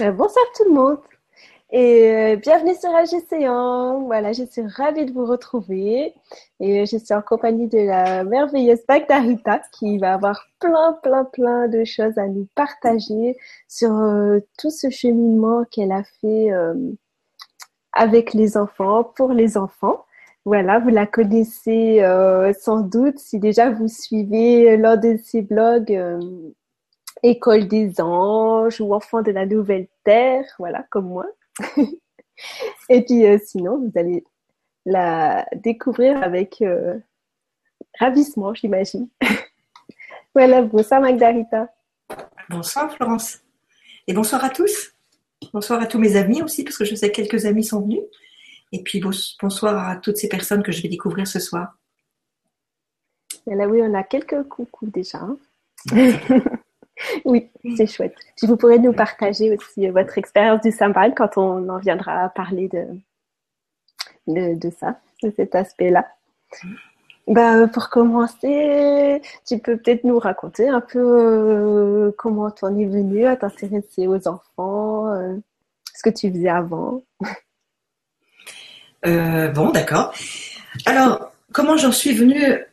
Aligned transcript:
Euh, 0.00 0.12
bonsoir 0.12 0.44
tout 0.56 0.64
le 0.68 0.74
monde 0.74 0.98
et 1.70 2.10
euh, 2.10 2.36
bienvenue 2.36 2.74
sur 2.76 2.88
AGCN. 2.90 4.04
Voilà, 4.06 4.32
je 4.32 4.44
suis 4.44 4.62
ravie 4.62 5.06
de 5.06 5.12
vous 5.12 5.26
retrouver 5.26 6.14
et 6.60 6.86
je 6.86 6.96
suis 6.96 7.14
en 7.14 7.20
compagnie 7.20 7.66
de 7.66 7.78
la 7.78 8.22
merveilleuse 8.22 8.86
Bagdarita 8.86 9.60
qui 9.72 9.98
va 9.98 10.14
avoir 10.14 10.46
plein, 10.60 10.92
plein, 11.02 11.24
plein 11.24 11.66
de 11.66 11.84
choses 11.84 12.16
à 12.16 12.28
nous 12.28 12.46
partager 12.54 13.36
sur 13.66 13.90
euh, 13.90 14.38
tout 14.58 14.70
ce 14.70 14.88
cheminement 14.88 15.64
qu'elle 15.64 15.90
a 15.90 16.04
fait 16.20 16.50
avec 17.92 18.34
les 18.34 18.56
enfants, 18.56 19.02
pour 19.02 19.32
les 19.32 19.56
enfants. 19.56 20.04
Voilà, 20.44 20.78
vous 20.78 20.90
la 20.90 21.06
connaissez 21.06 22.02
sans 22.60 22.80
doute 22.80 23.18
si 23.18 23.40
déjà 23.40 23.70
vous 23.70 23.88
suivez 23.88 24.76
l'un 24.76 24.96
de 24.96 25.16
ses 25.16 25.42
blogs 25.42 25.92
École 27.22 27.66
des 27.68 28.00
anges 28.00 28.80
ou 28.80 28.94
Enfants 28.94 29.22
de 29.22 29.30
la 29.30 29.46
nouvelle 29.46 29.88
voilà, 30.58 30.84
comme 30.90 31.08
moi. 31.08 31.26
Et 32.88 33.04
puis 33.04 33.26
euh, 33.26 33.38
sinon, 33.44 33.78
vous 33.78 33.92
allez 33.98 34.24
la 34.86 35.46
découvrir 35.54 36.22
avec 36.22 36.62
euh, 36.62 36.98
ravissement, 37.98 38.54
j'imagine. 38.54 39.08
voilà, 40.34 40.62
bonsoir 40.62 41.00
Magdarita. 41.00 41.68
Bonsoir 42.48 42.92
Florence. 42.94 43.40
Et 44.06 44.14
bonsoir 44.14 44.44
à 44.44 44.50
tous. 44.50 44.92
Bonsoir 45.52 45.80
à 45.80 45.86
tous 45.86 45.98
mes 45.98 46.16
amis 46.16 46.42
aussi, 46.42 46.64
parce 46.64 46.78
que 46.78 46.84
je 46.84 46.94
sais 46.94 47.10
que 47.10 47.16
quelques 47.16 47.46
amis 47.46 47.64
sont 47.64 47.82
venus. 47.82 48.02
Et 48.72 48.82
puis 48.82 49.00
bonsoir 49.00 49.88
à 49.88 49.96
toutes 49.96 50.16
ces 50.16 50.28
personnes 50.28 50.62
que 50.62 50.72
je 50.72 50.82
vais 50.82 50.88
découvrir 50.88 51.26
ce 51.26 51.40
soir. 51.40 51.76
Et 53.50 53.54
là, 53.54 53.66
oui, 53.66 53.80
on 53.82 53.94
a 53.94 54.02
quelques 54.02 54.42
coucous 54.44 54.90
déjà. 54.90 55.18
Hein. 55.18 55.38
Oui, 57.24 57.50
c'est 57.76 57.86
chouette. 57.86 58.14
Si 58.36 58.46
vous 58.46 58.56
pourrez 58.56 58.78
nous 58.78 58.92
partager 58.92 59.56
aussi 59.56 59.88
euh, 59.88 59.92
votre 59.92 60.18
expérience 60.18 60.60
du 60.62 60.70
Samban 60.70 61.12
quand 61.12 61.36
on 61.36 61.68
en 61.68 61.78
viendra 61.78 62.24
à 62.24 62.28
parler 62.28 62.68
de, 62.68 64.54
de, 64.54 64.70
ça, 64.70 65.00
de 65.22 65.32
cet 65.34 65.54
aspect-là. 65.54 66.06
Bah, 67.26 67.66
pour 67.68 67.90
commencer, 67.90 69.20
tu 69.46 69.58
peux 69.58 69.76
peut-être 69.76 70.04
nous 70.04 70.18
raconter 70.18 70.68
un 70.68 70.80
peu 70.80 70.98
euh, 70.98 72.10
comment 72.16 72.50
tu 72.50 72.64
en 72.64 72.78
es 72.78 72.86
venu 72.86 73.26
à 73.26 73.36
t'intéresser 73.36 74.06
aux 74.06 74.26
enfants, 74.28 75.12
euh, 75.12 75.36
ce 75.94 76.02
que 76.02 76.10
tu 76.10 76.30
faisais 76.32 76.48
avant. 76.48 77.02
bon, 79.04 79.70
d'accord. 79.70 80.14
Alors, 80.86 81.32
comment 81.52 81.76
j'en 81.76 81.92
suis 81.92 82.14
venue 82.14 82.64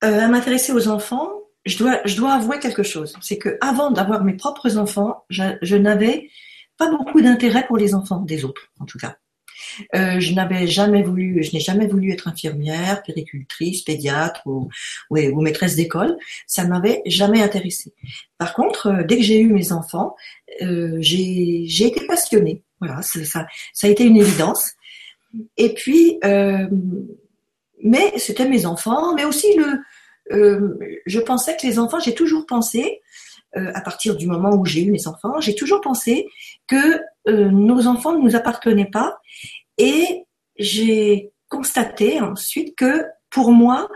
à 0.00 0.28
m'intéresser 0.28 0.72
aux 0.72 0.86
enfants? 0.86 1.37
Je 1.66 1.78
dois, 1.78 2.00
je 2.04 2.16
dois 2.16 2.34
avouer 2.34 2.58
quelque 2.58 2.82
chose. 2.82 3.14
C'est 3.20 3.38
que 3.38 3.58
avant 3.60 3.90
d'avoir 3.90 4.24
mes 4.24 4.34
propres 4.34 4.76
enfants, 4.78 5.24
je, 5.28 5.76
n'avais 5.76 6.30
pas 6.76 6.90
beaucoup 6.90 7.20
d'intérêt 7.20 7.66
pour 7.66 7.76
les 7.76 7.94
enfants 7.94 8.20
des 8.20 8.44
autres, 8.44 8.70
en 8.80 8.84
tout 8.84 8.98
cas. 8.98 9.16
Euh, 9.94 10.18
je 10.18 10.32
n'avais 10.34 10.66
jamais 10.66 11.02
voulu, 11.02 11.42
je 11.42 11.52
n'ai 11.52 11.60
jamais 11.60 11.86
voulu 11.86 12.12
être 12.12 12.28
infirmière, 12.28 13.02
péricultrice, 13.02 13.82
pédiatre 13.82 14.40
ou, 14.46 14.68
ou, 15.10 15.40
maîtresse 15.40 15.76
d'école. 15.76 16.16
Ça 16.46 16.64
m'avait 16.64 17.02
jamais 17.06 17.42
intéressé. 17.42 17.92
Par 18.38 18.54
contre, 18.54 18.86
euh, 18.88 19.02
dès 19.04 19.16
que 19.16 19.22
j'ai 19.22 19.40
eu 19.40 19.52
mes 19.52 19.72
enfants, 19.72 20.16
euh, 20.62 20.96
j'ai 21.00 21.86
été 21.86 22.06
passionnée. 22.06 22.62
Voilà, 22.80 23.02
ça, 23.02 23.46
ça 23.72 23.86
a 23.86 23.90
été 23.90 24.04
une 24.04 24.16
évidence. 24.16 24.72
Et 25.56 25.74
puis, 25.74 26.18
euh, 26.24 26.68
mais 27.82 28.12
c'était 28.16 28.48
mes 28.48 28.66
enfants, 28.66 29.14
mais 29.14 29.24
aussi 29.24 29.54
le, 29.56 29.80
je 30.30 31.20
pensais 31.20 31.56
que 31.56 31.66
les 31.66 31.78
enfants, 31.78 32.00
j'ai 32.00 32.14
toujours 32.14 32.46
pensé, 32.46 33.00
euh, 33.56 33.72
à 33.74 33.80
partir 33.80 34.14
du 34.14 34.26
moment 34.26 34.54
où 34.54 34.66
j'ai 34.66 34.82
eu 34.82 34.90
mes 34.90 35.06
enfants, 35.06 35.40
j'ai 35.40 35.54
toujours 35.54 35.80
pensé 35.80 36.28
que 36.66 37.00
euh, 37.28 37.50
nos 37.50 37.86
enfants 37.86 38.12
ne 38.12 38.22
nous 38.22 38.36
appartenaient 38.36 38.90
pas. 38.90 39.18
Et 39.78 40.24
j'ai 40.58 41.32
constaté 41.48 42.20
ensuite 42.20 42.76
que 42.76 43.06
pour 43.30 43.52
moi, 43.52 43.88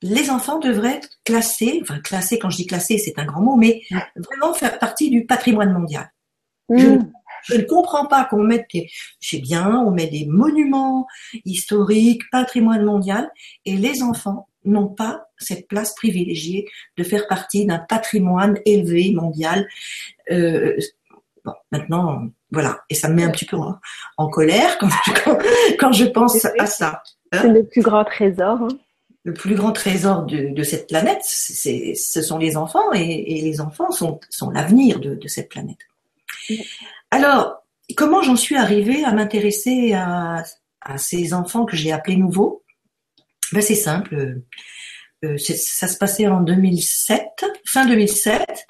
les 0.00 0.30
enfants 0.30 0.60
devraient 0.60 0.96
être 0.96 1.08
classés, 1.24 1.80
enfin 1.82 1.98
classés, 1.98 2.38
quand 2.38 2.50
je 2.50 2.58
dis 2.58 2.66
classés, 2.66 2.98
c'est 2.98 3.18
un 3.18 3.24
grand 3.24 3.40
mot, 3.40 3.56
mais 3.56 3.82
vraiment 4.16 4.54
faire 4.54 4.78
partie 4.78 5.10
du 5.10 5.26
patrimoine 5.26 5.72
mondial. 5.72 6.08
Je, 6.68 6.86
mm. 6.86 7.12
je, 7.44 7.56
ne 7.56 7.62
comprends 7.62 8.06
pas 8.06 8.24
qu'on 8.26 8.44
mette 8.44 8.66
des, 8.72 8.88
je 9.20 9.36
sais 9.36 9.42
bien, 9.42 9.76
on 9.78 9.90
met 9.90 10.06
des 10.06 10.26
monuments 10.26 11.06
historiques, 11.44 12.22
patrimoine 12.30 12.84
mondial, 12.84 13.28
et 13.64 13.76
les 13.76 14.02
enfants 14.02 14.48
n'ont 14.64 14.88
pas 14.88 15.28
cette 15.38 15.68
place 15.68 15.94
privilégiée 15.94 16.66
de 16.96 17.04
faire 17.04 17.26
partie 17.26 17.66
d'un 17.66 17.78
patrimoine 17.78 18.58
élevé 18.64 19.12
mondial. 19.12 19.68
Euh, 20.30 20.76
bon, 21.44 21.52
maintenant, 21.70 22.22
voilà, 22.50 22.80
et 22.88 22.94
ça 22.94 23.08
me 23.08 23.14
met 23.14 23.24
un 23.24 23.30
petit 23.30 23.44
peu 23.44 23.56
en, 24.16 24.28
colère 24.28 24.78
quand 24.78 24.88
je, 24.88 25.76
quand, 25.78 25.92
je 25.92 26.04
pense 26.04 26.44
à 26.58 26.66
ça. 26.66 27.02
Hein. 27.32 27.38
c'est 27.42 27.48
le 27.48 27.64
plus 27.64 27.82
grand 27.82 28.04
trésor. 28.04 28.58
Hein. 28.62 28.68
Le 29.24 29.32
plus 29.32 29.54
grand 29.54 29.72
trésor 29.72 30.24
de, 30.24 30.48
de 30.54 30.62
cette 30.62 30.86
planète, 30.88 31.22
c'est, 31.22 31.94
ce 31.94 32.20
sont 32.20 32.36
les 32.36 32.58
enfants, 32.58 32.92
et, 32.92 33.38
et 33.38 33.40
les 33.40 33.60
enfants 33.60 33.90
sont, 33.90 34.20
sont 34.28 34.50
l'avenir 34.50 35.00
de, 35.00 35.14
de, 35.14 35.28
cette 35.28 35.48
planète. 35.48 35.78
Alors, 37.10 37.64
comment 37.96 38.22
j'en 38.22 38.36
suis 38.36 38.56
arrivée 38.56 39.02
à 39.02 39.12
m'intéresser 39.12 39.94
à, 39.94 40.44
à 40.82 40.98
ces 40.98 41.32
enfants 41.32 41.64
que 41.64 41.74
j'ai 41.74 41.90
appelés 41.90 42.16
nouveaux? 42.16 42.63
Ben, 43.54 43.62
C'est 43.62 43.74
simple. 43.74 44.42
Euh, 45.24 45.38
ça 45.38 45.88
se 45.88 45.96
passait 45.96 46.26
en 46.26 46.40
2007, 46.40 47.44
fin 47.64 47.86
2007. 47.86 48.66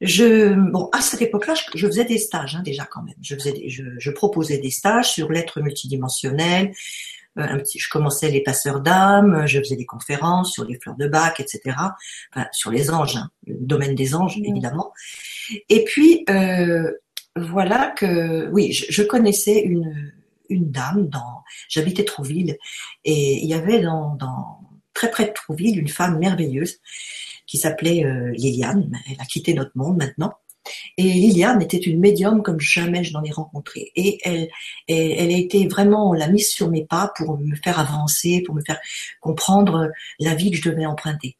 Je, 0.00 0.54
bon, 0.70 0.88
à 0.92 1.00
cette 1.00 1.22
époque-là, 1.22 1.54
je, 1.74 1.86
faisais 1.86 2.04
des 2.04 2.18
stages 2.18 2.56
hein, 2.56 2.62
déjà 2.62 2.84
quand 2.84 3.02
même. 3.02 3.14
Je, 3.22 3.34
faisais 3.34 3.68
je, 3.68 4.10
proposais 4.10 4.58
des 4.58 4.70
stages 4.70 5.10
sur 5.10 5.30
l'être 5.30 5.60
multidimensionnel. 5.60 6.72
Euh, 7.38 7.42
un 7.42 7.58
petit, 7.58 7.78
je 7.78 7.88
commençais 7.88 8.30
les 8.30 8.42
passeurs 8.42 8.80
d'âme, 8.80 9.46
je 9.46 9.58
faisais 9.58 9.76
des 9.76 9.86
conférences 9.86 10.52
sur 10.52 10.64
les 10.64 10.78
fleurs 10.78 10.96
de 10.96 11.08
bac, 11.08 11.40
etc. 11.40 11.76
Enfin, 12.32 12.46
sur 12.52 12.70
les 12.70 12.90
anges, 12.90 13.16
hein, 13.16 13.30
le 13.46 13.56
domaine 13.60 13.94
des 13.94 14.14
anges 14.14 14.38
mmh. 14.38 14.44
évidemment. 14.44 14.92
Et 15.68 15.84
puis 15.84 16.24
euh, 16.30 16.92
voilà 17.36 17.92
que, 17.96 18.48
oui, 18.50 18.72
je, 18.72 19.02
connaissais 19.02 19.60
une 19.60 20.12
une 20.54 20.70
dame 20.70 21.08
dans, 21.08 21.42
j'habitais 21.68 22.04
Trouville 22.04 22.56
et 23.04 23.42
il 23.42 23.48
y 23.48 23.54
avait 23.54 23.80
dans, 23.80 24.14
dans 24.16 24.60
très 24.94 25.10
près 25.10 25.26
de 25.26 25.32
Trouville 25.32 25.78
une 25.78 25.88
femme 25.88 26.18
merveilleuse 26.18 26.78
qui 27.46 27.58
s'appelait 27.58 28.04
euh, 28.04 28.30
Liliane. 28.32 28.90
Elle 29.10 29.20
a 29.20 29.24
quitté 29.24 29.54
notre 29.54 29.72
monde 29.74 29.98
maintenant. 29.98 30.32
Et 30.96 31.02
Liliane 31.02 31.60
était 31.60 31.76
une 31.76 32.00
médium 32.00 32.42
comme 32.42 32.60
jamais 32.60 33.04
je 33.04 33.12
n'en 33.12 33.22
ai 33.22 33.30
rencontré. 33.30 33.92
Et 33.96 34.18
elle, 34.24 34.48
elle, 34.88 35.30
a 35.30 35.36
été 35.36 35.68
vraiment 35.68 36.14
la 36.14 36.28
mise 36.28 36.48
sur 36.48 36.70
mes 36.70 36.86
pas 36.86 37.12
pour 37.16 37.38
me 37.38 37.54
faire 37.56 37.78
avancer, 37.78 38.42
pour 38.46 38.54
me 38.54 38.62
faire 38.62 38.80
comprendre 39.20 39.90
la 40.20 40.34
vie 40.34 40.50
que 40.50 40.56
je 40.56 40.70
devais 40.70 40.86
emprunter. 40.86 41.36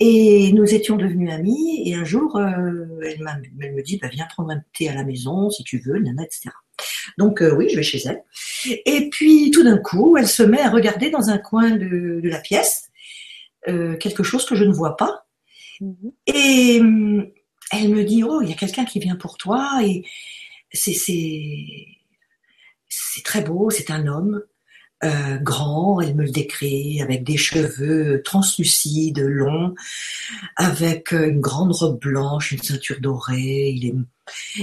Et 0.00 0.52
nous 0.52 0.74
étions 0.74 0.96
devenus 0.96 1.30
amis. 1.30 1.82
Et 1.84 1.94
un 1.94 2.04
jour, 2.04 2.36
euh, 2.36 3.00
elle, 3.04 3.24
elle, 3.60 3.74
me 3.74 3.82
dit, 3.82 3.98
bah, 3.98 4.08
viens 4.08 4.26
prendre 4.26 4.50
un 4.50 4.62
thé 4.76 4.88
à 4.88 4.94
la 4.94 5.04
maison 5.04 5.50
si 5.50 5.62
tu 5.62 5.78
veux, 5.78 5.98
nana, 5.98 6.24
etc. 6.24 6.50
Donc 7.16 7.42
euh, 7.42 7.54
oui, 7.54 7.68
je 7.70 7.76
vais 7.76 7.82
chez 7.82 8.00
elle. 8.06 8.22
Et 8.86 9.08
puis 9.10 9.50
tout 9.50 9.64
d'un 9.64 9.78
coup, 9.78 10.16
elle 10.16 10.28
se 10.28 10.42
met 10.42 10.60
à 10.60 10.70
regarder 10.70 11.10
dans 11.10 11.30
un 11.30 11.38
coin 11.38 11.70
de, 11.70 12.20
la 12.24 12.38
pièce 12.38 12.90
euh, 13.68 13.96
quelque 13.96 14.22
chose 14.22 14.44
que 14.46 14.54
je 14.54 14.64
ne 14.64 14.72
vois 14.72 14.96
pas. 14.96 15.26
Mhm. 15.80 16.12
Et 16.26 16.78
hum, 16.80 17.26
elle 17.72 17.88
me 17.90 18.04
dit 18.04 18.22
oh, 18.24 18.40
il 18.42 18.48
y 18.48 18.52
a 18.52 18.56
quelqu'un 18.56 18.84
qui 18.84 18.98
vient 18.98 19.16
pour 19.16 19.36
toi 19.36 19.80
et 19.82 20.04
c'est 20.72 20.94
c'est 22.88 23.22
très 23.22 23.42
beau, 23.42 23.70
c'est 23.70 23.90
un 23.90 24.06
homme. 24.06 24.42
Euh, 25.04 25.38
grand, 25.38 26.00
elle 26.00 26.16
me 26.16 26.24
le 26.24 26.30
décrit, 26.30 27.00
avec 27.00 27.22
des 27.22 27.36
cheveux 27.36 28.20
translucides, 28.24 29.20
longs, 29.20 29.74
avec 30.56 31.12
une 31.12 31.40
grande 31.40 31.70
robe 31.72 32.00
blanche, 32.00 32.50
une 32.50 32.62
ceinture 32.62 33.00
dorée. 33.00 33.72
Il 33.76 33.86
est 33.86 33.94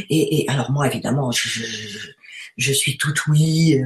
et, 0.09 0.45
alors 0.47 0.71
moi 0.71 0.87
évidemment, 0.87 1.31
je, 1.31 2.71
suis 2.71 2.97
toute 2.97 3.27
oui. 3.27 3.81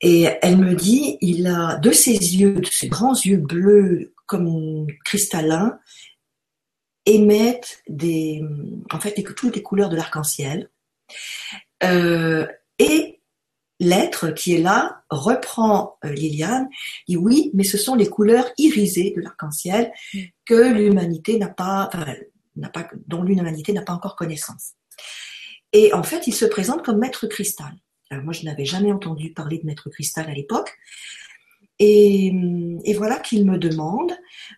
Et 0.00 0.28
elle 0.42 0.58
me 0.58 0.74
dit, 0.74 1.18
il 1.20 1.46
a 1.48 1.76
de 1.76 1.90
ses 1.90 2.12
yeux, 2.12 2.60
de 2.60 2.66
ses 2.66 2.88
grands 2.88 3.16
yeux 3.16 3.38
bleus 3.38 4.14
comme 4.26 4.86
cristallins, 5.04 5.78
émettent 7.06 7.82
des, 7.88 8.44
en 8.92 9.00
fait, 9.00 9.14
toutes 9.34 9.56
les 9.56 9.62
couleurs 9.62 9.88
de 9.88 9.96
l'arc-en-ciel. 9.96 10.70
Euh, 11.82 12.46
et 12.78 13.20
l'être 13.80 14.30
qui 14.30 14.54
est 14.54 14.60
là 14.60 15.02
reprend 15.10 15.98
euh, 16.04 16.10
Liliane, 16.10 16.68
dit 17.08 17.16
oui, 17.16 17.50
mais 17.54 17.64
ce 17.64 17.78
sont 17.78 17.94
les 17.94 18.08
couleurs 18.08 18.50
irisées 18.58 19.12
de 19.16 19.22
l'arc-en-ciel 19.22 19.92
que 20.44 20.72
l'humanité 20.72 21.38
n'a 21.38 21.48
pas, 21.48 21.88
pas, 22.66 22.88
dont 23.06 23.22
l'humanité 23.22 23.72
n'a 23.72 23.82
pas 23.82 23.92
encore 23.92 24.16
connaissance. 24.16 24.72
Et 25.72 25.92
en 25.92 26.02
fait, 26.02 26.26
il 26.26 26.34
se 26.34 26.44
présente 26.44 26.84
comme 26.84 26.98
maître 26.98 27.26
cristal. 27.26 27.72
Moi, 28.10 28.32
je 28.32 28.44
n'avais 28.44 28.64
jamais 28.64 28.90
entendu 28.90 29.32
parler 29.32 29.58
de 29.58 29.66
maître 29.66 29.90
cristal 29.90 30.28
à 30.28 30.34
l'époque. 30.34 30.76
Et, 31.78 32.32
voilà 32.96 33.18
qu'il 33.18 33.44
me 33.44 33.58
demande 33.58 34.12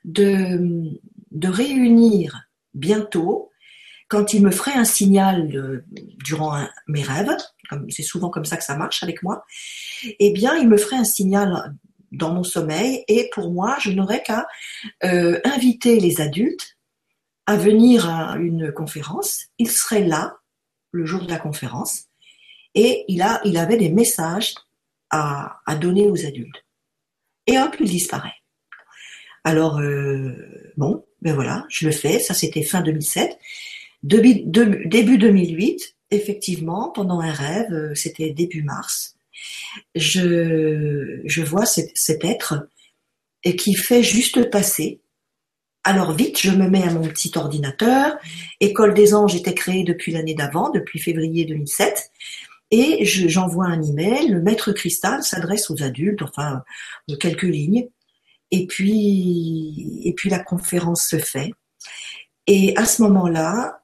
de, 0.05 0.99
réunir 1.43 2.49
bientôt 2.75 3.51
quand 4.09 4.33
il 4.33 4.43
me 4.43 4.51
ferait 4.51 4.73
un 4.73 4.85
signal 4.85 5.83
durant 6.25 6.67
mes 6.89 7.03
rêves, 7.03 7.37
c'est 7.89 8.03
souvent 8.03 8.31
comme 8.31 8.45
ça 8.45 8.57
que 8.57 8.65
ça 8.65 8.77
marche 8.77 9.03
avec 9.03 9.23
moi, 9.23 9.45
eh 10.03 10.33
bien, 10.33 10.57
il 10.57 10.69
me 10.69 10.77
ferait 10.77 10.97
un 10.97 11.05
signal 11.05 11.77
dans 12.11 12.33
mon 12.35 12.43
sommeil 12.43 13.05
et 13.07 13.31
pour 13.33 13.53
moi, 13.53 13.77
je 13.81 13.91
n'aurais 13.91 14.23
qu'à 14.23 14.49
euh, 15.05 15.39
inviter 15.45 16.01
les 16.01 16.21
adultes 16.21 16.77
à 17.51 17.57
venir 17.57 18.09
à 18.09 18.37
une 18.37 18.71
conférence. 18.71 19.47
Il 19.59 19.69
serait 19.69 20.07
là 20.07 20.39
le 20.93 21.05
jour 21.05 21.25
de 21.25 21.29
la 21.29 21.39
conférence 21.39 22.05
et 22.77 23.05
il, 23.09 23.23
a, 23.23 23.41
il 23.45 23.57
avait 23.57 23.77
des 23.77 23.89
messages 23.89 24.55
à, 25.11 25.61
à 25.67 25.75
donner 25.75 26.07
aux 26.07 26.25
adultes. 26.25 26.65
Et 27.49 27.59
hop, 27.59 27.75
il 27.81 27.91
disparaît. 27.91 28.37
Alors, 29.43 29.81
euh, 29.81 30.73
bon, 30.77 31.05
ben 31.23 31.35
voilà, 31.35 31.67
je 31.69 31.87
le 31.87 31.93
fais. 31.93 32.21
Ça, 32.21 32.35
c'était 32.35 32.63
fin 32.63 32.83
2007. 32.83 33.37
Début, 34.05 34.43
début 34.87 35.19
2008, 35.19 35.97
effectivement, 36.13 36.91
pendant 36.91 37.19
un 37.19 37.33
rêve, 37.33 37.73
euh, 37.73 37.95
c'était 37.97 38.31
début 38.31 38.63
mars, 38.63 39.17
je, 39.97 41.21
je 41.25 41.43
vois 41.43 41.67
cet, 41.67 41.91
cet 41.97 42.25
être 42.25 42.69
qui 43.59 43.75
fait 43.75 44.05
juste 44.05 44.51
passer. 44.51 45.01
Alors 45.85 46.13
vite, 46.13 46.39
je 46.39 46.51
me 46.51 46.69
mets 46.69 46.83
à 46.83 46.91
mon 46.91 47.09
petit 47.09 47.33
ordinateur. 47.37 48.19
École 48.61 48.95
des 48.95 49.15
anges 49.15 49.35
était 49.35 49.55
créée 49.55 49.85
depuis 49.85 50.13
l'année 50.13 50.35
d'avant, 50.35 50.71
depuis 50.71 50.99
février 50.99 51.45
2007. 51.45 52.11
Et 52.71 53.05
j'envoie 53.05 53.67
un 53.67 53.83
email. 53.83 54.29
Le 54.29 54.43
maître 54.43 54.73
cristal 54.73 55.23
s'adresse 55.23 55.71
aux 55.71 55.83
adultes, 55.83 56.23
enfin 56.23 56.63
quelques 57.19 57.43
lignes. 57.43 57.89
Et 58.51 58.67
puis, 58.67 60.01
et 60.05 60.13
puis 60.13 60.29
la 60.29 60.41
conférence 60.41 61.07
se 61.09 61.19
fait. 61.19 61.53
Et 62.47 62.77
à 62.77 62.85
ce 62.85 63.03
moment-là, 63.03 63.83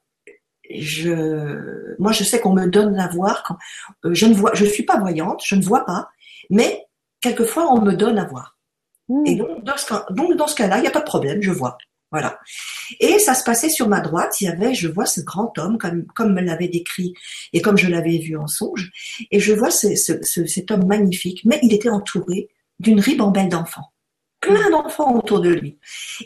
je, 0.69 1.95
moi, 1.99 2.11
je 2.11 2.23
sais 2.23 2.39
qu'on 2.39 2.53
me 2.53 2.67
donne 2.67 2.99
à 2.99 3.07
voir 3.07 3.43
quand 3.43 3.57
euh, 4.05 4.13
je 4.13 4.25
ne 4.25 4.33
vois, 4.33 4.51
je 4.53 4.65
suis 4.65 4.83
pas 4.83 4.99
voyante, 4.99 5.41
je 5.45 5.55
ne 5.55 5.63
vois 5.63 5.85
pas, 5.85 6.09
mais 6.49 6.85
quelquefois 7.21 7.71
on 7.71 7.81
me 7.81 7.93
donne 7.93 8.17
à 8.17 8.25
voir. 8.25 8.56
Hmm. 9.09 9.25
Et 9.25 9.35
donc 9.35 9.63
dans 9.63 9.77
ce 9.77 9.85
cas, 9.85 10.05
donc 10.11 10.35
dans 10.35 10.47
ce 10.47 10.55
cas-là, 10.55 10.77
il 10.77 10.81
n'y 10.81 10.87
a 10.87 10.91
pas 10.91 10.99
de 10.99 11.05
problème, 11.05 11.41
je 11.41 11.51
vois. 11.51 11.77
Voilà. 12.11 12.39
Et 13.01 13.19
ça 13.19 13.33
se 13.33 13.43
passait 13.43 13.69
sur 13.69 13.89
ma 13.89 13.99
droite, 13.99 14.39
il 14.39 14.45
y 14.45 14.47
avait, 14.47 14.73
je 14.73 14.87
vois 14.87 15.05
ce 15.05 15.19
grand 15.19 15.57
homme 15.57 15.77
comme 15.77 16.05
comme 16.07 16.33
me 16.33 16.41
l'avait 16.41 16.69
décrit 16.69 17.13
et 17.51 17.61
comme 17.61 17.77
je 17.77 17.87
l'avais 17.87 18.17
vu 18.17 18.37
en 18.37 18.47
songe, 18.47 18.91
et 19.29 19.39
je 19.39 19.53
vois 19.53 19.71
ce, 19.71 19.95
ce, 19.95 20.45
cet 20.45 20.71
homme 20.71 20.85
magnifique, 20.85 21.41
mais 21.43 21.59
il 21.63 21.73
était 21.73 21.89
entouré 21.89 22.47
d'une 22.79 23.01
ribambelle 23.01 23.49
d'enfants, 23.49 23.91
plein 24.39 24.69
d'enfants 24.69 25.15
autour 25.15 25.41
de 25.41 25.49
lui, 25.49 25.79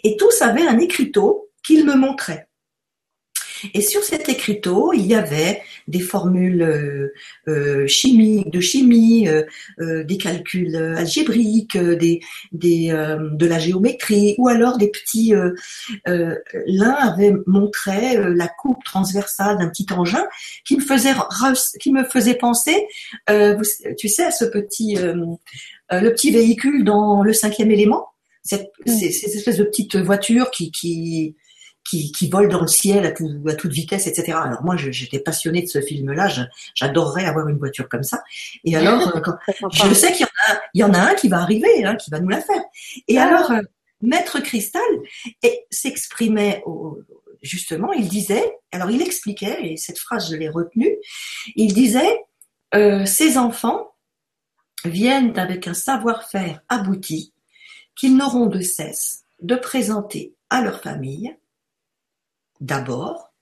et 0.04 0.18
tous 0.18 0.42
avaient 0.44 0.68
un 0.68 0.77
écriteau 0.77 1.50
qu'il 1.63 1.86
me 1.86 1.95
montrait. 1.95 2.48
Et 3.74 3.81
sur 3.81 4.04
cet 4.04 4.30
écriteau, 4.30 4.94
il 4.94 5.06
y 5.06 5.16
avait 5.16 5.62
des 5.88 6.00
formules 6.00 6.62
euh, 6.62 7.13
euh 7.48 7.88
chimiques, 7.88 8.50
de 8.50 8.60
chimie, 8.60 9.28
euh, 9.28 9.44
euh, 9.80 10.04
des 10.04 10.18
calculs 10.18 10.75
algébriques, 10.75 11.78
des, 11.78 12.22
des 12.52 12.90
de 12.92 13.46
la 13.46 13.60
géométrie, 13.60 14.36
ou 14.38 14.48
alors 14.48 14.78
des 14.78 14.90
petits. 14.90 15.34
L'un 16.06 16.94
avait 16.94 17.34
montré 17.46 18.18
la 18.34 18.48
coupe 18.48 18.84
transversale 18.84 19.58
d'un 19.58 19.69
petit 19.69 19.88
engin 19.92 20.25
qui 20.66 20.78
me 20.78 20.81
faisait 20.81 21.13
qui 21.80 21.92
me 21.92 22.04
faisait 22.04 22.36
penser, 22.36 22.88
tu 23.98 24.08
sais, 24.08 24.25
à 24.25 24.31
ce 24.31 24.46
petit 24.46 24.96
le 24.96 26.10
petit 26.10 26.31
véhicule 26.31 26.84
dans 26.84 27.24
le 27.24 27.34
cinquième 27.34 27.72
élément. 27.72 28.08
Cette, 28.44 28.72
ces 28.88 29.08
espèces 29.08 29.58
de 29.58 29.63
petites 29.63 29.98
voitures 29.98 30.50
qui, 30.50 30.72
qui 30.72 31.36
qui, 31.83 32.12
qui 32.12 32.30
volent 32.30 32.50
dans 32.50 32.62
le 32.62 32.68
ciel 32.68 33.06
à, 33.06 33.12
tout, 33.12 33.30
à 33.48 33.56
toute 33.56 33.72
vitesse, 33.72 34.07
etc. 34.07 34.38
Alors 34.44 34.63
moi, 34.63 34.75
j'étais 34.78 35.19
passionnée 35.19 35.62
de 35.63 35.68
ce 35.68 35.81
film-là. 35.81 36.30
J'adorerais 36.75 37.25
avoir 37.25 37.48
une 37.48 37.57
voiture 37.57 37.89
comme 37.89 38.04
ça. 38.04 38.24
Et 38.63 38.75
alors, 38.78 39.16
euh, 39.16 39.22
je 39.72 39.94
sais 39.94 40.12
qu'il 40.12 40.22
y 40.22 40.25
en 40.25 40.54
a, 40.54 40.62
il 40.74 40.81
y 40.81 40.83
en 40.83 40.94
a 40.94 41.00
un 41.00 41.16
qui 41.16 41.28
va 41.28 41.39
arriver, 41.39 41.83
hein, 41.83 41.95
qui 41.95 42.12
va 42.12 42.19
nous 42.19 42.30
la 42.30 42.42
faire. 42.42 42.62
Et 43.07 43.18
ah. 43.18 43.28
alors, 43.28 43.51
euh, 43.51 43.62
Maître 44.01 44.39
Cristal 44.39 44.81
s'exprimait 45.69 46.63
justement. 47.42 47.92
Il 47.94 48.07
disait, 48.07 48.57
alors 48.72 48.89
il 48.89 49.01
expliquait, 49.01 49.72
et 49.72 49.77
cette 49.77 50.00
phrase 50.00 50.30
je 50.30 50.36
l'ai 50.36 50.50
retenue. 50.50 50.95
Il 51.56 51.74
disait, 51.74 52.19
euh, 52.75 53.06
ces 53.06 53.38
enfants 53.38 53.94
viennent 54.86 55.38
avec 55.38 55.68
un 55.68 55.74
savoir-faire 55.74 56.62
abouti 56.69 57.34
qu'ils 57.95 58.16
n'auront 58.16 58.48
de 58.48 58.62
cesse 58.62 59.24
de 59.42 59.56
présenter 59.56 60.34
à 60.50 60.62
leur 60.62 60.81
famille 60.81 61.36
d'abord 62.62 63.34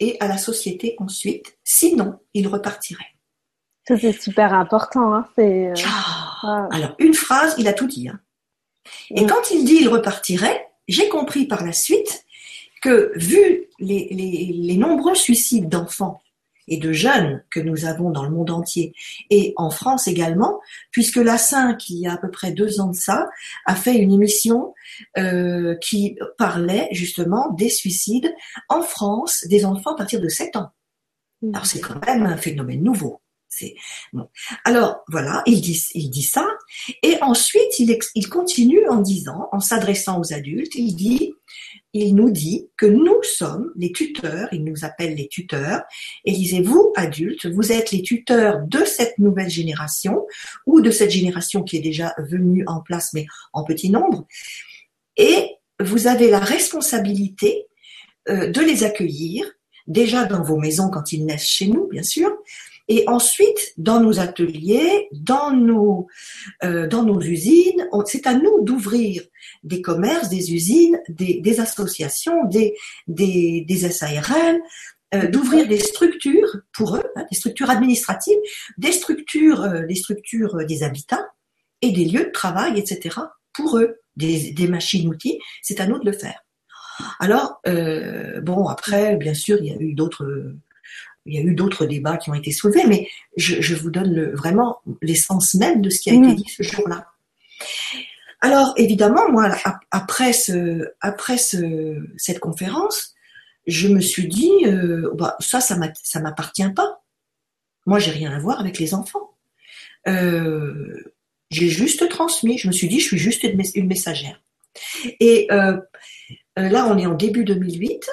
et 0.00 0.16
à 0.20 0.28
la 0.28 0.38
société 0.38 0.94
ensuite, 0.98 1.58
sinon 1.64 2.20
il 2.34 2.46
repartirait. 2.46 3.16
Ça 3.86 3.98
c'est 3.98 4.12
super 4.12 4.52
important. 4.52 5.14
Hein. 5.14 5.26
Euh, 5.38 5.74
ah. 5.86 6.68
Alors 6.70 6.94
une 6.98 7.14
phrase, 7.14 7.54
il 7.58 7.66
a 7.68 7.72
tout 7.72 7.86
dit. 7.86 8.08
Hein. 8.08 8.20
Et 9.10 9.26
quand 9.26 9.50
il 9.50 9.64
dit 9.64 9.78
il 9.80 9.88
repartirait, 9.88 10.68
j'ai 10.86 11.08
compris 11.08 11.46
par 11.46 11.64
la 11.64 11.72
suite 11.72 12.24
que 12.82 13.12
vu 13.16 13.64
les, 13.78 14.08
les 14.10 14.76
nombreux 14.76 15.14
suicides 15.14 15.68
d'enfants 15.68 16.20
et 16.68 16.78
de 16.78 16.92
jeunes 16.92 17.44
que 17.50 17.60
nous 17.60 17.84
avons 17.84 18.10
dans 18.10 18.24
le 18.24 18.30
monde 18.30 18.50
entier 18.50 18.94
et 19.30 19.52
en 19.56 19.70
France 19.70 20.08
également, 20.08 20.60
puisque 20.90 21.16
la 21.16 21.38
5, 21.38 21.88
il 21.90 21.98
y 21.98 22.06
a 22.06 22.12
à 22.12 22.16
peu 22.16 22.30
près 22.30 22.52
deux 22.52 22.80
ans 22.80 22.88
de 22.88 22.96
ça, 22.96 23.28
a 23.66 23.74
fait 23.74 23.96
une 23.96 24.12
émission 24.12 24.74
euh, 25.16 25.74
qui 25.76 26.18
parlait 26.36 26.88
justement 26.92 27.50
des 27.52 27.68
suicides 27.68 28.34
en 28.68 28.82
France 28.82 29.44
des 29.48 29.64
enfants 29.64 29.92
à 29.92 29.96
partir 29.96 30.20
de 30.20 30.28
7 30.28 30.56
ans. 30.56 30.70
Alors 31.52 31.66
c'est 31.66 31.80
quand 31.80 32.04
même 32.06 32.24
un 32.24 32.36
phénomène 32.36 32.82
nouveau. 32.82 33.20
C'est 33.48 33.74
bon. 34.12 34.28
Alors 34.64 35.04
voilà, 35.08 35.42
il 35.46 35.60
dit, 35.60 35.82
il 35.94 36.10
dit 36.10 36.22
ça, 36.22 36.46
et 37.02 37.16
ensuite 37.22 37.78
il, 37.78 38.28
continue 38.28 38.86
en 38.88 39.00
disant, 39.00 39.48
en 39.52 39.60
s'adressant 39.60 40.20
aux 40.20 40.32
adultes, 40.32 40.74
il 40.74 40.94
dit 40.94 41.34
il 41.94 42.14
nous 42.14 42.30
dit 42.30 42.68
que 42.76 42.86
nous 42.86 43.22
sommes 43.22 43.72
les 43.76 43.92
tuteurs, 43.92 44.48
il 44.52 44.62
nous 44.62 44.84
appelle 44.84 45.14
les 45.14 45.26
tuteurs, 45.26 45.82
et 46.24 46.32
disait 46.32 46.60
vous, 46.60 46.92
adultes, 46.96 47.46
vous 47.46 47.72
êtes 47.72 47.92
les 47.92 48.02
tuteurs 48.02 48.60
de 48.66 48.84
cette 48.84 49.18
nouvelle 49.18 49.48
génération, 49.48 50.26
ou 50.66 50.80
de 50.82 50.90
cette 50.90 51.10
génération 51.10 51.62
qui 51.62 51.78
est 51.78 51.82
déjà 51.82 52.14
venue 52.18 52.62
en 52.66 52.80
place, 52.80 53.14
mais 53.14 53.26
en 53.54 53.64
petit 53.64 53.90
nombre, 53.90 54.26
et 55.16 55.56
vous 55.80 56.06
avez 56.06 56.30
la 56.30 56.40
responsabilité 56.40 57.66
euh, 58.28 58.48
de 58.48 58.60
les 58.60 58.84
accueillir, 58.84 59.46
déjà 59.86 60.24
dans 60.24 60.42
vos 60.42 60.58
maisons 60.58 60.90
quand 60.90 61.12
ils 61.12 61.24
naissent 61.24 61.48
chez 61.48 61.66
nous, 61.66 61.88
bien 61.88 62.02
sûr, 62.02 62.30
et 62.88 63.04
ensuite, 63.06 63.74
dans 63.76 64.00
nos 64.00 64.18
ateliers, 64.18 65.08
dans 65.12 65.52
nos, 65.52 66.06
euh, 66.64 66.86
dans 66.86 67.02
nos 67.02 67.20
usines, 67.20 67.86
c'est 68.06 68.26
à 68.26 68.34
nous 68.34 68.62
d'ouvrir 68.62 69.22
des 69.62 69.82
commerces, 69.82 70.30
des 70.30 70.54
usines, 70.54 70.98
des, 71.08 71.40
des 71.40 71.60
associations, 71.60 72.44
des, 72.46 72.74
des, 73.06 73.64
des 73.68 73.90
SARL, 73.90 74.58
euh, 75.14 75.26
d'ouvrir 75.26 75.68
des 75.68 75.78
structures 75.78 76.56
pour 76.72 76.96
eux, 76.96 77.04
hein, 77.16 77.24
des 77.30 77.36
structures 77.36 77.70
administratives, 77.70 78.38
des 78.78 78.92
structures, 78.92 79.62
euh, 79.62 79.86
des 79.86 79.94
structures 79.94 80.56
euh, 80.56 80.64
des 80.64 80.82
habitats 80.82 81.26
et 81.82 81.92
des 81.92 82.06
lieux 82.06 82.24
de 82.24 82.30
travail, 82.30 82.78
etc. 82.78 83.16
pour 83.52 83.78
eux, 83.78 84.00
des, 84.16 84.52
des 84.52 84.66
machines-outils. 84.66 85.38
C'est 85.62 85.80
à 85.80 85.86
nous 85.86 85.98
de 85.98 86.10
le 86.10 86.16
faire. 86.16 86.40
Alors, 87.20 87.60
euh, 87.66 88.40
bon, 88.40 88.66
après, 88.66 89.16
bien 89.16 89.34
sûr, 89.34 89.58
il 89.60 89.66
y 89.66 89.72
a 89.72 89.76
eu 89.78 89.94
d'autres 89.94 90.54
il 91.28 91.34
y 91.34 91.38
a 91.38 91.42
eu 91.42 91.54
d'autres 91.54 91.86
débats 91.86 92.16
qui 92.16 92.30
ont 92.30 92.34
été 92.34 92.50
soulevés, 92.50 92.84
mais 92.86 93.08
je, 93.36 93.74
vous 93.74 93.90
donne 93.90 94.12
le, 94.12 94.34
vraiment 94.34 94.80
l'essence 95.02 95.54
même 95.54 95.82
de 95.82 95.90
ce 95.90 96.00
qui 96.00 96.10
a 96.10 96.14
été 96.14 96.28
mm. 96.28 96.34
dit 96.34 96.48
ce 96.48 96.62
jour-là. 96.62 97.06
Alors 98.40 98.72
évidemment, 98.76 99.30
moi, 99.30 99.50
après 99.90 100.32
ce, 100.32 100.88
après 101.00 101.38
ce, 101.38 102.02
cette 102.16 102.40
conférence, 102.40 103.14
je 103.66 103.88
me 103.88 104.00
suis 104.00 104.28
dit, 104.28 104.50
euh, 104.64 105.10
bah, 105.14 105.36
ça, 105.40 105.60
ça 105.60 106.20
m'appartient 106.20 106.70
pas. 106.70 107.02
Moi, 107.84 107.98
j'ai 107.98 108.10
rien 108.10 108.32
à 108.32 108.38
voir 108.38 108.60
avec 108.60 108.78
les 108.78 108.94
enfants. 108.94 109.34
Euh, 110.06 111.12
j'ai 111.50 111.68
juste 111.68 112.08
transmis. 112.08 112.58
Je 112.58 112.68
me 112.68 112.72
suis 112.72 112.88
dit, 112.88 113.00
je 113.00 113.06
suis 113.06 113.18
juste 113.18 113.42
une, 113.42 113.86
messagère. 113.86 114.40
Et 115.20 115.48
euh, 115.50 115.78
là, 116.56 116.86
on 116.86 116.96
est 116.96 117.06
en 117.06 117.14
début 117.14 117.44
2008, 117.44 118.08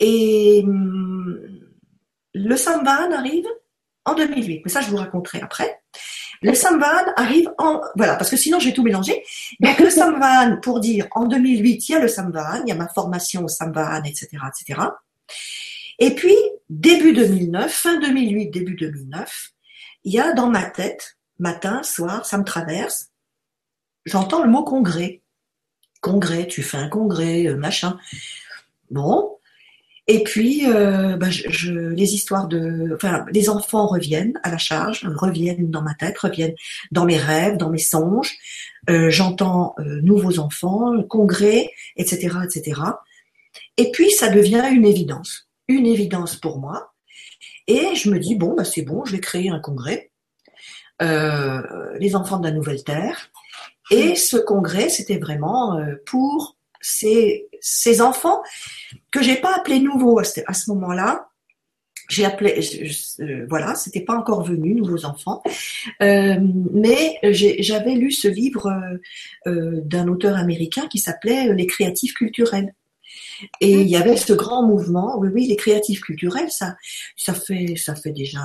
et 0.00 0.62
hum, 0.64 1.59
le 2.34 2.56
Samban 2.56 3.12
arrive 3.12 3.46
en 4.04 4.14
2008, 4.14 4.62
mais 4.64 4.70
ça 4.70 4.80
je 4.80 4.90
vous 4.90 4.96
raconterai 4.96 5.40
après. 5.40 5.82
Le 6.42 6.54
Samban 6.54 7.12
arrive 7.16 7.50
en 7.58 7.80
voilà 7.96 8.16
parce 8.16 8.30
que 8.30 8.36
sinon 8.36 8.58
j'ai 8.58 8.72
tout 8.72 8.82
mélangé. 8.82 9.22
Donc 9.60 9.78
le 9.78 9.90
Samban 9.90 10.58
pour 10.62 10.80
dire 10.80 11.06
en 11.12 11.26
2008 11.26 11.88
il 11.88 11.92
y 11.92 11.94
a 11.94 11.98
le 12.00 12.08
Samban, 12.08 12.62
il 12.64 12.68
y 12.68 12.72
a 12.72 12.76
ma 12.76 12.88
formation 12.88 13.44
au 13.44 13.48
Samban, 13.48 14.02
etc., 14.04 14.28
etc. 14.48 14.80
Et 15.98 16.14
puis 16.14 16.36
début 16.70 17.12
2009, 17.12 17.70
fin 17.70 18.00
2008, 18.00 18.50
début 18.50 18.74
2009, 18.74 19.50
il 20.04 20.12
y 20.12 20.18
a 20.18 20.32
dans 20.32 20.48
ma 20.48 20.64
tête 20.64 21.18
matin, 21.38 21.82
soir, 21.82 22.24
ça 22.24 22.38
me 22.38 22.44
traverse. 22.44 23.10
J'entends 24.06 24.42
le 24.42 24.50
mot 24.50 24.64
congrès. 24.64 25.22
Congrès, 26.00 26.46
tu 26.46 26.62
fais 26.62 26.78
un 26.78 26.88
congrès, 26.88 27.46
euh, 27.46 27.56
machin. 27.56 27.98
Bon, 28.90 29.38
Et 30.12 30.24
puis, 30.24 30.66
euh, 30.66 31.16
bah, 31.16 31.30
je, 31.30 31.70
les 31.70 32.14
histoires 32.14 32.48
de, 32.48 32.90
enfin, 32.96 33.24
les 33.30 33.48
enfants 33.48 33.86
reviennent 33.86 34.40
à 34.42 34.50
la 34.50 34.58
charge, 34.58 35.06
reviennent 35.06 35.70
dans 35.70 35.82
ma 35.82 35.94
tête, 35.94 36.18
reviennent 36.18 36.56
dans 36.90 37.04
mes 37.04 37.16
rêves, 37.16 37.56
dans 37.56 37.70
mes 37.70 37.78
songes. 37.78 38.36
Euh, 38.88 39.08
j'entends 39.08 39.76
euh, 39.78 40.00
nouveaux 40.02 40.40
enfants, 40.40 41.00
congrès, 41.04 41.70
etc., 41.96 42.38
etc. 42.42 42.80
Et 43.76 43.92
puis, 43.92 44.10
ça 44.10 44.30
devient 44.30 44.64
une 44.72 44.84
évidence, 44.84 45.48
une 45.68 45.86
évidence 45.86 46.34
pour 46.34 46.58
moi. 46.58 46.92
Et 47.68 47.94
je 47.94 48.10
me 48.10 48.18
dis 48.18 48.34
bon, 48.34 48.56
bah 48.56 48.64
c'est 48.64 48.82
bon, 48.82 49.04
je 49.04 49.12
vais 49.12 49.20
créer 49.20 49.48
un 49.48 49.60
congrès, 49.60 50.10
les 51.00 52.16
enfants 52.16 52.40
de 52.40 52.48
la 52.48 52.52
nouvelle 52.52 52.82
terre. 52.82 53.30
Et 53.92 54.16
ce 54.16 54.38
congrès, 54.38 54.88
c'était 54.88 55.18
vraiment 55.18 55.80
pour 56.04 56.56
ces, 56.80 57.48
ces 57.60 58.00
enfants 58.00 58.42
que 59.10 59.22
j'ai 59.22 59.36
pas 59.36 59.54
appelés 59.56 59.80
nouveaux 59.80 60.18
à 60.18 60.24
ce, 60.24 60.40
à 60.46 60.54
ce 60.54 60.70
moment-là. 60.70 61.26
J'ai 62.08 62.24
appelé, 62.24 62.60
euh, 63.20 63.46
voilà, 63.48 63.76
c'était 63.76 64.00
pas 64.00 64.16
encore 64.16 64.42
venu, 64.42 64.74
nouveaux 64.74 65.04
enfants, 65.04 65.44
euh, 66.02 66.38
mais 66.72 67.20
j'avais 67.22 67.94
lu 67.94 68.10
ce 68.10 68.26
livre 68.26 68.66
euh, 68.66 68.98
euh, 69.48 69.80
d'un 69.84 70.08
auteur 70.08 70.36
américain 70.36 70.88
qui 70.88 70.98
s'appelait 70.98 71.54
Les 71.54 71.66
créatifs 71.68 72.14
culturels. 72.14 72.74
Et 73.60 73.80
il 73.80 73.88
y 73.88 73.94
avait 73.94 74.16
ce 74.16 74.32
grand 74.32 74.66
mouvement, 74.66 75.18
oui, 75.18 75.28
oui, 75.32 75.46
les 75.46 75.56
créatifs 75.56 76.00
culturels, 76.00 76.50
ça, 76.50 76.76
ça 77.16 77.32
fait, 77.32 77.76
ça 77.76 77.94
fait 77.94 78.12
déjà 78.12 78.40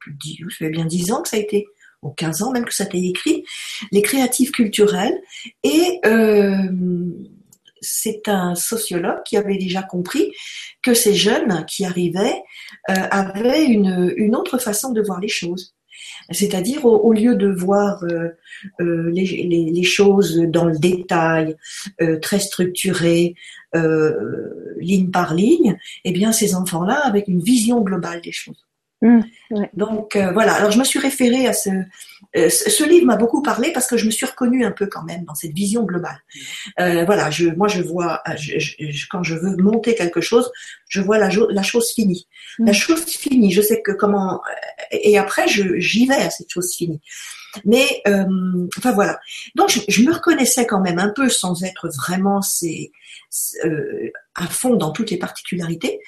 plus 0.00 0.12
de 0.12 0.18
10, 0.18 0.38
ça 0.50 0.56
fait 0.58 0.70
bien 0.70 0.84
dix 0.84 1.12
ans 1.12 1.22
que 1.22 1.28
ça 1.28 1.36
a 1.36 1.40
été, 1.40 1.66
ou 2.04 2.10
15 2.10 2.42
ans 2.42 2.52
même 2.52 2.64
que 2.64 2.74
ça 2.74 2.84
été 2.84 3.08
écrit, 3.08 3.44
les 3.90 4.02
créatifs 4.02 4.52
culturels. 4.52 5.18
Et 5.62 6.00
euh, 6.06 6.54
c'est 7.80 8.28
un 8.28 8.54
sociologue 8.54 9.22
qui 9.24 9.36
avait 9.36 9.58
déjà 9.58 9.82
compris 9.82 10.30
que 10.82 10.94
ces 10.94 11.14
jeunes 11.14 11.64
qui 11.66 11.84
arrivaient 11.84 12.42
euh, 12.90 12.94
avaient 13.10 13.64
une, 13.64 14.36
autre 14.36 14.58
façon 14.58 14.92
de 14.92 15.02
voir 15.02 15.20
les 15.20 15.28
choses. 15.28 15.74
C'est-à-dire 16.30 16.84
au, 16.86 17.12
lieu 17.12 17.34
de 17.34 17.48
voir 17.48 18.02
euh, 18.04 18.30
les, 19.10 19.82
choses 19.82 20.38
dans 20.48 20.64
le 20.64 20.78
détail, 20.78 21.56
très 22.22 22.40
structurées, 22.40 23.34
ligne 24.78 25.10
par 25.10 25.34
ligne, 25.34 25.78
eh 26.04 26.12
bien 26.12 26.32
ces 26.32 26.54
enfants-là 26.54 27.00
avec 27.04 27.28
une 27.28 27.42
vision 27.42 27.80
globale 27.80 28.22
des 28.22 28.32
choses. 28.32 28.64
Mmh, 29.02 29.20
Donc 29.74 30.16
voilà. 30.16 30.54
Alors 30.54 30.70
je 30.70 30.78
me 30.78 30.84
suis 30.84 30.98
référée 30.98 31.46
à 31.46 31.52
ce, 31.52 31.68
euh, 32.36 32.48
ce 32.48 32.88
livre 32.88 33.06
m'a 33.06 33.16
beaucoup 33.16 33.42
parlé 33.42 33.72
parce 33.72 33.86
que 33.86 33.96
je 33.96 34.06
me 34.06 34.10
suis 34.10 34.26
reconnue 34.26 34.64
un 34.64 34.72
peu 34.72 34.86
quand 34.86 35.04
même 35.04 35.24
dans 35.24 35.34
cette 35.34 35.52
vision 35.52 35.84
globale. 35.84 36.18
Euh, 36.80 37.04
voilà, 37.04 37.30
je, 37.30 37.46
moi 37.50 37.68
je 37.68 37.80
vois, 37.82 38.22
quand 39.10 39.22
je 39.22 39.34
veux 39.36 39.56
monter 39.56 39.94
quelque 39.94 40.20
chose, 40.20 40.50
je 40.88 41.00
vois 41.00 41.18
la, 41.18 41.30
la 41.50 41.62
chose 41.62 41.92
finie. 41.92 42.26
La 42.58 42.72
mm. 42.72 42.74
chose 42.74 43.04
finie, 43.04 43.52
je 43.52 43.62
sais 43.62 43.82
que 43.82 43.92
comment, 43.92 44.40
et 44.90 45.16
après 45.16 45.46
j'y 45.46 46.06
vais 46.06 46.14
à 46.14 46.30
cette 46.30 46.50
chose 46.50 46.74
finie. 46.74 47.00
Mais 47.64 48.02
euh, 48.08 48.66
enfin 48.76 48.92
voilà. 48.92 49.20
Donc 49.54 49.70
je, 49.70 50.02
me 50.02 50.12
reconnaissais 50.12 50.66
quand 50.66 50.80
même 50.80 50.98
un 50.98 51.10
peu 51.10 51.28
sans 51.28 51.62
être 51.62 51.88
vraiment 51.88 52.42
c'est 52.42 52.90
euh, 53.64 54.10
à 54.34 54.46
fond 54.46 54.74
dans 54.74 54.92
toutes 54.92 55.10
les 55.10 55.18
particularités. 55.18 56.00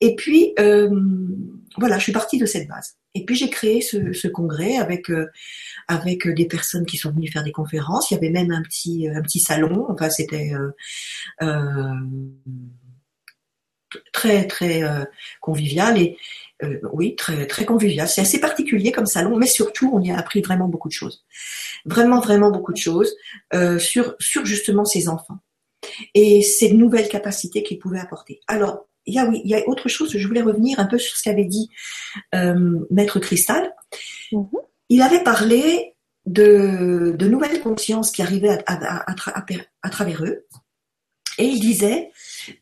Et 0.00 0.14
puis 0.14 0.52
euh, 0.58 0.90
voilà, 1.76 1.98
je 1.98 2.04
suis 2.04 2.12
partie 2.12 2.38
de 2.38 2.46
cette 2.46 2.68
base. 2.68 2.96
Et 3.14 3.24
puis 3.24 3.34
j'ai 3.34 3.50
créé 3.50 3.80
ce, 3.80 4.28
congrès 4.28 4.76
avec 4.76 5.10
euh, 5.10 5.26
avec 5.88 6.28
des 6.28 6.46
personnes 6.46 6.86
qui 6.86 6.96
sont 6.96 7.10
venues 7.10 7.30
faire 7.30 7.42
des 7.42 7.52
conférences. 7.52 8.10
Il 8.10 8.14
y 8.14 8.16
avait 8.16 8.30
même 8.30 8.50
un 8.50 8.62
petit 8.62 9.08
un 9.08 9.22
petit 9.22 9.40
salon. 9.40 9.86
Enfin 9.88 10.10
c'était 10.10 10.52
euh, 11.42 11.94
très 14.12 14.46
très 14.46 14.82
convivial 15.40 15.98
et 16.00 16.16
euh, 16.62 16.78
oui, 16.92 17.16
très, 17.16 17.46
très 17.46 17.64
convivial. 17.64 18.08
C'est 18.08 18.20
assez 18.20 18.40
particulier 18.40 18.92
comme 18.92 19.06
salon, 19.06 19.36
mais 19.36 19.46
surtout, 19.46 19.90
on 19.94 20.00
y 20.00 20.10
a 20.10 20.18
appris 20.18 20.42
vraiment 20.42 20.68
beaucoup 20.68 20.88
de 20.88 20.94
choses. 20.94 21.24
Vraiment, 21.86 22.20
vraiment 22.20 22.50
beaucoup 22.50 22.72
de 22.72 22.78
choses 22.78 23.14
euh, 23.54 23.78
sur, 23.78 24.14
sur 24.18 24.44
justement 24.44 24.84
ces 24.84 25.08
enfants 25.08 25.38
et 26.14 26.42
ces 26.42 26.72
nouvelles 26.72 27.08
capacités 27.08 27.62
qu'ils 27.62 27.78
pouvaient 27.78 28.00
apporter. 28.00 28.40
Alors, 28.46 28.86
il 29.06 29.14
y 29.14 29.18
a 29.18 29.26
oui, 29.26 29.40
il 29.44 29.50
y 29.50 29.54
a 29.54 29.66
autre 29.68 29.88
chose. 29.88 30.16
Je 30.16 30.26
voulais 30.26 30.42
revenir 30.42 30.78
un 30.78 30.86
peu 30.86 30.98
sur 30.98 31.16
ce 31.16 31.22
qu'avait 31.22 31.44
dit 31.44 31.70
euh, 32.34 32.78
Maître 32.90 33.18
Cristal. 33.18 33.74
Mhm. 34.32 34.48
Il 34.88 35.02
avait 35.02 35.22
parlé 35.22 35.94
de, 36.26 37.14
de 37.16 37.28
nouvelles 37.28 37.60
consciences 37.60 38.10
qui 38.10 38.22
arrivaient 38.22 38.58
à, 38.66 39.04
à, 39.06 39.14
à, 39.82 39.90
travers 39.90 40.24
eux, 40.24 40.46
et 41.38 41.44
il 41.44 41.60
disait 41.60 42.10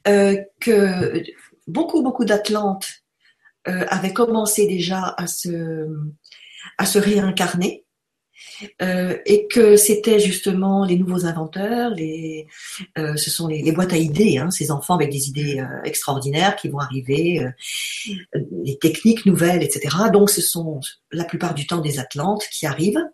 euh, 0.06 0.36
que 0.60 1.22
beaucoup, 1.66 2.02
beaucoup 2.02 2.24
d'Atlantes 2.24 2.88
euh, 3.66 3.84
avait 3.88 4.12
commencé 4.12 4.66
déjà 4.66 5.14
à 5.18 5.26
se, 5.26 5.88
à 6.78 6.86
se 6.86 6.98
réincarner. 6.98 7.84
Euh, 8.82 9.16
et 9.26 9.46
que 9.46 9.76
c'était 9.76 10.18
justement 10.18 10.84
les 10.84 10.96
nouveaux 10.96 11.26
inventeurs, 11.26 11.90
les, 11.90 12.46
euh, 12.96 13.16
ce 13.16 13.30
sont 13.30 13.46
les, 13.46 13.70
boîtes 13.72 13.92
à 13.92 13.96
idées, 13.96 14.38
hein, 14.38 14.50
ces 14.50 14.70
enfants 14.70 14.94
avec 14.94 15.10
des 15.10 15.28
idées 15.28 15.64
extraordinaires 15.84 16.56
qui 16.56 16.68
vont 16.68 16.78
arriver, 16.78 17.44
les 18.32 18.78
techniques 18.78 19.26
nouvelles, 19.26 19.62
etc. 19.62 19.96
Donc 20.12 20.30
ce 20.30 20.40
sont 20.40 20.80
la 21.12 21.24
plupart 21.24 21.54
du 21.54 21.66
temps 21.66 21.80
des 21.80 21.98
Atlantes 21.98 22.44
qui 22.50 22.66
arrivent. 22.66 23.04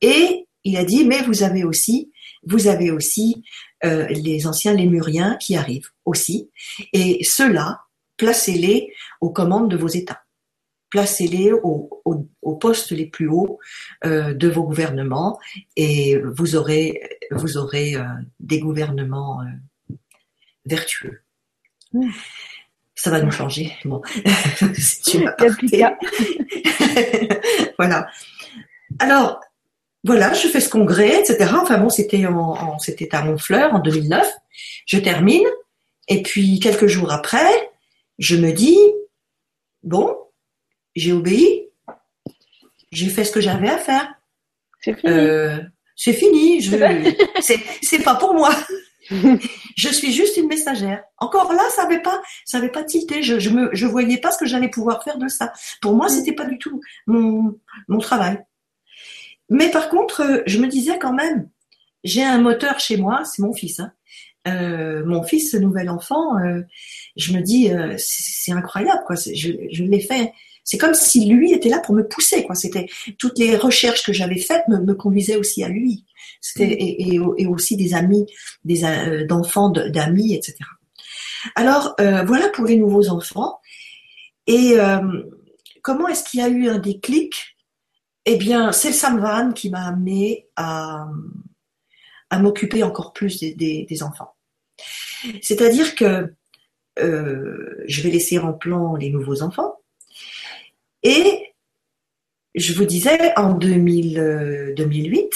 Et 0.00 0.46
il 0.64 0.76
a 0.76 0.84
dit, 0.84 1.04
mais 1.04 1.22
vous 1.22 1.42
avez 1.42 1.64
aussi, 1.64 2.10
vous 2.44 2.68
avez 2.68 2.90
aussi 2.90 3.42
les 3.82 4.46
anciens 4.46 4.74
lémuriens 4.74 5.36
qui 5.40 5.56
arrivent 5.56 5.90
aussi. 6.04 6.50
Et 6.92 7.24
ceux-là, 7.24 7.80
placez-les 8.16 8.92
aux 9.20 9.30
commandes 9.30 9.70
de 9.70 9.76
vos 9.76 9.88
États. 9.88 10.25
Placez-les 10.90 11.52
aux 11.52 12.02
au, 12.04 12.54
postes 12.54 12.92
les 12.92 13.06
plus 13.06 13.28
hauts 13.28 13.58
euh, 14.04 14.34
de 14.34 14.48
vos 14.48 14.62
gouvernements 14.62 15.38
et 15.76 16.16
vous 16.18 16.54
aurez, 16.56 17.00
vous 17.32 17.58
aurez 17.58 17.96
euh, 17.96 18.04
des 18.40 18.60
gouvernements 18.60 19.42
euh, 19.42 19.46
vertueux. 20.64 21.20
Ça 22.94 23.10
va 23.10 23.20
nous 23.20 23.30
changer. 23.30 23.74
Bon, 23.84 24.00
voilà. 27.78 28.08
Alors, 28.98 29.40
voilà, 30.06 30.32
je 30.34 30.46
fais 30.46 30.60
ce 30.60 30.68
congrès, 30.68 31.20
etc. 31.20 31.50
Enfin 31.60 31.78
bon, 31.78 31.88
c'était 31.88 32.26
en, 32.26 32.78
c'était 32.78 33.12
à 33.12 33.26
Honfleur 33.26 33.74
en 33.74 33.80
2009. 33.80 34.24
Je 34.86 34.98
termine. 34.98 35.46
Et 36.08 36.22
puis, 36.22 36.60
quelques 36.60 36.86
jours 36.86 37.10
après, 37.10 37.50
je 38.20 38.36
me 38.36 38.52
dis, 38.52 38.78
bon, 39.82 40.16
j'ai 40.96 41.12
obéi, 41.12 41.68
j'ai 42.90 43.08
fait 43.08 43.24
ce 43.24 43.30
que 43.30 43.40
j'avais 43.40 43.68
à 43.68 43.78
faire. 43.78 44.14
C'est 44.80 44.94
fini. 44.94 45.12
Euh, 45.12 45.58
c'est 45.94 46.12
fini. 46.12 46.62
c'est 47.82 48.02
pas 48.02 48.16
pour 48.16 48.34
moi. 48.34 48.50
je 49.10 49.88
suis 49.88 50.12
juste 50.12 50.36
une 50.36 50.48
messagère. 50.48 51.04
Encore 51.18 51.52
là, 51.52 51.62
ça 51.70 51.84
n'avait 51.84 52.02
pas, 52.02 52.20
ça 52.44 52.58
avait 52.58 52.70
pas 52.70 52.82
tilté. 52.82 53.22
Je, 53.22 53.38
je 53.38 53.50
me, 53.50 53.70
je 53.72 53.86
voyais 53.86 54.18
pas 54.18 54.32
ce 54.32 54.38
que 54.38 54.46
j'allais 54.46 54.68
pouvoir 54.68 55.04
faire 55.04 55.18
de 55.18 55.28
ça. 55.28 55.52
Pour 55.80 55.94
moi, 55.94 56.08
c'était 56.08 56.32
pas 56.34 56.46
du 56.46 56.58
tout 56.58 56.80
mon, 57.06 57.58
mon 57.88 57.98
travail. 57.98 58.42
Mais 59.48 59.70
par 59.70 59.88
contre, 59.88 60.42
je 60.46 60.58
me 60.58 60.66
disais 60.66 60.98
quand 60.98 61.12
même, 61.12 61.48
j'ai 62.04 62.24
un 62.24 62.38
moteur 62.38 62.80
chez 62.80 62.96
moi, 62.96 63.22
c'est 63.24 63.42
mon 63.42 63.52
fils. 63.52 63.80
Hein. 63.80 63.92
Euh, 64.48 65.04
mon 65.04 65.22
fils, 65.22 65.52
ce 65.52 65.56
nouvel 65.56 65.88
enfant, 65.88 66.38
euh, 66.38 66.62
je 67.16 67.32
me 67.32 67.40
dis, 67.40 67.70
euh, 67.70 67.94
c'est 67.98 68.52
incroyable, 68.52 69.02
quoi. 69.06 69.16
Je, 69.16 69.52
je 69.70 69.84
l'ai 69.84 70.00
fait. 70.00 70.32
C'est 70.66 70.76
comme 70.76 70.92
si 70.92 71.26
lui 71.26 71.52
était 71.52 71.70
là 71.70 71.78
pour 71.78 71.94
me 71.94 72.06
pousser, 72.06 72.44
quoi. 72.44 72.54
C'était 72.54 72.88
toutes 73.18 73.38
les 73.38 73.56
recherches 73.56 74.02
que 74.04 74.12
j'avais 74.12 74.38
faites 74.38 74.68
me, 74.68 74.78
me, 74.80 74.94
conduisaient 74.94 75.36
aussi 75.36 75.64
à 75.64 75.68
lui. 75.68 76.04
C'était 76.42 76.70
et, 76.70 77.14
et, 77.14 77.46
aussi 77.46 77.76
des 77.76 77.94
amis, 77.94 78.26
des 78.64 78.82
d'enfants, 79.26 79.70
d'amis, 79.70 80.34
etc. 80.34 80.56
Alors 81.54 81.94
voilà 81.98 82.48
pour 82.50 82.66
les 82.66 82.76
nouveaux 82.76 83.08
enfants. 83.08 83.60
Et 84.46 84.76
comment 85.82 86.08
est-ce 86.08 86.24
qu'il 86.24 86.40
y 86.40 86.42
a 86.42 86.48
eu 86.48 86.68
un 86.68 86.78
déclic? 86.78 87.56
Eh 88.26 88.36
bien, 88.36 88.72
c'est 88.72 88.88
le 88.88 88.94
Samvan 88.94 89.52
qui 89.52 89.70
m'a 89.70 89.86
amené 89.86 90.48
à 90.56 91.06
à 92.30 92.38
m'occuper 92.38 92.82
encore 92.82 93.12
plus 93.12 93.38
des, 93.40 93.54
des, 93.54 93.86
des 93.88 94.02
enfants. 94.02 94.34
C'est-à-dire 95.42 95.94
que 95.94 96.32
euh, 96.98 97.84
je 97.86 98.02
vais 98.02 98.10
laisser 98.10 98.38
en 98.38 98.52
plan 98.52 98.96
les 98.96 99.10
nouveaux 99.10 99.42
enfants. 99.42 99.76
Et 101.08 101.54
je 102.56 102.74
vous 102.74 102.84
disais, 102.84 103.32
en 103.36 103.54
2000, 103.54 104.74
2008, 104.76 105.22
euh, 105.22 105.28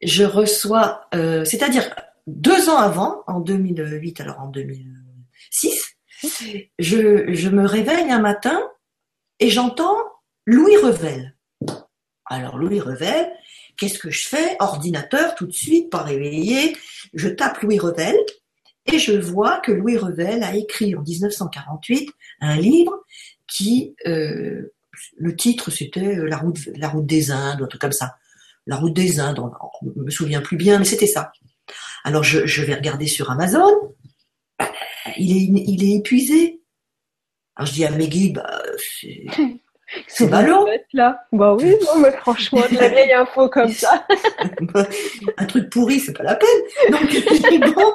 je 0.00 0.24
reçois, 0.24 1.02
euh, 1.14 1.44
c'est-à-dire 1.44 1.94
deux 2.26 2.70
ans 2.70 2.78
avant, 2.78 3.22
en 3.26 3.40
2008, 3.40 4.22
alors 4.22 4.40
en 4.40 4.48
2006, 4.48 5.98
je, 6.78 7.34
je 7.34 7.48
me 7.50 7.66
réveille 7.66 8.10
un 8.10 8.20
matin 8.20 8.58
et 9.40 9.50
j'entends 9.50 9.98
Louis 10.46 10.78
Revel. 10.78 11.36
Alors 12.24 12.56
Louis 12.56 12.80
Revel, 12.80 13.30
qu'est-ce 13.76 13.98
que 13.98 14.10
je 14.10 14.26
fais? 14.26 14.56
Ordinateur 14.58 15.34
tout 15.34 15.46
de 15.46 15.52
suite, 15.52 15.90
pas 15.90 16.02
réveillé. 16.02 16.74
Je 17.12 17.28
tape 17.28 17.60
Louis 17.60 17.78
Revel 17.78 18.16
Et 18.86 18.98
je 18.98 19.12
vois 19.12 19.58
que 19.58 19.70
Louis 19.70 19.98
Revel 19.98 20.42
a 20.42 20.56
écrit 20.56 20.96
en 20.96 21.02
1948 21.02 22.10
un 22.40 22.56
livre 22.56 23.04
qui, 23.48 23.94
euh, 24.06 24.74
le 25.16 25.36
titre 25.36 25.70
c'était 25.70 26.16
la 26.16 26.38
route, 26.38 26.58
la 26.76 26.88
route 26.88 27.06
des 27.06 27.30
Indes, 27.30 27.62
un 27.62 27.66
truc 27.66 27.80
comme 27.80 27.92
ça. 27.92 28.16
La 28.66 28.76
route 28.76 28.94
des 28.94 29.20
Indes, 29.20 29.38
on, 29.38 29.50
ne 29.96 30.04
me 30.04 30.10
souviens 30.10 30.40
plus 30.40 30.56
bien, 30.56 30.78
mais 30.78 30.84
c'était 30.84 31.06
ça. 31.06 31.32
Alors 32.04 32.24
je, 32.24 32.46
je, 32.46 32.62
vais 32.62 32.74
regarder 32.74 33.06
sur 33.06 33.30
Amazon. 33.30 33.94
Il 35.16 35.36
est, 35.36 35.62
il 35.66 35.84
est 35.84 35.96
épuisé. 35.96 36.60
Alors 37.56 37.66
je 37.66 37.72
dis 37.72 37.84
à 37.84 37.90
Meggy, 37.90 38.32
bah, 38.32 38.62
c'est 40.08 40.26
ballot. 40.30 40.66
Là? 40.92 41.26
Bah 41.32 41.54
oui, 41.54 41.74
non, 41.86 42.00
mais 42.00 42.12
franchement, 42.12 42.62
de 42.70 42.76
la 42.76 42.88
vieille 42.88 43.12
info 43.12 43.48
comme 43.48 43.72
ça. 43.72 44.06
un 45.36 45.44
truc 45.46 45.70
pourri, 45.70 46.00
c'est 46.00 46.12
pas 46.12 46.24
la 46.24 46.36
peine. 46.36 46.90
Donc, 46.90 47.74
bon. 47.74 47.94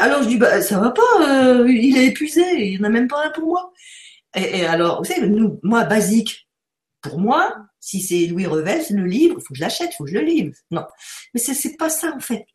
Alors 0.00 0.22
je 0.22 0.28
dis, 0.28 0.36
bah 0.36 0.60
ça 0.60 0.78
va 0.78 0.90
pas, 0.90 1.02
euh, 1.22 1.70
il 1.70 1.96
est 1.98 2.06
épuisé, 2.06 2.42
il 2.56 2.70
n'y 2.70 2.80
en 2.80 2.84
a 2.84 2.90
même 2.90 3.08
pas 3.08 3.24
un 3.24 3.30
pour 3.30 3.46
moi. 3.46 3.72
Et, 4.36 4.58
et 4.58 4.66
alors, 4.66 4.98
vous 4.98 5.04
savez, 5.04 5.28
nous, 5.28 5.58
moi, 5.62 5.84
basique, 5.84 6.48
pour 7.02 7.18
moi, 7.18 7.54
si 7.80 8.00
c'est 8.00 8.26
Louis 8.26 8.46
Revel, 8.46 8.80
le 8.90 9.04
livre, 9.04 9.36
il 9.38 9.42
faut 9.42 9.54
que 9.54 9.58
je 9.58 9.60
l'achète, 9.60 9.90
il 9.92 9.96
faut 9.96 10.04
que 10.04 10.10
je 10.10 10.16
le 10.16 10.24
livre. 10.24 10.52
Non. 10.70 10.84
Mais 11.32 11.40
c'est 11.40 11.76
pas 11.76 11.88
ça, 11.88 12.12
en 12.14 12.20
fait. 12.20 12.46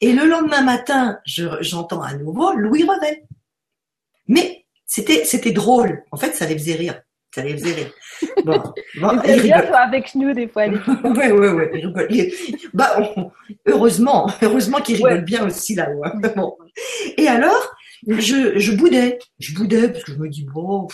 Et 0.00 0.12
le 0.12 0.26
lendemain 0.26 0.62
matin, 0.62 1.18
j'entends 1.24 2.02
à 2.02 2.14
nouveau 2.14 2.52
Louis 2.52 2.84
Revel. 2.84 3.22
Mais 4.28 4.64
c'était, 4.86 5.24
c'était 5.24 5.50
drôle. 5.50 6.04
En 6.12 6.16
fait, 6.16 6.36
ça 6.36 6.46
les 6.46 6.56
faisait 6.56 6.74
rire. 6.74 7.02
Ça 7.34 7.42
les 7.42 7.52
faisait 7.54 7.74
rire. 7.74 7.92
Bon, 8.44 8.62
bon 9.00 9.20
il 9.26 9.40
rigole. 9.40 9.74
avec 9.74 10.14
nous 10.14 10.32
des 10.32 10.48
fois. 10.48 10.66
Oui, 10.68 11.30
oui, 11.32 11.48
oui. 11.48 12.58
Bah, 12.72 12.96
heureusement, 13.66 14.30
heureusement 14.40 14.78
qu'il 14.78 14.96
rigole 14.96 15.24
bien 15.24 15.44
aussi 15.46 15.74
là-haut. 15.74 16.04
Hein. 16.04 16.20
Bon. 16.36 16.56
Et 17.18 17.28
alors, 17.28 17.76
je, 18.06 18.58
je 18.58 18.72
boudais. 18.72 19.18
Je 19.38 19.54
boudais 19.54 19.88
parce 19.88 20.04
que 20.04 20.12
je 20.12 20.18
me 20.18 20.28
dis, 20.28 20.44
bon, 20.44 20.88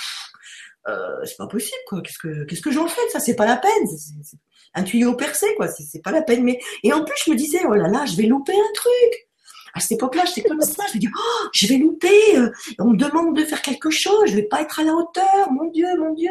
euh, 0.89 1.25
c'est 1.25 1.37
pas 1.37 1.47
possible 1.47 1.79
quoi. 1.87 2.01
Qu'est-ce 2.03 2.19
que 2.19 2.45
qu'est-ce 2.45 2.63
que 2.63 2.73
j'en 2.73 2.89
fais 2.89 3.09
Ça? 3.13 3.21
C'est 3.21 3.37
pas 3.37 3.47
la 3.47 3.57
peine. 3.57 3.87
C'est, 3.87 4.37
un 4.75 4.83
tuyau 4.83 5.15
percé 5.15 5.47
quoi. 5.57 5.69
C'est, 5.69 5.85
c'est 5.85 6.03
pas 6.03 6.11
la 6.11 6.23
peine. 6.23 6.43
Mais 6.43 6.59
et 6.83 6.93
en 6.93 7.05
plus 7.05 7.15
je 7.25 7.31
me 7.31 7.37
disais 7.37 7.61
oh 7.67 7.75
là 7.75 7.89
là, 7.89 8.05
je 8.07 8.17
vais 8.17 8.25
louper 8.25 8.55
un 8.55 8.73
truc. 8.75 9.29
À 9.75 9.81
cette 9.81 9.93
époque-là, 9.93 10.25
j'étais 10.27 10.47
comme 10.47 10.61
ça. 10.61 10.85
Je 10.91 10.97
me 10.97 11.01
dis 11.01 11.09
oh, 11.15 11.49
je 11.53 11.67
vais 11.67 11.77
louper. 11.77 12.37
Euh, 12.37 12.51
on 12.79 12.91
me 12.91 12.97
demande 12.97 13.37
de 13.37 13.45
faire 13.45 13.63
quelque 13.63 13.91
chose. 13.91 14.25
Je 14.27 14.35
vais 14.35 14.43
pas 14.43 14.61
être 14.61 14.81
à 14.81 14.85
la 14.85 14.93
hauteur. 14.93 15.53
Mon 15.53 15.71
Dieu, 15.71 15.87
mon 15.99 16.13
Dieu. 16.15 16.31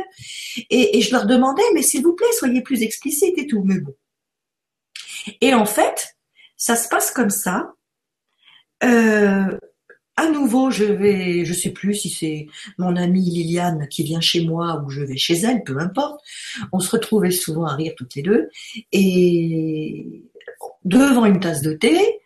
Et, 0.70 0.98
et 0.98 1.02
je 1.02 1.12
leur 1.12 1.26
demandais 1.26 1.64
mais 1.74 1.82
s'il 1.82 2.04
vous 2.04 2.14
plaît, 2.14 2.28
soyez 2.38 2.62
plus 2.62 2.84
explicite 2.84 3.38
et 3.38 3.48
tout. 3.48 3.64
Mais 3.64 3.80
bon. 3.80 3.96
Et 5.40 5.54
en 5.54 5.66
fait, 5.66 6.18
ça 6.58 6.76
se 6.76 6.90
passe 6.90 7.12
comme 7.12 7.30
ça. 7.30 7.74
Euh, 8.84 9.58
à 10.22 10.30
nouveau, 10.30 10.70
je 10.70 10.84
vais, 10.84 11.46
je 11.46 11.54
sais 11.54 11.72
plus 11.72 11.96
si 11.96 12.10
c'est 12.10 12.48
mon 12.78 12.96
amie 12.96 13.28
Liliane 13.28 13.88
qui 13.88 14.04
vient 14.04 14.22
chez 14.22 14.46
moi 14.46 14.84
ou 14.86 14.90
je 14.92 15.02
vais 15.02 15.18
chez 15.18 15.34
elle, 15.40 15.64
peu 15.64 15.80
importe. 15.80 16.24
On 16.72 16.80
se 16.80 16.92
retrouvait 16.92 17.32
souvent 17.32 17.66
à 17.66 17.76
rire 17.76 17.94
toutes 17.98 18.14
les 18.14 18.22
deux 18.22 18.50
et 18.92 20.24
devant 20.86 21.26
une 21.26 21.40
tasse 21.40 21.64
de 21.64 21.74
thé 21.74 22.20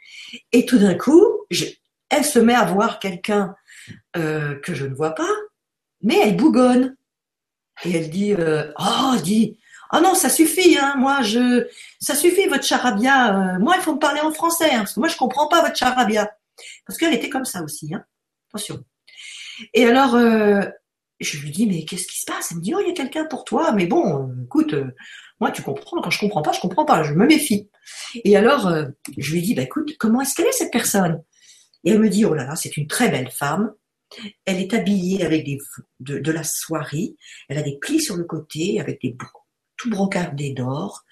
et 0.52 0.66
tout 0.66 0.78
d'un 0.78 0.96
coup, 0.96 1.24
elle 2.10 2.26
se 2.26 2.40
met 2.40 2.54
à 2.54 2.66
voir 2.66 3.00
quelqu'un 3.00 3.56
euh, 4.18 4.56
que 4.60 4.74
je 4.74 4.86
ne 4.86 4.94
vois 4.94 5.16
pas, 5.16 5.32
mais 6.02 6.20
elle 6.22 6.36
bougonne 6.36 6.98
et 7.86 7.96
elle 7.96 8.10
dit, 8.10 8.34
euh, 8.34 8.74
oh, 8.78 9.16
dit, 9.24 9.58
oh 9.94 10.00
non, 10.04 10.16
ça 10.16 10.28
suffit, 10.30 10.78
hein, 10.78 10.96
moi 10.98 11.22
je, 11.22 11.68
ça 12.02 12.14
suffit 12.14 12.48
votre 12.48 12.66
charabia. 12.66 13.56
Euh, 13.56 13.60
moi, 13.60 13.76
il 13.78 13.82
faut 13.82 13.96
me 13.96 14.00
parler 14.00 14.20
en 14.20 14.34
français, 14.34 14.72
hein, 14.74 14.80
parce 14.80 14.96
que 14.96 15.00
moi 15.00 15.08
je 15.08 15.16
comprends 15.16 15.48
pas 15.48 15.62
votre 15.62 15.78
charabia. 15.78 16.30
Parce 16.86 16.98
qu'elle 16.98 17.14
était 17.14 17.30
comme 17.30 17.46
ça 17.46 17.64
aussi, 17.64 17.94
hein. 17.94 18.04
Attention. 18.50 18.84
Et 19.74 19.86
alors, 19.86 20.16
euh, 20.16 20.62
je 21.20 21.38
lui 21.40 21.52
dis, 21.52 21.68
mais 21.68 21.86
qu'est-ce 21.86 22.08
qui 22.08 22.20
se 22.20 22.26
passe? 22.26 22.52
Elle 22.52 22.58
me 22.58 22.62
dit, 22.62 22.74
oh, 22.76 22.80
il 22.82 22.88
y 22.88 22.92
a 22.92 22.94
quelqu'un 22.94 23.26
pour 23.26 23.44
toi. 23.44 23.72
Mais 23.72 23.86
bon, 23.86 24.30
euh, 24.30 24.44
écoute, 24.44 24.74
euh, 24.74 24.92
moi, 25.40 25.52
tu 25.52 25.62
comprends. 25.62 26.02
Quand 26.02 26.10
je 26.10 26.20
comprends 26.20 26.42
pas, 26.42 26.52
je 26.52 26.60
comprends 26.60 26.86
pas. 26.86 27.04
Je 27.04 27.14
me 27.14 27.26
méfie. 27.26 27.70
Et 28.24 28.38
alors, 28.38 28.74
je 29.18 29.34
lui 29.34 29.42
dis, 29.42 29.54
bah 29.54 29.64
écoute, 29.64 29.96
comment 29.98 30.22
est-ce 30.22 30.36
qu'elle 30.36 30.48
est 30.48 30.52
cette 30.52 30.72
personne? 30.72 31.22
Et 31.84 31.92
elle 31.92 32.00
me 32.00 32.10
dit, 32.10 32.26
oh 32.26 32.34
là 32.34 32.46
là, 32.46 32.56
c'est 32.56 32.78
une 32.78 32.88
très 32.88 33.10
belle 33.10 33.30
femme. 33.32 33.74
Elle 34.46 34.60
est 34.60 34.74
habillée 34.74 35.26
avec 35.26 35.44
des, 35.46 35.58
de, 36.00 36.20
de 36.20 36.32
la 36.32 36.44
soierie. 36.44 37.18
Elle 37.50 37.58
a 37.58 37.62
des 37.62 37.78
plis 37.78 38.02
sur 38.02 38.16
le 38.16 38.24
côté 38.24 38.80
avec 38.80 39.02
des 39.02 39.16
tout 39.78 39.90
brocardés 39.90 40.54
d'or. 40.54 41.04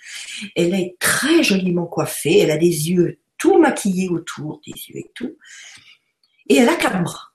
Elle 0.56 0.74
est 0.74 0.96
très 1.00 1.44
joliment 1.44 1.86
coiffée. 1.86 2.40
Elle 2.40 2.52
a 2.52 2.58
des 2.58 2.90
yeux 2.90 3.20
tout 3.44 3.60
maquillée 3.60 4.08
autour 4.08 4.62
des 4.66 4.72
yeux 4.72 5.00
et 5.00 5.12
tout. 5.14 5.36
Et 6.48 6.56
elle 6.56 6.70
a 6.70 6.76
quatre 6.76 7.04
bras. 7.04 7.34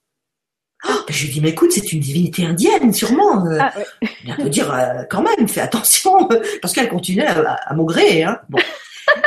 Oh, 0.88 1.05
ben, 1.07 1.12
je 1.12 1.27
lui 1.27 1.33
dis, 1.35 1.40
mais 1.42 1.51
écoute, 1.51 1.71
c'est 1.71 1.92
une 1.92 2.01
divinité 2.01 2.47
indienne, 2.47 2.94
sûrement. 2.94 3.44
Euh, 3.44 3.59
ah, 3.61 3.75
ouais. 3.77 4.35
peut 4.37 4.49
dire, 4.49 4.73
euh, 4.73 5.03
quand 5.11 5.23
même, 5.23 5.47
fais 5.47 5.61
attention, 5.61 6.27
parce 6.62 6.73
qu'elle 6.73 6.88
continue 6.88 7.21
à, 7.21 7.53
à, 7.53 7.75
Hein. 7.75 8.40
Bon. 8.49 8.59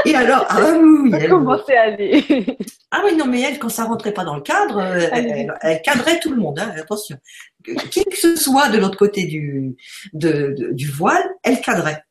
Et 0.06 0.16
alors, 0.16 0.48
ah 0.50 0.60
oui, 0.82 1.12
elle, 1.20 1.30
commençait 1.30 1.78
à 1.78 1.84
aller. 1.84 2.58
Ah 2.90 3.04
oui, 3.06 3.16
non, 3.16 3.28
mais 3.28 3.42
elle, 3.42 3.60
quand 3.60 3.70
ça 3.70 3.84
rentrait 3.84 4.14
pas 4.14 4.24
dans 4.24 4.36
le 4.36 4.42
cadre, 4.42 4.80
euh, 4.80 5.08
elle, 5.62 5.82
cadrait 5.84 6.20
tout 6.20 6.32
le 6.32 6.38
monde. 6.38 6.60
Hein, 6.60 6.74
attention, 6.78 7.18
qui 7.92 8.04
que 8.06 8.18
ce 8.18 8.36
soit 8.36 8.70
de 8.70 8.80
l'autre 8.80 8.98
côté 8.98 9.26
du 9.26 9.76
de, 10.14 10.72
du 10.72 10.90
voile, 10.90 11.30
elle 11.44 11.62
cadrait. 11.62 12.04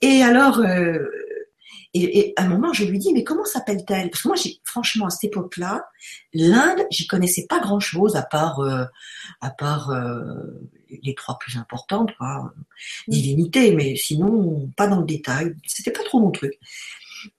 Et 0.00 0.22
alors, 0.22 0.58
euh, 0.60 0.98
et, 1.94 2.32
à 2.36 2.44
un 2.44 2.48
moment, 2.48 2.72
je 2.72 2.84
lui 2.84 2.98
dis, 2.98 3.12
mais 3.12 3.22
comment 3.22 3.44
s'appelle-t-elle? 3.44 4.10
Parce 4.10 4.22
que 4.22 4.28
moi, 4.28 4.36
franchement, 4.64 5.06
à 5.06 5.10
cette 5.10 5.24
époque-là, 5.24 5.84
l'Inde, 6.32 6.86
j'y 6.90 7.06
connaissais 7.06 7.46
pas 7.46 7.60
grand-chose 7.60 8.16
à 8.16 8.22
part, 8.22 8.60
euh, 8.60 8.84
à 9.42 9.50
part 9.50 9.90
euh, 9.90 10.24
les 11.02 11.14
trois 11.14 11.38
plus 11.38 11.58
importantes, 11.58 12.14
quoi, 12.16 12.54
divinité, 13.08 13.74
mais 13.74 13.94
sinon, 13.96 14.70
pas 14.76 14.86
dans 14.86 15.00
le 15.00 15.06
détail. 15.06 15.54
C'était 15.66 15.90
pas 15.90 16.02
trop 16.04 16.20
mon 16.20 16.30
truc. 16.30 16.58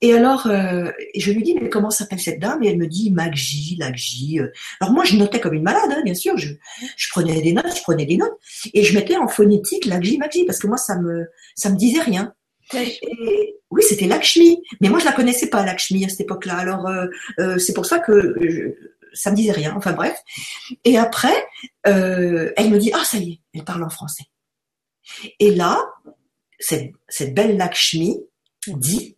Et 0.01 0.13
alors, 0.13 0.45
euh, 0.45 0.91
je 1.17 1.31
lui 1.31 1.41
dis, 1.41 1.55
mais 1.55 1.67
comment 1.67 1.89
s'appelle 1.89 2.19
cette 2.19 2.39
dame? 2.39 2.63
Et 2.63 2.67
elle 2.67 2.77
me 2.77 2.87
dit, 2.87 3.09
Magji, 3.09 3.75
Lagji. 3.77 4.39
Alors 4.79 4.93
moi, 4.93 5.03
je 5.03 5.17
notais 5.17 5.39
comme 5.39 5.55
une 5.55 5.63
malade, 5.63 5.89
hein, 5.89 6.01
bien 6.05 6.13
sûr. 6.13 6.37
Je, 6.37 6.53
je, 6.95 7.09
prenais 7.09 7.41
des 7.41 7.53
notes, 7.53 7.75
je 7.75 7.81
prenais 7.81 8.05
des 8.05 8.17
notes, 8.17 8.37
et 8.73 8.83
je 8.83 8.93
mettais 8.93 9.17
en 9.17 9.27
phonétique 9.27 9.85
Lagji, 9.85 10.19
Magji, 10.19 10.45
parce 10.45 10.59
que 10.59 10.67
moi, 10.67 10.77
ça 10.77 10.99
me, 10.99 11.25
ça 11.55 11.71
me 11.71 11.75
disait 11.75 12.01
rien. 12.01 12.35
Oui, 12.71 13.81
c'était 13.81 14.07
Lakshmi. 14.07 14.61
Mais 14.81 14.89
moi, 14.89 14.99
je 14.99 15.05
la 15.05 15.13
connaissais 15.13 15.49
pas, 15.49 15.65
Lakshmi, 15.65 16.05
à 16.05 16.09
cette 16.09 16.21
époque-là. 16.21 16.57
Alors, 16.57 16.87
euh, 16.87 17.07
euh, 17.39 17.57
c'est 17.57 17.73
pour 17.73 17.85
ça 17.85 17.99
que 17.99 18.75
ça 19.13 19.31
me 19.31 19.35
disait 19.35 19.51
rien. 19.51 19.73
Enfin, 19.75 19.93
bref. 19.93 20.15
Et 20.83 20.97
après, 20.97 21.35
euh, 21.87 22.51
elle 22.55 22.69
me 22.69 22.77
dit, 22.77 22.91
ah, 22.93 23.03
ça 23.03 23.17
y 23.17 23.31
est, 23.31 23.39
elle 23.53 23.63
parle 23.63 23.83
en 23.83 23.89
français. 23.89 24.25
Et 25.39 25.53
là, 25.53 25.83
cette, 26.59 26.91
cette 27.09 27.33
belle 27.33 27.57
Lakshmi 27.57 28.19
dit, 28.67 29.17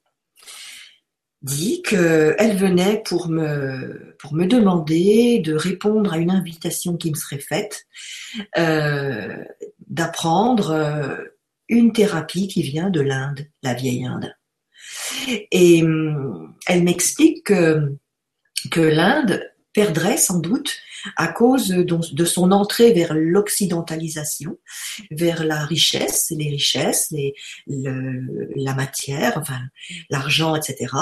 dit 1.42 1.82
qu'elle 1.84 2.56
venait 2.58 3.04
pour 3.06 3.28
me, 3.30 4.16
pour 4.20 4.34
me 4.34 4.46
demander 4.46 5.40
de 5.40 5.54
répondre 5.54 6.14
à 6.14 6.18
une 6.18 6.32
invitation 6.32 6.98
qui 6.98 7.12
me 7.12 7.16
serait 7.16 7.40
faite, 7.40 7.86
d'apprendre 9.88 11.35
une 11.70 11.94
thérapie 11.94 12.48
qui 12.48 12.64
vient 12.64 12.90
de 12.90 13.02
l'Inde, 13.02 13.48
la 13.64 13.74
vieille 13.74 14.06
Inde. 14.06 14.36
Et 15.52 15.84
hum, 15.84 16.56
elle 16.68 16.84
m'explique 16.84 17.44
que, 17.46 17.98
l'Inde 18.76 19.42
perdrait 19.74 20.18
sans 20.18 20.40
doute 20.40 20.76
à 21.18 21.28
cause 21.28 21.68
de 21.68 22.26
son 22.26 22.52
entrée 22.52 22.94
vers 22.94 23.14
l'occidentalisation, 23.14 24.58
vers 25.12 25.44
la 25.44 25.66
richesse, 25.66 26.32
les 26.36 26.50
richesses, 26.50 27.14
la 27.68 28.74
matière, 28.74 29.44
l'argent, 30.10 30.56
etc. 30.56 30.94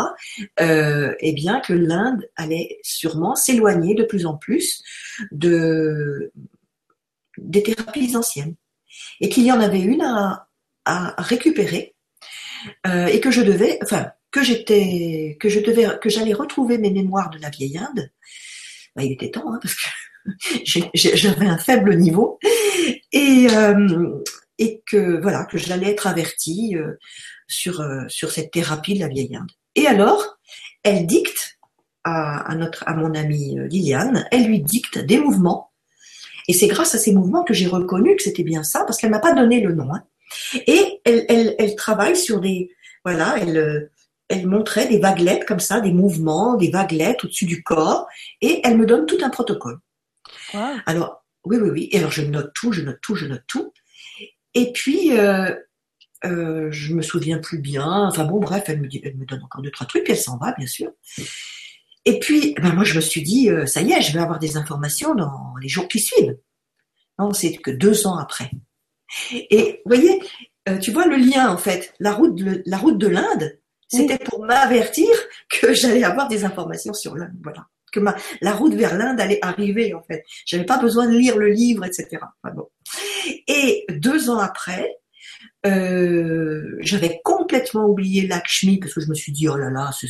Euh, 0.60 1.14
et 1.20 1.34
bien 1.34 1.62
que 1.62 1.74
l'Inde 1.74 2.28
allait 2.36 2.80
sûrement 2.84 3.36
s'éloigner 3.36 3.96
de 3.96 4.04
plus 4.04 4.26
en 4.26 4.36
plus 4.36 4.84
de 5.32 6.32
des 7.38 7.64
thérapies 7.64 8.16
anciennes, 8.16 8.56
et 9.20 9.30
qu'il 9.30 9.44
y 9.44 9.52
en 9.52 9.60
avait 9.60 9.82
une 9.82 10.02
à, 10.02 10.48
à 10.86 11.16
récupérer 11.22 11.96
euh, 12.88 13.08
et 13.08 13.20
que 13.20 13.32
je 13.32 13.42
devais, 13.42 13.80
enfin 13.84 14.12
que 14.32 14.44
j'étais, 14.44 15.38
que 15.40 15.50
je 15.50 15.60
devais, 15.60 15.88
que 16.02 16.10
j'allais 16.10 16.34
retrouver 16.34 16.78
mes 16.78 16.92
mémoires 16.92 17.30
de 17.30 17.40
la 17.40 17.50
vieille 17.50 17.78
Inde. 17.78 18.10
Bah, 18.96 19.04
il 19.04 19.12
était 19.12 19.32
temps 19.32 19.54
hein, 19.54 19.60
parce 19.62 19.76
que 19.76 20.80
j'avais 20.94 21.46
un 21.46 21.58
faible 21.58 21.96
niveau 21.96 22.40
et 23.12 23.48
euh, 23.52 24.24
et 24.60 24.84
que 24.86 25.22
voilà 25.22 25.46
que 25.46 25.58
j'allais 25.58 25.92
être 25.92 26.08
avertie 26.08 26.76
euh, 26.76 27.00
sur 27.48 27.82
euh, 27.82 28.04
sur 28.08 28.32
cette 28.32 28.52
thérapie 28.52 28.96
de 28.96 29.00
la 29.00 29.08
vieille 29.08 29.36
Inde. 29.36 29.52
Et 29.76 29.88
alors, 29.88 30.38
elle 30.84 31.06
dicte 31.08 31.60
à, 32.04 32.52
à 32.52 32.56
notre 32.56 32.88
à 32.88 32.94
mon 32.96 33.14
amie 33.14 33.60
euh, 33.60 33.68
Liliane, 33.68 34.28
elle 34.32 34.46
lui 34.46 34.62
dicte 34.62 35.00
des 35.00 35.18
mouvements. 35.18 35.72
Et 36.48 36.54
c'est 36.54 36.68
grâce 36.68 36.94
à 36.94 36.98
ces 36.98 37.14
mouvements 37.14 37.44
que 37.44 37.54
j'ai 37.54 37.68
reconnu 37.68 38.16
que 38.16 38.24
c'était 38.24 38.44
bien 38.44 38.64
ça, 38.64 38.84
parce 38.86 39.00
qu'elle 39.00 39.12
m'a 39.12 39.20
pas 39.20 39.34
donné 39.34 39.62
le 39.62 39.74
nom. 39.74 39.94
Hein. 39.94 40.04
Et 40.68 41.02
elle, 41.06 41.26
elle, 41.30 41.56
elle 41.58 41.76
travaille 41.76 42.16
sur 42.16 42.40
des, 42.40 42.70
voilà, 43.04 43.36
elle, 43.40 43.90
elle 44.30 44.48
montrait 44.48 44.88
des 44.88 45.00
vaguelettes 45.00 45.46
comme 45.46 45.60
ça, 45.60 45.82
des 45.82 45.92
mouvements, 45.92 46.56
des 46.56 46.70
vaguelettes 46.70 47.24
au-dessus 47.24 47.46
du 47.46 47.64
corps, 47.64 48.08
et 48.42 48.62
elle 48.64 48.78
me 48.78 48.86
donne 48.86 49.06
tout 49.06 49.20
un 49.22 49.30
protocole. 49.30 49.80
Alors, 50.86 51.24
oui, 51.46 51.58
oui, 51.58 51.70
oui. 51.70 51.90
Et 51.92 52.00
alors, 52.00 52.12
je 52.12 52.22
note 52.22 52.52
tout, 52.54 52.72
je 52.72 52.82
note 52.82 53.00
tout, 53.02 53.16
je 53.16 53.26
note 53.26 53.44
tout. 53.48 53.74
Et 54.54 54.72
puis, 54.72 55.18
euh, 55.18 55.54
euh, 56.26 56.72
je 56.72 56.94
me 56.94 57.02
souviens 57.02 57.40
plus 57.40 57.60
bien. 57.60 58.08
Enfin 58.08 58.24
bon, 58.24 58.40
bref, 58.40 58.64
elle 58.68 58.82
me, 58.82 58.88
dit, 58.88 59.02
elle 59.04 59.18
me 59.18 59.26
donne 59.26 59.44
encore 59.44 59.62
deux, 59.62 59.72
trois 59.72 59.88
trucs, 59.88 60.10
elle 60.10 60.18
s'en 60.18 60.38
va, 60.38 60.54
bien 60.54 60.68
sûr. 60.68 60.92
Et 62.06 62.20
puis, 62.20 62.54
ben 62.62 62.74
moi, 62.74 62.84
je 62.84 62.96
me 62.96 63.02
suis 63.02 63.22
dit, 63.22 63.50
euh, 63.50 63.66
ça 63.66 63.82
y 63.82 63.92
est, 63.92 64.02
je 64.02 64.14
vais 64.14 64.20
avoir 64.20 64.40
des 64.40 64.58
informations 64.58 65.16
dans 65.16 65.54
les 65.62 65.70
jours 65.70 65.88
qui 65.88 66.00
suivent. 66.00 66.38
Non, 67.20 67.34
c'est 67.34 67.56
que 67.58 67.72
deux 67.72 68.08
ans 68.08 68.18
après. 68.18 68.52
Et 69.32 69.82
vous 69.86 69.96
voyez, 69.96 70.22
euh, 70.70 70.78
tu 70.78 70.92
vois 70.92 71.08
le 71.08 71.18
lien 71.18 71.50
en 71.50 71.58
fait. 71.58 71.94
La 72.00 72.14
route 72.14 72.36
de, 72.36 72.64
la 72.66 72.78
route 72.78 72.98
de 72.98 73.08
l'Inde, 73.08 73.60
c'était 73.88 74.18
pour 74.18 74.46
m'avertir 74.46 75.10
que 75.50 75.74
j'allais 75.74 76.04
avoir 76.04 76.28
des 76.28 76.46
informations 76.46 76.94
sur 76.94 77.16
l'Inde. 77.16 77.36
Voilà. 77.44 77.68
Que 77.92 78.00
ma, 78.00 78.16
la 78.42 78.54
route 78.54 78.74
vers 78.74 78.98
l'Inde 78.98 79.20
allait 79.20 79.40
arriver 79.44 79.94
en 79.94 80.02
fait. 80.02 80.24
J'avais 80.46 80.66
pas 80.66 80.78
besoin 80.78 81.08
de 81.08 81.18
lire 81.18 81.38
le 81.38 81.50
livre, 81.50 81.86
etc. 81.86 82.08
Enfin, 82.14 82.56
bon. 82.56 82.70
Et 83.48 83.86
deux 83.90 84.30
ans 84.30 84.40
après, 84.40 84.98
euh, 85.66 86.76
j'avais 86.80 87.22
complètement 87.24 87.86
oublié 87.86 88.28
Lakshmi 88.28 88.80
parce 88.80 88.94
que 88.94 89.02
je 89.02 89.08
me 89.08 89.14
suis 89.14 89.32
dit 89.32 89.48
oh 89.48 89.56
là 89.56 89.70
là, 89.70 89.92
c'est, 89.94 90.10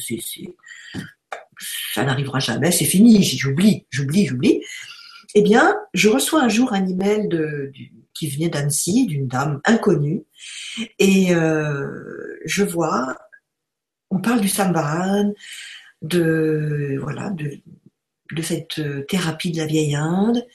ça 1.93 2.03
n'arrivera 2.03 2.39
jamais, 2.39 2.71
c'est 2.71 2.85
fini, 2.85 3.23
j'oublie, 3.23 3.85
j'oublie, 3.89 4.25
j'oublie. 4.25 4.63
Eh 5.35 5.41
bien, 5.41 5.75
je 5.93 6.09
reçois 6.09 6.41
un 6.41 6.49
jour 6.49 6.73
un 6.73 6.87
email 6.87 7.27
de, 7.27 7.71
qui 8.13 8.29
venait 8.29 8.49
d'Annecy, 8.49 9.07
d'une 9.07 9.27
dame 9.27 9.61
inconnue, 9.65 10.23
et 10.99 11.33
euh, 11.35 12.39
je 12.45 12.63
vois, 12.63 13.17
on 14.09 14.19
parle 14.19 14.41
du 14.41 14.49
Sambaran, 14.49 15.33
de 16.01 16.97
voilà, 17.01 17.29
de, 17.31 17.59
de 18.31 18.41
cette 18.41 18.81
thérapie 19.07 19.51
de 19.51 19.57
la 19.57 19.65
vieille 19.65 19.95
Inde, 19.95 20.45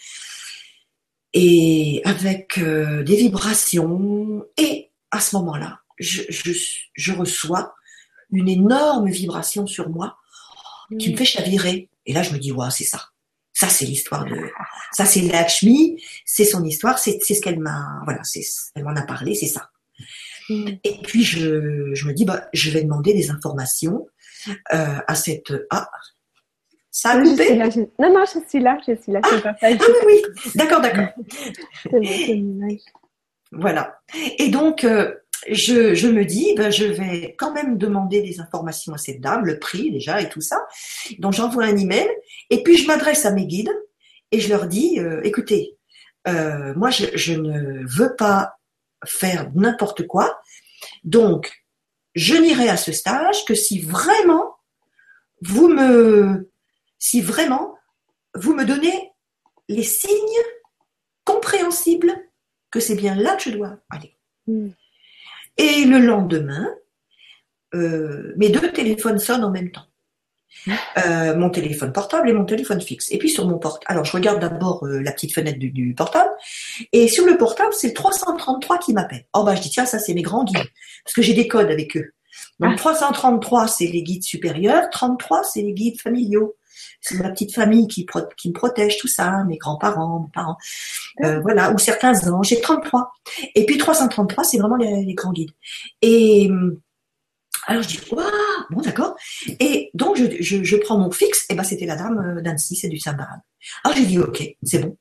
et 1.32 2.00
avec 2.04 2.58
euh, 2.58 3.02
des 3.02 3.16
vibrations, 3.16 4.44
et 4.56 4.90
à 5.10 5.20
ce 5.20 5.36
moment-là, 5.36 5.80
je, 5.98 6.22
je, 6.28 6.52
je 6.94 7.12
reçois 7.12 7.74
une 8.30 8.48
énorme 8.48 9.08
vibration 9.08 9.66
sur 9.66 9.88
moi 9.88 10.18
qui 10.98 11.12
me 11.12 11.16
fait 11.16 11.24
chavirer. 11.24 11.88
Et 12.06 12.12
là, 12.12 12.22
je 12.22 12.32
me 12.32 12.38
dis, 12.38 12.52
ouais, 12.52 12.70
c'est 12.70 12.84
ça. 12.84 13.08
Ça, 13.58 13.68
c'est 13.68 13.86
l'histoire 13.86 14.24
de, 14.24 14.36
ça, 14.92 15.04
c'est 15.04 15.20
Lakshmi, 15.20 16.00
c'est 16.24 16.44
son 16.44 16.64
histoire, 16.64 16.96
c'est, 16.96 17.18
c'est 17.22 17.34
ce 17.34 17.40
qu'elle 17.40 17.58
m'a, 17.58 18.02
voilà, 18.04 18.22
c'est, 18.22 18.44
elle 18.76 18.84
m'en 18.84 18.94
a 18.94 19.02
parlé, 19.02 19.34
c'est 19.34 19.48
ça. 19.48 19.70
Mm. 20.48 20.68
Et 20.84 20.98
puis, 21.02 21.24
je, 21.24 21.92
je 21.92 22.06
me 22.06 22.12
dis, 22.12 22.24
bah, 22.24 22.48
je 22.52 22.70
vais 22.70 22.82
demander 22.82 23.14
des 23.14 23.32
informations, 23.32 24.06
euh, 24.72 25.00
à 25.04 25.14
cette, 25.16 25.52
ah, 25.70 25.90
ça 26.92 27.10
a 27.10 27.20
coupé? 27.20 27.56
Non, 27.56 28.14
non, 28.14 28.24
je 28.32 28.38
suis 28.48 28.60
là, 28.60 28.78
je 28.86 28.94
suis 28.94 29.10
là, 29.10 29.20
ah, 29.24 29.56
ah, 29.60 29.68
oui, 29.72 29.76
oui, 30.06 30.22
d'accord, 30.54 30.80
d'accord. 30.80 31.08
voilà. 33.50 33.98
Et 34.38 34.50
donc, 34.50 34.84
euh, 34.84 35.12
je, 35.46 36.08
me 36.08 36.24
dis, 36.24 36.54
ben, 36.56 36.70
je 36.70 36.84
vais 36.84 37.34
quand 37.38 37.52
même 37.52 37.78
demander 37.78 38.22
des 38.22 38.40
informations 38.40 38.92
à 38.92 38.98
cette 38.98 39.20
dame, 39.20 39.44
le 39.44 39.58
prix 39.58 39.90
déjà 39.90 40.20
et 40.20 40.28
tout 40.28 40.40
ça. 40.40 40.66
Donc 41.18 41.32
j'envoie 41.32 41.64
un 41.64 41.76
email 41.76 42.08
et 42.50 42.62
puis 42.62 42.76
je 42.76 42.86
m'adresse 42.86 43.24
à 43.24 43.32
mes 43.32 43.46
guides 43.46 43.72
et 44.32 44.40
je 44.40 44.48
leur 44.48 44.66
dis, 44.66 44.98
euh, 44.98 45.20
écoutez, 45.22 45.76
euh, 46.26 46.74
moi 46.74 46.90
je, 46.90 47.06
je, 47.14 47.34
ne 47.34 47.86
veux 47.86 48.14
pas 48.16 48.56
faire 49.04 49.50
n'importe 49.54 50.06
quoi, 50.06 50.40
donc 51.04 51.52
je 52.14 52.34
n'irai 52.34 52.68
à 52.68 52.76
ce 52.76 52.92
stage 52.92 53.44
que 53.44 53.54
si 53.54 53.80
vraiment 53.80 54.56
vous 55.42 55.68
me, 55.68 56.50
si 56.98 57.20
vraiment 57.20 57.76
vous 58.34 58.54
me 58.54 58.64
donnez 58.64 59.12
les 59.68 59.84
signes 59.84 60.10
compréhensibles 61.24 62.12
que 62.70 62.80
c'est 62.80 62.96
bien 62.96 63.14
là 63.14 63.36
que 63.36 63.44
je 63.44 63.50
dois 63.50 63.78
aller. 63.90 64.16
Hmm. 64.46 64.70
Et 65.58 65.84
le 65.84 65.98
lendemain, 65.98 66.68
euh, 67.74 68.32
mes 68.36 68.48
deux 68.48 68.72
téléphones 68.72 69.18
sonnent 69.18 69.44
en 69.44 69.50
même 69.50 69.70
temps. 69.70 69.86
Euh, 71.06 71.36
mon 71.36 71.50
téléphone 71.50 71.92
portable 71.92 72.28
et 72.28 72.32
mon 72.32 72.44
téléphone 72.44 72.80
fixe. 72.80 73.12
Et 73.12 73.18
puis 73.18 73.30
sur 73.30 73.46
mon 73.46 73.58
portable, 73.58 73.84
alors 73.86 74.04
je 74.04 74.12
regarde 74.12 74.40
d'abord 74.40 74.84
euh, 74.86 75.00
la 75.00 75.12
petite 75.12 75.32
fenêtre 75.34 75.58
du, 75.58 75.94
portable, 75.94 76.30
et 76.92 77.08
sur 77.08 77.26
le 77.26 77.36
portable, 77.36 77.72
c'est 77.72 77.88
le 77.88 77.94
333 77.94 78.78
qui 78.78 78.92
m'appelle. 78.92 79.26
Oh 79.34 79.44
bah 79.44 79.54
je 79.54 79.60
dis 79.60 79.70
tiens, 79.70 79.86
ça 79.86 79.98
c'est 79.98 80.14
mes 80.14 80.22
grands 80.22 80.44
guides, 80.44 80.66
parce 81.04 81.14
que 81.14 81.22
j'ai 81.22 81.34
des 81.34 81.48
codes 81.48 81.70
avec 81.70 81.96
eux. 81.96 82.12
Donc 82.60 82.76
333 82.76 83.62
ah. 83.62 83.68
c'est 83.68 83.86
les 83.86 84.02
guides 84.02 84.24
supérieurs, 84.24 84.90
33 84.90 85.44
c'est 85.44 85.62
les 85.62 85.72
guides 85.72 86.00
familiaux. 86.00 86.56
C'est 87.00 87.16
ma 87.16 87.30
petite 87.30 87.54
famille 87.54 87.86
qui, 87.86 88.06
qui 88.36 88.48
me 88.48 88.54
protège, 88.54 88.98
tout 88.98 89.08
ça, 89.08 89.44
mes 89.44 89.56
grands-parents, 89.56 90.20
mes 90.20 90.32
parents, 90.32 90.56
euh, 91.22 91.40
voilà, 91.40 91.72
ou 91.72 91.78
certains 91.78 92.14
anges. 92.28 92.48
J'ai 92.48 92.60
33. 92.60 93.12
Et 93.54 93.66
puis 93.66 93.78
333, 93.78 94.44
c'est 94.44 94.58
vraiment 94.58 94.76
les, 94.76 95.04
les, 95.04 95.14
grands 95.14 95.32
guides. 95.32 95.52
Et 96.02 96.50
alors 97.66 97.82
je 97.82 97.88
dis, 97.88 98.00
waouh, 98.10 98.24
bon 98.70 98.80
d'accord. 98.80 99.14
Et 99.60 99.90
donc 99.94 100.16
je, 100.16 100.24
je, 100.40 100.64
je, 100.64 100.76
prends 100.76 100.98
mon 100.98 101.10
fixe, 101.10 101.44
et 101.50 101.54
ben 101.54 101.64
c'était 101.64 101.86
la 101.86 101.96
dame 101.96 102.38
euh, 102.38 102.40
d'Annecy, 102.40 102.76
c'est 102.76 102.88
du 102.88 102.98
Saint-Baran. 102.98 103.40
Alors 103.84 103.96
j'ai 103.96 104.06
dit, 104.06 104.18
ok, 104.18 104.42
c'est 104.62 104.78
bon, 104.78 104.96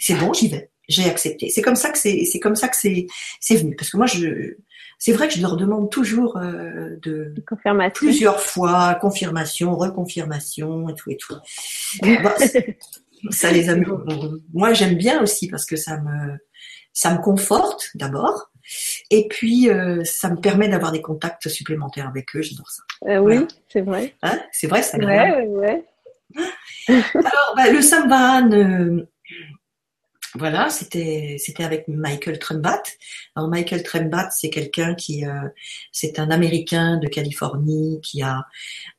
c'est 0.00 0.14
bon, 0.14 0.32
j'y 0.32 0.48
vais. 0.48 0.70
J'ai 0.88 1.04
accepté. 1.04 1.50
C'est 1.50 1.60
comme 1.60 1.76
ça 1.76 1.90
que 1.90 1.98
c'est, 1.98 2.24
c'est 2.24 2.40
comme 2.40 2.56
ça 2.56 2.68
que 2.68 2.76
c'est, 2.76 3.06
c'est 3.40 3.56
venu. 3.56 3.76
Parce 3.76 3.90
que 3.90 3.98
moi, 3.98 4.06
je, 4.06 4.56
c'est 4.98 5.12
vrai 5.12 5.28
que 5.28 5.34
je 5.34 5.40
leur 5.40 5.56
demande 5.56 5.90
toujours 5.90 6.36
euh, 6.36 6.96
de 7.02 7.34
plusieurs 7.94 8.40
fois 8.40 8.94
confirmation, 8.94 9.76
reconfirmation 9.76 10.88
et 10.88 10.94
tout 10.94 11.10
et 11.10 11.16
tout. 11.16 11.36
ça 13.30 13.52
les 13.52 13.68
amuse. 13.68 13.88
Moi, 14.52 14.72
j'aime 14.72 14.94
bien 14.94 15.22
aussi 15.22 15.48
parce 15.48 15.64
que 15.64 15.76
ça 15.76 15.98
me, 15.98 16.38
ça 16.92 17.14
me 17.14 17.22
conforte 17.22 17.90
d'abord. 17.94 18.50
Et 19.10 19.28
puis, 19.28 19.70
euh, 19.70 20.02
ça 20.04 20.28
me 20.28 20.36
permet 20.36 20.68
d'avoir 20.68 20.92
des 20.92 21.00
contacts 21.00 21.48
supplémentaires 21.48 22.08
avec 22.08 22.34
eux. 22.36 22.42
J'adore 22.42 22.68
ça. 22.70 22.82
Euh, 23.06 23.18
oui, 23.18 23.46
c'est 23.68 23.80
vrai. 23.80 24.14
Hein 24.22 24.38
c'est 24.52 24.66
vrai, 24.66 24.82
ça. 24.82 24.98
Ouais, 24.98 25.46
ouais. 25.46 25.84
Alors, 26.88 27.54
bah, 27.56 27.70
le 27.70 27.80
Sambahan, 27.80 28.50
euh, 28.52 29.08
voilà, 30.34 30.68
c'était 30.68 31.36
c'était 31.38 31.64
avec 31.64 31.88
Michael 31.88 32.38
Trembat. 32.38 32.82
Alors 33.34 33.48
Michael 33.48 33.82
Trembat, 33.82 34.30
c'est 34.30 34.50
quelqu'un 34.50 34.94
qui 34.94 35.24
euh, 35.24 35.48
c'est 35.90 36.18
un 36.18 36.30
Américain 36.30 36.98
de 36.98 37.08
Californie 37.08 38.00
qui 38.02 38.22
a 38.22 38.44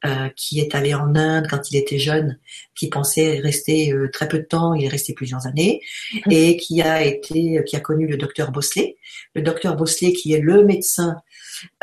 euh, 0.05 0.29
qui 0.35 0.59
est 0.59 0.73
allé 0.73 0.93
en 0.93 1.15
Inde 1.15 1.47
quand 1.49 1.71
il 1.71 1.77
était 1.77 1.99
jeune, 1.99 2.39
qui 2.75 2.89
pensait 2.89 3.39
rester 3.39 3.93
euh, 3.93 4.09
très 4.11 4.27
peu 4.27 4.39
de 4.39 4.43
temps, 4.43 4.73
il 4.73 4.85
est 4.85 4.89
resté 4.89 5.13
plusieurs 5.13 5.45
années 5.45 5.81
mmh. 6.25 6.31
et 6.31 6.57
qui 6.57 6.81
a 6.81 7.03
été 7.03 7.63
qui 7.65 7.75
a 7.75 7.79
connu 7.79 8.07
le 8.07 8.17
docteur 8.17 8.51
Bosley, 8.51 8.97
le 9.35 9.41
docteur 9.43 9.75
Bosley 9.75 10.13
qui 10.13 10.33
est 10.33 10.41
le 10.41 10.63
médecin 10.63 11.17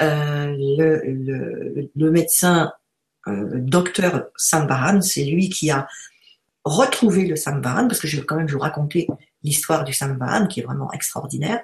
le, 0.01 1.03
le, 1.05 1.91
le 1.95 2.11
médecin 2.11 2.73
docteur 3.27 4.29
Sambaran, 4.37 5.03
c'est 5.03 5.25
lui 5.25 5.51
qui 5.51 5.71
a 5.71 5.87
retrouvé 6.67 7.27
le 7.27 7.37
Sambaran, 7.37 7.87
parce 7.87 8.01
que 8.01 8.09
je 8.09 8.17
vais 8.17 8.25
quand 8.25 8.37
même 8.37 8.49
vous 8.49 8.59
raconter 8.59 9.07
l'histoire 9.47 9.85
du 9.85 9.95
Sambahan, 9.95 10.47
qui 10.47 10.61
est 10.61 10.63
vraiment 10.65 10.93
extraordinaire, 10.93 11.63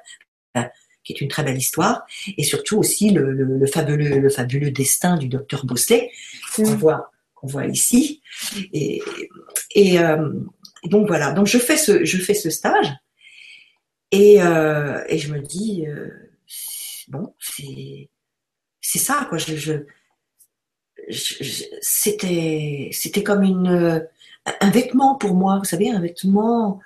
qui 1.05 1.13
est 1.13 1.21
une 1.21 1.29
très 1.29 1.43
belle 1.43 1.59
histoire, 1.59 2.07
et 2.39 2.45
surtout 2.45 2.79
aussi 2.79 3.11
le, 3.11 3.67
fabuleux, 3.67 4.21
le 4.21 4.31
fabuleux 4.31 4.71
destin 4.71 5.17
du 5.17 5.29
docteur 5.29 5.67
Bosley, 5.67 6.11
qu'on 6.55 6.71
mm. 6.71 6.77
voit, 6.77 7.11
qu'on 7.35 7.49
voit 7.49 7.67
ici. 7.67 8.23
Et, 8.73 9.03
euh, 9.99 10.33
et, 10.85 10.89
donc 10.89 11.07
voilà, 11.09 11.33
donc 11.33 11.47
je 11.47 11.59
fais 11.59 11.77
ce, 11.77 12.05
je 12.05 12.19
fais 12.19 12.35
ce 12.35 12.51
stage, 12.51 12.93
et, 14.13 14.43
euh, 14.43 15.03
et 15.09 15.19
je 15.19 15.33
me 15.33 15.41
dis, 15.41 15.87
euh, 15.87 16.09
bon, 17.09 17.35
c'est, 17.41 18.11
c'est 18.81 18.99
ça, 18.99 19.27
quoi. 19.29 19.39
Je, 19.39 19.57
je, 19.57 19.75
c'était, 21.81 22.91
c'était 22.93 23.23
comme 23.25 23.43
une, 23.43 24.07
un 24.61 24.71
vêtement 24.71 25.15
pour 25.15 25.35
moi, 25.35 25.59
vous 25.59 25.65
savez, 25.65 25.91
un 25.91 26.01
vêtement, 26.01 26.81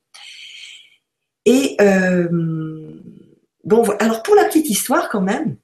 Et 1.44 1.76
bon, 3.64 3.82
alors 3.98 4.22
pour 4.22 4.34
la 4.34 4.44
petite 4.44 4.70
histoire 4.70 5.08
quand 5.08 5.20
même, 5.20 5.56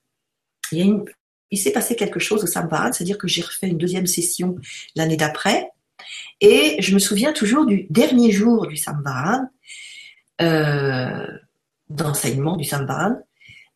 il 0.73 0.79
y 0.79 0.83
a 0.83 0.85
une, 0.85 1.05
il 1.51 1.59
s'est 1.59 1.73
passé 1.73 1.97
quelque 1.97 2.21
chose 2.21 2.43
au 2.43 2.47
Sambahan, 2.47 2.93
c'est-à-dire 2.93 3.19
que 3.19 3.29
j'ai 3.29 3.43
refait 3.43 3.69
une 3.69 3.79
deuxième 3.79 4.07
session 4.07 4.57
l'année 4.95 5.17
d'après, 5.17 5.71
et 6.41 6.77
je 6.81 6.95
me 6.95 6.99
souviens 6.99 7.33
toujours 7.33 7.67
du 7.67 7.87
dernier 7.91 8.31
jour 8.31 8.67
du 8.67 8.77
Sambahan, 8.77 9.49
euh, 10.43 11.27
d'enseignement 11.89 12.57
du 12.57 12.65
Sambahan. 12.65 13.19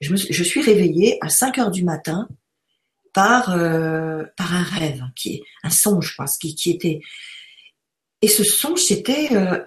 Je, 0.00 0.42
suis 0.42 0.62
réveillée 0.62 1.18
à 1.20 1.28
5 1.28 1.58
heures 1.58 1.70
du 1.70 1.84
matin 1.84 2.28
par, 3.12 3.54
euh, 3.54 4.24
par 4.36 4.54
un 4.54 4.62
rêve, 4.62 5.02
qui 5.14 5.34
est 5.34 5.42
un 5.62 5.70
songe, 5.70 6.10
je 6.10 6.14
pense, 6.16 6.38
qui, 6.38 6.70
était. 6.70 7.00
Et 8.22 8.28
ce 8.28 8.44
songe, 8.44 8.80
c'était 8.80 9.28
euh, 9.32 9.62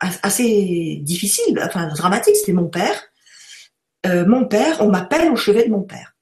assez 0.00 1.00
difficile, 1.02 1.60
enfin 1.62 1.88
dramatique. 1.88 2.36
C'était 2.36 2.52
mon 2.52 2.68
père. 2.68 3.02
Mon 4.06 4.44
père, 4.44 4.82
on 4.82 4.90
m'appelle 4.90 5.30
au 5.30 5.36
chevet 5.36 5.64
de 5.64 5.70
mon 5.70 5.82
père. 5.82 6.14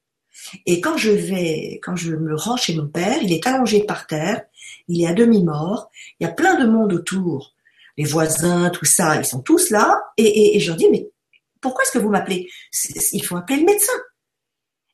Et 0.66 0.80
quand 0.80 0.96
je 0.96 1.11
vais, 1.11 1.80
quand 1.82 1.96
je 1.96 2.14
me 2.14 2.37
rends 2.37 2.56
chez 2.56 2.76
mon 2.76 2.87
père, 2.87 3.20
il 3.22 3.32
est 3.32 3.44
allongé 3.44 3.82
par 3.85 4.06
terre, 4.06 4.44
il 4.88 5.03
est 5.03 5.07
à 5.07 5.12
demi 5.12 5.42
mort, 5.42 5.90
il 6.18 6.27
y 6.27 6.31
a 6.31 6.33
plein 6.33 6.59
de 6.59 6.66
monde 6.66 6.92
autour, 6.92 7.55
les 7.97 8.05
voisins, 8.05 8.71
tout 8.71 8.85
ça, 8.85 9.16
ils 9.16 9.25
sont 9.25 9.40
tous 9.40 9.71
là, 9.71 10.01
et, 10.16 10.59
je 10.59 10.68
leur 10.68 10.77
dis 10.77 10.88
mais 10.90 11.09
pourquoi 11.61 11.85
est-ce 11.85 11.92
que 11.92 11.99
vous 11.99 12.11
m'appelez? 12.11 12.49
Il 13.12 13.25
faut 13.25 13.37
appeler 13.37 13.61
le 13.61 13.66
médecin. 13.66 13.92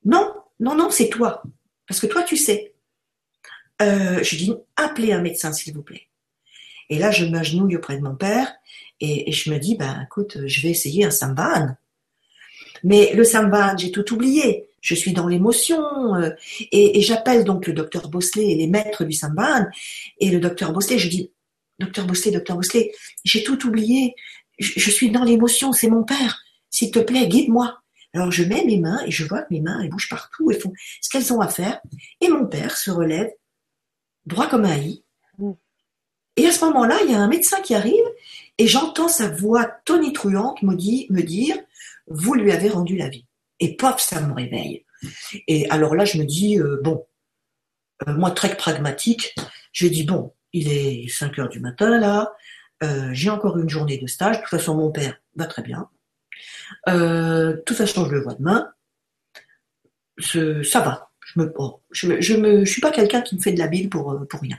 Non, 0.04 0.34
non, 0.60 0.74
non, 0.74 0.90
c'est 0.90 1.08
toi, 1.08 1.42
parce 1.86 2.00
que 2.00 2.06
toi 2.06 2.22
tu 2.22 2.36
sais. 2.36 2.74
Euh, 3.80 4.22
je 4.24 4.36
dis 4.36 4.52
appelez 4.76 5.12
un 5.12 5.20
médecin 5.20 5.52
s'il 5.52 5.72
vous 5.72 5.82
plaît. 5.82 6.08
Et 6.90 6.98
là 6.98 7.10
je 7.10 7.24
m'agenouille 7.24 7.76
auprès 7.76 7.96
de 7.96 8.02
mon 8.02 8.16
père 8.16 8.52
et, 9.00 9.30
je 9.30 9.50
me 9.50 9.58
dis 9.58 9.76
ben 9.76 10.02
écoute, 10.04 10.38
je 10.46 10.60
vais 10.62 10.70
essayer 10.70 11.04
un 11.04 11.10
samban. 11.10 11.76
Mais 12.82 13.12
le 13.14 13.24
samban, 13.24 13.76
j'ai 13.76 13.92
tout 13.92 14.12
oublié 14.12 14.67
je 14.80 14.94
suis 14.94 15.12
dans 15.12 15.26
l'émotion. 15.26 16.14
Euh, 16.14 16.30
et, 16.72 17.00
j'appelle 17.00 17.44
donc 17.44 17.66
le 17.66 17.72
docteur 17.72 18.08
Bosley 18.08 18.50
et 18.50 18.54
les 18.54 18.66
maîtres 18.66 19.04
du 19.04 19.12
Samban. 19.12 19.66
Et 20.18 20.30
le 20.30 20.40
docteur 20.40 20.72
Bosley, 20.72 20.98
je 20.98 21.08
dis, 21.08 21.32
docteur 21.78 22.06
Bosley, 22.06 22.32
docteur 22.32 22.56
Bosley, 22.56 22.92
j'ai 23.24 23.42
tout 23.42 23.66
oublié. 23.66 24.14
Je, 24.58 24.90
suis 24.90 25.10
dans 25.10 25.24
l'émotion, 25.24 25.72
c'est 25.72 25.88
mon 25.88 26.02
père. 26.02 26.42
S'il 26.70 26.90
te 26.90 26.98
plaît, 26.98 27.28
guide-moi. 27.28 27.80
Alors 28.14 28.32
je 28.32 28.42
mets 28.42 28.64
mes 28.64 28.78
mains 28.78 29.00
et 29.06 29.10
je 29.10 29.24
vois 29.24 29.42
que 29.42 29.52
mes 29.52 29.60
mains, 29.60 29.80
elles 29.80 29.90
bougent 29.90 30.08
partout, 30.08 30.50
elles 30.50 30.58
font 30.58 30.72
ce 31.00 31.10
qu'elles 31.10 31.32
ont 31.32 31.40
à 31.40 31.48
faire. 31.48 31.80
Et 32.20 32.28
mon 32.28 32.46
père 32.46 32.76
se 32.76 32.90
relève, 32.90 33.30
droit 34.26 34.48
comme 34.48 34.64
un 34.64 34.76
i. 34.76 35.04
Et 36.36 36.46
à 36.46 36.52
ce 36.52 36.64
moment-là, 36.64 36.98
il 37.04 37.10
y 37.10 37.14
a 37.14 37.20
un 37.20 37.28
médecin 37.28 37.60
qui 37.60 37.74
arrive 37.74 38.04
et 38.58 38.66
j'entends 38.66 39.08
sa 39.08 39.28
voix 39.28 39.64
tonitruante 39.84 40.62
me, 40.62 40.72
me 40.72 41.22
dire, 41.22 41.56
vous 42.06 42.34
lui 42.34 42.50
avez 42.50 42.68
rendu 42.68 42.96
la 42.96 43.08
vie. 43.08 43.27
Et 43.60 43.76
paf, 43.76 44.00
ça 44.00 44.20
me 44.20 44.32
réveille. 44.32 44.84
Et 45.46 45.68
alors 45.70 45.94
là, 45.94 46.04
je 46.04 46.18
me 46.18 46.24
dis, 46.24 46.58
euh, 46.58 46.78
bon, 46.82 47.06
euh, 48.06 48.14
moi, 48.14 48.30
très 48.30 48.56
pragmatique, 48.56 49.34
je 49.72 49.86
dis, 49.86 50.04
bon, 50.04 50.32
il 50.52 50.70
est 50.72 51.08
5 51.08 51.38
heures 51.38 51.48
du 51.48 51.60
matin, 51.60 51.98
là, 51.98 52.32
euh, 52.82 53.10
j'ai 53.12 53.30
encore 53.30 53.58
une 53.58 53.68
journée 53.68 53.98
de 53.98 54.06
stage, 54.06 54.36
de 54.36 54.40
toute 54.42 54.50
façon, 54.50 54.76
mon 54.76 54.90
père 54.90 55.20
va 55.36 55.46
très 55.46 55.62
bien. 55.62 55.88
de 56.86 57.62
toute 57.66 57.76
façon, 57.76 58.06
je 58.06 58.12
le 58.12 58.22
vois 58.22 58.34
demain. 58.34 58.70
ça 60.18 60.80
va. 60.80 61.04
Je 61.34 61.40
me, 61.40 61.52
je, 61.90 62.36
me, 62.36 62.64
je 62.64 62.70
suis 62.70 62.80
pas 62.80 62.90
quelqu'un 62.90 63.20
qui 63.20 63.36
me 63.36 63.40
fait 63.40 63.52
de 63.52 63.58
la 63.58 63.66
bile 63.66 63.90
pour, 63.90 64.18
pour 64.30 64.40
rien. 64.40 64.58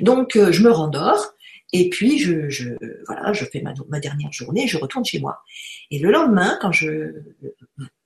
Donc, 0.00 0.38
je 0.38 0.62
me 0.62 0.70
rendors. 0.70 1.34
Et 1.72 1.90
puis, 1.90 2.20
je, 2.20 2.48
je, 2.48 2.68
voilà, 3.06 3.32
je 3.32 3.44
fais 3.46 3.60
ma, 3.60 3.74
ma 3.88 3.98
dernière 3.98 4.30
journée, 4.32 4.68
je 4.68 4.78
retourne 4.78 5.04
chez 5.04 5.18
moi. 5.18 5.42
Et 5.90 5.98
le 5.98 6.12
lendemain, 6.12 6.56
quand 6.62 6.70
je 6.70 7.14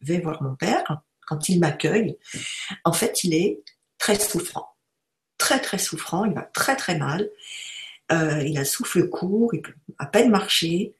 vais 0.01 0.21
voir 0.21 0.43
mon 0.43 0.55
père, 0.55 1.03
quand, 1.27 1.49
il 1.49 1.61
m'accueille, 1.61 2.17
en 2.85 2.93
fait, 2.93 3.23
il 3.25 3.35
est 3.35 3.61
très 3.99 4.19
souffrant. 4.19 4.67
Très, 5.37 5.61
très 5.61 5.79
souffrant. 5.79 6.25
Il 6.25 6.33
va 6.33 6.43
très, 6.43 6.75
très 6.77 6.97
mal. 6.99 7.29
Euh, 8.11 8.43
il 8.43 8.57
a 8.57 8.61
le 8.61 8.67
souffle 8.67 9.09
court, 9.09 9.55
il 9.55 9.61
peut 9.61 9.75
à 9.99 10.07
peine 10.07 10.31
marcher. 10.31 10.95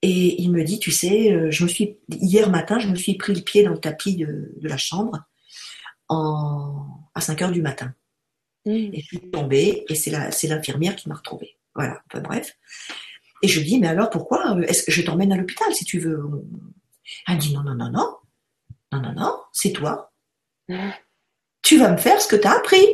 Et 0.00 0.42
il 0.42 0.50
me 0.50 0.64
dit, 0.64 0.78
tu 0.78 0.90
sais, 0.90 1.32
euh, 1.32 1.50
je 1.50 1.64
me 1.64 1.68
suis 1.68 1.98
hier 2.08 2.50
matin, 2.50 2.78
je 2.78 2.88
me 2.88 2.94
suis 2.94 3.14
pris 3.16 3.34
le 3.34 3.40
pied 3.42 3.62
dans 3.62 3.72
le 3.72 3.78
tapis 3.78 4.16
de, 4.16 4.52
la 4.62 4.76
chambre 4.76 5.24
à 6.08 7.20
5 7.20 7.42
heures 7.42 7.50
du 7.50 7.62
matin. 7.62 7.94
Mmh. 8.66 8.70
Et 8.70 9.00
je 9.00 9.06
suis 9.06 9.30
tombée 9.30 9.84
et 9.88 9.94
c'est 9.94 10.10
l'infirmière 10.46 10.96
qui 10.96 11.08
m'a 11.08 11.16
retrouvée. 11.16 11.58
Voilà, 11.74 12.02
enfin, 12.06 12.20
bref. 12.20 12.56
Et 13.42 13.48
je 13.48 13.60
dis, 13.60 13.78
mais 13.78 13.88
alors 13.88 14.10
pourquoi 14.10 14.56
Est-ce 14.66 14.84
que 14.84 14.92
je 14.92 15.02
t'emmène 15.02 15.32
à 15.32 15.36
l'hôpital 15.36 15.72
si 15.74 15.84
tu 15.84 15.98
veux 15.98 16.18
Elle 17.26 17.38
dit, 17.38 17.54
non, 17.54 17.62
non, 17.62 17.74
non, 17.74 17.90
non. 17.90 18.16
Non, 18.92 19.00
non, 19.00 19.12
non, 19.12 19.40
c'est 19.52 19.72
toi. 19.72 20.12
Tu 21.62 21.78
vas 21.78 21.90
me 21.90 21.96
faire 21.96 22.20
ce 22.20 22.28
que 22.28 22.36
tu 22.36 22.46
as 22.46 22.56
appris. 22.56 22.86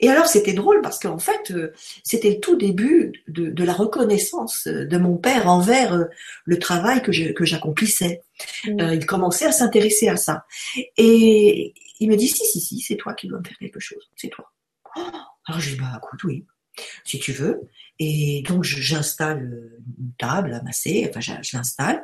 Et 0.00 0.08
alors 0.08 0.26
c'était 0.26 0.52
drôle 0.52 0.80
parce 0.82 0.98
qu'en 0.98 1.18
fait 1.18 1.50
euh, 1.50 1.72
c'était 2.02 2.30
le 2.30 2.40
tout 2.40 2.56
début 2.56 3.12
de, 3.28 3.64
la 3.64 3.72
reconnaissance 3.72 4.66
de 4.66 4.98
mon 4.98 5.16
père 5.16 5.48
envers 5.48 5.94
euh, 5.94 6.04
le 6.44 6.58
travail 6.58 7.02
que 7.02 7.12
j'accomplissais. 7.12 8.22
Mm. 8.64 8.80
Euh, 8.80 8.94
il 8.94 9.06
commençait 9.06 9.46
à 9.46 9.52
s'intéresser 9.52 10.08
à 10.08 10.16
ça. 10.16 10.46
Et 10.96 11.74
il 12.00 12.08
me 12.08 12.16
dit 12.16 12.28
si 12.28 12.44
si 12.44 12.60
si 12.60 12.80
c'est 12.80 12.96
toi 12.96 13.14
qui 13.14 13.28
dois 13.28 13.38
me 13.38 13.44
faire 13.44 13.58
quelque 13.58 13.80
chose, 13.80 14.10
c'est 14.16 14.30
toi. 14.30 14.50
alors 15.46 15.60
je 15.60 15.70
dis 15.70 15.76
bah 15.76 16.00
écoute 16.02 16.24
oui 16.24 16.44
si 17.04 17.18
tu 17.18 17.32
veux. 17.32 17.68
Et 18.02 18.42
donc 18.48 18.64
j'installe 18.64 19.78
une 19.98 20.12
table 20.18 20.54
à 20.54 20.62
masser, 20.62 21.06
enfin 21.10 21.20
je, 21.20 21.54
l'installe. 21.54 22.02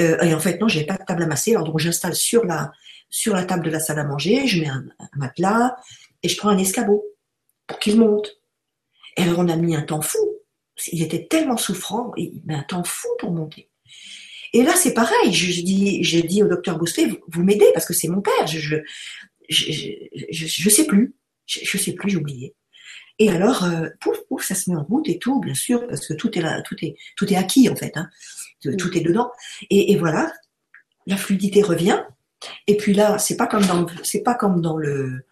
Euh, 0.00 0.20
et 0.22 0.32
en 0.32 0.38
fait 0.38 0.60
non, 0.60 0.68
j'ai 0.68 0.84
pas 0.84 0.96
de 0.96 1.04
table 1.04 1.24
à 1.24 1.26
masser, 1.26 1.52
alors 1.52 1.64
donc 1.64 1.80
j'installe 1.80 2.14
sur 2.14 2.44
la 2.44 2.70
sur 3.10 3.34
la 3.34 3.44
table 3.44 3.64
de 3.64 3.70
la 3.70 3.80
salle 3.80 3.98
à 3.98 4.04
manger, 4.04 4.46
je 4.46 4.60
mets 4.60 4.68
un, 4.68 4.84
matelas 5.16 5.76
et 6.22 6.28
je 6.28 6.36
prends 6.36 6.50
un 6.50 6.58
escabeau 6.58 7.04
pour 7.66 7.80
qu'il 7.80 7.98
monte. 7.98 8.40
Et 9.16 9.22
alors 9.22 9.40
on 9.40 9.48
a 9.48 9.56
mis 9.56 9.74
un 9.74 9.82
temps 9.82 10.00
fou. 10.00 10.18
Il 10.92 11.02
était 11.02 11.26
tellement 11.26 11.56
souffrant, 11.56 12.12
il 12.16 12.42
met 12.44 12.54
un 12.54 12.62
temps 12.62 12.84
fou 12.84 13.08
pour 13.18 13.32
monter. 13.32 13.68
Et 14.52 14.62
là 14.62 14.76
c'est 14.76 14.94
pareil, 14.94 15.32
je, 15.32 15.60
dis 15.62 16.04
j'ai 16.04 16.22
dit 16.22 16.44
au 16.44 16.48
docteur 16.48 16.78
Bousselet, 16.78 17.10
vous, 17.26 17.42
m'aidez 17.42 17.70
parce 17.74 17.86
que 17.86 17.94
c'est 17.94 18.08
mon 18.08 18.20
père, 18.20 18.46
je 18.46 18.60
je, 18.60 18.76
je 19.48 19.90
je, 20.30 20.70
sais 20.70 20.86
plus, 20.86 21.16
je, 21.46 21.60
je 21.64 21.78
sais 21.78 21.94
plus, 21.94 22.10
j'ai 22.10 22.16
oublié. 22.16 22.54
Et 23.18 23.30
alors, 23.30 23.64
euh, 23.64 23.88
pouf, 24.00 24.18
pouf, 24.28 24.44
ça 24.44 24.54
se 24.54 24.70
met 24.70 24.76
en 24.76 24.84
route 24.84 25.08
et 25.08 25.18
tout, 25.18 25.40
bien 25.40 25.54
sûr, 25.54 25.86
parce 25.86 26.06
que 26.06 26.14
tout 26.14 26.36
est 26.38 26.42
là, 26.42 26.60
tout 26.62 26.76
est, 26.82 26.96
tout 27.16 27.32
est 27.32 27.36
acquis 27.36 27.68
en 27.68 27.76
fait, 27.76 27.96
hein. 27.96 28.10
tout 28.62 28.96
est 28.96 29.00
dedans. 29.00 29.30
Et, 29.70 29.96
voilà, 29.96 30.32
la 31.06 31.16
fluidité 31.16 31.62
revient. 31.62 32.02
Et 32.66 32.76
puis 32.76 32.92
là, 32.92 33.18
c'est 33.18 33.36
pas 33.36 33.46
comme 33.46 33.64
dans, 33.64 33.86
c'est 34.02 34.22
pas 34.22 34.34
comme 34.34 34.60
dans 34.60 34.76
le, 34.76 35.26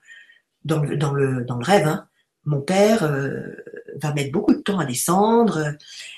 dans 0.64 0.80
le, 0.80 0.96
dans 0.96 1.12
le, 1.12 1.44
dans 1.44 1.58
le 1.58 1.64
rêve. 1.64 1.86
Hein. 1.86 2.08
Mon 2.46 2.62
père 2.62 3.02
euh, 3.02 3.54
va 3.96 4.14
mettre 4.14 4.32
beaucoup 4.32 4.54
de 4.54 4.60
temps 4.60 4.78
à 4.78 4.86
descendre 4.86 5.74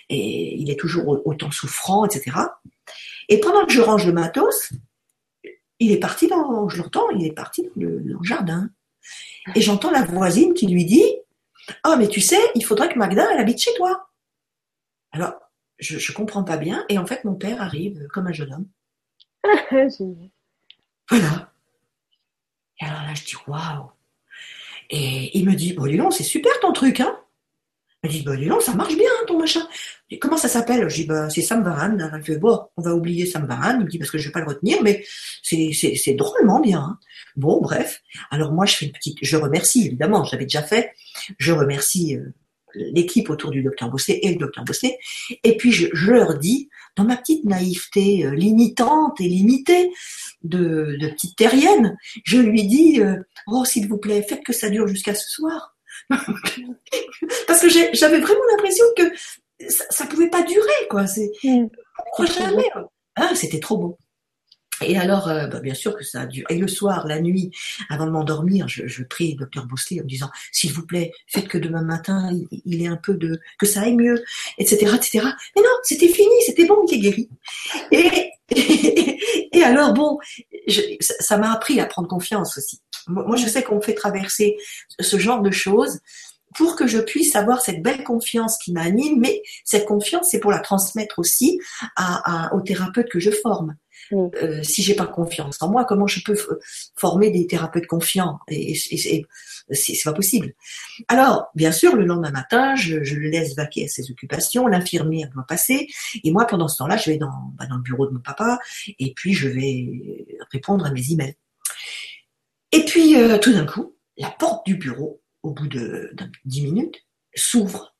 et 0.08 0.54
il 0.56 0.70
est 0.70 0.78
toujours 0.78 1.26
autant 1.26 1.50
souffrant, 1.50 2.04
etc. 2.04 2.36
Et 3.28 3.40
pendant 3.40 3.66
que 3.66 3.72
je 3.72 3.80
range 3.80 4.06
le 4.06 4.12
matos, 4.12 4.72
il 5.80 5.90
est 5.90 5.98
parti 5.98 6.28
dans, 6.28 6.68
je 6.68 6.78
l'entends, 6.78 7.10
il 7.10 7.26
est 7.26 7.32
parti 7.32 7.62
dans 7.62 7.70
le, 7.76 8.00
dans 8.00 8.18
le 8.20 8.24
jardin. 8.24 8.70
Et 9.54 9.60
j'entends 9.60 9.90
la 9.90 10.02
voisine 10.02 10.54
qui 10.54 10.66
lui 10.66 10.84
dit 10.84 11.12
ah, 11.82 11.96
mais 11.96 12.08
tu 12.08 12.20
sais, 12.20 12.40
il 12.54 12.64
faudrait 12.64 12.88
que 12.88 12.98
Magda, 12.98 13.26
elle 13.32 13.40
habite 13.40 13.60
chez 13.60 13.74
toi. 13.74 14.10
Alors, 15.12 15.34
je, 15.78 15.98
je 15.98 16.12
comprends 16.12 16.44
pas 16.44 16.56
bien. 16.56 16.84
Et 16.88 16.98
en 16.98 17.06
fait, 17.06 17.24
mon 17.24 17.34
père 17.34 17.60
arrive 17.60 18.06
comme 18.08 18.26
un 18.26 18.32
jeune 18.32 18.52
homme. 18.52 18.68
voilà. 21.10 21.52
Et 22.80 22.84
alors 22.84 23.02
là, 23.02 23.14
je 23.14 23.24
dis, 23.24 23.36
waouh. 23.46 23.90
Et 24.90 25.36
il 25.36 25.46
me 25.46 25.54
dit, 25.54 25.72
bon, 25.72 25.86
dis 25.86 25.96
donc, 25.96 26.12
c'est 26.12 26.22
super 26.22 26.58
ton 26.60 26.72
truc, 26.72 27.00
hein. 27.00 27.18
Il 28.04 28.10
dit, 28.10 28.22
bah, 28.22 28.36
dis 28.36 28.48
ça 28.60 28.74
marche 28.74 28.96
bien, 28.96 29.10
ton 29.26 29.38
machin. 29.38 29.66
Comment 30.20 30.36
ça 30.36 30.48
s'appelle? 30.48 30.88
Je 30.88 30.94
dis, 30.94 31.06
bah, 31.06 31.28
c'est 31.28 31.42
Sam 31.42 31.64
Varan. 31.64 31.96
Il 32.16 32.22
fait, 32.22 32.36
bon, 32.36 32.60
on 32.76 32.82
va 32.82 32.94
oublier 32.94 33.26
Sam 33.26 33.46
Varan. 33.46 33.78
Il 33.80 33.84
me 33.84 33.90
dit, 33.90 33.98
parce 33.98 34.10
que 34.10 34.18
je 34.18 34.28
vais 34.28 34.32
pas 34.32 34.40
le 34.40 34.46
retenir, 34.46 34.82
mais 34.82 35.04
c'est, 35.42 35.70
c'est, 35.72 35.96
c'est 35.96 36.14
drôlement 36.14 36.60
bien. 36.60 36.80
Hein. 36.80 36.98
Bon, 37.36 37.60
bref. 37.60 38.02
Alors 38.30 38.52
moi, 38.52 38.66
je 38.66 38.76
fais 38.76 38.86
une 38.86 38.92
petite, 38.92 39.18
je 39.22 39.36
remercie, 39.36 39.86
évidemment, 39.86 40.24
j'avais 40.24 40.44
déjà 40.44 40.62
fait. 40.62 40.92
Je 41.38 41.52
remercie 41.52 42.16
euh, 42.16 42.32
l'équipe 42.74 43.28
autour 43.30 43.50
du 43.50 43.62
docteur 43.62 43.90
Bosset 43.90 44.20
et 44.22 44.30
le 44.30 44.36
docteur 44.36 44.64
Bosset. 44.64 44.98
Et 45.42 45.56
puis, 45.56 45.72
je, 45.72 45.88
je, 45.92 46.12
leur 46.12 46.38
dis, 46.38 46.68
dans 46.94 47.04
ma 47.04 47.16
petite 47.16 47.44
naïveté 47.44 48.24
euh, 48.24 48.34
limitante 48.34 49.20
et 49.20 49.28
limitée 49.28 49.90
de, 50.44 50.96
de 51.00 51.08
petite 51.08 51.36
terrienne, 51.36 51.96
je 52.24 52.38
lui 52.38 52.66
dis, 52.66 53.00
euh, 53.00 53.16
oh, 53.48 53.64
s'il 53.64 53.88
vous 53.88 53.98
plaît, 53.98 54.24
faites 54.28 54.44
que 54.44 54.52
ça 54.52 54.70
dure 54.70 54.86
jusqu'à 54.86 55.14
ce 55.14 55.28
soir. 55.28 55.75
Parce 57.46 57.60
que 57.60 57.68
j'avais 57.68 58.20
vraiment 58.20 58.44
l'impression 58.50 58.84
que 58.96 59.02
ça, 59.68 60.04
ne 60.04 60.10
pouvais 60.10 60.30
pas 60.30 60.42
durer, 60.42 60.88
quoi. 60.90 61.06
C'est, 61.06 61.30
mm. 61.42 61.68
jamais. 62.38 62.68
Ah, 63.16 63.34
c'était 63.34 63.60
trop 63.60 63.78
beau. 63.78 63.98
Et 64.82 64.98
alors, 64.98 65.28
euh, 65.28 65.46
bah, 65.46 65.60
bien 65.60 65.74
sûr 65.74 65.96
que 65.96 66.04
ça 66.04 66.22
a 66.22 66.26
dû. 66.26 66.44
Et 66.50 66.58
le 66.58 66.68
soir, 66.68 67.06
la 67.06 67.20
nuit, 67.20 67.50
avant 67.88 68.06
de 68.06 68.10
m'endormir, 68.10 68.68
je, 68.68 68.86
je 68.86 69.02
prie 69.04 69.32
le 69.32 69.38
docteur 69.38 69.66
Bosley 69.66 70.00
en 70.00 70.04
me 70.04 70.08
disant, 70.08 70.30
s'il 70.52 70.72
vous 70.72 70.84
plaît, 70.84 71.12
faites 71.26 71.48
que 71.48 71.58
demain 71.58 71.82
matin, 71.82 72.30
il, 72.30 72.62
il 72.66 72.82
ait 72.82 72.88
un 72.88 72.96
peu 72.96 73.14
de, 73.14 73.40
que 73.58 73.66
ça 73.66 73.82
aille 73.82 73.96
mieux, 73.96 74.22
etc., 74.58 74.92
etc. 74.94 75.20
Mais 75.56 75.62
non, 75.62 75.68
c'était 75.82 76.08
fini, 76.08 76.34
c'était 76.44 76.66
bon, 76.66 76.84
il 76.88 76.94
est 76.94 77.00
guéri. 77.00 77.28
Et, 77.92 79.18
et, 79.52 79.62
alors, 79.64 79.92
bon, 79.92 80.18
ça 81.00 81.36
m'a 81.36 81.52
appris 81.52 81.80
à 81.80 81.86
prendre 81.86 82.06
confiance 82.06 82.56
aussi. 82.56 82.80
Moi, 83.08 83.36
je 83.36 83.46
sais 83.46 83.62
qu'on 83.62 83.76
me 83.76 83.80
fait 83.80 83.94
traverser 83.94 84.56
ce 85.00 85.18
genre 85.18 85.42
de 85.42 85.50
choses 85.50 86.00
pour 86.56 86.76
que 86.76 86.86
je 86.86 86.98
puisse 86.98 87.36
avoir 87.36 87.60
cette 87.60 87.82
belle 87.82 88.02
confiance 88.02 88.56
qui 88.58 88.72
m'anime, 88.72 89.20
mais 89.20 89.42
cette 89.64 89.84
confiance, 89.84 90.28
c'est 90.30 90.40
pour 90.40 90.50
la 90.50 90.60
transmettre 90.60 91.18
aussi 91.18 91.60
à, 91.96 92.54
aux 92.54 92.60
thérapeutes 92.60 93.10
que 93.10 93.20
je 93.20 93.30
forme. 93.30 93.76
Mm. 94.10 94.28
Euh, 94.42 94.62
si 94.62 94.82
j'ai 94.82 94.94
pas 94.94 95.06
confiance 95.06 95.60
en 95.60 95.70
moi, 95.70 95.84
comment 95.84 96.06
je 96.06 96.20
peux 96.24 96.36
former 96.94 97.30
des 97.30 97.46
thérapeutes 97.46 97.86
confiants 97.86 98.38
Et, 98.48 98.74
c'est 98.74 100.04
pas 100.04 100.12
possible. 100.12 100.54
Alors, 101.08 101.46
bien 101.54 101.72
sûr, 101.72 101.96
le 101.96 102.04
lendemain 102.04 102.30
matin, 102.30 102.76
je, 102.76 102.96
le 102.96 103.28
laisse 103.28 103.56
vaquer 103.56 103.84
à 103.84 103.88
ses 103.88 104.10
occupations. 104.10 104.66
L'infirmière 104.68 105.28
doit 105.34 105.44
passer, 105.46 105.88
et 106.22 106.30
moi, 106.30 106.46
pendant 106.46 106.68
ce 106.68 106.78
temps-là, 106.78 106.96
je 106.96 107.10
vais 107.10 107.18
dans, 107.18 107.52
bah, 107.58 107.66
dans 107.66 107.76
le 107.76 107.82
bureau 107.82 108.06
de 108.06 108.12
mon 108.12 108.20
papa, 108.20 108.58
et 108.98 109.12
puis 109.14 109.34
je 109.34 109.48
vais 109.48 110.26
répondre 110.52 110.86
à 110.86 110.90
mes 110.90 111.12
emails. 111.12 111.36
Et 112.76 112.84
puis, 112.84 113.16
euh, 113.16 113.38
tout 113.38 113.54
d'un 113.54 113.64
coup, 113.64 113.96
la 114.18 114.28
porte 114.28 114.66
du 114.66 114.76
bureau 114.76 115.22
au 115.42 115.52
bout 115.52 115.66
de, 115.66 116.14
dix 116.44 116.60
minutes, 116.60 117.06
s'ouvre, 117.34 117.96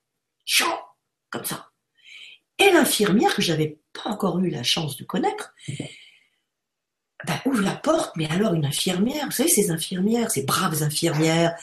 comme 1.31 1.45
ça. 1.47 1.71
Et 2.59 2.71
l'infirmière, 2.71 3.35
que 3.35 3.41
j'avais 3.41 3.81
pas 3.95 4.11
encore 4.11 4.39
eu 4.41 4.51
la 4.51 4.63
chance 4.63 4.99
de 4.99 5.05
connaître, 5.05 5.55
ben, 7.27 7.41
ouvre 7.47 7.63
la 7.63 7.75
porte, 7.75 8.15
mais 8.17 8.29
alors 8.29 8.53
une 8.53 8.67
infirmière, 8.67 9.25
vous 9.25 9.31
savez, 9.31 9.49
ces 9.49 9.71
infirmières, 9.71 10.31
ces 10.31 10.43
braves 10.43 10.83
infirmières, 10.83 11.57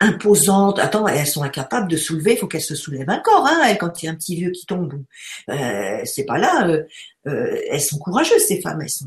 imposantes, 0.00 0.78
attends, 0.78 1.06
elles 1.08 1.26
sont 1.26 1.42
incapables 1.42 1.88
de 1.88 1.96
soulever, 1.96 2.32
il 2.32 2.38
faut 2.38 2.46
qu'elles 2.46 2.60
se 2.60 2.74
soulèvent 2.74 3.10
un 3.10 3.18
corps, 3.18 3.46
hein, 3.46 3.74
quand 3.76 4.02
il 4.02 4.06
y 4.06 4.08
a 4.08 4.12
un 4.12 4.14
petit 4.14 4.36
vieux 4.36 4.50
qui 4.50 4.66
tombe, 4.66 5.02
euh, 5.50 6.00
c'est 6.04 6.24
pas 6.24 6.38
là, 6.38 6.68
euh, 6.68 6.82
euh, 7.26 7.60
elles 7.70 7.80
sont 7.80 7.98
courageuses, 7.98 8.44
ces 8.46 8.60
femmes, 8.60 8.80
elles 8.82 8.90
sont, 8.90 9.06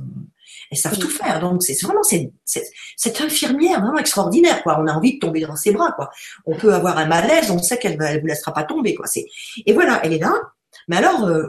elles 0.72 0.78
savent 0.78 0.98
tout 0.98 1.10
faire. 1.10 1.40
Donc 1.40 1.64
c'est 1.64 1.80
vraiment 1.82 2.04
cette, 2.04 2.32
cette, 2.46 3.22
infirmière 3.22 3.82
vraiment 3.82 4.00
extraordinaire, 4.00 4.64
quoi. 4.64 4.80
On 4.82 4.88
a 4.88 4.94
envie 4.94 5.16
de 5.16 5.20
tomber 5.20 5.42
dans 5.42 5.56
ses 5.56 5.72
bras, 5.72 5.92
quoi. 5.94 6.10
On 6.46 6.56
peut 6.56 6.74
avoir 6.74 6.98
un 6.98 7.06
malaise, 7.06 7.52
on 7.52 7.62
sait 7.62 7.78
qu'elle 7.78 7.98
ne 7.98 8.20
vous 8.20 8.28
laissera 8.28 8.54
pas 8.54 8.64
tomber, 8.64 8.96
quoi. 8.96 9.08
C'est 9.08 9.26
et 9.66 9.74
voilà, 9.74 10.02
elle 10.04 10.14
est 10.14 10.20
là. 10.20 10.34
Mais 10.88 10.98
alors 10.98 11.26
euh, 11.26 11.48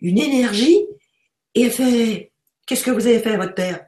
une 0.00 0.18
énergie 0.18 0.86
et 1.54 1.62
elle 1.62 1.72
fait 1.72 2.32
qu'est-ce 2.66 2.84
que 2.84 2.90
vous 2.90 3.06
avez 3.06 3.20
fait 3.20 3.34
à 3.34 3.38
votre 3.38 3.54
père? 3.54 3.86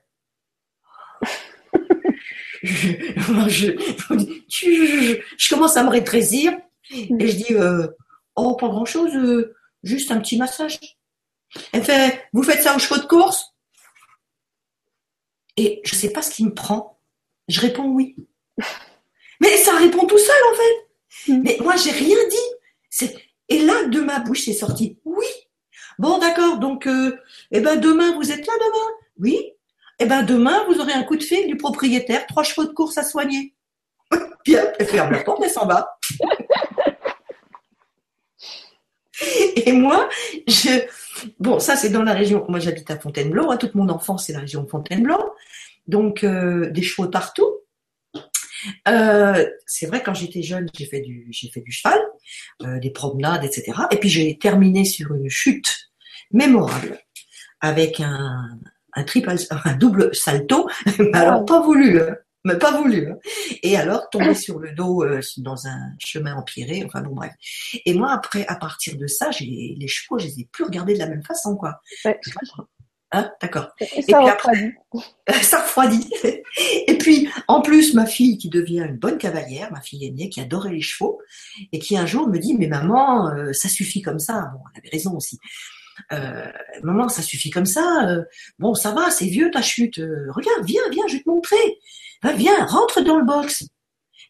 Je, 2.67 3.73
je, 4.49 5.49
commence 5.49 5.77
à 5.77 5.85
me 5.85 5.91
rétrécir 5.91 6.53
et 6.91 7.29
je 7.29 7.37
dis 7.37 7.55
euh, 7.55 7.87
oh 8.35 8.57
pas 8.57 8.69
grand 8.69 8.85
chose, 8.85 9.15
euh, 9.15 9.55
juste 9.83 10.11
un 10.11 10.21
petit 10.21 10.37
massage. 10.37 10.79
Elle 11.73 11.85
fait 11.85 12.29
vous 12.33 12.43
faites 12.43 12.63
ça 12.63 12.75
au 12.75 12.79
chevaux 12.79 13.01
de 13.01 13.07
course? 13.07 13.55
Et 15.57 15.81
je 15.85 15.95
sais 15.95 16.11
pas 16.11 16.23
ce 16.23 16.31
qui 16.31 16.45
me 16.45 16.53
prend. 16.53 17.01
Je 17.49 17.61
réponds 17.61 17.89
oui. 17.89 18.17
Mais 19.41 19.57
ça 19.57 19.77
répond 19.77 20.07
tout 20.07 20.19
seul 20.19 20.43
en 20.53 20.57
fait. 20.57 21.33
Mm. 21.33 21.43
Mais 21.43 21.59
moi 21.61 21.77
j'ai 21.77 21.93
rien 21.93 22.17
dit. 22.29 23.09
Et 23.49 23.61
là 23.61 23.85
de 23.85 24.01
ma 24.01 24.21
bouche 24.21 24.45
c'est 24.45 24.53
sorti 24.53 24.99
oui. 25.05 25.27
Bon 25.99 26.19
d'accord 26.19 26.59
donc 26.59 26.87
euh, 26.87 27.17
eh 27.53 27.61
ben 27.61 27.77
demain 27.77 28.15
vous 28.17 28.31
êtes 28.31 28.47
là 28.47 28.53
demain? 28.55 28.91
Oui. 29.19 29.56
Eh 29.99 30.07
ben 30.07 30.23
demain 30.23 30.65
vous 30.69 30.79
aurez 30.81 30.93
un 30.93 31.03
coup 31.03 31.17
de 31.17 31.23
fil 31.23 31.47
du 31.47 31.57
propriétaire 31.57 32.27
trois 32.27 32.43
chevaux 32.43 32.67
de 32.67 32.73
course 32.73 32.99
à 32.99 33.03
soigner. 33.03 33.55
Bien, 34.45 34.65
elle 34.79 34.87
ferme 34.87 35.13
la 35.13 35.25
porte 35.25 35.45
et 35.45 35.49
s'en 35.49 35.67
va. 35.67 35.99
Et 39.57 39.73
moi, 39.73 40.09
je, 40.47 40.87
bon, 41.41 41.59
ça 41.59 41.77
c'est 41.77 41.89
dans 41.89 42.03
la 42.03 42.13
région. 42.13 42.45
Moi, 42.49 42.59
j'habite 42.59 42.91
à 42.91 42.99
Fontainebleau. 42.99 43.51
Hein, 43.51 43.57
toute 43.57 43.75
mon 43.75 43.89
enfance, 43.89 44.27
c'est 44.27 44.35
la 44.35 44.41
région 44.41 44.63
de 44.63 44.69
Fontainebleau. 44.69 45.33
Donc, 45.87 46.23
euh, 46.23 46.71
des 46.71 46.83
chevaux 46.83 47.09
partout. 47.09 47.61
Euh, 48.89 49.47
c'est 49.67 49.87
vrai, 49.87 50.03
quand 50.03 50.15
j'étais 50.15 50.43
jeune, 50.43 50.69
j'ai 50.75 50.87
fait 50.87 51.01
du, 51.01 51.31
fait 51.53 51.61
du 51.61 51.73
cheval, 51.73 51.99
euh, 52.63 52.79
des 52.79 52.91
promenades, 52.91 53.45
etc. 53.45 53.73
Et 53.91 53.97
puis 53.97 54.09
j'ai 54.09 54.39
terminé 54.39 54.85
sur 54.85 55.15
une 55.15 55.29
chute 55.29 55.91
mémorable 56.33 56.99
avec 57.61 58.01
un, 58.01 58.59
un 58.97 59.05
triple, 59.05 59.33
un 59.65 59.77
double 59.77 60.15
salto, 60.15 60.69
alors 61.13 61.45
pas 61.45 61.61
voulu. 61.61 62.01
Hein 62.01 62.17
mais 62.47 62.59
pas 62.59 62.81
voulu. 62.81 63.11
Hein. 63.11 63.19
Et 63.63 63.77
alors, 63.77 64.09
tomber 64.09 64.35
sur 64.35 64.59
le 64.59 64.73
dos 64.73 65.03
euh, 65.03 65.21
dans 65.39 65.67
un 65.67 65.91
chemin 65.99 66.35
empiré, 66.37 66.85
enfin 66.87 67.03
bon, 67.03 67.15
bref. 67.15 67.33
Et 67.85 67.93
moi, 67.93 68.13
après, 68.13 68.47
à 68.47 68.55
partir 68.55 68.97
de 68.97 69.07
ça, 69.07 69.31
j'ai 69.33 69.75
les 69.77 69.89
chevaux, 69.89 70.19
je 70.19 70.27
les 70.27 70.41
ai 70.41 70.49
plus 70.51 70.65
regardés 70.65 70.95
de 70.95 71.01
la 71.01 71.09
même 71.09 71.25
façon, 71.25 71.57
quoi. 71.57 71.81
Ouais, 72.05 72.19
Hein, 73.13 73.31
d'accord. 73.41 73.69
Et, 73.81 74.03
ça 74.03 74.21
refroidit. 74.21 74.73
ça 75.43 75.63
refroidit. 75.63 76.11
Et 76.89 76.99
puis, 76.99 77.29
en 77.47 77.63
plus, 77.63 77.95
ma 77.95 78.05
fille 78.05 78.37
qui 78.37 78.49
devient 78.49 78.85
une 78.89 78.97
bonne 78.97 79.17
cavalière, 79.17 79.71
ma 79.71 79.81
fille 79.81 80.07
aînée, 80.07 80.29
qui 80.29 80.41
adorait 80.41 80.73
les 80.73 80.81
chevaux, 80.81 81.21
et 81.73 81.79
qui 81.79 81.97
un 81.97 82.07
jour 82.07 82.29
me 82.29 82.39
dit, 82.39 82.57
mais 82.59 82.67
maman, 82.67 83.29
euh, 83.29 83.53
ça 83.53 83.69
suffit 83.69 84.03
comme 84.03 84.19
ça. 84.19 84.51
Bon, 84.53 84.61
elle 84.75 84.81
avait 84.81 84.91
raison 84.91 85.17
aussi. 85.17 85.39
Euh, 86.13 86.51
maman, 86.83 87.09
ça 87.09 87.23
suffit 87.23 87.51
comme 87.51 87.67
ça. 87.67 88.07
Euh, 88.09 88.23
bon, 88.59 88.75
ça 88.75 88.93
va, 88.93 89.11
c'est 89.11 89.27
vieux 89.27 89.51
ta 89.51 89.63
chute. 89.63 89.97
regarde, 90.29 90.65
viens, 90.65 90.83
viens, 90.91 91.05
je 91.09 91.15
vais 91.15 91.23
te 91.23 91.29
montrer. 91.29 91.79
Va, 92.23 92.33
viens, 92.33 92.65
rentre 92.67 93.03
dans 93.03 93.19
le 93.19 93.25
box. 93.25 93.67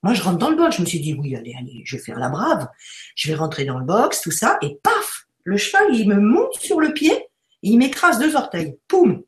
Moi, 0.03 0.15
je 0.15 0.23
rentre 0.23 0.39
dans 0.39 0.51
le 0.51 0.57
box. 0.57 0.77
Je 0.77 0.83
me 0.83 0.87
suis 0.87 1.01
dit, 1.01 1.15
oui, 1.15 1.35
allez, 1.35 1.55
allez, 1.59 1.83
je 1.85 1.97
vais 1.97 2.03
faire 2.03 2.19
la 2.19 2.29
brave. 2.29 2.69
Je 3.15 3.29
vais 3.29 3.35
rentrer 3.35 3.65
dans 3.65 3.79
le 3.79 3.85
box, 3.85 4.21
tout 4.21 4.31
ça, 4.31 4.59
et 4.63 4.79
paf, 4.83 5.27
le 5.45 5.57
cheval, 5.57 5.95
il 5.95 6.09
me 6.09 6.21
monte 6.21 6.55
sur 6.61 6.81
le 6.81 6.93
pied, 6.93 7.27
il 7.63 7.79
m'écrase 7.79 8.19
deux 8.19 8.37
orteils. 8.37 8.77
Poum. 8.89 9.23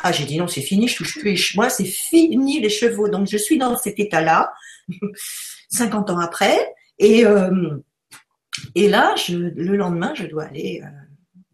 Ah, 0.00 0.12
j'ai 0.12 0.24
dit 0.24 0.38
non, 0.38 0.46
c'est 0.46 0.62
fini, 0.62 0.86
je 0.86 0.96
touche 0.96 1.18
plus. 1.18 1.56
Moi, 1.56 1.70
c'est 1.70 1.84
fini 1.84 2.60
les 2.60 2.70
chevaux. 2.70 3.08
Donc, 3.08 3.28
je 3.28 3.36
suis 3.36 3.58
dans 3.58 3.76
cet 3.76 3.98
état-là, 3.98 4.52
50 5.70 6.10
ans 6.10 6.18
après, 6.18 6.74
et 6.98 7.24
euh, 7.24 7.76
là, 8.76 9.14
le 9.28 9.76
lendemain, 9.76 10.12
je 10.14 10.26
dois 10.26 10.44
aller 10.44 10.82
euh, 10.84 10.88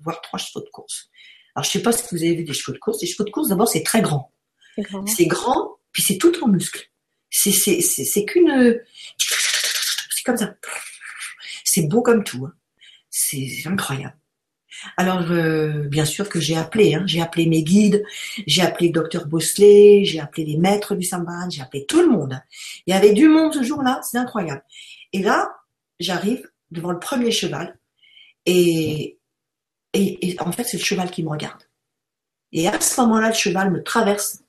voir 0.05 0.21
trois 0.21 0.39
chevaux 0.39 0.65
de 0.65 0.71
course. 0.71 1.09
Alors, 1.55 1.65
je 1.65 1.71
sais 1.71 1.83
pas 1.83 1.93
si 1.93 2.05
vous 2.13 2.23
avez 2.23 2.35
vu 2.35 2.45
des 2.45 2.53
chevaux 2.53 2.73
de 2.73 2.79
course. 2.79 3.01
Les 3.01 3.09
chevaux 3.09 3.25
de 3.25 3.31
course, 3.31 3.49
d'abord, 3.49 3.69
c'est 3.69 3.83
très 3.83 4.03
grand. 4.03 4.33
C'est 5.07 5.27
grand, 5.27 5.79
puis 5.93 6.03
c'est 6.03 6.19
tout 6.19 6.33
en 6.43 6.49
muscle. 6.49 6.91
C'est, 7.31 7.53
c'est, 7.53 7.81
c'est, 7.81 8.25
qu'une, 8.25 8.81
c'est 9.19 10.25
comme 10.25 10.37
ça. 10.37 10.55
C'est 11.65 11.89
beau 11.89 12.03
comme 12.03 12.25
tout. 12.25 12.47
Hein. 12.47 12.55
C'est 13.11 13.49
incroyable. 13.67 14.17
Alors, 14.97 15.31
euh, 15.31 15.89
bien 15.89 16.05
sûr 16.05 16.29
que 16.29 16.41
j'ai 16.41 16.57
appelé, 16.57 16.95
hein. 16.95 17.05
j'ai 17.07 17.21
appelé 17.21 17.47
mes 17.47 17.63
guides, 17.63 18.05
j'ai 18.47 18.63
appelé 18.63 18.91
docteur 18.91 19.27
Bosley, 19.27 20.05
j'ai 20.05 20.21
appelé 20.21 20.45
les 20.45 20.57
maîtres 20.57 20.95
du 20.95 21.05
Samban, 21.05 21.49
j'ai 21.49 21.63
appelé 21.63 21.87
tout 21.87 22.01
le 22.01 22.09
monde. 22.09 22.41
Il 22.87 22.93
y 22.93 22.97
avait 22.97 23.13
du 23.13 23.29
monde 23.29 23.55
ce 23.55 23.63
jour-là, 23.63 24.01
c'est 24.03 24.19
incroyable. 24.19 24.63
Et 25.13 25.23
là, 25.23 25.49
j'arrive 26.01 26.49
devant 26.71 26.91
le 26.91 26.99
premier 26.99 27.31
cheval, 27.31 27.79
et, 28.47 29.19
et, 29.95 30.37
en 30.41 30.53
fait, 30.53 30.65
c'est 30.65 30.77
le 30.77 30.85
cheval 30.85 31.11
qui 31.11 31.23
me 31.23 31.31
regarde. 31.31 31.63
Et 32.53 32.69
à 32.69 32.81
ce 32.81 33.01
moment-là, 33.01 33.29
le 33.29 33.35
cheval 33.35 33.71
me 33.71 33.83
traverse 33.83 34.45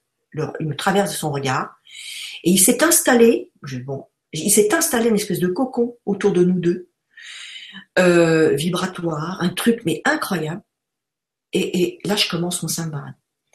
me 0.60 0.76
traverse 0.76 1.12
de 1.12 1.16
son 1.16 1.32
regard, 1.32 1.80
et 2.44 2.52
il 2.52 2.58
s'est 2.58 2.84
installé, 2.84 3.52
bon, 3.86 4.06
il 4.34 4.52
s'est 4.52 4.74
installé 4.74 5.10
une 5.10 5.16
espèce 5.16 5.40
de 5.40 5.48
cocon 5.48 5.98
autour 6.06 6.32
de 6.32 6.44
nous 6.44 6.60
deux, 6.60 6.90
euh, 7.98 8.54
vibratoire, 8.56 9.42
un 9.42 9.50
truc 9.50 9.82
mais 9.86 10.02
incroyable. 10.06 10.62
Et, 11.54 12.00
là, 12.04 12.18
je 12.18 12.28
commence 12.28 12.62
mon 12.64 12.68
saint 12.68 12.92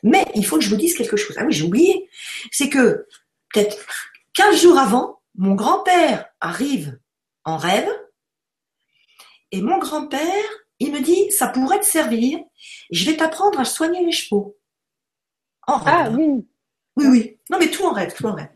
Mais 0.03 0.25
il 0.35 0.47
faut 0.47 0.57
que 0.57 0.65
je 0.65 0.71
vous 0.71 0.77
dise 0.77 0.97
quelque 0.97 1.19
chose. 1.19 1.37
Ah 1.39 1.45
oui, 1.45 1.53
j'ai 1.53 1.65
oublié. 1.65 2.09
C'est 2.51 2.71
que 2.71 3.07
peut-être 3.53 3.77
15 4.33 4.63
jours 4.63 4.79
avant, 4.79 5.21
mon 5.35 5.55
grand-père 5.55 6.27
arrive 6.41 6.99
en 7.45 7.59
rêve, 7.59 7.89
et 9.53 9.61
mon 9.61 9.79
grand-père, 9.79 10.45
il 10.81 10.93
me 10.93 11.01
dit, 11.01 11.31
ça 11.31 11.49
pourrait 11.49 11.81
te 11.81 11.87
servir, 11.87 12.39
je 12.91 13.05
vais 13.05 13.17
t'apprendre 13.17 13.61
à 13.61 13.65
soigner 13.65 14.05
les 14.05 14.13
chevaux. 14.13 14.57
En 15.67 15.77
rêve. 15.77 15.95
Ah 15.95 16.11
oui. 16.11 16.45
Oui, 16.97 17.07
oui. 17.07 17.37
Non, 17.51 17.59
mais 17.59 17.71
tout 17.71 17.85
en 17.85 17.93
rêve, 17.93 18.13
tout 18.15 18.27
en 18.27 18.35
rêve. 18.35 18.49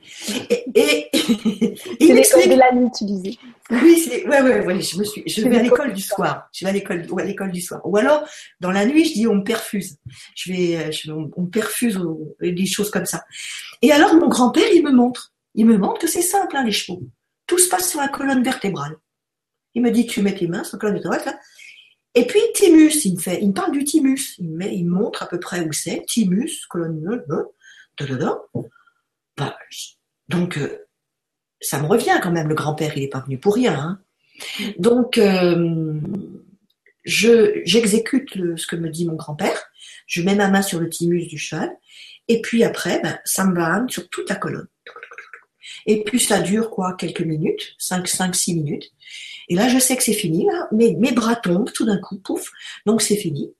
Et, 0.51 0.64
et, 0.75 1.11
c'est 2.01 2.12
l'école 2.12 2.49
de 2.49 2.59
la 2.59 2.72
nuit, 2.72 2.91
tu 2.97 3.05
disais. 3.05 3.37
Oui, 3.70 3.99
c'est, 3.99 4.27
ouais, 4.27 4.43
ouais, 4.43 4.64
ouais, 4.64 4.81
je 4.81 4.99
me 4.99 5.05
suis, 5.05 5.22
je 5.27 5.49
vais 5.49 5.57
à 5.57 5.62
l'école 5.62 5.93
du 5.93 6.03
soir. 6.03 6.49
Je 6.53 6.64
vais 6.64 6.70
à 6.70 6.72
l'école, 6.72 7.07
ou 7.11 7.18
à 7.18 7.25
l'école 7.25 7.53
du 7.53 7.61
soir. 7.61 7.81
Ou 7.85 7.97
alors, 7.97 8.27
dans 8.61 8.70
la 8.70 8.85
nuit, 8.87 9.05
je 9.05 9.12
dis, 9.12 9.27
on 9.27 9.37
me 9.37 9.45
perfuse. 9.45 9.99
Je 10.35 10.53
vais, 10.53 10.93
je, 10.93 11.11
on, 11.12 11.31
me 11.43 11.49
perfuse 11.49 11.99
des 12.41 12.66
choses 12.66 12.91
comme 12.91 13.07
ça. 13.07 13.25
Et 13.83 13.93
alors, 13.93 14.14
mon 14.14 14.29
grand-père, 14.29 14.68
il 14.75 14.83
me 14.83 14.93
montre. 14.93 15.33
Il 15.55 15.66
me 15.66 15.79
montre 15.79 16.01
que 16.01 16.09
c'est 16.09 16.22
simple, 16.22 16.57
hein, 16.57 16.64
les 16.64 16.72
chevaux. 16.72 17.03
Tout 17.47 17.59
se 17.59 17.68
passe 17.68 17.91
sur 17.91 18.01
la 18.01 18.09
colonne 18.09 18.43
vertébrale. 18.43 18.97
Il 19.75 19.83
me 19.83 19.91
dit, 19.91 20.07
tu 20.07 20.22
mets 20.22 20.35
tes 20.35 20.49
mains 20.49 20.64
sur 20.64 20.77
la 20.77 20.81
colonne 20.81 20.95
vertébrale, 20.95 21.22
là. 21.27 21.39
Et 22.15 22.27
puis, 22.27 22.41
thymus, 22.55 23.05
il 23.05 23.15
me 23.15 23.21
fait, 23.21 23.41
il 23.43 23.49
me 23.49 23.55
parle 23.55 23.73
du 23.73 23.85
thymus. 23.85 24.37
Il 24.39 24.51
me, 24.51 24.67
il 24.67 24.85
montre 24.85 25.23
à 25.23 25.27
peu 25.27 25.41
près 25.41 25.61
où 25.67 25.73
c'est. 25.73 26.05
Thymus, 26.07 26.67
colonne, 26.69 27.03
da, 27.29 28.07
da. 28.07 28.39
Bah, 29.37 29.57
donc, 30.29 30.59
euh, 30.59 30.79
ça 31.61 31.81
me 31.81 31.87
revient 31.87 32.21
quand 32.23 32.31
même. 32.31 32.49
Le 32.49 32.55
grand-père, 32.55 32.97
il 32.97 33.03
est 33.03 33.09
pas 33.09 33.21
venu 33.21 33.39
pour 33.39 33.55
rien. 33.55 33.75
Hein. 33.75 34.01
Donc, 34.79 35.19
euh, 35.19 36.01
je 37.05 37.61
j'exécute 37.65 38.57
ce 38.57 38.67
que 38.67 38.77
me 38.77 38.89
dit 38.89 39.07
mon 39.07 39.17
grand-père. 39.17 39.59
Je 40.07 40.23
mets 40.23 40.35
ma 40.35 40.49
main 40.49 40.62
sur 40.62 40.81
le 40.81 40.89
thymus 40.89 41.27
du 41.27 41.39
cheval. 41.39 41.71
Et 42.29 42.41
puis 42.41 42.65
après, 42.65 43.01
ben, 43.03 43.19
ça 43.25 43.45
me 43.45 43.55
va 43.55 43.85
sur 43.89 44.09
toute 44.09 44.29
la 44.29 44.37
colonne. 44.37 44.69
Et 45.87 46.03
puis 46.05 46.21
ça 46.21 46.41
dure 46.41 46.71
quoi 46.71 46.95
Quelques 46.95 47.23
minutes, 47.23 47.75
5, 47.79 48.07
5, 48.07 48.35
6 48.35 48.55
minutes. 48.55 48.93
Et 49.49 49.55
là, 49.55 49.69
je 49.69 49.79
sais 49.79 49.97
que 49.97 50.03
c'est 50.03 50.12
fini. 50.12 50.47
Là. 50.47 50.69
Mes, 50.73 51.12
bras 51.12 51.37
tombent 51.37 51.73
tout 51.73 51.85
d'un 51.85 51.99
coup, 51.99 52.19
pouf. 52.19 52.51
Donc 52.87 53.03
c'est 53.03 53.17
fini. 53.17 53.53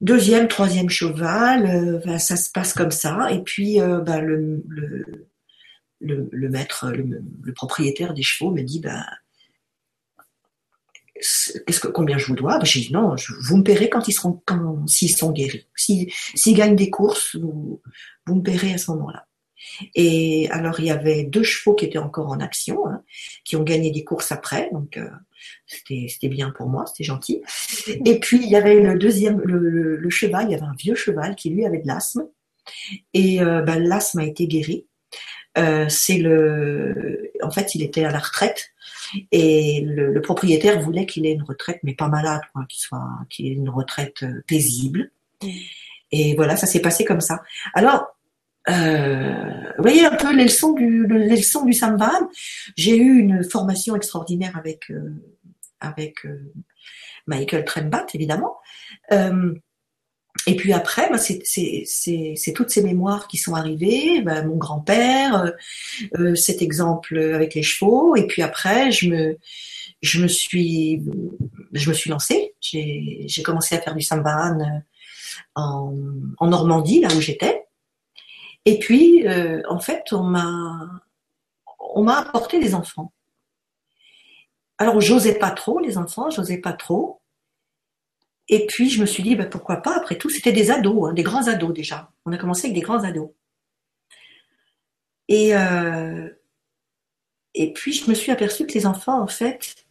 Deuxième, 0.00 0.48
troisième 0.48 0.90
cheval, 0.90 1.66
euh, 1.66 2.00
ben, 2.04 2.18
ça 2.18 2.36
se 2.36 2.50
passe 2.50 2.72
comme 2.72 2.90
ça. 2.90 3.30
Et 3.30 3.42
puis 3.42 3.80
euh, 3.80 4.00
ben, 4.00 4.20
le, 4.20 4.64
le, 6.00 6.48
maître, 6.48 6.90
le, 6.90 7.52
propriétaire 7.54 8.12
des 8.12 8.22
chevaux 8.22 8.50
me 8.50 8.62
dit, 8.62 8.80
ben, 8.80 9.04
qu'est-ce 11.14 11.80
que, 11.80 11.88
combien 11.88 12.18
je 12.18 12.26
vous 12.26 12.34
dois? 12.34 12.58
Ben, 12.58 12.64
J'ai 12.64 12.80
dit 12.80 12.92
non, 12.92 13.14
vous 13.42 13.56
me 13.56 13.62
paierez 13.62 13.88
quand 13.88 14.08
ils 14.08 14.12
seront, 14.12 14.42
quand, 14.44 14.86
s'ils 14.88 15.16
sont 15.16 15.30
guéris. 15.30 15.68
S'ils 15.76 16.56
gagnent 16.56 16.76
des 16.76 16.90
courses, 16.90 17.36
vous, 17.36 17.80
vous 18.26 18.34
me 18.34 18.42
paierez 18.42 18.74
à 18.74 18.78
ce 18.78 18.90
moment-là. 18.92 19.26
Et 19.94 20.48
alors 20.50 20.80
il 20.80 20.86
y 20.86 20.90
avait 20.90 21.24
deux 21.24 21.42
chevaux 21.42 21.74
qui 21.74 21.84
étaient 21.84 21.98
encore 21.98 22.28
en 22.28 22.40
action, 22.40 22.86
hein, 22.86 23.02
qui 23.44 23.56
ont 23.56 23.62
gagné 23.62 23.90
des 23.90 24.04
courses 24.04 24.32
après, 24.32 24.68
donc 24.72 24.96
euh, 24.96 25.08
c'était 25.66 26.28
bien 26.28 26.50
pour 26.50 26.68
moi, 26.68 26.84
c'était 26.86 27.04
gentil. 27.04 27.42
Et 27.86 28.18
puis 28.18 28.40
il 28.42 28.48
y 28.48 28.56
avait 28.56 28.80
le 28.80 28.98
deuxième, 28.98 29.40
le, 29.40 30.10
cheval, 30.10 30.46
il 30.48 30.52
y 30.52 30.54
avait 30.54 30.64
un 30.64 30.74
vieux 30.78 30.94
cheval 30.94 31.34
qui 31.36 31.50
lui 31.50 31.64
avait 31.64 31.78
de 31.78 31.86
l'asthme, 31.86 32.26
et 33.14 33.40
euh, 33.42 33.62
ben, 33.62 33.82
l'asthme 33.82 34.20
a 34.20 34.24
été 34.24 34.46
guéri. 34.46 34.86
Euh, 35.58 35.86
c'est 35.88 36.16
le, 36.16 37.30
en 37.42 37.50
fait, 37.50 37.74
il 37.74 37.82
était 37.82 38.04
à 38.04 38.10
la 38.10 38.20
retraite 38.20 38.70
et 39.32 39.82
le, 39.84 40.18
propriétaire 40.22 40.80
voulait 40.80 41.04
qu'il 41.04 41.26
ait 41.26 41.32
une 41.32 41.42
retraite, 41.42 41.80
mais 41.82 41.94
pas 41.94 42.08
malade, 42.08 42.40
qu'il 42.68 42.80
soit, 42.80 43.06
qu'il 43.28 43.46
ait 43.46 43.54
une 43.54 43.68
retraite 43.68 44.24
paisible. 44.46 45.10
Mmh. 45.42 45.48
Et 46.12 46.34
voilà, 46.36 46.56
ça 46.56 46.66
s'est 46.66 46.80
passé 46.80 47.04
comme 47.04 47.20
ça. 47.20 47.42
Alors, 47.74 48.02
euh, 48.02 48.21
vous 48.68 49.82
voyez 49.82 50.04
un 50.04 50.14
peu 50.16 50.34
les 50.34 50.44
leçons 50.44 50.72
du, 50.72 51.06
les 51.06 51.36
leçons 51.36 51.64
du. 51.64 51.72
J'ai 52.76 52.96
eu 52.96 53.18
une 53.18 53.42
formation 53.42 53.96
extraordinaire 53.96 54.56
avec 54.56 54.90
euh, 54.90 55.14
avec 55.82 56.24
euh, 56.24 56.52
Michael 57.26 57.64
Trembat, 57.64 58.06
évidemment. 58.14 58.56
Euh, 59.10 59.54
et 60.46 60.56
puis 60.56 60.72
après, 60.72 61.10
bah, 61.10 61.18
c'est 61.18 62.52
toutes 62.54 62.70
ces 62.70 62.82
mémoires 62.82 63.28
qui 63.28 63.36
sont 63.36 63.54
arrivées, 63.54 64.22
bah, 64.22 64.42
mon 64.42 64.56
grand-père, 64.56 65.52
euh, 66.18 66.34
cet 66.34 66.62
exemple 66.62 67.18
avec 67.18 67.54
les 67.54 67.62
chevaux, 67.62 68.16
et 68.16 68.26
puis 68.26 68.42
après, 68.42 68.90
je 68.90 69.08
me, 69.08 69.38
je 70.00 70.22
me 70.22 70.28
suis, 70.28 71.02
je 71.72 71.88
me 71.88 71.94
suis 71.94 72.10
lancée. 72.10 72.54
J'ai 72.60 73.42
commencé 73.44 73.76
à 73.76 73.80
faire 73.80 73.94
du 73.94 74.02
sambahan 74.02 74.82
en, 75.54 75.94
en 76.38 76.46
Normandie, 76.48 77.00
là 77.00 77.08
où 77.14 77.20
j'étais. 77.20 77.61
Et 78.64 78.78
puis, 78.78 79.26
euh, 79.26 79.62
en 79.68 79.80
fait, 79.80 80.12
on 80.12 80.22
m'a, 80.22 81.02
on 81.78 82.04
m'a 82.04 82.18
apporté 82.18 82.60
des 82.60 82.74
enfants. 82.74 83.12
Alors, 84.78 85.00
j'osais 85.00 85.38
pas 85.38 85.50
trop 85.50 85.78
les 85.78 85.98
enfants, 85.98 86.30
j'osais 86.30 86.58
pas 86.58 86.72
trop. 86.72 87.20
Et 88.48 88.66
puis, 88.66 88.90
je 88.90 89.00
me 89.00 89.06
suis 89.06 89.22
dit, 89.22 89.36
ben, 89.36 89.48
pourquoi 89.48 89.76
pas? 89.76 89.96
Après 89.96 90.16
tout, 90.16 90.28
c'était 90.28 90.52
des 90.52 90.70
ados, 90.70 91.10
hein, 91.10 91.12
des 91.12 91.22
grands 91.22 91.46
ados 91.48 91.72
déjà. 91.72 92.10
On 92.24 92.32
a 92.32 92.38
commencé 92.38 92.66
avec 92.66 92.74
des 92.74 92.82
grands 92.82 93.04
ados. 93.04 93.30
Et, 95.28 95.56
euh, 95.56 96.28
et 97.54 97.72
puis, 97.72 97.92
je 97.92 98.08
me 98.08 98.14
suis 98.14 98.32
aperçue 98.32 98.66
que 98.66 98.74
les 98.74 98.86
enfants, 98.86 99.20
en 99.20 99.26
fait, 99.26 99.86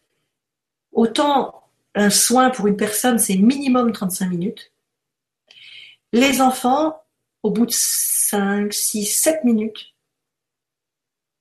autant 0.92 1.64
un 1.96 2.10
soin 2.10 2.50
pour 2.50 2.68
une 2.68 2.78
personne, 2.78 3.20
c'est 3.20 3.36
minimum 3.36 3.92
35 3.92 4.30
minutes. 4.30 4.72
Les 6.14 6.42
enfants, 6.42 7.01
au 7.44 7.52
bout 7.52 7.66
de 7.66 7.74
5, 7.74 8.74
6, 8.74 9.06
7 9.06 9.44
minutes, 9.44 9.94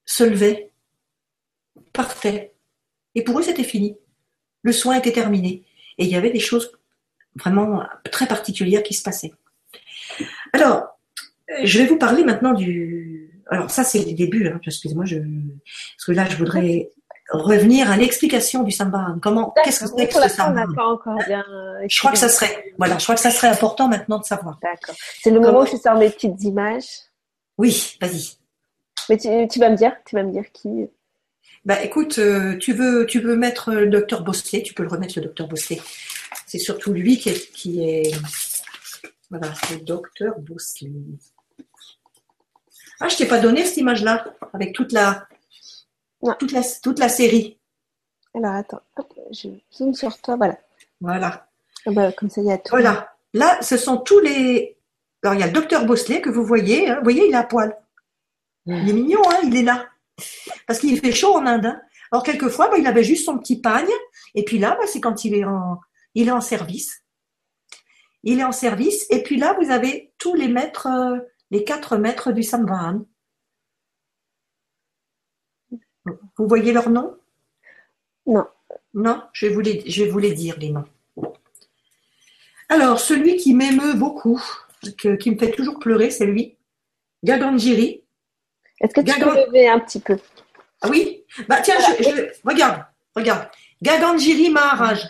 se 0.05 0.25
levaient, 0.25 0.71
partaient. 1.93 2.53
Et 3.15 3.23
pour 3.23 3.39
eux, 3.39 3.43
c'était 3.43 3.65
fini. 3.65 3.97
Le 4.63 4.73
soin 4.73 4.97
était 4.97 5.13
terminé. 5.13 5.65
Et 5.99 6.05
il 6.05 6.11
y 6.11 6.17
avait 6.17 6.31
des 6.31 6.41
choses 6.41 6.73
vraiment 7.37 7.85
très 8.11 8.27
particulières 8.27 8.83
qui 8.83 8.95
se 8.95 9.03
passaient. 9.03 9.33
Alors, 10.53 10.99
je 11.63 11.79
vais 11.79 11.87
vous 11.87 11.99
parler 11.99 12.25
maintenant 12.25 12.53
du. 12.53 13.43
Alors, 13.49 13.71
ça, 13.71 13.85
c'est 13.85 14.05
le 14.05 14.13
début, 14.13 14.47
hein, 14.47 14.61
excusez-moi, 14.65 15.05
je... 15.05 15.19
parce 15.19 16.07
que 16.07 16.13
là, 16.13 16.29
je 16.29 16.37
voudrais 16.37 16.91
revenir 17.31 17.91
à 17.91 17.97
l'explication 17.97 18.63
du 18.63 18.73
samba. 18.73 19.15
Comment, 19.23 19.55
qu'est-ce 19.65 19.85
que 19.85 19.91
c'est 19.97 20.09
que 20.09 20.15
ce 20.15 20.29
samba 20.29 20.65
euh, 20.65 21.87
Je 21.89 21.99
crois 21.99 22.13
que 22.13 22.19
ça 22.19 22.29
serait, 22.29 22.73
voilà, 22.79 22.99
je 22.99 23.05
crois 23.05 23.15
que 23.15 23.21
ça 23.21 23.31
serait 23.31 23.49
important 23.49 23.89
maintenant 23.89 24.19
de 24.19 24.25
savoir. 24.25 24.59
D'accord. 24.63 24.95
C'est 25.23 25.31
le 25.31 25.41
moment 25.41 25.61
où 25.61 25.67
je 25.67 25.77
sors 25.77 25.97
mes 25.97 26.11
petites 26.11 26.43
images. 26.43 26.89
Oui, 27.59 27.97
vas-y. 28.01 28.37
Mais 29.09 29.17
tu, 29.17 29.59
vas 29.59 29.71
me 29.71 29.77
dire, 29.77 29.97
tu 30.05 30.17
vas 30.17 30.23
me 30.23 30.33
dire 30.33 30.45
qui. 30.53 30.89
Bah, 31.65 31.83
écoute, 31.83 32.19
euh, 32.19 32.57
tu 32.57 32.73
veux, 32.73 33.07
tu 33.07 33.21
veux 33.21 33.37
mettre 33.37 33.73
le 33.73 33.89
docteur 33.89 34.23
Bosselet, 34.23 34.63
tu 34.63 34.75
peux 34.75 34.83
le 34.83 34.89
remettre 34.89 35.15
le 35.17 35.25
docteur 35.25 35.47
Bosselet. 35.47 35.81
C'est 36.47 36.59
surtout 36.59 36.93
lui 36.93 37.19
qui 37.19 37.29
est, 37.29 37.53
qui 37.53 37.85
est, 37.85 38.15
voilà, 39.31 39.53
c'est 39.55 39.75
le 39.75 39.81
docteur 39.81 40.39
Bosselet. 40.39 40.91
Ah, 43.01 43.09
je 43.09 43.17
t'ai 43.17 43.27
pas 43.27 43.39
donné 43.39 43.65
cette 43.65 43.79
image-là 43.79 44.25
avec 44.53 44.75
toute 44.75 44.93
la, 44.93 45.27
toute 46.39 46.53
la, 46.53 46.63
toute 46.83 46.99
la 46.99 47.09
série. 47.09 47.59
Alors 48.35 48.55
attends, 48.55 48.83
je 49.33 49.49
zoome 49.73 49.95
sur 49.95 50.17
toi, 50.21 50.37
voilà. 50.37 50.59
Voilà. 51.01 51.49
Ah 51.87 51.91
bah, 51.93 52.13
comme 52.13 52.29
ça, 52.29 52.41
il 52.41 52.49
y 52.49 52.53
a 52.53 52.59
tout. 52.59 52.71
Voilà. 52.71 53.15
Là, 53.33 53.59
ce 53.63 53.77
sont 53.77 53.97
tous 53.99 54.21
les. 54.21 54.77
Alors, 55.23 55.35
il 55.35 55.41
y 55.41 55.43
a 55.43 55.47
le 55.47 55.53
docteur 55.53 55.87
Bosselet 55.87 56.21
que 56.21 56.31
vous 56.31 56.45
voyez. 56.45 56.89
Hein. 56.89 56.97
Vous 56.99 57.05
voyez, 57.05 57.29
il 57.29 57.35
a 57.35 57.43
poil. 57.43 57.77
Il 58.67 58.89
est 58.89 58.93
mignon, 58.93 59.23
hein, 59.29 59.41
il 59.43 59.57
est 59.57 59.63
là. 59.63 59.87
Parce 60.67 60.79
qu'il 60.79 60.99
fait 61.01 61.13
chaud 61.13 61.35
en 61.35 61.47
Inde. 61.47 61.67
Hein. 61.67 61.81
Alors, 62.13 62.23
quelquefois, 62.23 62.69
bah, 62.69 62.77
il 62.79 62.87
avait 62.87 63.05
juste 63.05 63.25
son 63.25 63.39
petit 63.39 63.61
pagne. 63.61 63.89
Et 64.35 64.45
puis 64.45 64.59
là, 64.59 64.77
bah, 64.79 64.87
c'est 64.87 65.01
quand 65.01 65.25
il 65.25 65.35
est, 65.35 65.45
en, 65.45 65.81
il 66.15 66.29
est 66.29 66.33
en 66.33 66.41
service. 66.41 67.03
Il 68.23 68.39
est 68.41 68.45
en 68.45 68.53
service. 68.53 69.07
Et 69.11 69.23
puis 69.23 69.37
là, 69.37 69.57
vous 69.61 69.71
avez 69.71 70.13
tous 70.19 70.35
les 70.35 70.49
maîtres, 70.49 70.87
euh, 70.87 71.19
les 71.51 71.65
quatre 71.65 71.97
maîtres 71.97 72.33
du 72.33 72.43
Samvahan. 72.43 73.07
Vous 76.05 76.49
voyez 76.49 76.73
leurs 76.73 76.91
noms 76.91 77.17
Non. 78.27 78.47
Non, 78.95 79.23
je 79.33 79.47
vais, 79.47 79.53
vous 79.53 79.61
les, 79.61 79.89
je 79.89 80.05
vais 80.05 80.11
vous 80.11 80.19
les 80.19 80.33
dire, 80.33 80.57
les 80.59 80.71
noms. 80.71 80.85
Alors, 82.69 83.01
celui 83.01 83.37
qui 83.37 83.55
m'émeut 83.55 83.95
beaucoup, 83.95 84.43
qui 84.97 85.31
me 85.31 85.39
fait 85.39 85.51
toujours 85.51 85.79
pleurer, 85.79 86.11
c'est 86.11 86.27
lui, 86.27 86.57
Gaganjiri. 87.23 88.03
Est-ce 88.81 88.95
que 88.95 89.01
tu 89.01 89.19
peux 89.19 89.47
lever 89.47 89.69
un 89.69 89.79
petit 89.81 90.01
peu? 90.01 90.19
Ah 90.81 90.89
oui? 90.89 91.25
Bah 91.49 91.61
tiens, 91.63 91.77
je, 91.79 92.31
regarde, 92.45 92.85
regarde. 93.15 93.49
Gaganjiri 93.83 94.51
Maharaj. 94.51 95.09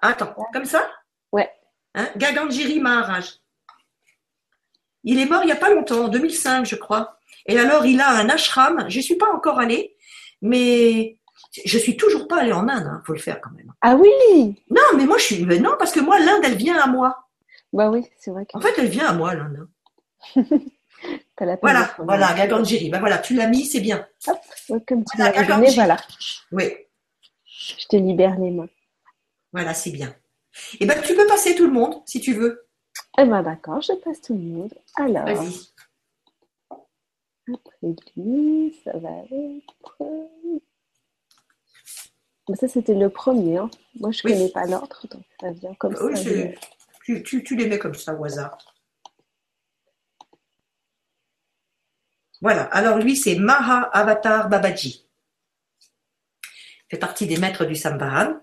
Attends, 0.00 0.34
comme 0.52 0.64
ça? 0.64 0.90
Ouais. 1.32 1.50
Hein 1.94 2.08
Gaganjiri 2.16 2.80
Maharaj. 2.80 3.40
Il 5.04 5.20
est 5.20 5.26
mort 5.26 5.42
il 5.42 5.46
n'y 5.46 5.52
a 5.52 5.56
pas 5.56 5.70
longtemps, 5.70 6.04
en 6.04 6.08
2005, 6.08 6.64
je 6.64 6.76
crois. 6.76 7.18
Et 7.46 7.58
alors, 7.58 7.84
il 7.84 8.00
a 8.00 8.08
un 8.08 8.28
ashram. 8.30 8.86
Je 8.88 8.98
ne 8.98 9.02
suis 9.02 9.16
pas 9.16 9.30
encore 9.32 9.58
allée, 9.58 9.93
mais 10.42 11.18
je 11.64 11.78
suis 11.78 11.96
toujours 11.96 12.26
pas 12.28 12.40
allée 12.40 12.52
en 12.52 12.68
Inde, 12.68 12.84
il 12.84 12.88
hein, 12.88 13.02
faut 13.06 13.12
le 13.12 13.18
faire 13.18 13.40
quand 13.40 13.50
même. 13.52 13.72
Ah 13.80 13.96
oui 13.96 14.56
Non, 14.70 14.82
mais 14.96 15.06
moi 15.06 15.18
je 15.18 15.24
suis. 15.24 15.44
non, 15.44 15.74
parce 15.78 15.92
que 15.92 16.00
moi, 16.00 16.18
l'Inde, 16.18 16.42
elle 16.44 16.56
vient 16.56 16.78
à 16.78 16.86
moi. 16.86 17.28
Bah 17.72 17.90
oui, 17.90 18.04
c'est 18.18 18.30
vrai. 18.30 18.46
En 18.54 18.60
fait, 18.60 18.74
elle 18.78 18.88
vient 18.88 19.06
à 19.06 19.12
moi, 19.12 19.34
l'Inde. 19.34 19.68
voilà, 21.62 21.94
voilà, 21.98 22.34
Gaganjiri. 22.34 22.88
Bah 22.88 23.00
voilà, 23.00 23.18
tu 23.18 23.34
l'as 23.34 23.48
mis, 23.48 23.64
c'est 23.66 23.80
bien. 23.80 24.06
Hop, 24.26 24.38
comme 24.86 25.04
tu 25.04 25.18
l'as 25.18 25.44
donné, 25.44 25.70
voilà. 25.74 25.96
Oui. 26.52 26.72
Je 27.44 27.86
te 27.88 27.96
libère 27.96 28.38
les 28.38 28.50
mains. 28.50 28.68
Voilà, 29.52 29.74
c'est 29.74 29.90
bien. 29.90 30.14
Et 30.74 30.78
eh 30.80 30.86
ben, 30.86 31.00
tu 31.02 31.14
peux 31.14 31.26
passer 31.26 31.54
tout 31.54 31.66
le 31.66 31.72
monde, 31.72 32.02
si 32.06 32.20
tu 32.20 32.32
veux. 32.32 32.66
Eh 33.18 33.24
ben 33.24 33.42
d'accord, 33.42 33.80
je 33.80 33.92
passe 34.04 34.20
tout 34.20 34.34
le 34.34 34.40
monde. 34.40 34.74
Alors. 34.96 35.24
Vas-y. 35.24 35.73
Après 37.52 37.94
lui, 38.16 38.74
ça 38.84 38.96
va 38.98 39.10
être. 39.30 39.98
Ça, 42.54 42.68
c'était 42.68 42.94
le 42.94 43.08
premier. 43.10 43.58
Hein. 43.58 43.70
Moi, 43.98 44.10
je 44.12 44.26
ne 44.26 44.32
connais 44.32 44.48
pas 44.50 44.66
l'autre, 44.66 45.06
donc 45.08 45.24
ça 45.40 45.50
vient 45.50 45.74
comme 45.74 45.94
oui, 46.00 46.16
ça. 46.16 46.30
Tu, 47.04 47.22
tu, 47.22 47.42
tu, 47.42 47.56
les 47.56 47.66
mets 47.66 47.78
comme 47.78 47.94
ça 47.94 48.14
au 48.14 48.24
hasard. 48.24 48.58
Voilà. 52.40 52.64
Alors, 52.64 52.98
lui, 52.98 53.16
c'est 53.16 53.36
Maha 53.36 53.82
Avatar 53.92 54.48
Babaji. 54.48 55.08
fait 56.90 56.98
partie 56.98 57.26
des 57.26 57.38
maîtres 57.38 57.64
du 57.64 57.74
Sambahan. 57.74 58.40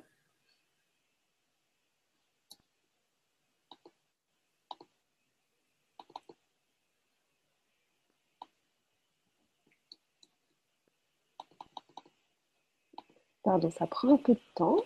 Pardon, 13.52 13.70
ça 13.70 13.86
prend 13.86 14.14
un 14.14 14.18
peu 14.18 14.34
de 14.34 14.40
temps. 14.56 14.78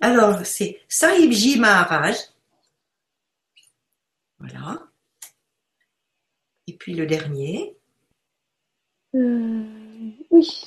Alors, 0.00 0.46
c'est 0.46 0.80
Sahibji 0.86 1.58
Maharaj. 1.58 2.14
Voilà. 4.38 4.86
Et 6.68 6.76
puis 6.76 6.94
le 6.94 7.06
dernier. 7.06 7.76
Euh, 9.16 9.64
oui. 10.30 10.64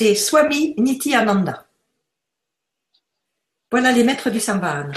C'est 0.00 0.14
Swami 0.14 0.72
Nityananda. 0.78 1.66
Voilà 3.70 3.92
les 3.92 4.02
maîtres 4.02 4.30
du 4.30 4.40
Sambahan. 4.40 4.92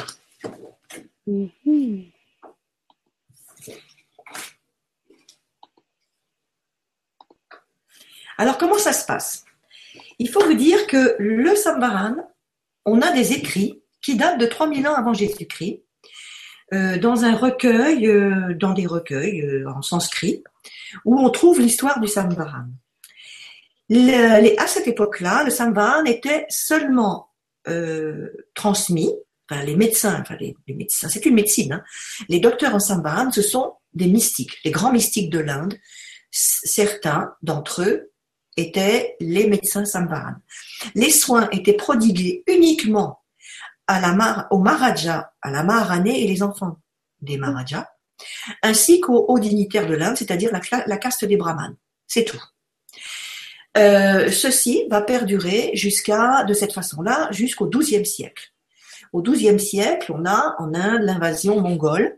Mhm. 1.27 2.05
Alors, 8.37 8.57
comment 8.57 8.77
ça 8.77 8.93
se 8.93 9.05
passe? 9.05 9.43
Il 10.19 10.29
faut 10.29 10.45
vous 10.45 10.53
dire 10.53 10.87
que 10.87 11.17
le 11.19 11.53
Sambahan, 11.53 12.15
on 12.85 13.01
a 13.01 13.11
des 13.11 13.33
écrits 13.33 13.83
qui 14.01 14.15
datent 14.15 14.39
de 14.39 14.45
3000 14.45 14.87
ans 14.87 14.95
avant 14.95 15.13
Jésus-Christ, 15.13 15.83
euh, 16.71 16.97
dans 16.97 17.25
un 17.25 17.35
recueil, 17.35 18.07
euh, 18.07 18.53
dans 18.53 18.71
des 18.71 18.87
recueils 18.87 19.41
euh, 19.41 19.69
en 19.69 19.81
sanskrit, 19.81 20.45
où 21.03 21.19
on 21.19 21.29
trouve 21.29 21.59
l'histoire 21.59 21.99
du 21.99 22.07
Sambahan. 22.07 22.69
Les- 23.89 24.55
à 24.57 24.67
cette 24.67 24.87
époque-là, 24.87 25.43
le 25.43 25.51
Sambahan 25.51 26.05
était 26.05 26.45
seulement 26.49 27.29
euh, 27.67 28.29
transmis, 28.53 29.13
enfin, 29.49 29.63
les 29.63 29.75
médecins, 29.75 30.19
enfin 30.21 30.35
les, 30.39 30.55
médecins, 30.67 31.07
c'est 31.09 31.25
une 31.25 31.35
médecine, 31.35 31.73
hein. 31.73 31.83
les 32.27 32.39
docteurs 32.39 32.75
en 32.75 32.79
Sambahan, 32.79 33.31
ce 33.31 33.41
sont 33.41 33.75
des 33.93 34.07
mystiques, 34.07 34.57
les 34.65 34.71
grands 34.71 34.91
mystiques 34.91 35.29
de 35.29 35.39
l'Inde. 35.39 35.77
Certains 36.31 37.33
d'entre 37.41 37.83
eux 37.83 38.11
étaient 38.57 39.15
les 39.19 39.47
médecins 39.47 39.85
Sambahan. 39.85 40.35
Les 40.95 41.11
soins 41.11 41.47
étaient 41.51 41.73
prodigués 41.73 42.43
uniquement 42.47 43.21
à 43.87 43.99
la 43.99 44.47
au 44.51 44.59
Maharaja, 44.59 45.33
à 45.41 45.51
la 45.51 45.63
Maharanée 45.63 46.23
et 46.23 46.27
les 46.27 46.41
enfants 46.41 46.79
des 47.21 47.37
Maharajas, 47.37 47.87
ainsi 48.61 48.99
qu'aux 48.99 49.25
hauts 49.27 49.39
dignitaires 49.39 49.87
de 49.87 49.95
l'Inde, 49.95 50.17
c'est-à-dire 50.17 50.51
la 50.51 50.97
caste 50.97 51.25
des 51.25 51.37
Brahmanes. 51.37 51.75
C'est 52.07 52.25
tout. 52.25 52.41
Euh, 53.77 54.29
ceci 54.29 54.85
va 54.89 55.01
perdurer 55.01 55.71
jusqu'à, 55.73 56.43
de 56.43 56.53
cette 56.53 56.73
façon-là, 56.73 57.29
jusqu'au 57.31 57.67
XIIe 57.67 58.05
siècle. 58.05 58.53
Au 59.13 59.21
XIIe 59.21 59.59
siècle, 59.59 60.11
on 60.13 60.25
a 60.25 60.55
en 60.59 60.73
Inde 60.73 61.03
l'invasion 61.03 61.59
mongole, 61.59 62.17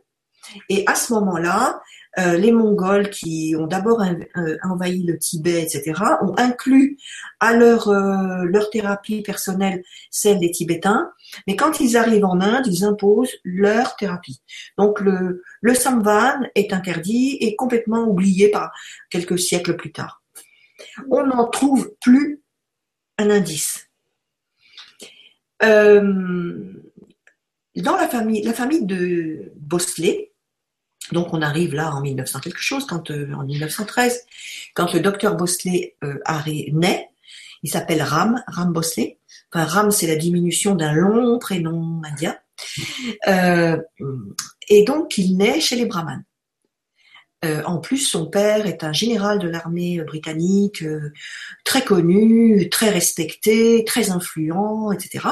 et 0.70 0.84
à 0.88 0.96
ce 0.96 1.14
moment-là, 1.14 1.82
euh, 2.18 2.38
les 2.38 2.52
Mongols 2.52 3.10
qui 3.10 3.56
ont 3.60 3.68
d'abord 3.68 4.02
euh, 4.02 4.58
envahi 4.64 5.04
le 5.04 5.18
Tibet, 5.18 5.62
etc., 5.62 5.94
ont 6.22 6.34
inclus 6.38 6.98
à 7.40 7.54
leur 7.54 7.90
euh, 7.90 8.44
leur 8.46 8.70
thérapie 8.70 9.22
personnelle 9.22 9.84
celle 10.12 10.40
des 10.40 10.52
Tibétains, 10.52 11.12
mais 11.48 11.56
quand 11.56 11.80
ils 11.82 11.98
arrivent 11.98 12.26
en 12.26 12.40
Inde, 12.40 12.68
ils 12.68 12.86
imposent 12.86 13.36
leur 13.44 13.98
thérapie. 13.98 14.42
Donc 14.78 15.02
le 15.02 15.44
le 15.62 15.76
Samvan 15.76 16.40
est 16.56 16.72
interdit 16.72 17.38
et 17.42 17.56
complètement 17.56 18.04
oublié 18.04 18.50
par 18.50 18.72
quelques 19.10 19.40
siècles 19.40 19.76
plus 19.76 19.92
tard. 19.92 20.22
On 21.10 21.26
n'en 21.26 21.48
trouve 21.48 21.94
plus 22.02 22.42
un 23.18 23.30
indice. 23.30 23.90
Euh, 25.64 26.74
dans 27.76 27.96
la 27.96 28.08
famille, 28.08 28.86
de 28.86 29.52
Bosley, 29.56 30.32
donc 31.12 31.34
on 31.34 31.42
arrive 31.42 31.76
là 31.76 31.94
en 31.94 32.02
1900 32.02 32.40
quelque 32.40 32.62
chose, 32.62 32.86
quand 32.86 33.12
euh, 33.12 33.32
en 33.34 33.44
1913, 33.44 34.26
quand 34.74 34.94
le 34.94 35.00
docteur 35.00 35.36
Bosley 35.36 35.96
euh, 36.04 36.20
naît, 36.74 37.10
il 37.64 37.70
s'appelle 37.70 38.02
Ram, 38.02 38.44
Ram 38.48 38.72
Bosley. 38.74 39.18
Enfin, 39.52 39.66
Ram, 39.66 39.92
c'est 39.92 40.08
la 40.08 40.16
diminution 40.16 40.76
d'un 40.76 40.94
long 40.94 41.40
prénom 41.40 42.02
indien. 42.04 42.38
Et 44.68 44.84
donc, 44.84 45.18
il 45.18 45.38
naît 45.38 45.60
chez 45.60 45.76
les 45.76 45.86
Brahmanes. 45.86 46.24
Euh, 47.44 47.62
en 47.66 47.80
plus, 47.80 47.98
son 47.98 48.28
père 48.28 48.66
est 48.66 48.84
un 48.84 48.94
général 48.94 49.40
de 49.40 49.48
l'armée 49.48 50.02
britannique, 50.02 50.82
euh, 50.82 51.12
très 51.64 51.84
connu, 51.84 52.70
très 52.70 52.90
respecté, 52.90 53.84
très 53.86 54.10
influent, 54.10 54.92
etc. 54.92 55.28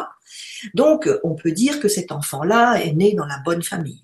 Donc, 0.74 1.10
on 1.24 1.36
peut 1.36 1.52
dire 1.52 1.80
que 1.80 1.88
cet 1.88 2.12
enfant-là 2.12 2.76
est 2.84 2.94
né 2.94 3.14
dans 3.14 3.26
la 3.26 3.40
bonne 3.46 3.64
famille. 3.64 4.04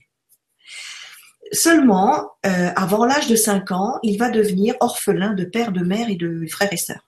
Seulement, 1.52 2.32
euh, 2.46 2.70
avant 2.76 3.06
l'âge 3.06 3.28
de 3.28 3.36
5 3.36 3.72
ans, 3.72 4.00
il 4.04 4.18
va 4.18 4.30
devenir 4.30 4.76
orphelin 4.82 5.34
de 5.34 5.46
père, 5.46 5.72
de 5.72 5.84
mère 5.84 6.10
et 6.10 6.16
de 6.16 6.46
frères 6.48 6.72
et 6.72 6.78
sœurs. 6.78 7.08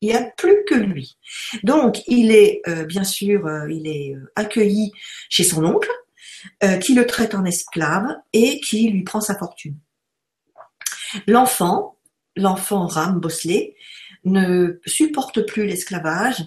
Il 0.00 0.08
n'y 0.08 0.14
a 0.14 0.22
plus 0.22 0.64
que 0.66 0.74
lui. 0.74 1.16
Donc, 1.62 2.02
il 2.06 2.30
est, 2.30 2.62
euh, 2.68 2.84
bien 2.84 3.04
sûr, 3.04 3.46
euh, 3.46 3.70
il 3.70 3.86
est 3.86 4.14
euh, 4.14 4.32
accueilli 4.36 4.92
chez 5.28 5.44
son 5.44 5.64
oncle, 5.64 5.90
euh, 6.62 6.76
qui 6.76 6.94
le 6.94 7.06
traite 7.06 7.34
en 7.34 7.44
esclave 7.44 8.16
et 8.32 8.60
qui 8.60 8.88
lui 8.90 9.02
prend 9.02 9.20
sa 9.20 9.36
fortune. 9.36 9.76
L'enfant, 11.26 11.96
l'enfant 12.36 12.86
Ram 12.86 13.20
Bosley, 13.20 13.74
ne 14.24 14.80
supporte 14.86 15.42
plus 15.46 15.66
l'esclavage 15.66 16.44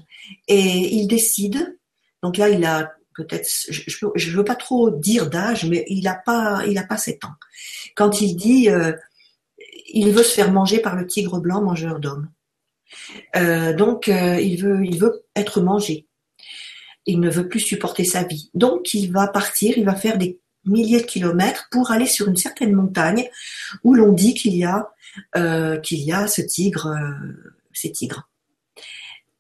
et 0.48 0.96
il 0.96 1.08
décide, 1.08 1.78
donc 2.24 2.38
là 2.38 2.50
il 2.50 2.66
a 2.66 2.92
peut-être, 3.16 3.48
je 3.70 4.32
ne 4.32 4.36
veux 4.36 4.44
pas 4.44 4.56
trop 4.56 4.92
dire 4.92 5.30
d'âge, 5.30 5.66
mais 5.66 5.86
il 5.88 6.04
n'a 6.04 6.16
pas, 6.16 6.64
il 6.68 6.78
a 6.78 6.84
pas 6.84 6.98
7 6.98 7.26
ans. 7.26 7.34
Quand 7.96 8.22
il 8.22 8.36
dit, 8.36 8.70
euh, 8.70 8.94
il 9.90 10.12
veut 10.12 10.24
se 10.24 10.34
faire 10.34 10.52
manger 10.52 10.80
par 10.80 10.96
le 10.96 11.08
tigre 11.08 11.40
blanc 11.40 11.62
mangeur 11.62 12.00
d'hommes. 12.00 12.30
Euh, 13.36 13.74
donc 13.74 14.08
euh, 14.08 14.40
il 14.40 14.62
veut, 14.62 14.86
il 14.86 15.00
veut 15.00 15.26
être 15.36 15.62
mangé. 15.62 16.08
Il 17.06 17.20
ne 17.20 17.30
veut 17.30 17.48
plus 17.48 17.60
supporter 17.60 18.04
sa 18.04 18.24
vie. 18.24 18.50
Donc 18.54 18.94
il 18.94 19.12
va 19.12 19.28
partir, 19.28 19.78
il 19.78 19.86
va 19.86 19.96
faire 19.96 20.18
des 20.18 20.40
milliers 20.68 21.02
de 21.02 21.06
kilomètres 21.06 21.68
pour 21.72 21.92
aller 21.92 22.06
sur 22.06 22.28
une 22.28 22.36
certaine 22.36 22.74
montagne 22.74 23.30
où 23.84 23.94
l'on 23.94 24.12
dit 24.12 24.34
qu'il 24.34 24.56
y 24.56 24.64
a 24.64 24.90
euh, 25.36 25.80
qu'il 25.80 26.00
y 26.02 26.12
a 26.12 26.28
ce 26.28 26.42
tigre, 26.42 26.88
euh, 26.88 27.54
ces 27.74 27.92
tigres. 27.92 28.30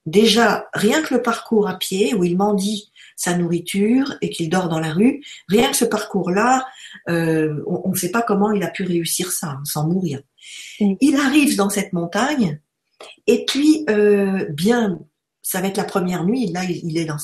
Déjà, 0.05 0.69
rien 0.73 1.01
que 1.01 1.13
le 1.13 1.21
parcours 1.21 1.67
à 1.67 1.77
pied 1.77 2.13
où 2.13 2.23
il 2.23 2.37
mendie 2.37 2.91
sa 3.15 3.35
nourriture 3.35 4.15
et 4.21 4.29
qu'il 4.29 4.49
dort 4.49 4.69
dans 4.69 4.79
la 4.79 4.93
rue, 4.93 5.23
rien 5.47 5.69
que 5.69 5.77
ce 5.77 5.85
parcours-là, 5.85 6.65
euh, 7.09 7.63
on 7.67 7.89
ne 7.89 7.95
sait 7.95 8.11
pas 8.11 8.21
comment 8.21 8.51
il 8.51 8.63
a 8.63 8.69
pu 8.69 8.83
réussir 8.83 9.31
ça 9.31 9.47
hein, 9.47 9.61
sans 9.65 9.87
mourir. 9.87 10.21
Mm. 10.79 10.95
Il 11.01 11.17
arrive 11.17 11.55
dans 11.57 11.69
cette 11.69 11.93
montagne 11.93 12.59
et 13.27 13.45
puis 13.45 13.85
bien, 14.49 14.99
ça 15.41 15.61
va 15.61 15.67
être 15.67 15.77
la 15.77 15.83
première 15.83 16.23
nuit. 16.23 16.47
Là, 16.51 16.63
il, 16.63 16.77
il 16.83 16.97
est 16.97 17.05
dans, 17.05 17.17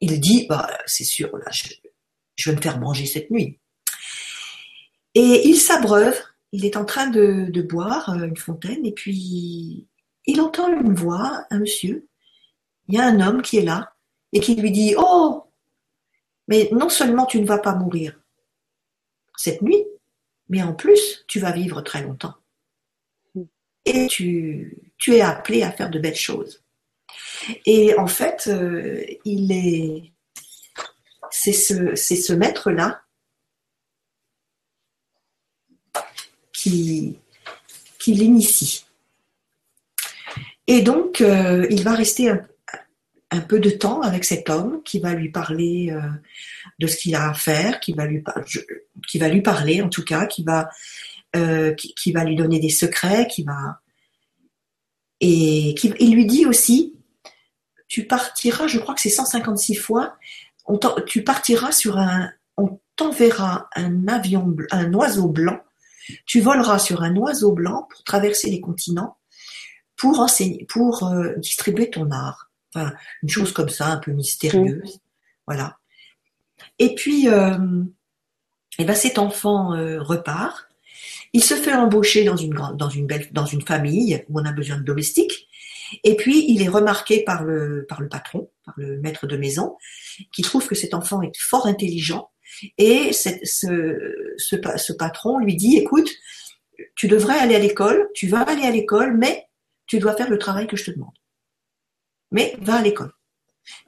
il 0.00 0.20
dit, 0.20 0.46
bah, 0.48 0.68
c'est 0.86 1.04
sûr, 1.04 1.36
là, 1.36 1.50
je, 1.50 1.64
je 2.38 2.50
vais 2.50 2.56
me 2.56 2.62
faire 2.62 2.78
manger 2.78 3.04
cette 3.04 3.30
nuit. 3.30 3.58
Et 5.14 5.48
il 5.48 5.56
s'abreuve. 5.56 6.16
Il 6.52 6.64
est 6.64 6.76
en 6.76 6.84
train 6.84 7.08
de, 7.08 7.62
boire 7.62 8.08
euh, 8.10 8.24
une 8.24 8.36
fontaine 8.36 8.86
et 8.86 8.92
puis 8.92 9.86
il 10.24 10.40
entend 10.40 10.72
une 10.72 10.94
voix, 10.94 11.44
un 11.50 11.58
monsieur. 11.58 12.08
Il 12.88 12.94
y 12.94 12.98
a 12.98 13.06
un 13.06 13.20
homme 13.20 13.42
qui 13.42 13.58
est 13.58 13.62
là 13.62 13.92
et 14.32 14.40
qui 14.40 14.54
lui 14.54 14.70
dit 14.70 14.94
Oh, 14.96 15.44
mais 16.46 16.70
non 16.72 16.88
seulement 16.88 17.26
tu 17.26 17.40
ne 17.40 17.46
vas 17.46 17.58
pas 17.58 17.74
mourir 17.74 18.18
cette 19.36 19.60
nuit, 19.60 19.84
mais 20.48 20.62
en 20.62 20.72
plus 20.72 21.24
tu 21.26 21.40
vas 21.40 21.52
vivre 21.52 21.82
très 21.82 22.02
longtemps. 22.02 22.34
Et 23.84 24.06
tu, 24.06 24.78
tu 24.96 25.16
es 25.16 25.20
appelé 25.20 25.62
à 25.62 25.72
faire 25.72 25.90
de 25.90 25.98
belles 25.98 26.14
choses. 26.14 26.62
Et 27.66 27.98
en 27.98 28.06
fait, 28.06 28.48
euh, 28.48 29.02
il 29.24 29.52
est, 29.52 30.12
c'est 31.40 31.52
ce, 31.52 32.32
maître-là 32.32 33.02
qui, 36.52 37.18
qui 37.98 38.14
l'initie. 38.14 38.84
Et 40.66 40.82
donc, 40.82 41.20
euh, 41.20 41.66
il 41.70 41.82
va 41.82 41.94
rester 41.94 42.30
un, 43.30 43.40
peu 43.40 43.60
de 43.60 43.70
temps 43.70 44.00
avec 44.02 44.24
cet 44.24 44.50
homme 44.50 44.82
qui 44.84 44.98
va 44.98 45.14
lui 45.14 45.30
parler 45.30 45.90
euh, 45.90 46.00
de 46.78 46.86
ce 46.86 46.96
qu'il 46.96 47.14
a 47.14 47.30
à 47.30 47.34
faire, 47.34 47.80
qui 47.80 47.92
va 47.92 48.06
lui 48.06 48.22
parler 49.42 49.80
en 49.80 49.88
tout 49.88 50.04
cas, 50.04 50.26
qui 50.26 50.42
va, 50.42 50.68
euh, 51.36 51.74
qui, 51.74 52.12
va 52.12 52.24
lui 52.24 52.36
donner 52.36 52.58
des 52.58 52.70
secrets, 52.70 53.28
qui 53.28 53.44
va 53.44 53.80
et 55.20 55.74
qui, 55.74 55.92
il 55.98 56.14
lui 56.14 56.26
dit 56.26 56.46
aussi, 56.46 56.94
tu 57.88 58.06
partiras, 58.06 58.66
je 58.66 58.78
crois 58.78 58.94
que 58.94 59.00
c'est 59.00 59.08
156 59.08 59.74
fois, 59.74 60.16
on 60.68 60.78
tu 61.06 61.24
partiras 61.24 61.72
sur 61.72 61.98
un, 61.98 62.30
on 62.56 62.80
t'enverra 62.96 63.68
un 63.74 64.06
avion, 64.06 64.54
un 64.70 64.92
oiseau 64.94 65.28
blanc, 65.28 65.60
tu 66.26 66.40
voleras 66.40 66.78
sur 66.78 67.02
un 67.02 67.16
oiseau 67.16 67.52
blanc 67.52 67.86
pour 67.90 68.04
traverser 68.04 68.50
les 68.50 68.60
continents, 68.60 69.16
pour 69.96 70.20
enseigner, 70.20 70.64
pour 70.68 71.04
euh, 71.04 71.34
distribuer 71.38 71.90
ton 71.90 72.10
art. 72.10 72.50
Enfin, 72.74 72.92
une 73.22 73.28
chose 73.28 73.52
comme 73.52 73.68
ça, 73.68 73.88
un 73.88 73.96
peu 73.96 74.12
mystérieuse. 74.12 75.00
Voilà. 75.46 75.78
Et 76.78 76.94
puis, 76.94 77.28
euh, 77.28 77.82
et 78.78 78.82
eh 78.82 78.84
ben 78.84 78.94
cet 78.94 79.18
enfant 79.18 79.74
euh, 79.74 80.00
repart. 80.00 80.68
Il 81.32 81.42
se 81.42 81.54
fait 81.54 81.74
embaucher 81.74 82.24
dans 82.24 82.36
une 82.36 82.54
grande, 82.54 82.76
dans 82.76 82.88
une 82.88 83.06
belle, 83.06 83.28
dans 83.32 83.44
une 83.44 83.62
famille 83.62 84.24
où 84.28 84.40
on 84.40 84.44
a 84.44 84.52
besoin 84.52 84.78
de 84.78 84.84
domestiques. 84.84 85.47
Et 86.04 86.16
puis 86.16 86.44
il 86.48 86.62
est 86.62 86.68
remarqué 86.68 87.24
par 87.24 87.44
le 87.44 87.86
par 87.88 88.00
le 88.00 88.08
patron, 88.08 88.50
par 88.64 88.74
le 88.76 89.00
maître 89.00 89.26
de 89.26 89.36
maison, 89.36 89.76
qui 90.32 90.42
trouve 90.42 90.66
que 90.66 90.74
cet 90.74 90.94
enfant 90.94 91.22
est 91.22 91.36
fort 91.38 91.66
intelligent. 91.66 92.30
Et 92.76 93.12
ce, 93.12 93.28
ce, 93.42 94.36
ce 94.38 94.92
patron 94.92 95.38
lui 95.38 95.56
dit 95.56 95.76
écoute, 95.76 96.10
tu 96.96 97.08
devrais 97.08 97.38
aller 97.38 97.54
à 97.54 97.58
l'école, 97.58 98.08
tu 98.14 98.26
vas 98.26 98.40
aller 98.40 98.64
à 98.64 98.70
l'école, 98.70 99.16
mais 99.16 99.48
tu 99.86 99.98
dois 99.98 100.14
faire 100.14 100.30
le 100.30 100.38
travail 100.38 100.66
que 100.66 100.76
je 100.76 100.84
te 100.84 100.90
demande. 100.90 101.14
Mais 102.30 102.54
va 102.60 102.76
à 102.76 102.82
l'école. 102.82 103.12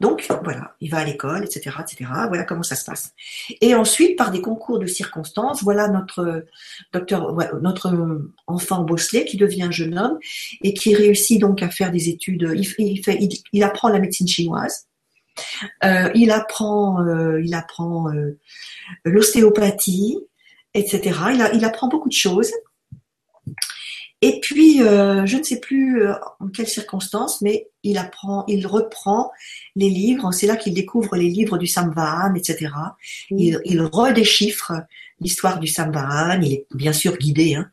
Donc 0.01 0.27
voilà, 0.45 0.75
il 0.81 0.91
va 0.91 0.99
à 0.99 1.05
l'école, 1.05 1.45
etc., 1.45 1.77
etc. 1.81 2.11
Voilà 2.29 2.45
comment 2.45 2.63
ça 2.63 2.77
se 2.77 2.85
passe. 2.85 3.13
Et 3.61 3.75
ensuite, 3.75 4.17
par 4.17 4.31
des 4.31 4.41
concours 4.41 4.79
de 4.79 4.87
circonstances, 4.87 5.63
voilà 5.63 5.89
notre 5.89 6.45
docteur, 6.93 7.35
notre 7.61 8.23
enfant 8.47 8.83
Bosselet 8.83 9.25
qui 9.25 9.37
devient 9.37 9.65
un 9.65 9.71
jeune 9.71 9.99
homme 9.99 10.19
et 10.63 10.75
qui 10.75 10.95
réussit 10.95 11.41
donc 11.41 11.63
à 11.63 11.71
faire 11.71 11.91
des 11.91 12.09
études. 12.09 12.55
Il, 12.79 13.63
apprend 13.63 13.89
la 13.89 13.99
médecine 13.99 14.29
chinoise. 14.29 14.87
Euh, 15.85 16.11
il 16.15 16.31
apprend, 16.31 17.03
euh, 17.03 17.41
il 17.43 17.55
apprend 17.55 18.13
euh, 18.13 18.39
l'ostéopathie, 19.05 20.19
etc. 20.75 21.19
Il 21.55 21.65
apprend 21.65 21.89
beaucoup 21.89 22.09
de 22.09 22.15
choses. 22.15 22.53
Et 24.23 24.41
puis, 24.41 24.83
euh, 24.83 25.25
je 25.25 25.39
ne 25.39 25.43
sais 25.43 25.61
plus 25.61 26.03
euh, 26.03 26.15
en 26.41 26.49
quelles 26.49 26.69
circonstances, 26.69 27.41
mais 27.41 27.69
il 27.83 27.97
apprend, 27.97 28.45
il 28.49 28.67
reprend 28.67 29.31
les 29.77 29.89
livres. 29.89 30.31
C'est 30.33 30.47
là 30.47 30.57
qu'il 30.57 30.75
découvre 30.75 31.17
les 31.17 31.31
livres 31.31 31.57
du 31.57 31.67
Samvahan, 31.67 32.35
etc. 32.35 32.69
Il, 33.31 33.61
il 33.65 33.81
redéchiffre 33.81 34.73
l'histoire 35.21 35.59
du 35.59 35.69
Samvahan. 35.69 36.43
Il 36.43 36.53
est 36.53 36.67
bien 36.75 36.93
sûr 36.93 37.17
guidé, 37.17 37.55
hein, 37.55 37.71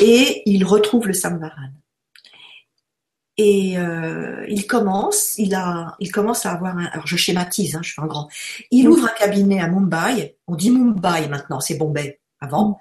et 0.00 0.42
il 0.44 0.64
retrouve 0.64 1.06
le 1.06 1.14
Samvahan. 1.14 1.70
Et 3.38 3.78
euh, 3.78 4.44
il 4.48 4.66
commence, 4.66 5.38
il 5.38 5.54
a, 5.54 5.96
il 5.98 6.12
commence 6.12 6.44
à 6.44 6.52
avoir 6.52 6.76
un. 6.76 6.84
Alors 6.86 7.06
je 7.06 7.16
schématise, 7.16 7.74
hein, 7.74 7.80
je 7.82 7.94
fais 7.94 8.02
un 8.02 8.06
grand. 8.06 8.28
Il 8.70 8.88
ouvre 8.88 9.06
un 9.06 9.18
cabinet 9.18 9.60
à 9.60 9.68
Mumbai. 9.68 10.36
On 10.46 10.54
dit 10.54 10.70
Mumbai 10.70 11.28
maintenant, 11.28 11.60
c'est 11.60 11.76
Bombay 11.78 12.20
avant. 12.40 12.78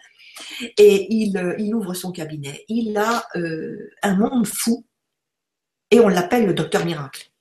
Et 0.77 1.07
il, 1.13 1.55
il 1.59 1.73
ouvre 1.75 1.93
son 1.93 2.11
cabinet. 2.11 2.65
Il 2.67 2.97
a 2.97 3.27
euh, 3.36 3.91
un 4.03 4.15
monde 4.15 4.47
fou 4.47 4.86
et 5.89 5.99
on 5.99 6.07
l'appelle 6.07 6.45
le 6.45 6.53
docteur 6.53 6.86
miracle. 6.86 7.32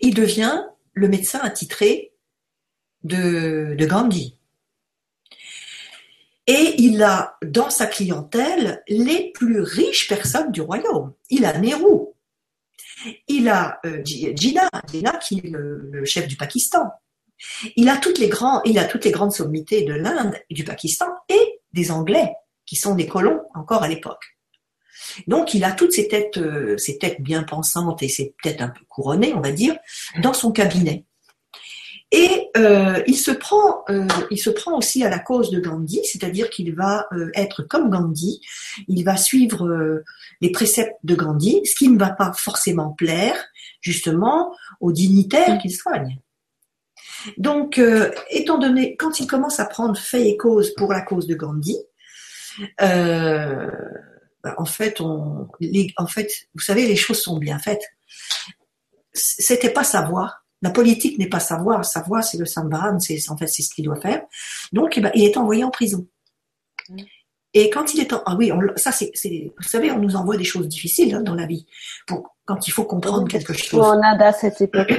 Il 0.00 0.14
devient 0.14 0.64
le 0.92 1.08
médecin 1.08 1.40
attitré 1.40 2.12
de, 3.02 3.76
Gandhi. 3.80 4.38
Et 6.46 6.74
il 6.78 7.02
a 7.02 7.36
dans 7.42 7.70
sa 7.70 7.86
clientèle 7.86 8.82
les 8.88 9.30
plus 9.32 9.60
riches 9.60 10.08
personnes 10.08 10.50
du 10.50 10.60
royaume. 10.60 11.14
Il 11.28 11.44
a 11.44 11.56
Nehru, 11.58 12.08
il 13.28 13.48
a 13.48 13.80
euh, 13.86 14.02
Jinnah, 14.04 14.68
qui 15.22 15.38
est 15.38 15.50
le, 15.50 16.04
chef 16.04 16.26
du 16.26 16.36
Pakistan. 16.36 16.90
Il 17.76 17.88
a 17.88 17.96
toutes 17.96 18.18
les 18.18 18.28
grands, 18.28 18.62
il 18.64 18.78
a 18.78 18.84
toutes 18.84 19.04
les 19.04 19.10
grandes 19.10 19.32
sommités 19.32 19.82
de 19.82 19.94
l'Inde 19.94 20.34
du 20.50 20.64
Pakistan 20.64 21.06
et 21.28 21.60
des 21.72 21.90
Anglais 21.90 22.32
qui 22.66 22.76
sont 22.76 22.94
des 22.94 23.06
colons 23.06 23.40
encore 23.54 23.82
à 23.82 23.88
l'époque. 23.88 24.36
Donc 25.26 25.54
il 25.54 25.64
a 25.64 25.72
toutes 25.72 25.92
ces 25.92 26.08
têtes, 26.08 26.38
euh, 26.38 26.76
ces 26.78 26.98
têtes 26.98 27.20
bien 27.20 27.42
pensantes 27.42 28.02
et 28.02 28.08
ces 28.08 28.34
têtes 28.42 28.60
un 28.60 28.68
peu 28.68 28.84
couronnées, 28.88 29.34
on 29.34 29.40
va 29.40 29.52
dire, 29.52 29.76
dans 30.22 30.32
son 30.32 30.52
cabinet. 30.52 31.04
Et 32.12 32.48
euh, 32.56 33.02
il 33.06 33.16
se 33.16 33.30
prend, 33.30 33.84
euh, 33.88 34.06
il 34.30 34.38
se 34.38 34.50
prend 34.50 34.76
aussi 34.76 35.04
à 35.04 35.08
la 35.08 35.20
cause 35.20 35.50
de 35.50 35.60
Gandhi, 35.60 36.00
c'est-à-dire 36.04 36.50
qu'il 36.50 36.74
va 36.74 37.06
être 37.34 37.62
comme 37.62 37.88
Gandhi, 37.88 38.40
il 38.88 39.04
va 39.04 39.16
suivre 39.16 40.02
les 40.40 40.50
préceptes 40.50 40.96
de 41.04 41.14
Gandhi, 41.14 41.60
ce 41.64 41.76
qui 41.76 41.88
ne 41.88 41.98
va 41.98 42.10
pas 42.10 42.32
forcément 42.36 42.90
plaire 42.90 43.36
justement 43.80 44.52
aux 44.80 44.90
dignitaires 44.90 45.58
qu'il 45.58 45.72
soigne. 45.72 46.18
Donc, 47.36 47.78
euh, 47.78 48.10
étant 48.30 48.58
donné, 48.58 48.96
quand 48.96 49.20
il 49.20 49.26
commence 49.26 49.60
à 49.60 49.66
prendre 49.66 49.98
fait 49.98 50.28
et 50.28 50.36
cause 50.36 50.74
pour 50.74 50.92
la 50.92 51.02
cause 51.02 51.26
de 51.26 51.34
Gandhi, 51.34 51.76
euh, 52.80 53.70
bah, 54.42 54.54
en 54.58 54.64
fait, 54.64 55.00
on, 55.00 55.48
en 55.96 56.06
fait, 56.06 56.30
vous 56.54 56.60
savez, 56.60 56.86
les 56.86 56.96
choses 56.96 57.20
sont 57.20 57.38
bien 57.38 57.58
faites. 57.58 57.82
C'était 59.12 59.70
pas 59.70 59.84
savoir. 59.84 60.44
La 60.62 60.70
politique 60.70 61.18
n'est 61.18 61.28
pas 61.28 61.40
savoir. 61.40 61.84
Savoir, 61.84 62.22
c'est 62.22 62.38
le 62.38 62.46
sambaran, 62.46 62.98
c'est 63.00 63.18
en 63.30 63.36
fait 63.36 63.46
c'est 63.46 63.62
ce 63.62 63.74
qu'il 63.74 63.84
doit 63.84 64.00
faire. 64.00 64.22
Donc, 64.72 64.96
eh 64.96 65.00
ben, 65.00 65.10
il 65.14 65.24
est 65.24 65.36
envoyé 65.36 65.64
en 65.64 65.70
prison. 65.70 66.06
Et 67.52 67.68
quand 67.70 67.94
il 67.94 68.00
est 68.00 68.12
en... 68.12 68.22
Ah 68.26 68.36
oui, 68.36 68.52
ça 68.76 68.92
c'est... 68.92 69.10
Vous 69.56 69.68
savez, 69.68 69.90
on 69.90 69.98
nous 69.98 70.16
envoie 70.16 70.36
des 70.36 70.44
choses 70.44 70.68
difficiles 70.68 71.14
hein, 71.14 71.22
dans 71.22 71.34
la 71.34 71.46
vie. 71.46 71.66
Pour, 72.06 72.36
quand 72.44 72.68
il 72.68 72.70
faut 72.70 72.84
comprendre 72.84 73.26
quelque 73.28 73.52
chose. 73.52 73.80
On 73.84 74.02
à 74.02 74.32
cette 74.32 74.60
époque. 74.60 74.92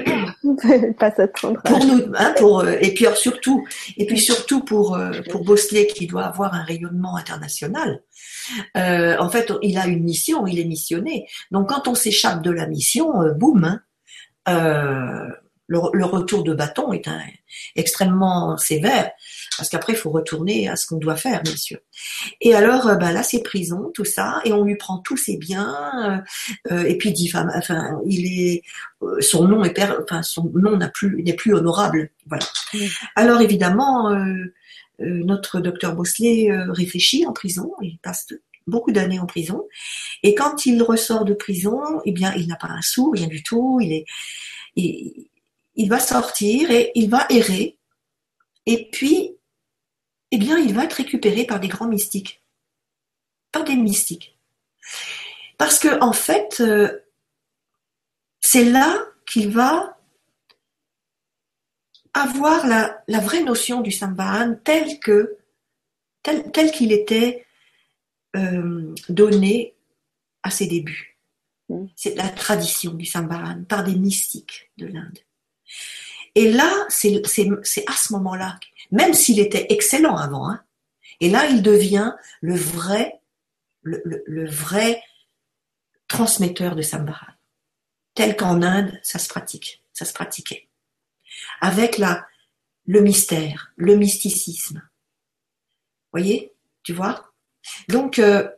pas 0.99 1.11
s'attendre. 1.11 1.61
Pour 1.63 1.85
nous, 1.85 2.03
hein, 2.15 2.33
pour, 2.37 2.61
euh, 2.61 2.75
et 2.81 2.93
puis 2.93 3.05
surtout, 3.15 3.65
et 3.97 4.05
puis 4.05 4.19
surtout 4.19 4.63
pour, 4.63 4.95
euh, 4.95 5.11
pour 5.29 5.43
Bosley 5.43 5.87
qui 5.87 6.07
doit 6.07 6.25
avoir 6.25 6.53
un 6.53 6.63
rayonnement 6.63 7.15
international. 7.15 8.01
Euh, 8.77 9.17
en 9.19 9.29
fait, 9.29 9.51
il 9.61 9.77
a 9.77 9.87
une 9.87 10.03
mission, 10.03 10.47
il 10.47 10.59
est 10.59 10.65
missionné. 10.65 11.27
Donc 11.51 11.69
quand 11.69 11.87
on 11.87 11.95
s'échappe 11.95 12.41
de 12.41 12.51
la 12.51 12.67
mission, 12.67 13.21
euh, 13.21 13.33
boum, 13.33 13.63
hein, 13.63 13.81
euh, 14.49 15.29
le, 15.71 16.05
retour 16.05 16.43
de 16.43 16.53
bâton 16.53 16.91
est 16.91 17.07
un, 17.07 17.19
extrêmement 17.75 18.57
sévère 18.57 19.11
parce 19.57 19.69
qu'après 19.69 19.93
il 19.93 19.95
faut 19.95 20.09
retourner 20.09 20.67
à 20.67 20.75
ce 20.75 20.85
qu'on 20.85 20.97
doit 20.97 21.15
faire 21.15 21.41
bien 21.43 21.55
sûr. 21.55 21.79
Et 22.41 22.53
alors 22.53 22.87
euh, 22.87 22.95
bah 22.95 23.11
là 23.11 23.23
c'est 23.23 23.41
prison 23.41 23.91
tout 23.93 24.05
ça 24.05 24.41
et 24.43 24.51
on 24.53 24.63
lui 24.63 24.75
prend 24.75 24.99
tous 24.99 25.17
ses 25.17 25.37
biens 25.37 26.23
euh, 26.69 26.73
euh 26.73 26.83
et 26.83 26.97
puis 26.97 27.11
dit 27.11 27.31
enfin 27.33 27.99
il 28.05 28.25
est 28.25 28.63
son 29.21 29.47
nom 29.47 29.63
est 29.63 29.79
enfin 30.01 30.23
son 30.23 30.51
nom 30.53 30.77
n'a 30.77 30.89
plus 30.89 31.23
n'est 31.23 31.33
plus 31.33 31.53
honorable 31.53 32.09
voilà. 32.27 32.45
Alors 33.15 33.41
évidemment 33.41 34.13
notre 34.99 35.59
docteur 35.59 35.95
Bosley 35.95 36.49
réfléchit 36.69 37.25
en 37.25 37.33
prison 37.33 37.71
il 37.81 37.97
passe 37.99 38.27
beaucoup 38.67 38.91
d'années 38.91 39.19
en 39.19 39.25
prison 39.25 39.63
et 40.23 40.35
quand 40.35 40.65
il 40.65 40.81
ressort 40.83 41.25
de 41.25 41.33
prison 41.33 41.81
eh 42.05 42.11
bien 42.11 42.33
il 42.35 42.47
n'a 42.47 42.55
pas 42.55 42.67
un 42.67 42.81
sou 42.81 43.11
rien 43.11 43.27
du 43.27 43.41
tout 43.41 43.79
il 43.81 43.91
est 43.93 44.05
il, 44.75 45.27
il 45.75 45.89
va 45.89 45.99
sortir 45.99 46.71
et 46.71 46.91
il 46.95 47.09
va 47.09 47.25
errer. 47.29 47.77
Et 48.65 48.89
puis, 48.91 49.35
eh 50.31 50.37
bien, 50.37 50.57
il 50.57 50.73
va 50.73 50.85
être 50.85 50.93
récupéré 50.93 51.45
par 51.45 51.59
des 51.59 51.67
grands 51.67 51.87
mystiques. 51.87 52.41
Par 53.51 53.63
des 53.63 53.75
mystiques. 53.75 54.37
Parce 55.57 55.79
que, 55.79 55.99
en 56.01 56.13
fait, 56.13 56.61
euh, 56.61 56.99
c'est 58.41 58.65
là 58.65 59.05
qu'il 59.25 59.49
va 59.49 59.97
avoir 62.13 62.67
la, 62.67 63.03
vraie 63.19 63.43
notion 63.43 63.81
du 63.81 63.91
Sambhahan 63.91 64.55
tel 64.63 64.99
que 64.99 65.37
tel, 66.23 66.71
qu'il 66.71 66.91
était 66.91 67.45
euh, 68.35 68.93
donné 69.09 69.75
à 70.43 70.51
ses 70.51 70.67
débuts. 70.67 71.17
Mm. 71.69 71.85
C'est 71.95 72.15
la 72.15 72.29
tradition 72.29 72.93
du 72.93 73.05
Sambhahan 73.05 73.63
par 73.63 73.83
des 73.83 73.95
mystiques 73.95 74.71
de 74.77 74.87
l'Inde. 74.87 75.19
Et 76.35 76.51
là, 76.51 76.85
c'est 76.89 77.21
à 77.87 77.93
ce 77.93 78.13
moment-là, 78.13 78.59
même 78.91 79.13
s'il 79.13 79.39
était 79.39 79.67
excellent 79.69 80.15
avant, 80.15 80.49
hein, 80.49 80.63
et 81.19 81.29
là, 81.29 81.45
il 81.45 81.61
devient 81.61 82.13
le 82.41 82.55
vrai, 82.55 83.21
le, 83.83 84.49
vrai 84.49 85.03
transmetteur 86.07 86.75
de 86.75 86.81
Sambharan, 86.81 87.33
tel 88.15 88.35
qu'en 88.35 88.61
Inde, 88.61 88.99
ça 89.03 89.19
se 89.19 89.29
pratique, 89.29 89.83
ça 89.93 90.05
se 90.05 90.13
pratiquait, 90.13 90.67
avec 91.59 91.97
la, 91.97 92.25
le 92.87 93.01
mystère, 93.01 93.71
le 93.75 93.95
mysticisme. 93.95 94.81
Voyez, 96.11 96.53
tu 96.83 96.93
vois? 96.93 97.31
Donc, 97.87 98.17
euh, 98.17 98.49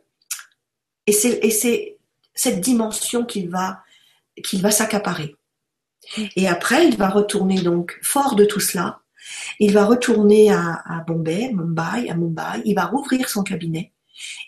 et 1.06 1.12
c'est 1.12 1.98
cette 2.34 2.60
dimension 2.60 3.24
qu'il 3.26 3.50
va, 3.50 3.84
qu'il 4.42 4.62
va 4.62 4.70
s'accaparer. 4.70 5.36
Et 6.36 6.48
après, 6.48 6.86
il 6.86 6.96
va 6.96 7.08
retourner 7.08 7.60
donc 7.60 7.98
fort 8.02 8.34
de 8.34 8.44
tout 8.44 8.60
cela, 8.60 9.00
Il 9.58 9.72
va 9.72 9.84
retourner 9.84 10.52
à, 10.52 11.04
Bombay, 11.06 11.50
Mumbai, 11.52 12.08
à 12.10 12.14
Mumbai. 12.14 12.62
Il 12.64 12.74
va 12.74 12.86
rouvrir 12.86 13.28
son 13.28 13.42
cabinet. 13.42 13.92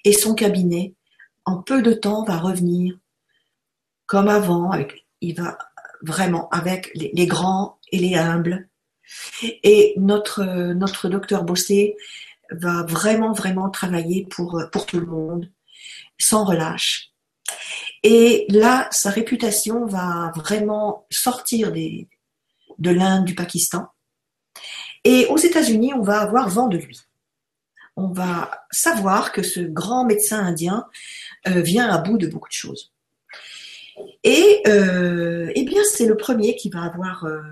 Et 0.05 0.13
son 0.13 0.35
cabinet, 0.35 0.95
en 1.45 1.63
peu 1.63 1.83
de 1.83 1.93
temps, 1.93 2.25
va 2.25 2.37
revenir 2.39 2.97
comme 4.07 4.29
avant. 4.29 4.71
Avec, 4.71 5.07
il 5.21 5.35
va 5.35 5.59
vraiment 6.03 6.49
avec 6.51 6.91
les, 6.95 7.11
les 7.15 7.27
grands 7.27 7.79
et 7.91 7.99
les 7.99 8.15
humbles. 8.15 8.69
Et 9.63 9.95
notre, 9.97 10.45
notre 10.75 11.09
docteur 11.09 11.45
Bossé 11.45 11.97
va 12.51 12.83
vraiment, 12.83 13.33
vraiment 13.33 13.71
travailler 13.71 14.27
pour, 14.27 14.63
pour 14.73 14.87
tout 14.87 15.01
le 15.01 15.07
monde, 15.07 15.51
sans 16.19 16.45
relâche. 16.45 17.13
Et 18.09 18.47
là, 18.51 18.87
sa 18.93 19.11
réputation 19.11 19.85
va 19.85 20.31
vraiment 20.37 21.09
sortir 21.11 21.73
de 21.73 22.91
l'Inde, 22.93 23.25
du 23.25 23.35
Pakistan. 23.35 23.89
Et 25.03 25.27
aux 25.27 25.39
États-Unis, 25.39 25.93
on 25.93 26.03
va 26.03 26.21
avoir 26.21 26.49
vent 26.49 26.69
de 26.69 26.77
lui. 26.77 27.01
On 27.97 28.07
va 28.07 28.63
savoir 28.71 29.33
que 29.33 29.43
ce 29.43 29.59
grand 29.59 30.05
médecin 30.05 30.39
indien 30.39 30.87
euh, 31.49 31.63
vient 31.63 31.89
à 31.89 31.99
bout 31.99 32.17
de 32.17 32.29
beaucoup 32.29 32.49
de 32.49 32.53
choses. 32.53 32.93
Et 34.23 34.63
euh, 34.69 35.51
eh 35.57 35.65
bien, 35.65 35.83
c'est 35.83 36.07
le 36.07 36.17
premier 36.17 36.55
qui 36.55 36.71
va 36.71 36.85
avoir. 36.85 37.25
Euh, 37.25 37.43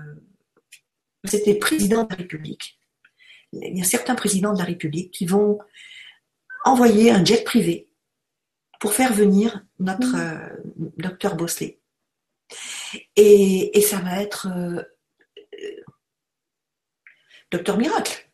C'était 1.25 1.55
président 1.55 2.05
de 2.05 2.11
la 2.11 2.15
République. 2.15 2.79
Il 3.51 3.77
y 3.77 3.81
a 3.81 3.83
certains 3.83 4.15
présidents 4.15 4.53
de 4.53 4.59
la 4.59 4.63
République 4.63 5.11
qui 5.11 5.25
vont 5.25 5.59
envoyer 6.63 7.11
un 7.11 7.25
jet 7.25 7.43
privé 7.43 7.89
pour 8.79 8.93
faire 8.93 9.11
venir 9.11 9.64
notre 9.79 10.15
mmh. 10.15 10.91
docteur 10.97 11.35
Bosley. 11.35 11.79
Et, 13.15 13.77
et, 13.77 13.81
ça 13.81 13.97
va 13.97 14.21
être 14.21 14.47
docteur 17.51 17.77
miracle. 17.77 18.29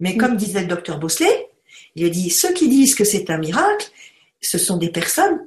Mais 0.00 0.16
comme 0.16 0.36
disait 0.36 0.62
le 0.62 0.68
docteur 0.68 0.98
Bosley, 0.98 1.50
il 1.94 2.04
a 2.04 2.08
dit 2.08 2.30
ceux 2.30 2.52
qui 2.52 2.68
disent 2.68 2.94
que 2.94 3.04
c'est 3.04 3.30
un 3.30 3.38
miracle, 3.38 3.90
ce 4.40 4.58
sont 4.58 4.76
des 4.76 4.90
personnes. 4.90 5.46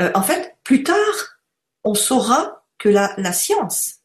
Euh, 0.00 0.10
en 0.14 0.22
fait, 0.22 0.56
plus 0.62 0.82
tard, 0.82 1.40
on 1.84 1.94
saura 1.94 2.64
que 2.78 2.88
la, 2.88 3.14
la 3.18 3.32
science 3.32 4.00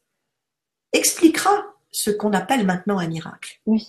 expliquera 0.92 1.73
ce 1.94 2.10
qu'on 2.10 2.32
appelle 2.32 2.66
maintenant 2.66 2.98
un 2.98 3.06
miracle. 3.06 3.60
Oui. 3.66 3.88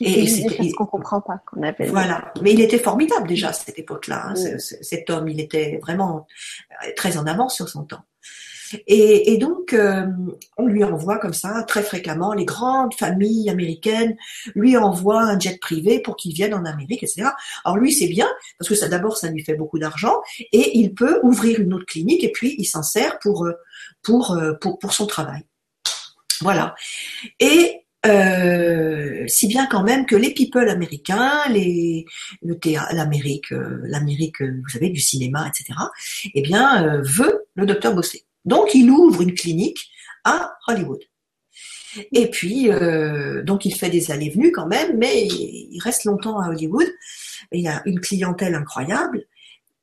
Et, 0.00 0.26
c'est 0.26 0.48
ce 0.48 0.74
qu'on 0.74 0.86
comprend 0.86 1.20
pas 1.20 1.40
qu'on 1.46 1.62
appelle. 1.62 1.90
Voilà. 1.90 2.32
Mais 2.42 2.52
il 2.52 2.60
était 2.60 2.78
formidable 2.78 3.26
déjà 3.26 3.48
à 3.48 3.52
cette 3.52 3.78
époque-là. 3.78 4.28
Hein. 4.28 4.34
Cet 4.58 5.10
homme, 5.10 5.28
il 5.28 5.40
était 5.40 5.78
vraiment 5.82 6.26
très 6.96 7.16
en 7.16 7.26
avance 7.26 7.56
sur 7.56 7.68
son 7.68 7.84
temps. 7.84 8.04
Et, 8.86 9.32
et 9.32 9.38
donc, 9.38 9.72
euh, 9.72 10.06
on 10.56 10.66
lui 10.66 10.84
envoie 10.84 11.18
comme 11.18 11.32
ça 11.32 11.64
très 11.66 11.82
fréquemment, 11.82 12.34
les 12.34 12.44
grandes 12.44 12.92
familles 12.94 13.48
américaines 13.48 14.16
lui 14.54 14.76
envoient 14.76 15.22
un 15.22 15.38
jet 15.38 15.58
privé 15.58 16.00
pour 16.00 16.16
qu'il 16.16 16.34
vienne 16.34 16.52
en 16.52 16.66
Amérique, 16.66 17.02
etc. 17.02 17.28
Alors 17.64 17.78
lui, 17.78 17.92
c'est 17.92 18.08
bien, 18.08 18.28
parce 18.58 18.68
que 18.68 18.74
ça 18.74 18.88
d'abord, 18.88 19.16
ça 19.16 19.30
lui 19.30 19.42
fait 19.42 19.54
beaucoup 19.54 19.78
d'argent, 19.78 20.20
et 20.52 20.78
il 20.78 20.92
peut 20.92 21.18
ouvrir 21.22 21.60
une 21.60 21.72
autre 21.72 21.86
clinique, 21.86 22.24
et 22.24 22.30
puis 22.30 22.56
il 22.58 22.66
s'en 22.66 22.82
sert 22.82 23.18
pour, 23.20 23.46
euh, 23.46 23.54
pour, 24.02 24.32
euh, 24.32 24.52
pour, 24.60 24.78
pour 24.78 24.92
son 24.92 25.06
travail. 25.06 25.47
Voilà. 26.40 26.74
Et 27.40 27.82
euh, 28.06 29.24
si 29.26 29.48
bien 29.48 29.66
quand 29.66 29.82
même 29.82 30.06
que 30.06 30.16
les 30.16 30.32
people 30.32 30.68
américains, 30.68 31.42
les, 31.50 32.04
le 32.42 32.58
théâtre, 32.58 32.94
l'Amérique, 32.94 33.50
l'Amérique, 33.50 34.40
vous 34.42 34.68
savez, 34.68 34.90
du 34.90 35.00
cinéma, 35.00 35.48
etc. 35.48 35.78
Eh 36.34 36.42
bien, 36.42 37.00
veut 37.02 37.46
le 37.54 37.66
docteur 37.66 37.94
Bossé. 37.94 38.24
Donc 38.44 38.74
il 38.74 38.90
ouvre 38.90 39.22
une 39.22 39.34
clinique 39.34 39.90
à 40.24 40.54
Hollywood. 40.66 41.00
Et 42.12 42.28
puis, 42.30 42.70
euh, 42.70 43.42
donc 43.42 43.64
il 43.64 43.74
fait 43.74 43.90
des 43.90 44.10
allées-venues 44.10 44.52
quand 44.52 44.66
même, 44.66 44.98
mais 44.98 45.26
il 45.26 45.80
reste 45.80 46.04
longtemps 46.04 46.38
à 46.40 46.48
Hollywood. 46.48 46.88
Il 47.52 47.66
a 47.66 47.82
une 47.86 48.00
clientèle 48.00 48.54
incroyable. 48.54 49.24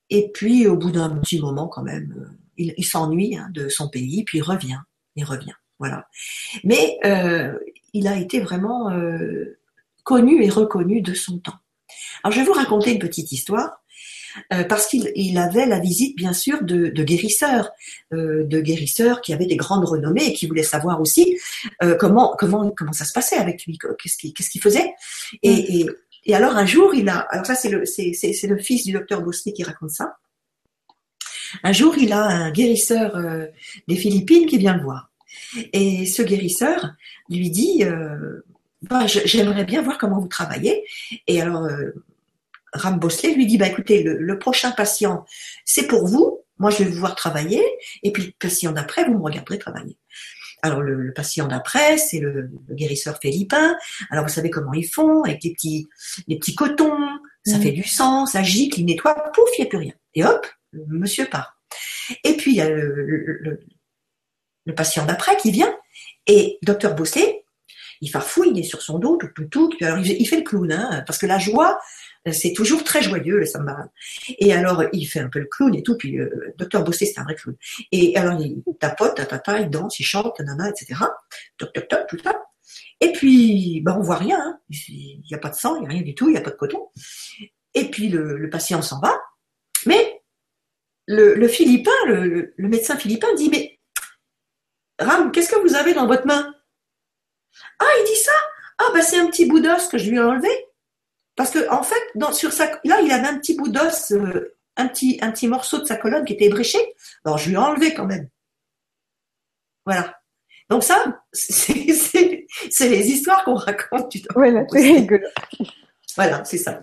Et 0.10 0.32
puis, 0.34 0.68
au 0.68 0.78
bout 0.78 0.92
d'un 0.92 1.10
petit 1.18 1.40
moment, 1.40 1.68
quand 1.68 1.82
même, 1.82 2.14
euh, 2.18 2.38
il, 2.58 2.86
s'ennuie 2.86 3.36
hein, 3.38 3.50
de 3.54 3.70
son 3.70 3.90
pays, 3.90 4.24
puis 4.24 4.38
il 4.38 4.44
revient. 4.44 4.80
Il 5.16 5.26
revient. 5.26 5.54
Voilà. 5.80 6.08
Mais 6.64 6.98
euh, 7.06 7.58
il 7.94 8.08
a 8.08 8.18
été 8.18 8.40
vraiment 8.40 8.92
connu 10.04 10.44
et 10.44 10.50
reconnu 10.50 11.02
de 11.02 11.14
son 11.14 11.40
temps. 11.40 11.60
Alors, 12.24 12.34
je 12.34 12.40
vais 12.40 12.46
vous 12.46 12.54
raconter 12.54 12.94
une 12.94 13.00
petite 13.00 13.32
histoire. 13.32 13.82
Euh, 14.54 14.64
parce 14.64 14.88
qu'il 14.88 15.38
avait 15.38 15.66
la 15.66 15.80
visite 15.80 16.16
bien 16.18 16.34
sûr 16.34 16.64
de, 16.64 16.90
guérisseurs, 16.90 17.72
euh, 18.14 18.44
de 18.44 18.60
guérisseurs 18.60 19.22
qui 19.22 19.34
avaient 19.34 19.46
des 19.46 19.56
grandes 19.56 19.86
renommées 19.86 20.26
et 20.26 20.34
qui 20.34 20.48
voulaient 20.48 20.64
savoir 20.64 21.00
aussi 21.00 21.38
euh, 21.84 21.96
comment 21.96 22.36
comment 22.38 22.70
comment 22.72 22.92
ça 22.92 23.06
se 23.06 23.14
passait 23.14 23.38
avec 23.38 23.66
lui, 23.66 23.78
qu'est-ce 23.78 24.18
qu'il 24.18 24.34
qu'est-ce 24.34 24.50
qu'il 24.50 24.62
faisait. 24.62 24.94
Et, 25.42 25.86
et, 26.26 26.36
alors 26.36 26.56
un 26.58 26.66
jour 26.66 26.94
il 26.94 27.08
a, 27.08 27.20
alors 27.20 27.46
ça 27.46 27.56
c'est 27.56 27.70
le 27.70 27.86
c'est 27.86 28.14
c'est 28.14 28.48
le 28.48 28.58
fils 28.58 28.84
du 28.84 28.92
docteur 28.92 29.22
Bosley 29.22 29.54
qui 29.54 29.64
raconte 29.64 29.92
ça. 29.92 30.18
Un 31.64 31.72
jour 31.72 31.98
il 31.98 32.12
a 32.12 32.22
un 32.26 32.52
guérisseur 32.52 33.18
des 33.88 33.96
Philippines 33.96 34.48
qui 34.48 34.58
vient 34.58 34.76
le 34.76 34.84
voir 34.84 35.12
et 35.74 36.06
ce 36.06 36.22
guérisseur 36.22 36.94
lui 37.30 37.50
dit 37.50 37.84
bah, 38.82 39.08
j'aimerais 39.08 39.66
bien 39.66 39.82
voir 39.82 39.98
comment 39.98 40.20
vous 40.20 40.28
travaillez. 40.28 40.84
Et 41.28 41.42
alors, 41.42 41.68
Ram 42.76 43.00
Bosley 43.00 43.34
lui 43.34 43.46
dit, 43.46 43.58
bah, 43.58 43.68
écoutez, 43.68 44.04
le, 44.04 44.40
prochain 44.40 44.72
patient, 44.72 45.26
c'est 45.64 45.88
pour 45.88 46.06
vous, 46.06 46.42
moi 46.60 46.70
je 46.70 46.84
vais 46.84 46.90
vous 46.90 47.00
voir 47.00 47.16
travailler, 47.16 47.64
et 48.04 48.12
puis 48.12 48.28
le 48.28 48.32
patient 48.38 48.72
d'après, 48.72 49.06
vous 49.06 49.14
me 49.14 49.24
regarderez 49.24 49.58
travailler. 49.58 49.98
Alors 50.62 50.82
le, 50.82 51.14
patient 51.14 51.48
d'après, 51.48 51.98
c'est 51.98 52.20
le, 52.20 52.50
guérisseur 52.72 53.18
philippin. 53.20 53.76
Alors 54.10 54.26
vous 54.26 54.34
savez 54.34 54.50
comment 54.50 54.74
ils 54.74 54.88
font, 54.88 55.24
avec 55.24 55.44
les 55.44 55.54
petits, 55.54 55.88
les 56.28 56.38
petits 56.38 56.56
cotons, 56.56 57.08
ça 57.46 57.58
mm. 57.58 57.62
fait 57.62 57.72
du 57.72 57.84
sang, 57.84 58.26
ça 58.26 58.44
gicle, 58.44 58.80
il 58.80 58.86
nettoie, 58.86 59.32
pouf, 59.34 59.50
il 59.58 59.62
n'y 59.62 59.68
a 59.68 59.70
plus 59.70 59.78
rien. 59.78 59.94
Et 60.14 60.24
hop, 60.24 60.46
le 60.72 60.86
monsieur 60.88 61.26
part. 61.26 61.58
Et 62.24 62.34
puis 62.34 62.52
il 62.52 62.58
y 62.58 62.62
a 62.62 62.70
le, 62.70 63.60
patient 64.74 65.06
d'après 65.06 65.38
qui 65.38 65.52
vient, 65.52 65.74
et 66.28 66.58
docteur 66.64 66.96
Bosley, 66.96 67.44
il 68.02 68.10
farfouille, 68.10 68.52
il 68.52 68.60
est 68.60 68.64
sur 68.64 68.82
son 68.82 69.00
dos, 69.00 69.18
tout, 69.18 69.30
tout, 69.36 69.46
tout. 69.46 69.72
Alors 69.82 70.00
il 70.00 70.28
fait 70.28 70.38
le 70.38 70.44
clown, 70.44 70.72
hein, 70.72 71.04
parce 71.06 71.18
que 71.18 71.26
la 71.26 71.38
joie, 71.38 71.80
c'est 72.32 72.54
toujours 72.54 72.84
très 72.84 73.02
joyeux 73.02 73.38
le 73.38 73.46
samba. 73.46 73.90
Et 74.40 74.54
alors 74.54 74.84
il 74.94 75.06
fait 75.06 75.20
un 75.20 75.30
peu 75.30 75.40
le 75.40 75.46
clown 75.46 75.74
et 75.76 75.84
tout, 75.84 75.98
puis 75.98 76.12
le 76.12 76.26
euh, 76.26 76.54
docteur 76.58 76.84
Bossé 76.84 77.06
c'est 77.06 77.20
un 77.20 77.24
vrai 77.24 77.36
clown. 77.36 77.56
Et 77.92 78.16
alors 78.18 78.40
il 78.42 78.64
tapote, 78.80 79.16
tatata, 79.16 79.60
il 79.60 79.70
danse, 79.70 80.00
il 80.00 80.04
chante, 80.04 80.40
nana, 80.40 80.70
etc. 80.70 80.96
Toc 81.58 81.72
toc 81.74 81.88
toc, 81.88 82.08
tout 82.08 82.20
ça. 82.20 82.34
Et 83.02 83.12
puis 83.12 83.82
ben 83.82 83.96
on 83.98 84.02
voit 84.02 84.18
rien, 84.18 84.40
hein. 84.40 84.60
il 84.70 85.24
n'y 85.30 85.36
a 85.36 85.40
pas 85.40 85.50
de 85.50 85.56
sang, 85.56 85.76
il 85.78 85.82
n'y 85.82 85.88
a 85.88 85.90
rien 85.90 86.02
du 86.02 86.16
tout, 86.16 86.28
il 86.28 86.32
n'y 86.32 86.38
a 86.38 86.42
pas 86.42 86.52
de 86.52 86.56
coton. 86.56 86.88
Et 87.74 87.90
puis 87.90 88.10
le, 88.10 88.50
patient 88.50 88.82
s'en 88.82 89.00
va, 89.00 89.14
mais 89.86 90.22
le, 91.08 91.36
le 91.36 91.48
Philippin, 91.48 91.92
le, 92.08 92.54
le, 92.56 92.70
médecin 92.70 92.98
philippin 92.98 93.28
dit 93.36 93.50
mais 93.50 93.75
Ram, 95.00 95.32
qu'est-ce 95.32 95.50
que 95.50 95.60
vous 95.60 95.76
avez 95.76 95.94
dans 95.94 96.08
votre 96.08 96.26
main? 96.26 96.54
Ah, 97.80 97.86
il 98.00 98.06
dit 98.06 98.20
ça? 98.22 98.32
Ah, 98.78 98.92
ben 98.94 99.02
c'est 99.02 99.20
un 99.20 99.28
petit 99.28 99.46
bout 99.46 99.60
d'os 99.60 99.88
que 99.88 99.98
je 99.98 100.10
lui 100.10 100.18
ai 100.18 100.22
enlevé. 100.22 100.50
Parce 101.36 101.52
que 101.52 101.70
en 101.70 101.84
fait, 101.84 102.02
dans, 102.16 102.32
sur 102.32 102.54
sa, 102.54 102.68
là, 102.84 103.02
il 103.02 103.12
avait 103.12 103.28
un 103.28 103.38
petit 103.38 103.56
bout 103.56 103.68
d'os, 103.68 104.12
euh, 104.12 104.56
un 104.78 104.88
petit, 104.88 105.20
un 105.22 105.32
petit 105.32 105.48
morceau 105.48 105.80
de 105.80 105.86
sa 105.86 105.98
colonne 105.98 106.26
qui 106.26 106.34
était 106.34 106.46
ébréché. 106.46 106.80
Alors 107.26 107.38
je 107.38 107.50
lui 107.50 107.56
ai 107.56 107.58
enlevé 107.58 107.94
quand 107.94 108.06
même. 108.06 108.30
Voilà. 109.86 110.20
Donc 110.70 110.84
ça, 110.84 111.22
c'est 111.34 111.74
les 111.74 113.08
histoires 113.08 113.44
qu'on 113.44 113.56
raconte. 113.56 114.10
Tu 114.10 114.22
voilà, 114.34 114.66
c'est 114.72 114.80
rigolo. 114.80 115.28
Voilà, 116.16 116.44
c'est 116.46 116.58
ça. 116.58 116.82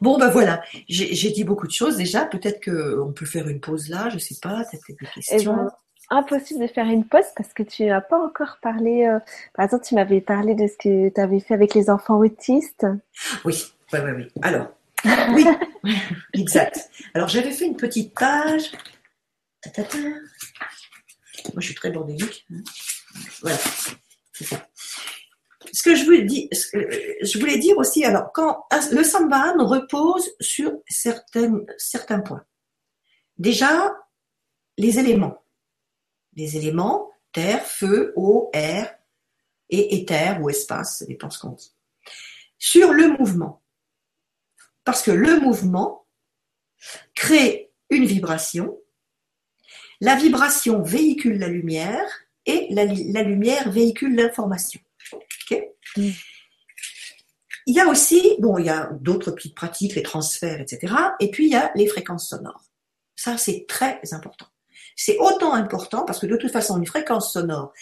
Bon 0.00 0.18
ben 0.18 0.28
voilà, 0.28 0.62
j'ai 0.88 1.30
dit 1.30 1.44
beaucoup 1.44 1.66
de 1.66 1.72
choses 1.72 1.96
déjà. 1.96 2.24
Peut-être 2.24 2.64
qu'on 2.64 3.12
peut 3.12 3.26
faire 3.26 3.48
une 3.48 3.60
pause 3.60 3.88
là, 3.88 4.08
je 4.10 4.18
sais 4.18 4.36
pas. 4.40 4.64
Peut-être 4.70 4.86
des 4.88 4.96
eh 5.00 5.06
questions. 5.14 5.56
Ben, 5.56 5.70
impossible 6.10 6.60
de 6.60 6.66
faire 6.66 6.86
une 6.86 7.04
pause 7.04 7.24
parce 7.36 7.52
que 7.52 7.62
tu 7.62 7.84
n'as 7.84 8.00
pas 8.00 8.18
encore 8.18 8.58
parlé. 8.62 9.04
Euh, 9.04 9.18
par 9.54 9.64
exemple, 9.64 9.84
tu 9.84 9.94
m'avais 9.94 10.20
parlé 10.20 10.54
de 10.54 10.66
ce 10.66 10.76
que 10.76 11.08
tu 11.08 11.20
avais 11.20 11.40
fait 11.40 11.54
avec 11.54 11.74
les 11.74 11.90
enfants 11.90 12.18
autistes. 12.18 12.86
Oui, 13.44 13.62
oui, 13.92 13.98
oui, 14.04 14.10
oui. 14.16 14.28
Alors, 14.42 14.68
oui, 15.34 15.46
exact. 16.34 16.90
Alors, 17.14 17.28
j'avais 17.28 17.52
fait 17.52 17.66
une 17.66 17.76
petite 17.76 18.14
page. 18.14 18.72
Moi, 21.52 21.58
je 21.58 21.66
suis 21.66 21.74
très 21.74 21.90
bordélique. 21.90 22.46
Hein. 22.52 22.62
Voilà, 23.42 23.58
c'est 24.32 24.44
ça. 24.44 24.66
Ce 25.72 25.82
que 25.82 25.94
je 25.94 26.04
voulais, 26.04 26.22
dire, 26.22 26.48
je 26.52 27.38
voulais 27.38 27.58
dire 27.58 27.76
aussi, 27.76 28.04
alors, 28.04 28.32
quand 28.32 28.64
le 28.92 29.02
Sambahan 29.02 29.66
repose 29.66 30.30
sur 30.40 30.72
certaines, 30.88 31.66
certains 31.76 32.20
points. 32.20 32.44
Déjà, 33.38 33.94
les 34.78 34.98
éléments 34.98 35.42
les 36.36 36.56
éléments, 36.56 37.10
terre, 37.32 37.64
feu, 37.64 38.12
eau, 38.16 38.50
air 38.52 38.94
et 39.68 39.96
éther 39.96 40.40
ou 40.40 40.48
espace, 40.48 40.98
ça 40.98 41.06
dépend 41.06 41.30
ce 41.30 41.38
qu'on 41.38 41.50
dit. 41.50 41.74
Sur 42.58 42.92
le 42.92 43.08
mouvement. 43.18 43.62
Parce 44.84 45.02
que 45.02 45.10
le 45.10 45.40
mouvement 45.40 46.06
crée 47.14 47.72
une 47.90 48.04
vibration. 48.04 48.78
La 50.00 50.14
vibration 50.14 50.82
véhicule 50.82 51.38
la 51.38 51.48
lumière 51.48 52.06
et 52.44 52.68
la, 52.70 52.84
lumière 52.84 53.70
véhicule 53.70 54.14
l'information. 54.14 54.80
Mm. 55.96 56.10
Il 57.68 57.74
y 57.74 57.80
a 57.80 57.88
aussi, 57.88 58.36
bon, 58.38 58.58
il 58.58 58.66
y 58.66 58.70
a 58.70 58.90
d'autres 59.00 59.32
petites 59.32 59.56
pratiques, 59.56 59.96
les 59.96 60.02
transferts, 60.02 60.60
etc. 60.60 60.94
Et 61.18 61.30
puis 61.30 61.46
il 61.46 61.52
y 61.52 61.56
a 61.56 61.72
les 61.74 61.88
fréquences 61.88 62.28
sonores. 62.28 62.62
Ça, 63.16 63.36
c'est 63.38 63.66
très 63.66 64.00
important. 64.12 64.46
C'est 64.96 65.18
autant 65.18 65.52
important 65.52 66.04
parce 66.04 66.18
que 66.18 66.26
de 66.26 66.36
toute 66.36 66.50
façon, 66.50 66.78
une 66.78 66.86
fréquence 66.86 67.32
sonore, 67.32 67.72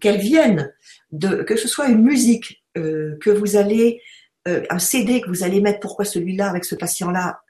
qu'elle 0.00 0.18
vienne 0.18 0.74
de, 1.12 1.42
que 1.42 1.56
ce 1.56 1.68
soit 1.68 1.86
une 1.86 2.02
musique 2.02 2.64
euh, 2.76 3.16
que 3.20 3.30
vous 3.30 3.56
allez, 3.56 4.02
euh, 4.48 4.64
un 4.68 4.80
CD 4.80 5.20
que 5.20 5.28
vous 5.28 5.44
allez 5.44 5.60
mettre, 5.60 5.78
pourquoi 5.78 6.04
celui-là 6.04 6.50
avec 6.50 6.64
ce 6.64 6.74
patient-là, 6.74 7.40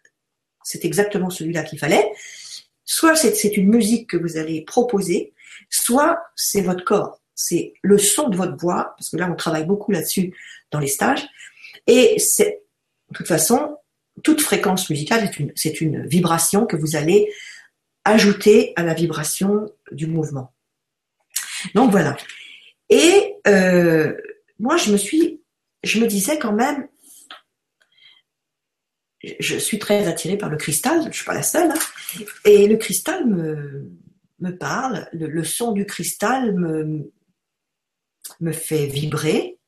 c'est 0.62 0.84
exactement 0.84 1.30
celui-là 1.30 1.62
qu'il 1.62 1.78
fallait. 1.78 2.12
Soit 2.84 3.16
c'est 3.16 3.56
une 3.56 3.68
musique 3.68 4.10
que 4.10 4.18
vous 4.18 4.36
allez 4.36 4.60
proposer, 4.62 5.32
soit 5.70 6.22
c'est 6.36 6.60
votre 6.60 6.84
corps, 6.84 7.20
c'est 7.34 7.72
le 7.80 7.96
son 7.96 8.28
de 8.28 8.36
votre 8.36 8.56
voix, 8.56 8.94
parce 8.98 9.08
que 9.08 9.16
là 9.16 9.28
on 9.30 9.36
travaille 9.36 9.64
beaucoup 9.64 9.90
là-dessus 9.90 10.34
dans 10.70 10.80
les 10.80 10.86
stages. 10.86 11.26
Et 11.86 12.18
c'est, 12.18 12.62
de 13.10 13.16
toute 13.16 13.26
façon, 13.26 13.78
toute 14.22 14.42
fréquence 14.42 14.88
musicale, 14.90 15.30
c'est 15.54 15.80
une, 15.80 15.94
une 15.94 16.06
vibration 16.06 16.66
que 16.66 16.76
vous 16.76 16.94
allez 16.94 17.32
ajouter 18.04 18.72
à 18.76 18.82
la 18.82 18.94
vibration 18.94 19.66
du 19.92 20.06
mouvement. 20.06 20.52
Donc 21.74 21.90
voilà. 21.90 22.16
Et 22.90 23.34
euh, 23.46 24.14
moi, 24.58 24.76
je 24.76 24.92
me 24.92 24.96
suis, 24.96 25.42
je 25.82 26.00
me 26.00 26.06
disais 26.06 26.38
quand 26.38 26.52
même, 26.52 26.88
je 29.40 29.56
suis 29.56 29.78
très 29.78 30.06
attirée 30.06 30.36
par 30.36 30.50
le 30.50 30.56
cristal, 30.56 31.08
je 31.10 31.16
suis 31.16 31.24
pas 31.24 31.34
la 31.34 31.42
seule, 31.42 31.70
hein, 31.70 32.24
et 32.44 32.68
le 32.68 32.76
cristal 32.76 33.26
me, 33.26 34.56
parle, 34.58 35.08
le, 35.12 35.44
son 35.44 35.72
du 35.72 35.86
cristal 35.86 36.54
me, 36.54 37.10
fait 38.52 38.86
vibrer, 38.86 39.58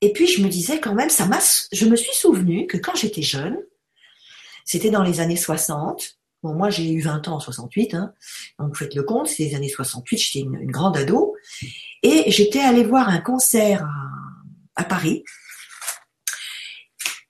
et 0.00 0.12
puis 0.12 0.26
je 0.26 0.42
me 0.42 0.48
disais 0.48 0.80
quand 0.80 0.94
même, 0.94 1.10
ça 1.10 1.26
m'a, 1.26 1.40
je 1.72 1.84
me 1.84 1.96
suis 1.96 2.14
souvenu 2.14 2.66
que 2.66 2.78
quand 2.78 2.94
j'étais 2.94 3.22
jeune, 3.22 3.58
c'était 4.64 4.90
dans 4.90 5.02
les 5.02 5.20
années 5.20 5.36
60. 5.36 6.15
Bon, 6.42 6.54
moi 6.54 6.70
j'ai 6.70 6.92
eu 6.92 7.00
20 7.00 7.28
ans 7.28 7.36
en 7.36 7.40
68, 7.40 7.94
hein, 7.94 8.12
donc 8.58 8.76
faites 8.76 8.94
le 8.94 9.02
compte, 9.02 9.26
c'est 9.26 9.44
les 9.44 9.54
années 9.54 9.68
68, 9.68 10.18
j'étais 10.18 10.40
une, 10.40 10.70
grande 10.70 10.96
ado, 10.96 11.34
et 12.02 12.30
j'étais 12.30 12.60
allée 12.60 12.84
voir 12.84 13.08
un 13.08 13.20
concert 13.20 13.88
à, 14.74 14.84
Paris. 14.84 15.24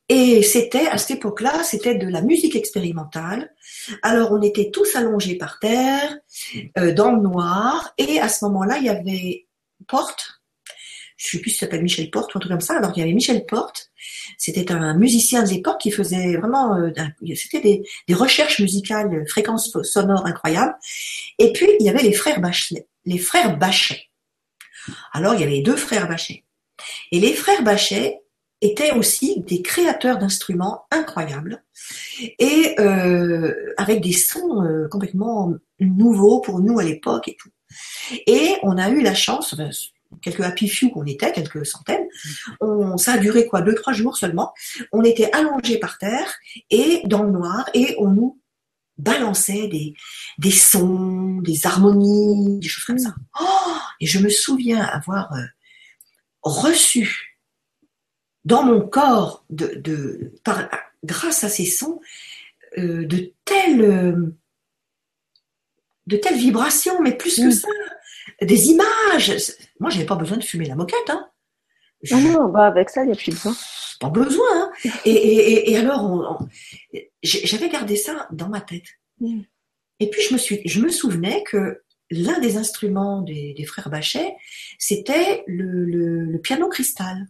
Et 0.09 0.43
c'était 0.43 0.87
à 0.87 0.99
cette 0.99 1.19
époque-là, 1.19 1.63
c'était 1.63 1.95
de 1.95 2.09
la 2.09 2.21
musique 2.21 2.57
expérimentale. 2.57 3.53
Alors 4.03 4.33
on 4.33 4.43
était 4.43 4.71
tous 4.71 4.95
allongés 4.97 5.37
par 5.37 5.59
terre, 5.61 6.19
euh, 6.79 6.93
dans 6.93 7.13
le 7.13 7.23
noir, 7.23 7.95
et 7.99 8.21
à 8.21 8.29
ce 8.29 8.45
moment-là, 8.45 8.79
il 8.79 8.85
y 8.85 8.89
avait 8.89 9.47
Porte, 9.87 10.41
je 11.17 11.31
sais 11.31 11.39
plus 11.39 11.51
si 11.51 11.59
s'appelle 11.59 11.83
Michel 11.83 12.11
Porte 12.11 12.35
ou 12.35 12.39
un 12.39 12.41
truc 12.41 12.53
comme 12.53 12.61
ça. 12.61 12.77
Alors 12.77 12.93
il 12.95 13.01
y 13.01 13.03
avait 13.03 13.12
Michel 13.12 13.45
Porte, 13.47 13.91
c'était 14.39 14.71
un 14.73 14.95
musicien 14.95 15.43
de 15.43 15.49
l'époque 15.49 15.81
qui 15.81 15.91
faisait 15.91 16.37
vraiment, 16.37 16.77
euh, 16.77 16.91
c'était 17.35 17.61
des, 17.61 17.83
des, 18.07 18.14
recherches 18.14 18.61
musicales, 18.61 19.12
euh, 19.14 19.25
fréquences 19.27 19.71
sonores 19.83 20.27
incroyables. 20.27 20.75
Et 21.39 21.53
puis 21.53 21.69
il 21.81 21.87
y 21.87 21.89
avait 21.89 22.03
les 22.03 22.12
frères 22.12 22.41
Bachet, 22.41 22.87
les 23.05 23.19
frères 23.19 23.57
Bachet. 23.57 24.11
Alors 25.12 25.35
il 25.35 25.41
y 25.41 25.45
avait 25.45 25.62
deux 25.62 25.77
frères 25.77 26.09
Bachet. 26.09 26.45
Et 27.12 27.21
les 27.21 27.33
frères 27.33 27.62
Bachet 27.62 28.21
étaient 28.61 28.93
aussi 28.93 29.41
des 29.41 29.62
créateurs 29.62 30.19
d'instruments 30.19 30.87
incroyables 30.91 31.62
et 32.39 32.75
euh, 32.79 33.75
avec 33.77 34.01
des 34.01 34.12
sons 34.12 34.62
euh, 34.62 34.89
complètement 34.89 35.53
nouveaux 35.81 36.41
pour 36.41 36.61
nous 36.61 36.79
à 36.79 36.85
l'époque 36.85 37.29
et 37.29 37.37
tout. 37.37 37.51
Et 38.27 38.55
on 38.62 38.79
a 38.79 38.89
eu 38.91 39.03
la 39.03 39.14
chance, 39.14 39.55
quelques 40.23 40.41
happy 40.41 40.69
few 40.69 40.91
qu'on 40.91 41.05
était, 41.05 41.33
quelques 41.33 41.64
centaines. 41.67 42.07
On, 42.61 42.97
ça 42.97 43.14
a 43.14 43.19
duré 43.19 43.47
quoi, 43.47 43.62
deux, 43.62 43.75
trois 43.75 43.93
jours 43.93 44.17
seulement. 44.17 44.53
On 44.93 45.03
était 45.03 45.31
allongés 45.33 45.79
par 45.79 45.99
terre 45.99 46.35
et 46.71 47.03
dans 47.05 47.23
le 47.23 47.31
noir 47.31 47.69
et 47.75 47.97
on 47.99 48.11
nous 48.11 48.41
balançait 48.99 49.69
des, 49.69 49.95
des 50.39 50.51
sons, 50.51 51.41
des 51.43 51.67
harmonies, 51.67 52.59
des 52.61 52.69
choses 52.69 52.85
comme 52.85 52.99
ça. 52.99 53.14
Oh 53.41 53.77
et 54.01 54.07
je 54.07 54.19
me 54.19 54.29
souviens 54.29 54.83
avoir 54.83 55.33
euh, 55.33 55.45
reçu 56.43 57.39
dans 58.45 58.62
mon 58.62 58.81
corps, 58.81 59.45
de, 59.51 59.75
de 59.75 60.33
par, 60.45 60.69
grâce 61.05 61.45
à 61.45 61.49
ces 61.49 61.67
sons, 61.67 62.01
euh, 62.79 63.05
de 63.05 63.33
telles 63.45 63.83
euh, 63.83 64.35
de 66.07 66.17
telles 66.17 66.39
vibrations, 66.39 67.03
mais 67.03 67.17
plus 67.17 67.37
que 67.37 67.51
ça, 67.51 67.67
des 68.43 68.66
images. 68.66 69.57
Moi, 69.80 69.91
j'avais 69.91 70.07
pas 70.07 70.16
besoin 70.16 70.37
de 70.37 70.45
fumer 70.45 70.66
la 70.66 70.74
moquette. 70.74 71.09
Hein. 71.09 71.28
Non, 72.11 72.20
non, 72.20 72.49
bah 72.49 72.66
avec 72.66 72.91
ça, 72.91 73.03
il 73.03 73.07
n'y 73.07 73.12
a 73.12 73.16
plus 73.16 73.32
besoin. 73.32 73.55
Pas 74.01 74.11
besoin. 74.11 74.47
Hein. 74.55 74.70
Et, 75.05 75.11
et, 75.11 75.70
et, 75.72 75.76
alors, 75.78 76.47
j'avais 77.22 77.68
gardé 77.68 77.97
ça 77.97 78.28
dans 78.30 78.49
ma 78.49 78.61
tête. 78.61 78.84
Mm. 79.20 79.43
Et 80.01 80.11
puis, 80.11 80.22
je 80.22 80.34
me, 80.34 80.39
suis, 80.39 80.61
je 80.66 80.80
me 80.80 80.91
souvenais 80.91 81.43
que 81.45 81.82
l'un 82.11 82.39
des 82.39 82.57
instruments 82.57 83.22
des, 83.22 83.55
des 83.55 83.64
frères 83.64 83.89
Bachet, 83.89 84.37
c'était 84.78 85.43
le, 85.47 85.84
le, 85.84 86.39
piano 86.39 86.68
cristal. 86.68 87.26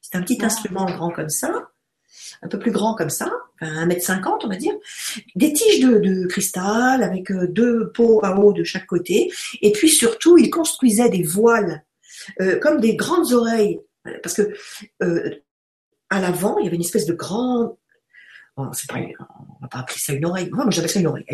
C'est 0.00 0.16
un 0.16 0.22
petit 0.22 0.38
ah. 0.42 0.46
instrument 0.46 0.84
grand 0.84 1.10
comme 1.10 1.30
ça, 1.30 1.70
un 2.42 2.48
peu 2.48 2.58
plus 2.58 2.70
grand 2.70 2.94
comme 2.94 3.10
ça, 3.10 3.30
un 3.60 3.86
mètre 3.86 4.04
cinquante, 4.04 4.44
on 4.44 4.48
va 4.48 4.56
dire, 4.56 4.74
des 5.36 5.52
tiges 5.52 5.80
de, 5.80 6.26
cristal 6.26 7.02
avec 7.02 7.30
euh, 7.30 7.46
deux 7.46 7.90
pots 7.92 8.20
à 8.24 8.38
eau 8.38 8.52
de 8.52 8.64
chaque 8.64 8.86
côté, 8.86 9.30
et 9.60 9.72
puis 9.72 9.88
surtout, 9.88 10.38
il 10.38 10.50
construisait 10.50 11.10
des 11.10 11.22
voiles 11.22 11.84
euh, 12.40 12.58
comme 12.58 12.80
des 12.80 12.96
grandes 12.96 13.32
oreilles, 13.32 13.80
parce 14.22 14.34
que 14.34 14.54
euh, 15.02 15.30
à 16.08 16.20
l'avant, 16.20 16.58
il 16.58 16.64
y 16.64 16.66
avait 16.66 16.76
une 16.76 16.82
espèce 16.82 17.06
de 17.06 17.14
grand 17.14 17.76
c'est 18.74 18.90
pas, 18.90 18.98
on 18.98 19.62
va 19.62 19.68
pas 19.68 19.78
appeler 19.78 19.98
ça 19.98 20.12
une 20.12 20.26
oreille. 20.26 20.50
moi, 20.52 20.66
j'appelle 20.68 20.90
ça 20.90 21.00
une 21.00 21.06
oreille. 21.06 21.24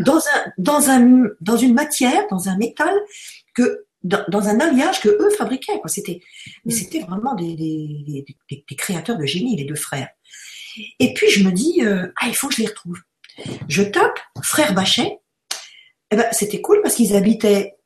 dans 0.00 0.16
un, 0.16 0.52
dans 0.56 0.88
un, 0.88 1.24
dans 1.42 1.56
une 1.58 1.74
matière, 1.74 2.22
dans 2.30 2.48
un 2.48 2.56
métal 2.56 2.94
que 3.54 3.86
dans, 4.02 4.48
un 4.48 4.60
alliage 4.60 5.00
que 5.00 5.08
eux 5.08 5.30
fabriquaient. 5.36 5.80
Quoi. 5.80 5.88
C'était, 5.88 6.20
mais 6.64 6.72
c'était 6.72 7.00
vraiment 7.00 7.34
des, 7.34 7.54
des, 7.54 8.24
des, 8.50 8.76
créateurs 8.76 9.18
de 9.18 9.26
génie, 9.26 9.56
les 9.56 9.64
deux 9.64 9.74
frères. 9.74 10.08
Et 10.98 11.14
puis 11.14 11.30
je 11.30 11.44
me 11.44 11.52
dis, 11.52 11.84
euh, 11.84 12.12
ah, 12.20 12.28
il 12.28 12.34
faut 12.34 12.48
que 12.48 12.54
je 12.54 12.62
les 12.62 12.68
retrouve. 12.68 12.98
Je 13.68 13.82
tape 13.82 14.18
frère 14.42 14.74
Bachet. 14.74 15.18
Eh 16.10 16.16
ben, 16.16 16.26
c'était 16.32 16.60
cool 16.60 16.80
parce 16.82 16.94
qu'ils 16.94 17.16
habitaient 17.16 17.76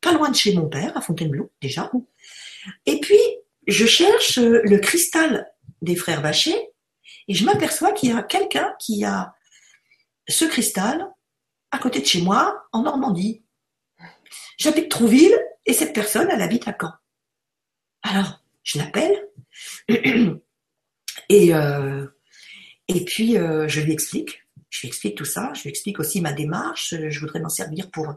pas 0.00 0.12
loin 0.12 0.30
de 0.30 0.36
chez 0.36 0.54
mon 0.54 0.68
père, 0.68 0.96
à 0.96 1.00
Fontainebleau, 1.00 1.50
déjà. 1.60 1.90
Et 2.86 3.00
puis, 3.00 3.20
je 3.66 3.86
cherche 3.86 4.38
euh, 4.38 4.60
le 4.64 4.78
cristal 4.78 5.46
des 5.80 5.96
frères 5.96 6.22
Bachet 6.22 6.72
et 7.28 7.34
je 7.34 7.44
m'aperçois 7.44 7.92
qu'il 7.92 8.10
y 8.10 8.12
a 8.12 8.22
quelqu'un 8.22 8.74
qui 8.78 9.04
a 9.04 9.34
ce 10.28 10.44
cristal 10.44 11.08
à 11.70 11.78
côté 11.78 12.00
de 12.00 12.06
chez 12.06 12.20
moi, 12.20 12.66
en 12.72 12.82
Normandie. 12.82 13.42
J'habite 14.58 14.90
Trouville 14.90 15.36
et 15.64 15.72
cette 15.72 15.94
personne, 15.94 16.28
elle 16.30 16.42
habite 16.42 16.68
à 16.68 16.76
Caen. 16.78 16.92
Alors, 18.02 18.42
je 18.62 18.78
l'appelle 18.78 19.28
et, 21.28 21.54
euh, 21.54 22.06
et 22.88 23.04
puis 23.04 23.38
euh, 23.38 23.68
je 23.68 23.80
lui 23.80 23.92
explique. 23.92 24.42
Je 24.70 24.80
lui 24.80 24.88
explique 24.88 25.16
tout 25.16 25.24
ça. 25.24 25.52
Je 25.54 25.62
lui 25.62 25.70
explique 25.70 26.00
aussi 26.00 26.20
ma 26.20 26.32
démarche. 26.32 26.94
Je 26.96 27.20
voudrais 27.20 27.40
m'en 27.40 27.50
servir 27.50 27.90
pour, 27.90 28.14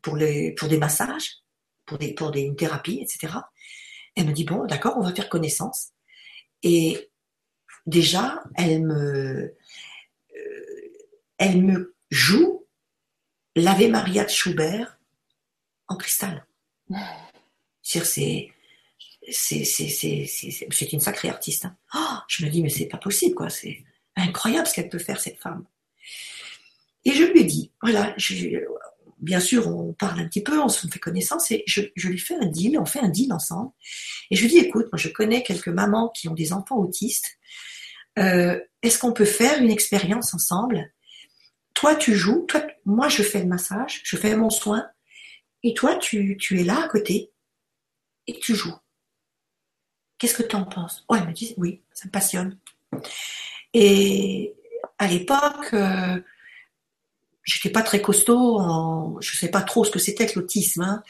pour, 0.00 0.16
les, 0.16 0.52
pour 0.52 0.68
des 0.68 0.78
massages, 0.78 1.38
pour, 1.86 1.98
des, 1.98 2.14
pour 2.14 2.30
des, 2.30 2.42
une 2.42 2.56
thérapie, 2.56 3.00
etc. 3.02 3.34
Elle 4.14 4.26
me 4.26 4.32
dit, 4.32 4.44
bon, 4.44 4.64
d'accord, 4.64 4.94
on 4.96 5.02
va 5.02 5.12
faire 5.12 5.28
connaissance. 5.28 5.88
Et 6.62 7.10
déjà, 7.86 8.42
elle 8.56 8.84
me, 8.84 9.54
euh, 10.36 10.92
elle 11.38 11.62
me 11.62 11.96
joue 12.10 12.66
l'Ave 13.56 13.88
Maria 13.88 14.24
de 14.24 14.30
Schubert 14.30 14.98
en 15.88 15.96
cristal. 15.96 16.46
C'est 17.82 18.52
une 20.92 21.00
sacrée 21.00 21.28
artiste. 21.28 21.64
Hein. 21.64 21.76
Oh, 21.94 22.18
je 22.28 22.44
me 22.44 22.50
dis 22.50 22.62
mais 22.62 22.68
c'est 22.68 22.86
pas 22.86 22.98
possible 22.98 23.34
quoi, 23.34 23.48
incroyable 24.22 24.66
ce 24.66 24.74
qu'elle 24.74 24.88
peut 24.88 24.98
faire 24.98 25.20
cette 25.20 25.38
femme. 25.38 25.64
Et 27.04 27.12
je 27.12 27.24
lui 27.24 27.40
ai 27.40 27.44
dit 27.44 27.72
voilà, 27.82 28.14
bien 29.18 29.40
sûr 29.40 29.66
on 29.68 29.92
parle 29.92 30.20
un 30.20 30.28
petit 30.28 30.42
peu, 30.42 30.60
on 30.60 30.68
se 30.68 30.86
fait 30.86 30.98
connaissance 30.98 31.50
et 31.50 31.64
je, 31.66 31.82
lui 32.06 32.18
fais 32.18 32.34
un 32.34 32.46
deal, 32.46 32.78
on 32.78 32.86
fait 32.86 33.00
un 33.00 33.08
deal 33.08 33.32
ensemble. 33.32 33.70
Et 34.30 34.36
je 34.36 34.42
lui 34.42 34.48
dis 34.48 34.58
écoute, 34.58 34.86
moi 34.92 34.98
je 34.98 35.08
connais 35.08 35.42
quelques 35.42 35.68
mamans 35.68 36.10
qui 36.10 36.28
ont 36.28 36.34
des 36.34 36.52
enfants 36.52 36.78
autistes. 36.78 37.38
Euh, 38.18 38.60
est-ce 38.82 38.98
qu'on 38.98 39.12
peut 39.12 39.24
faire 39.24 39.62
une 39.62 39.70
expérience 39.70 40.34
ensemble? 40.34 40.92
Toi 41.74 41.94
tu 41.94 42.14
joues, 42.14 42.44
toi 42.48 42.62
moi 42.84 43.08
je 43.08 43.22
fais 43.22 43.40
le 43.40 43.46
massage, 43.46 44.00
je 44.04 44.16
fais 44.16 44.34
mon 44.36 44.50
soin 44.50 44.84
et 45.62 45.74
toi, 45.74 45.96
tu, 45.96 46.36
tu 46.36 46.60
es 46.60 46.64
là 46.64 46.84
à 46.84 46.88
côté 46.88 47.32
et 48.26 48.38
tu 48.38 48.54
joues. 48.54 48.76
Qu'est-ce 50.18 50.34
que 50.34 50.42
tu 50.42 50.56
en 50.56 50.64
penses? 50.64 51.04
Ouais, 51.08 51.18
elle 51.20 51.28
me 51.28 51.32
dit 51.32 51.54
oui, 51.56 51.82
ça 51.92 52.06
me 52.06 52.10
passionne. 52.10 52.58
Et 53.74 54.54
à 54.98 55.06
l'époque, 55.06 55.72
euh, 55.74 56.20
j'étais 57.44 57.70
pas 57.70 57.82
très 57.82 58.00
costaud, 58.00 58.58
en, 58.58 59.20
je 59.20 59.36
sais 59.36 59.50
pas 59.50 59.62
trop 59.62 59.84
ce 59.84 59.90
que 59.90 59.98
c'était 59.98 60.26
que 60.26 60.38
l'autisme. 60.38 60.82
Hein. 60.82 61.02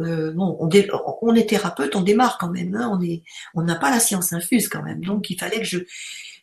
Euh, 0.00 0.32
bon, 0.32 0.56
on, 0.60 1.34
est 1.34 1.48
thérapeute, 1.48 1.94
on 1.96 2.02
démarre 2.02 2.38
quand 2.38 2.50
même. 2.50 2.74
Hein. 2.74 2.90
on 2.92 3.02
est, 3.02 3.22
on 3.54 3.62
n'a 3.62 3.76
pas 3.76 3.90
la 3.90 4.00
science 4.00 4.32
infuse 4.32 4.68
quand 4.68 4.82
même. 4.82 5.04
Donc 5.04 5.30
il 5.30 5.38
fallait 5.38 5.58
que 5.58 5.64
je, 5.64 5.78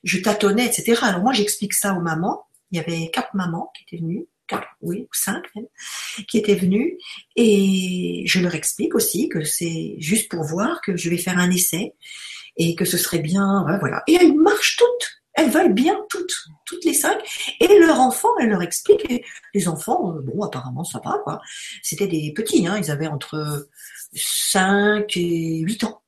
je 0.04 0.20
tâtonnais, 0.20 0.66
etc. 0.66 1.00
Alors 1.04 1.22
moi 1.22 1.34
j'explique 1.34 1.74
ça 1.74 1.94
aux 1.94 2.02
mamans. 2.02 2.46
Il 2.72 2.78
y 2.78 2.80
avait 2.80 3.10
quatre 3.12 3.34
mamans 3.34 3.72
qui 3.76 3.84
étaient 3.84 4.02
venues, 4.02 4.28
quatre, 4.48 4.68
oui, 4.82 5.08
cinq 5.12 5.44
même, 5.56 5.66
qui 6.30 6.38
étaient 6.38 6.56
venues, 6.56 6.98
et 7.36 8.24
je 8.26 8.40
leur 8.40 8.56
explique 8.56 8.96
aussi 8.96 9.28
que 9.28 9.44
c'est 9.44 9.96
juste 9.98 10.32
pour 10.32 10.46
voir 10.46 10.80
que 10.80 10.96
je 10.96 11.10
vais 11.10 11.18
faire 11.18 11.38
un 11.38 11.52
essai 11.52 11.96
et 12.56 12.76
que 12.76 12.86
ce 12.86 12.98
serait 12.98 13.20
bien, 13.20 13.66
voilà. 13.82 14.04
Et 14.08 14.14
elles 14.14 14.34
marchent 14.38 14.78
toutes 14.78 15.21
elles 15.42 15.52
veulent 15.52 15.74
bien 15.74 15.98
toutes, 16.10 16.34
toutes 16.66 16.84
les 16.86 16.94
cinq. 16.94 17.20
Et 17.60 17.80
leur 17.80 18.00
enfant, 18.00 18.30
elle 18.40 18.50
leur 18.50 18.62
explique. 18.62 19.26
les 19.54 19.68
enfants, 19.68 20.16
euh, 20.16 20.22
bon, 20.22 20.44
apparemment, 20.44 20.84
ça 20.84 21.02
va, 21.04 21.20
quoi. 21.24 21.42
C'était 21.82 22.08
des 22.08 22.34
petits, 22.34 22.68
hein. 22.68 22.78
Ils 22.78 22.92
avaient 22.92 23.08
entre 23.08 23.70
5 24.14 25.06
et 25.18 25.60
8 25.60 25.84
ans. 25.84 26.02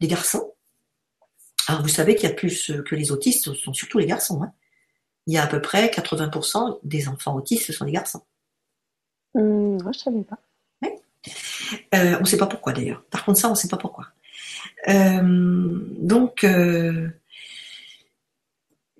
Des 0.00 0.08
garçons. 0.08 0.54
Alors, 1.66 1.82
vous 1.82 1.88
savez 1.88 2.14
qu'il 2.14 2.28
y 2.28 2.32
a 2.32 2.34
plus 2.34 2.72
que 2.86 2.94
les 2.94 3.12
autistes, 3.12 3.44
ce 3.44 3.54
sont 3.54 3.72
surtout 3.72 3.98
les 3.98 4.06
garçons, 4.06 4.42
hein. 4.42 4.52
Il 5.26 5.34
y 5.34 5.38
a 5.38 5.44
à 5.44 5.46
peu 5.46 5.60
près 5.60 5.86
80% 5.88 6.80
des 6.82 7.06
enfants 7.06 7.36
autistes, 7.36 7.66
ce 7.66 7.72
sont 7.72 7.84
des 7.84 7.92
garçons. 7.92 8.22
Hum, 9.34 9.80
moi, 9.82 9.92
je 9.92 9.98
savais 9.98 10.24
pas. 10.24 10.38
Euh, 11.94 12.16
on 12.16 12.20
ne 12.20 12.26
sait 12.26 12.36
pas 12.36 12.46
pourquoi 12.46 12.72
d'ailleurs. 12.72 13.04
Par 13.10 13.24
contre, 13.24 13.38
ça, 13.38 13.48
on 13.48 13.52
ne 13.52 13.56
sait 13.56 13.68
pas 13.68 13.76
pourquoi. 13.76 14.06
Euh, 14.88 15.78
donc, 15.98 16.44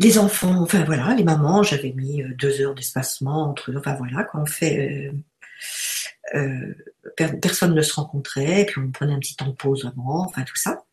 les 0.01 0.19
enfants, 0.19 0.63
enfin 0.63 0.83
voilà, 0.85 1.15
les 1.15 1.25
mamans, 1.25 1.63
j'avais 1.63 1.93
mis 1.93 2.23
euh, 2.23 2.35
deux 2.35 2.63
heures 2.63 2.75
d'espacement 2.75 3.51
entre, 3.51 3.73
enfin 3.77 3.95
voilà, 3.95 4.25
quand 4.25 4.41
on 4.41 4.47
fait, 4.47 5.13
euh, 6.35 6.75
euh, 7.19 7.35
personne 7.41 7.75
ne 7.75 7.83
se 7.83 7.93
rencontrait, 7.93 8.65
puis 8.65 8.81
on 8.81 8.91
prenait 8.91 9.13
un 9.13 9.19
petit 9.19 9.37
temps 9.37 9.49
de 9.49 9.53
pause 9.53 9.85
avant, 9.85 10.25
enfin 10.25 10.43
tout 10.43 10.57
ça. 10.57 10.85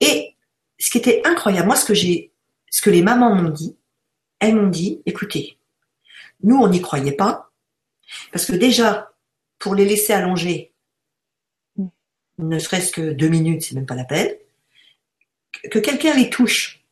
Et 0.00 0.34
ce 0.78 0.90
qui 0.90 0.98
était 0.98 1.20
incroyable, 1.26 1.66
moi 1.66 1.76
ce 1.76 1.84
que 1.84 1.92
j'ai, 1.92 2.32
ce 2.70 2.80
que 2.80 2.88
les 2.88 3.02
mamans 3.02 3.34
m'ont 3.34 3.50
dit, 3.50 3.76
elles 4.40 4.56
m'ont 4.56 4.68
dit, 4.68 5.02
écoutez, 5.04 5.58
nous 6.42 6.56
on 6.56 6.68
n'y 6.68 6.80
croyait 6.80 7.12
pas, 7.12 7.52
parce 8.32 8.46
que 8.46 8.52
déjà 8.52 9.12
pour 9.58 9.74
les 9.74 9.84
laisser 9.84 10.14
allonger, 10.14 10.72
ne 12.38 12.58
serait-ce 12.58 12.92
que 12.92 13.12
deux 13.12 13.28
minutes, 13.28 13.62
c'est 13.62 13.74
même 13.74 13.86
pas 13.86 13.94
la 13.94 14.04
peine, 14.04 14.30
que 15.70 15.78
quelqu'un 15.78 16.14
les 16.14 16.30
touche 16.30 16.85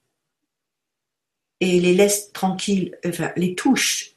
et 1.65 1.81
les 1.81 1.95
laisse 1.95 2.33
tranquilles, 2.33 2.97
enfin 3.07 3.33
les 3.37 3.55
touche 3.55 4.15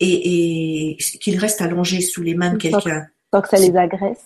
et, 0.00 0.96
qu'ils 1.20 1.38
restent 1.38 1.60
allongés 1.60 2.00
sous 2.00 2.22
les 2.22 2.34
mains 2.34 2.52
de 2.52 2.58
quelqu'un. 2.58 3.06
Tant 3.30 3.40
que 3.40 3.48
ça 3.48 3.58
les 3.58 3.74
agresse. 3.76 4.24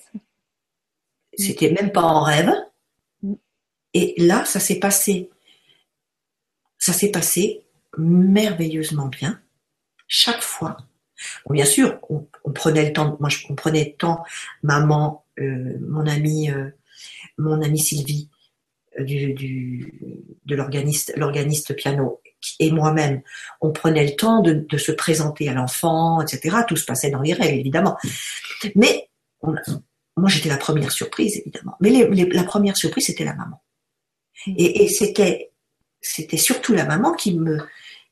C'était 1.36 1.70
même 1.70 1.92
pas 1.92 2.02
en 2.02 2.22
rêve. 2.22 2.50
Mm. 3.22 3.34
Et 3.94 4.14
là, 4.18 4.44
ça 4.44 4.58
s'est 4.58 4.78
passé. 4.78 5.30
Ça 6.78 6.92
s'est 6.92 7.10
passé 7.10 7.62
merveilleusement 7.98 9.06
bien. 9.06 9.40
Chaque 10.08 10.42
fois. 10.42 10.76
bien 11.50 11.64
sûr, 11.64 11.98
on, 12.08 12.26
prenait 12.52 12.86
le 12.86 12.92
temps. 12.92 13.16
Moi, 13.20 13.28
je 13.28 13.52
prenais 13.54 13.84
le 13.84 13.96
temps. 13.96 14.24
Maman, 14.62 15.24
euh, 15.38 15.78
mon 15.80 16.06
amie, 16.06 16.50
euh, 16.50 16.70
mon 17.38 17.60
amie 17.60 17.78
Sylvie, 17.78 18.30
euh, 18.98 19.04
du, 19.04 19.34
du, 19.34 19.92
de 20.44 20.54
l'organiste, 20.54 21.12
l'organiste 21.16 21.74
piano 21.74 22.20
et 22.60 22.70
moi-même, 22.70 23.22
on 23.60 23.72
prenait 23.72 24.04
le 24.04 24.16
temps 24.16 24.40
de, 24.40 24.78
se 24.78 24.92
présenter 24.92 25.48
à 25.48 25.54
l'enfant, 25.54 26.20
etc. 26.20 26.58
Tout 26.66 26.76
se 26.76 26.84
passait 26.84 27.10
dans 27.10 27.22
les 27.22 27.32
règles, 27.32 27.58
évidemment. 27.58 27.96
Mais 28.74 29.08
moi, 30.16 30.28
j'étais 30.28 30.48
la 30.48 30.56
première 30.56 30.92
surprise, 30.92 31.36
évidemment. 31.38 31.76
Mais 31.80 31.90
la 31.90 32.44
première 32.44 32.76
surprise, 32.76 33.06
c'était 33.06 33.24
la 33.24 33.34
maman. 33.34 33.62
Mm. 34.46 34.54
Et, 34.56 34.88
c'était, 34.88 35.50
c'était 36.00 36.36
surtout 36.36 36.72
la 36.72 36.84
maman 36.84 37.12
qui 37.12 37.34
me, 37.34 37.58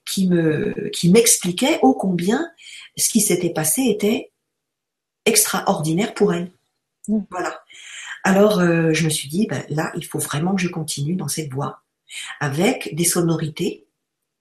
qui 0.05 0.29
me, 0.29 0.91
qui 0.91 1.11
m'expliquait 1.11 1.79
ô 1.83 1.95
combien 1.95 2.51
ce 2.97 3.09
qui 3.09 3.21
s'était 3.21 3.51
passé 3.51 3.83
était 3.83 4.31
extraordinaire 5.25 6.15
pour 6.15 6.35
elle. 6.35 6.51
Mm. 7.09 7.21
Voilà. 7.31 7.63
Alors, 8.23 8.61
euh, 8.61 8.93
je 8.93 9.05
me 9.05 9.11
suis 9.11 9.29
dit, 9.29 9.47
ben, 9.47 9.65
là, 9.69 9.93
il 9.97 10.05
faut 10.05 10.19
vraiment 10.19 10.55
que 10.55 10.63
je 10.63 10.69
continue 10.69 11.15
dans 11.15 11.29
cette 11.29 11.53
voie, 11.53 11.83
avec 12.41 12.95
des 12.95 13.05
sonorités 13.05 13.84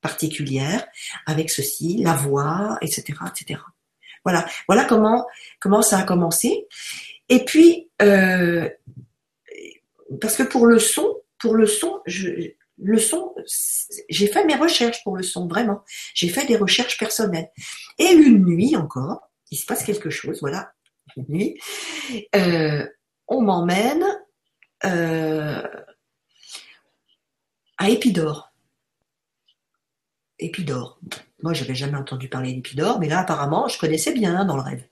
particulière 0.03 0.85
avec 1.25 1.49
ceci, 1.49 2.03
la 2.03 2.13
voix, 2.13 2.77
etc., 2.81 3.03
etc. 3.27 3.59
Voilà, 4.23 4.45
voilà 4.67 4.85
comment 4.85 5.25
comment 5.59 5.81
ça 5.81 5.97
a 5.97 6.03
commencé. 6.03 6.67
Et 7.29 7.43
puis 7.43 7.89
euh, 8.01 8.69
parce 10.21 10.35
que 10.35 10.43
pour 10.43 10.67
le 10.67 10.79
son, 10.79 11.07
pour 11.39 11.55
le 11.55 11.65
son, 11.65 12.01
le 12.05 12.99
son, 12.99 13.33
j'ai 14.09 14.27
fait 14.27 14.45
mes 14.45 14.55
recherches 14.55 15.03
pour 15.03 15.17
le 15.17 15.23
son, 15.23 15.47
vraiment. 15.47 15.83
J'ai 16.13 16.29
fait 16.29 16.45
des 16.45 16.57
recherches 16.57 16.97
personnelles. 16.97 17.49
Et 17.97 18.11
une 18.11 18.45
nuit 18.45 18.75
encore, 18.75 19.29
il 19.51 19.57
se 19.57 19.65
passe 19.65 19.83
quelque 19.83 20.09
chose, 20.09 20.39
voilà, 20.41 20.73
une 21.17 21.25
nuit, 21.29 21.59
euh, 22.35 22.85
on 23.27 23.41
m'emmène 23.41 24.05
euh, 24.85 25.61
à 27.77 27.89
Épidore. 27.89 28.52
Épidore. 30.43 30.99
Moi, 31.41 31.53
j'avais 31.53 31.75
jamais 31.75 31.97
entendu 31.97 32.29
parler 32.29 32.53
d'Épidore, 32.53 32.99
mais 32.99 33.07
là, 33.07 33.19
apparemment, 33.19 33.67
je 33.67 33.77
connaissais 33.77 34.13
bien 34.13 34.45
dans 34.45 34.55
le 34.55 34.61
rêve. 34.61 34.83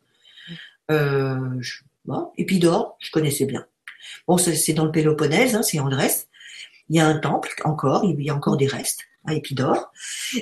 Euh, 0.90 1.38
je, 1.60 1.82
je 2.08 3.12
connaissais 3.12 3.46
bien. 3.46 3.66
Bon, 4.28 4.38
c'est 4.38 4.74
dans 4.74 4.86
le 4.86 4.92
Péloponnèse, 4.92 5.56
hein, 5.56 5.64
c'est 5.64 5.80
en 5.80 5.90
Grèce. 5.90 6.28
Il 6.90 6.98
y 6.98 7.00
a 7.00 7.08
un 7.08 7.18
temple 7.18 7.54
encore, 7.64 8.04
il 8.04 8.22
y 8.22 8.30
a 8.30 8.36
encore 8.36 8.58
des 8.58 8.68
restes 8.68 9.02
à 9.26 9.34
Épidore. 9.34 9.92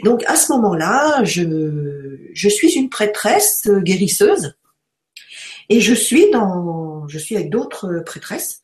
Donc, 0.03 0.23
à 0.25 0.35
ce 0.35 0.51
moment-là, 0.53 1.23
je, 1.23 2.17
je 2.33 2.49
suis 2.49 2.71
une 2.71 2.89
prêtresse 2.89 3.67
guérisseuse 3.67 4.55
et 5.69 5.81
je 5.81 5.93
suis 5.93 6.31
dans, 6.31 7.07
je 7.07 7.19
suis 7.19 7.35
avec 7.35 7.49
d'autres 7.49 7.99
prêtresses 8.05 8.63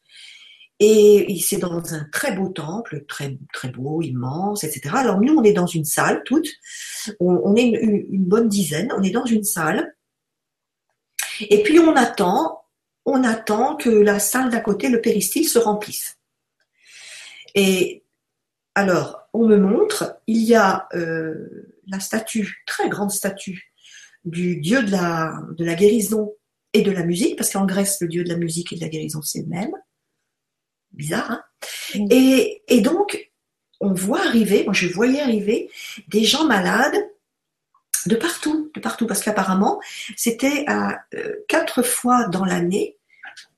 et 0.79 1.41
c'est 1.41 1.57
dans 1.57 1.93
un 1.93 2.05
très 2.11 2.35
beau 2.35 2.49
temple, 2.49 3.05
très, 3.07 3.37
très 3.53 3.69
beau, 3.69 4.01
immense, 4.01 4.65
etc. 4.65 4.95
Alors 4.97 5.21
nous, 5.21 5.33
on 5.33 5.43
est 5.43 5.53
dans 5.53 5.67
une 5.67 5.85
salle, 5.85 6.21
toute. 6.25 6.49
On, 7.21 7.55
est 7.55 7.69
une, 7.69 8.25
bonne 8.25 8.49
dizaine. 8.49 8.91
On 8.97 9.01
est 9.01 9.11
dans 9.11 9.25
une 9.25 9.45
salle. 9.45 9.95
Et 11.39 11.63
puis 11.63 11.79
on 11.79 11.95
attend, 11.95 12.65
on 13.05 13.23
attend 13.23 13.77
que 13.77 13.89
la 13.89 14.19
salle 14.19 14.49
d'à 14.49 14.59
côté, 14.59 14.89
le 14.89 14.99
péristyle, 14.99 15.47
se 15.47 15.59
remplisse. 15.59 16.17
Et 17.53 18.03
alors, 18.73 19.29
on 19.33 19.47
me 19.47 19.57
montre, 19.57 20.19
il 20.27 20.43
y 20.43 20.55
a 20.55 20.89
euh, 20.93 21.71
la 21.87 22.01
statue, 22.01 22.63
très 22.67 22.89
grande 22.89 23.11
statue, 23.11 23.71
du 24.25 24.57
dieu 24.57 24.83
de 24.83 24.91
la, 24.91 25.39
de 25.57 25.63
la 25.63 25.75
guérison 25.75 26.33
et 26.73 26.81
de 26.81 26.91
la 26.91 27.05
musique, 27.05 27.37
parce 27.37 27.51
qu'en 27.51 27.65
Grèce, 27.65 28.01
le 28.01 28.09
dieu 28.09 28.25
de 28.25 28.29
la 28.29 28.37
musique 28.37 28.73
et 28.73 28.75
de 28.75 28.81
la 28.81 28.89
guérison, 28.89 29.21
c'est 29.21 29.41
le 29.41 29.47
même 29.47 29.71
bizarre. 30.95 31.31
Hein 31.31 31.43
et, 32.09 32.81
donc, 32.81 33.31
on 33.79 33.93
voit 33.93 34.21
arriver, 34.21 34.63
moi 34.63 34.73
je 34.73 34.87
voyais 34.87 35.21
arriver 35.21 35.69
des 36.07 36.23
gens 36.23 36.45
malades 36.45 36.95
de 38.05 38.15
partout, 38.15 38.71
de 38.75 38.79
partout, 38.79 39.07
parce 39.07 39.23
qu'apparemment, 39.23 39.79
c'était 40.15 40.63
à 40.67 40.99
euh, 41.15 41.33
quatre 41.47 41.81
fois 41.81 42.27
dans 42.27 42.45
l'année, 42.45 42.97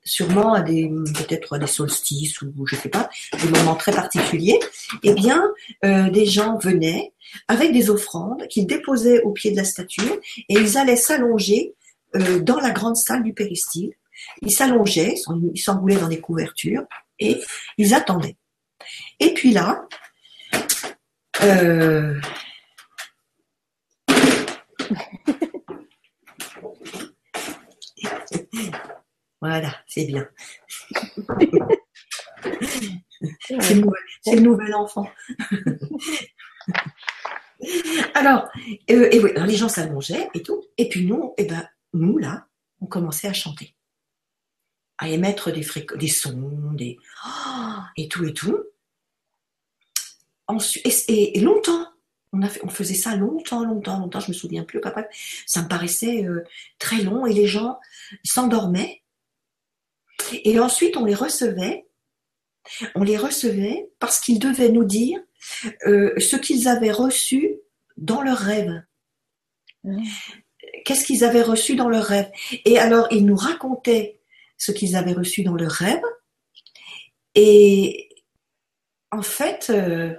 sûrement 0.04 0.54
à 0.54 0.62
des 0.62 0.88
peut-être 0.88 1.58
des 1.58 1.68
solstices 1.68 2.42
ou 2.42 2.66
je 2.66 2.76
sais 2.76 2.90
pas, 2.90 3.10
des 3.42 3.50
moments 3.50 3.76
très 3.76 3.92
particuliers, 3.92 4.60
eh 5.04 5.14
bien, 5.14 5.44
euh, 5.84 6.10
des 6.10 6.26
gens 6.26 6.58
venaient 6.58 7.14
avec 7.50 7.74
des 7.74 7.90
offrandes 7.90 8.48
qu'ils 8.48 8.68
déposaient 8.68 9.22
au 9.24 9.32
pied 9.32 9.52
de 9.52 9.58
la 9.58 9.66
statue 9.66 10.10
et 10.50 10.54
ils 10.54 10.78
allaient 10.78 10.96
s'allonger 10.96 11.76
euh, 12.16 12.40
dans 12.40 12.60
la 12.60 12.72
grande 12.72 12.96
salle 12.96 13.24
du 13.24 13.34
péristyle. 13.34 13.92
Ils 14.42 14.52
s'allongeaient, 14.52 15.16
ils 15.54 15.62
s'enroulaient 15.62 15.98
dans 15.98 16.08
des 16.08 16.22
couvertures 16.22 16.84
et 17.20 17.42
ils 17.78 17.94
attendaient. 17.94 18.38
Et 19.20 19.34
puis 19.34 19.52
là, 19.52 19.86
euh, 21.44 22.20
voilà, 29.42 29.76
c'est 29.88 30.06
bien. 30.06 30.28
c'est 33.42 34.36
le, 34.36 34.42
nouvel 34.42 34.76
enfant. 34.76 35.10
alors, 38.14 38.50
euh, 38.90 39.10
et 39.12 39.22
les 39.46 39.56
gens 39.56 39.70
s'allongeaient 39.70 40.30
et 40.34 40.44
tout. 40.44 40.64
Et 40.78 40.90
puis 40.90 41.06
nous, 41.06 41.34
et 41.38 41.44
eh 41.44 41.46
ben, 41.46 41.68
nous 41.94 42.18
là, 42.18 42.48
on 42.82 42.86
commençait 42.86 43.28
à 43.28 43.34
chanter 43.34 43.76
à 44.98 45.10
émettre 45.10 45.52
des, 45.52 45.66
des 45.96 46.08
sons, 46.08 46.72
des 46.74 46.98
et 47.98 48.08
tout 48.08 48.26
et 48.26 48.34
tout. 48.34 48.64
et, 51.08 51.40
longtemps, 51.40 51.88
On, 52.34 52.42
a 52.42 52.50
fait, 52.50 52.62
on 52.64 52.70
faisait 52.70 52.96
ça 52.96 53.16
longtemps, 53.16 53.64
longtemps, 53.64 54.00
longtemps, 54.00 54.20
je 54.20 54.30
me 54.30 54.34
souviens 54.34 54.64
plus. 54.64 54.82
Ça 55.46 55.62
me 55.62 55.68
paraissait 55.68 56.26
euh, 56.26 56.44
très 56.80 57.02
long 57.02 57.26
et 57.26 57.34
les 57.34 57.48
gens 57.48 57.80
s'endormaient. 58.24 59.02
Et 60.44 60.60
ensuite, 60.60 60.98
on 60.98 61.06
les 61.06 61.16
recevait. 61.16 61.86
On 62.96 63.04
les 63.04 63.18
recevait 63.18 63.90
parce 64.00 64.20
qu'ils 64.20 64.40
devaient 64.40 64.70
nous 64.70 64.84
dire 64.84 65.20
euh, 65.86 66.14
ce 66.20 66.36
qu'ils 66.36 66.68
avaient 66.68 66.92
reçu 66.92 67.60
dans 67.96 68.22
leur 68.22 68.38
rêve. 68.38 68.84
Qu'est-ce 70.84 71.06
qu'ils 71.06 71.24
avaient 71.24 71.44
reçu 71.44 71.76
dans 71.76 71.88
leur 71.88 72.04
rêve 72.04 72.30
Et 72.66 72.78
alors, 72.78 73.08
ils 73.12 73.26
nous 73.26 73.36
racontaient 73.36 74.17
ce 74.58 74.72
qu'ils 74.72 74.96
avaient 74.96 75.14
reçu 75.14 75.44
dans 75.44 75.56
leur 75.56 75.72
rêve. 75.72 76.02
Et 77.36 78.10
en 79.12 79.22
fait, 79.22 79.70
euh, 79.70 80.14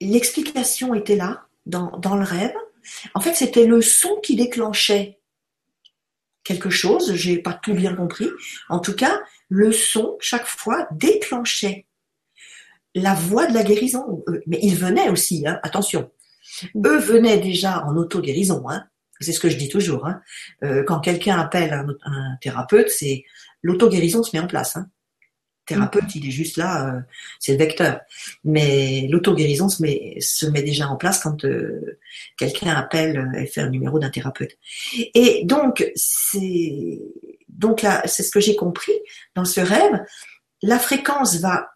l'explication 0.00 0.94
était 0.94 1.16
là, 1.16 1.46
dans, 1.66 2.16
le 2.16 2.24
rêve. 2.24 2.54
En 3.14 3.20
fait, 3.20 3.34
c'était 3.34 3.66
le 3.66 3.82
son 3.82 4.16
qui 4.22 4.36
déclenchait 4.36 5.20
quelque 6.42 6.70
chose. 6.70 7.14
J'ai 7.14 7.38
pas 7.38 7.52
tout 7.52 7.74
bien 7.74 7.94
compris. 7.94 8.28
En 8.68 8.80
tout 8.80 8.94
cas, 8.94 9.20
le 9.48 9.72
son, 9.72 10.16
chaque 10.20 10.46
fois, 10.46 10.88
déclenchait 10.92 11.86
la 12.94 13.14
voix 13.14 13.46
de 13.46 13.54
la 13.54 13.62
guérison. 13.62 14.24
Euh, 14.28 14.40
mais 14.46 14.58
ils 14.62 14.76
venaient 14.76 15.10
aussi, 15.10 15.46
hein, 15.46 15.60
attention. 15.62 16.10
Eux 16.74 16.98
venaient 16.98 17.38
déjà 17.38 17.84
en 17.84 17.96
auto-guérison. 17.96 18.68
Hein. 18.68 18.84
C'est 19.20 19.32
ce 19.32 19.40
que 19.40 19.48
je 19.48 19.56
dis 19.56 19.68
toujours. 19.68 20.06
Hein. 20.06 20.20
Euh, 20.64 20.82
quand 20.82 21.00
quelqu'un 21.00 21.38
appelle 21.38 21.72
un, 22.04 22.36
thérapeute, 22.40 22.88
c'est 22.88 23.24
l'auto-guérison 23.62 24.22
se 24.22 24.34
met 24.34 24.42
en 24.42 24.46
place. 24.46 24.76
Hein 24.76 24.88
thérapeute, 25.70 26.14
il 26.16 26.26
est 26.26 26.32
juste 26.32 26.56
là, 26.56 26.88
euh, 26.88 27.00
c'est 27.38 27.52
le 27.52 27.58
vecteur. 27.58 28.00
Mais 28.44 29.06
l'auto-guérison 29.08 29.68
se 29.68 29.82
met, 29.82 30.16
se 30.20 30.46
met 30.46 30.62
déjà 30.62 30.88
en 30.88 30.96
place 30.96 31.20
quand 31.20 31.44
euh, 31.44 31.98
quelqu'un 32.36 32.74
appelle 32.74 33.30
et 33.38 33.46
fait 33.46 33.60
un 33.60 33.70
numéro 33.70 33.98
d'un 33.98 34.10
thérapeute. 34.10 34.56
Et 35.14 35.42
donc, 35.44 35.90
c'est 35.94 36.98
ce 37.58 38.30
que 38.30 38.40
j'ai 38.40 38.56
compris 38.56 38.92
dans 39.34 39.44
ce 39.44 39.60
rêve. 39.60 40.04
La 40.62 40.78
fréquence 40.78 41.36
va 41.36 41.70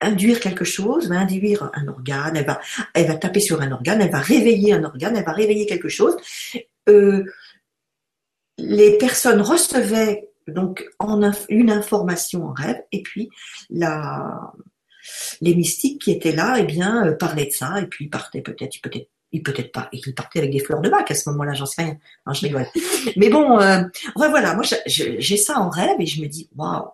induire 0.00 0.40
quelque 0.40 0.64
chose, 0.64 1.08
va 1.08 1.16
induire 1.16 1.70
un 1.74 1.88
organe, 1.88 2.36
elle 2.36 2.46
va, 2.46 2.60
elle 2.94 3.06
va 3.06 3.14
taper 3.14 3.40
sur 3.40 3.60
un 3.60 3.72
organe, 3.72 4.00
elle 4.00 4.10
va 4.10 4.20
réveiller 4.20 4.72
un 4.74 4.84
organe, 4.84 5.16
elle 5.16 5.24
va 5.24 5.32
réveiller 5.32 5.66
quelque 5.66 5.88
chose. 5.88 6.16
Euh, 6.88 7.24
les 8.58 8.98
personnes 8.98 9.40
recevaient 9.40 10.28
donc 10.46 10.88
en 10.98 11.30
une 11.48 11.70
information 11.70 12.46
en 12.46 12.52
rêve, 12.52 12.82
et 12.92 13.02
puis 13.02 13.28
la, 13.70 14.52
les 15.40 15.54
mystiques 15.54 16.02
qui 16.02 16.10
étaient 16.10 16.32
là, 16.32 16.56
eh 16.58 16.64
bien, 16.64 17.06
euh, 17.06 17.12
parlaient 17.12 17.46
de 17.46 17.52
ça, 17.52 17.80
et 17.80 17.86
puis 17.86 18.06
ils 18.06 18.10
partaient 18.10 18.40
peut-être, 18.40 18.80
peut-être, 18.82 19.08
ils 19.32 19.42
peut-être 19.42 19.72
pas, 19.72 19.88
ils 19.92 20.14
partaient 20.14 20.38
avec 20.38 20.52
des 20.52 20.60
fleurs 20.60 20.80
de 20.80 20.88
bac 20.88 21.10
à 21.10 21.14
ce 21.14 21.28
moment-là, 21.30 21.52
j'en 21.54 21.66
sais 21.66 21.82
rien. 21.82 21.98
Non, 22.26 22.32
je 22.32 22.40
rigole. 22.42 22.66
Mais 23.16 23.28
bon, 23.28 23.60
euh, 23.60 23.82
voilà, 24.14 24.54
moi 24.54 24.64
j'ai 24.86 25.36
ça 25.36 25.58
en 25.58 25.68
rêve 25.68 25.96
et 25.98 26.06
je 26.06 26.22
me 26.22 26.28
dis, 26.28 26.48
waouh, 26.56 26.88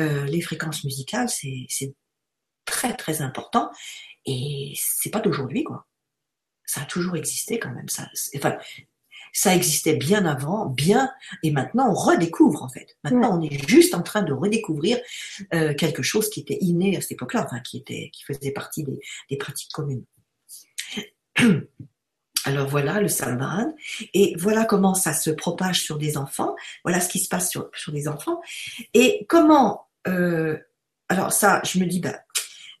euh, 0.00 0.24
les 0.26 0.40
fréquences 0.40 0.84
musicales, 0.84 1.28
c'est 1.28 1.94
très 2.68 2.94
très 2.94 3.22
important 3.22 3.70
et 4.26 4.74
c'est 4.76 5.10
pas 5.10 5.20
d'aujourd'hui 5.20 5.64
quoi. 5.64 5.86
Ça 6.64 6.82
a 6.82 6.84
toujours 6.84 7.16
existé 7.16 7.58
quand 7.58 7.72
même. 7.72 7.88
Ça, 7.88 8.06
enfin, 8.36 8.58
ça 9.32 9.54
existait 9.54 9.96
bien 9.96 10.26
avant, 10.26 10.66
bien, 10.66 11.10
et 11.42 11.50
maintenant 11.50 11.90
on 11.90 11.94
redécouvre 11.94 12.62
en 12.62 12.68
fait. 12.68 12.96
Maintenant 13.04 13.38
on 13.38 13.42
est 13.42 13.68
juste 13.68 13.94
en 13.94 14.02
train 14.02 14.22
de 14.22 14.32
redécouvrir 14.32 14.98
euh, 15.54 15.74
quelque 15.74 16.02
chose 16.02 16.28
qui 16.28 16.40
était 16.40 16.58
inné 16.60 16.96
à 16.96 17.00
cette 17.00 17.12
époque-là, 17.12 17.44
enfin 17.46 17.60
qui 17.60 17.78
était, 17.78 18.10
qui 18.12 18.22
faisait 18.24 18.52
partie 18.52 18.84
des, 18.84 19.36
pratiques 19.38 19.72
communes. 19.72 20.04
Alors 22.44 22.68
voilà 22.68 23.00
le 23.00 23.08
sambaran, 23.08 23.74
et 24.14 24.34
voilà 24.38 24.64
comment 24.64 24.94
ça 24.94 25.12
se 25.12 25.30
propage 25.30 25.80
sur 25.80 25.98
des 25.98 26.16
enfants. 26.16 26.54
Voilà 26.84 27.00
ce 27.00 27.08
qui 27.08 27.18
se 27.18 27.28
passe 27.28 27.50
sur, 27.50 27.70
sur 27.74 27.92
des 27.92 28.08
enfants, 28.08 28.40
et 28.94 29.26
comment. 29.28 29.88
Euh, 30.06 30.58
alors 31.10 31.32
ça, 31.32 31.62
je 31.64 31.78
me 31.78 31.86
dis, 31.86 32.00
bah, 32.00 32.20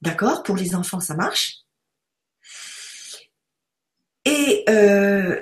d'accord, 0.02 0.42
pour 0.42 0.56
les 0.56 0.74
enfants 0.74 1.00
ça 1.00 1.14
marche. 1.14 1.64
Et 4.24 4.64
euh, 4.68 5.40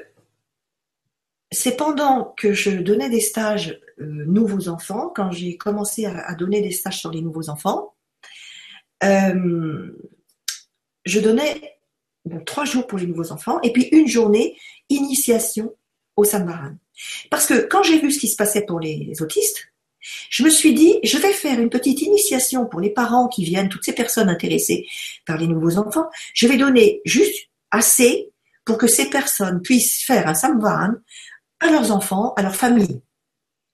c'est 1.51 1.77
pendant 1.77 2.35
que 2.37 2.53
je 2.53 2.71
donnais 2.71 3.11
des 3.11 3.21
stages 3.21 3.81
euh, 4.01 4.25
nouveaux 4.27 4.69
enfants, 4.69 5.11
quand 5.15 5.33
j'ai 5.33 5.57
commencé 5.57 6.07
à, 6.07 6.35
donner 6.35 6.61
des 6.61 6.71
stages 6.71 7.01
sur 7.01 7.11
les 7.11 7.21
nouveaux 7.21 7.49
enfants, 7.49 7.95
euh, 9.03 9.91
je 11.05 11.21
donnais 11.21 11.79
trois 12.45 12.65
jours 12.65 12.87
pour 12.87 12.99
les 12.99 13.07
nouveaux 13.07 13.33
enfants 13.33 13.61
et 13.63 13.73
puis 13.73 13.89
une 13.93 14.07
journée 14.07 14.57
initiation 14.89 15.75
au 16.17 16.25
Sambaran. 16.25 16.77
Parce 17.31 17.47
que 17.47 17.67
quand 17.67 17.83
j'ai 17.83 18.01
vu 18.01 18.13
ce 18.13 18.21
qui 18.21 18.29
se 18.29 18.37
passait 18.37 18.65
pour 18.65 18.81
les 18.81 19.13
autistes, 19.21 19.69
je 20.31 20.43
me 20.43 20.51
suis 20.51 20.75
dit, 20.75 20.99
je 21.03 21.19
vais 21.19 21.33
faire 21.33 21.59
une 21.59 21.71
petite 21.71 22.03
initiation 22.03 22.67
pour 22.67 22.81
les 22.81 22.91
parents 22.91 23.29
qui 23.29 23.45
viennent, 23.45 23.69
toutes 23.69 23.85
ces 23.85 23.93
personnes 23.93 24.29
intéressées 24.29 24.87
par 25.25 25.39
les 25.39 25.47
nouveaux 25.47 25.79
enfants. 25.79 26.09
Je 26.35 26.47
vais 26.47 26.57
donner 26.57 27.01
juste 27.05 27.49
assez 27.71 28.31
pour 28.65 28.79
que 28.79 28.87
ces 28.87 29.09
personnes 29.09 29.63
puissent 29.63 30.03
faire 30.03 30.29
un 30.29 30.35
Samvaran 30.35 30.95
à 31.61 31.71
leurs 31.71 31.93
enfants, 31.93 32.35
à 32.35 32.43
leur 32.43 32.55
famille. 32.55 33.01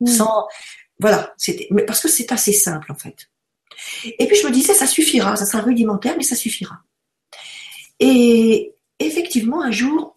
Mm. 0.00 0.06
Sans, 0.06 0.46
voilà, 0.98 1.34
c'était, 1.36 1.66
mais 1.70 1.84
parce 1.84 2.00
que 2.00 2.08
c'est 2.08 2.30
assez 2.32 2.52
simple 2.52 2.92
en 2.92 2.96
fait. 2.96 3.28
Et 4.04 4.26
puis 4.26 4.36
je 4.36 4.46
me 4.46 4.52
disais, 4.52 4.74
ça 4.74 4.86
suffira, 4.86 5.36
ça 5.36 5.46
sera 5.46 5.62
rudimentaire, 5.62 6.14
mais 6.16 6.22
ça 6.22 6.36
suffira. 6.36 6.80
Et 7.98 8.74
effectivement, 8.98 9.62
un 9.62 9.70
jour, 9.70 10.14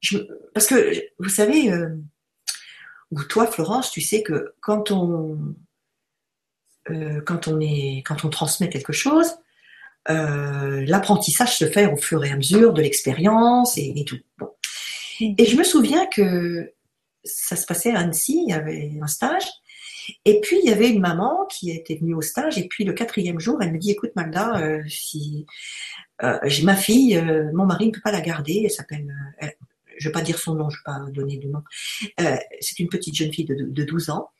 je, 0.00 0.18
parce 0.54 0.66
que 0.66 0.92
vous 1.18 1.28
savez, 1.28 1.70
euh, 1.70 1.88
ou 3.10 3.22
toi, 3.24 3.46
Florence, 3.46 3.90
tu 3.90 4.00
sais 4.00 4.22
que 4.22 4.54
quand 4.60 4.90
on, 4.90 5.54
euh, 6.90 7.20
quand 7.22 7.48
on 7.48 7.60
est, 7.60 8.02
quand 8.06 8.24
on 8.24 8.28
transmet 8.28 8.68
quelque 8.68 8.92
chose, 8.92 9.36
euh, 10.10 10.84
l'apprentissage 10.86 11.56
se 11.56 11.66
fait 11.66 11.86
au 11.86 11.96
fur 11.96 12.24
et 12.24 12.30
à 12.30 12.36
mesure 12.36 12.72
de 12.72 12.82
l'expérience 12.82 13.76
et, 13.76 14.04
tout. 14.06 14.18
Et 15.20 15.44
je 15.44 15.56
me 15.56 15.64
souviens 15.64 16.06
que 16.06 16.72
ça 17.24 17.56
se 17.56 17.66
passait 17.66 17.92
à 17.92 17.98
Annecy, 17.98 18.42
il 18.46 18.50
y 18.50 18.54
avait 18.54 18.92
un 19.02 19.06
stage. 19.06 19.46
Et 20.24 20.40
puis 20.40 20.58
il 20.62 20.70
y 20.70 20.72
avait 20.72 20.88
une 20.88 21.00
maman 21.00 21.46
qui 21.50 21.70
était 21.70 21.96
venue 21.96 22.14
au 22.14 22.22
stage. 22.22 22.56
Et 22.56 22.66
puis 22.68 22.84
le 22.84 22.94
quatrième 22.94 23.38
jour, 23.38 23.58
elle 23.60 23.72
me 23.72 23.78
dit 23.78 23.90
"Écoute 23.90 24.12
Magda, 24.16 24.56
euh, 24.56 24.82
si 24.88 25.46
j'ai 26.44 26.62
ma 26.64 26.76
fille, 26.76 27.22
mon 27.52 27.66
mari 27.66 27.88
ne 27.88 27.92
peut 27.92 28.00
pas 28.02 28.12
la 28.12 28.22
garder. 28.22 28.62
Elle 28.64 28.70
s'appelle, 28.70 29.14
je 29.98 30.08
vais 30.08 30.12
pas 30.12 30.22
dire 30.22 30.38
son 30.38 30.54
nom, 30.54 30.70
je 30.70 30.78
vais 30.78 30.84
pas 30.84 30.98
donner 31.10 31.38
de 31.38 31.48
nom. 31.48 31.62
c'est 32.60 32.78
une 32.78 32.88
petite 32.88 33.14
jeune 33.14 33.32
fille 33.32 33.44
de, 33.44 33.54
de 33.54 33.84
12 33.84 34.10
ans. 34.10 34.30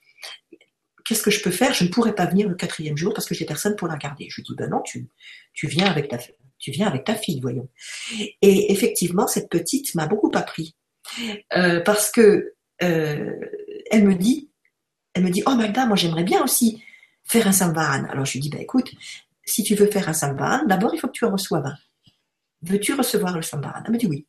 Qu'est-ce 1.05 1.23
que 1.23 1.31
je 1.31 1.43
peux 1.43 1.51
faire? 1.51 1.73
Je 1.73 1.85
ne 1.85 1.89
pourrais 1.89 2.15
pas 2.15 2.27
venir 2.27 2.49
le 2.49 2.55
quatrième 2.55 2.97
jour 2.97 3.15
parce 3.15 3.27
que 3.27 3.35
j'ai 3.35 3.47
personne 3.47 3.77
pour 3.77 3.89
la 3.89 3.97
garder. 3.97 4.29
Je 4.29 4.37
lui 4.37 4.43
dis 4.43 4.55
ben 4.57 4.69
non, 4.69 4.83
tu 4.83 5.09
tu 5.55 5.67
viens 5.67 5.87
avec 5.87 6.09
ta 6.09 6.19
tu 6.59 6.71
viens 6.71 6.87
avec 6.87 7.05
ta 7.05 7.15
fille, 7.15 7.41
voyons. 7.41 7.69
Et 8.43 8.73
effectivement, 8.73 9.27
cette 9.27 9.49
petite 9.49 9.95
m'a 9.95 10.07
beaucoup 10.07 10.31
appris 10.35 10.77
parce 11.85 12.11
que 12.11 12.55
euh, 12.83 13.35
elle 13.91 14.05
me 14.05 14.15
dit, 14.15 14.51
elle 15.15 15.25
me 15.25 15.31
dit, 15.31 15.43
oh 15.47 15.55
Magda, 15.55 15.87
moi 15.87 15.97
j'aimerais 15.97 16.25
bien 16.25 16.43
aussi 16.43 16.83
faire 17.25 17.47
un 17.47 17.53
sambahan. 17.53 18.05
Alors 18.11 18.25
je 18.25 18.35
lui 18.35 18.41
dis, 18.41 18.51
bah 18.51 18.61
écoute, 18.61 18.91
si 19.45 19.63
tu 19.63 19.75
veux 19.75 19.87
faire 19.87 20.09
un 20.09 20.13
sambahan, 20.13 20.65
d'abord 20.67 20.95
il 20.95 20.99
faut 20.99 21.09
que 21.09 21.13
tu 21.13 21.25
en 21.25 21.33
reçoives 21.33 21.67
un. 21.67 21.77
Veux-tu 22.63 22.95
recevoir 22.95 23.35
le 23.35 23.43
sambahan? 23.43 23.83
Elle 23.87 23.93
me 23.93 23.99
dit 23.99 24.07
oui. 24.07 24.27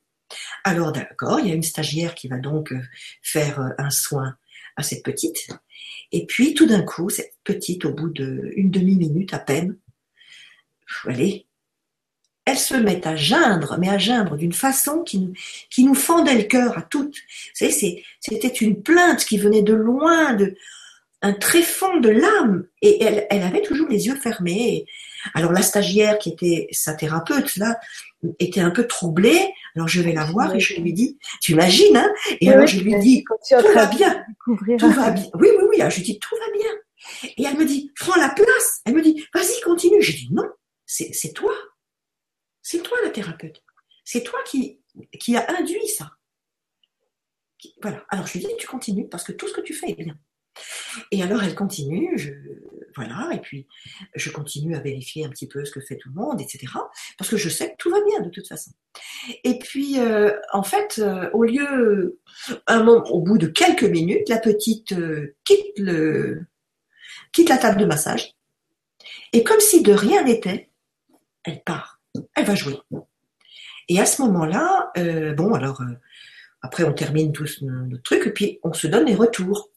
Alors 0.63 0.91
d'accord, 0.91 1.39
il 1.39 1.47
y 1.47 1.51
a 1.51 1.55
une 1.55 1.63
stagiaire 1.63 2.15
qui 2.15 2.27
va 2.27 2.37
donc 2.37 2.71
euh, 2.71 2.81
faire 3.21 3.59
euh, 3.61 3.69
un 3.77 3.89
soin 3.89 4.35
à 4.75 4.83
cette 4.83 5.03
petite. 5.03 5.49
Et 6.11 6.25
puis 6.25 6.53
tout 6.53 6.65
d'un 6.65 6.83
coup, 6.83 7.09
cette 7.09 7.33
petite, 7.43 7.85
au 7.85 7.93
bout 7.93 8.09
d'une 8.09 8.71
demi-minute 8.71 9.33
à 9.33 9.39
peine, 9.39 9.77
allez, 11.05 11.45
elles 12.45 12.57
se 12.57 12.75
mettent 12.75 13.05
à 13.05 13.15
geindre, 13.15 13.77
mais 13.79 13.89
à 13.89 13.97
geindre 13.97 14.35
d'une 14.35 14.53
façon 14.53 15.03
qui 15.03 15.19
nous, 15.19 15.33
qui 15.69 15.83
nous 15.83 15.93
fendait 15.93 16.35
le 16.35 16.43
cœur 16.43 16.77
à 16.77 16.81
toutes. 16.81 17.15
Vous 17.15 17.69
savez, 17.69 18.03
c'était 18.19 18.47
une 18.47 18.81
plainte 18.81 19.23
qui 19.25 19.37
venait 19.37 19.61
de 19.61 19.73
loin, 19.73 20.33
de 20.33 20.55
un 21.21 21.33
tréfonds 21.33 21.99
de 21.99 22.09
l'âme, 22.09 22.65
et 22.81 23.03
elle, 23.03 23.27
elle 23.29 23.43
avait 23.43 23.61
toujours 23.61 23.89
les 23.89 24.07
yeux 24.07 24.15
fermés. 24.15 24.85
Alors 25.33 25.51
la 25.51 25.61
stagiaire 25.61 26.17
qui 26.17 26.29
était 26.29 26.67
sa 26.71 26.93
thérapeute 26.93 27.57
là 27.57 27.77
était 28.39 28.61
un 28.61 28.71
peu 28.71 28.87
troublée. 28.87 29.53
Alors 29.75 29.87
je 29.87 30.01
vais 30.01 30.13
la 30.13 30.25
voir 30.25 30.55
et 30.55 30.59
je 30.59 30.79
lui 30.79 30.93
dis, 30.93 31.17
tu 31.41 31.53
imagines 31.53 31.95
hein? 31.97 32.11
Et 32.41 32.49
alors 32.49 32.67
je 32.67 32.79
lui 32.79 32.97
dis, 32.99 33.23
tout 33.23 33.73
va 33.73 33.85
bien, 33.85 34.25
tout 34.45 34.89
va 34.91 35.11
bien. 35.11 35.29
Oui 35.35 35.49
oui 35.57 35.65
oui. 35.69 35.77
je 35.89 35.95
lui 35.95 36.03
dis 36.03 36.19
tout 36.19 36.35
va 36.35 36.57
bien. 36.57 36.71
Et 37.37 37.43
elle 37.43 37.57
me 37.57 37.65
dit, 37.65 37.91
prends 37.95 38.19
la 38.19 38.29
place. 38.29 38.81
Elle 38.85 38.95
me 38.95 39.01
dit, 39.01 39.25
vas-y 39.33 39.61
continue. 39.61 40.01
Je 40.01 40.11
dis 40.11 40.29
non, 40.31 40.43
c'est 40.85 41.33
toi. 41.33 41.53
C'est 42.61 42.83
toi 42.83 42.97
la 43.03 43.09
thérapeute. 43.09 43.63
C'est 44.03 44.23
toi 44.23 44.39
qui, 44.45 44.81
qui 45.19 45.35
a 45.35 45.45
induit 45.57 45.87
ça. 45.87 46.11
Voilà. 47.81 48.05
Alors 48.09 48.27
je 48.27 48.33
lui 48.33 48.39
dis, 48.41 48.47
tu 48.57 48.67
continues 48.67 49.07
parce 49.07 49.23
que 49.23 49.31
tout 49.31 49.47
ce 49.47 49.53
que 49.53 49.61
tu 49.61 49.73
fais 49.73 49.91
est 49.91 50.03
bien. 50.03 50.17
Et 51.11 51.23
alors 51.23 51.43
elle 51.43 51.55
continue. 51.55 52.17
Je, 52.17 52.31
voilà, 52.95 53.29
et 53.33 53.39
puis 53.39 53.67
je 54.15 54.29
continue 54.29 54.75
à 54.75 54.79
vérifier 54.79 55.25
un 55.25 55.29
petit 55.29 55.47
peu 55.47 55.65
ce 55.65 55.71
que 55.71 55.81
fait 55.81 55.97
tout 55.97 56.09
le 56.09 56.15
monde, 56.15 56.41
etc. 56.41 56.67
Parce 57.17 57.29
que 57.29 57.37
je 57.37 57.49
sais 57.49 57.71
que 57.71 57.75
tout 57.77 57.89
va 57.89 58.03
bien 58.03 58.21
de 58.21 58.29
toute 58.29 58.47
façon. 58.47 58.71
Et 59.43 59.59
puis, 59.59 59.99
euh, 59.99 60.31
en 60.51 60.63
fait, 60.63 60.99
euh, 60.99 61.29
au 61.33 61.43
lieu, 61.43 62.19
un 62.67 62.83
moment, 62.83 63.03
au 63.11 63.21
bout 63.21 63.37
de 63.37 63.47
quelques 63.47 63.83
minutes, 63.83 64.29
la 64.29 64.39
petite 64.39 64.95
quitte 65.43 65.77
le, 65.77 66.45
quitte 67.31 67.49
la 67.49 67.57
table 67.57 67.79
de 67.79 67.85
massage, 67.85 68.35
et 69.33 69.43
comme 69.43 69.59
si 69.59 69.81
de 69.83 69.93
rien 69.93 70.23
n'était, 70.23 70.69
elle 71.43 71.63
part, 71.63 72.01
elle 72.35 72.45
va 72.45 72.55
jouer. 72.55 72.75
Et 73.87 73.99
à 73.99 74.05
ce 74.05 74.21
moment-là, 74.23 74.91
bon, 75.35 75.53
alors 75.53 75.81
après 76.61 76.83
on 76.83 76.93
termine 76.93 77.31
tous 77.31 77.61
notre 77.61 78.03
truc, 78.03 78.27
et 78.27 78.31
puis 78.31 78.59
on 78.63 78.73
se 78.73 78.87
donne 78.87 79.05
les 79.05 79.15
retours. 79.15 79.68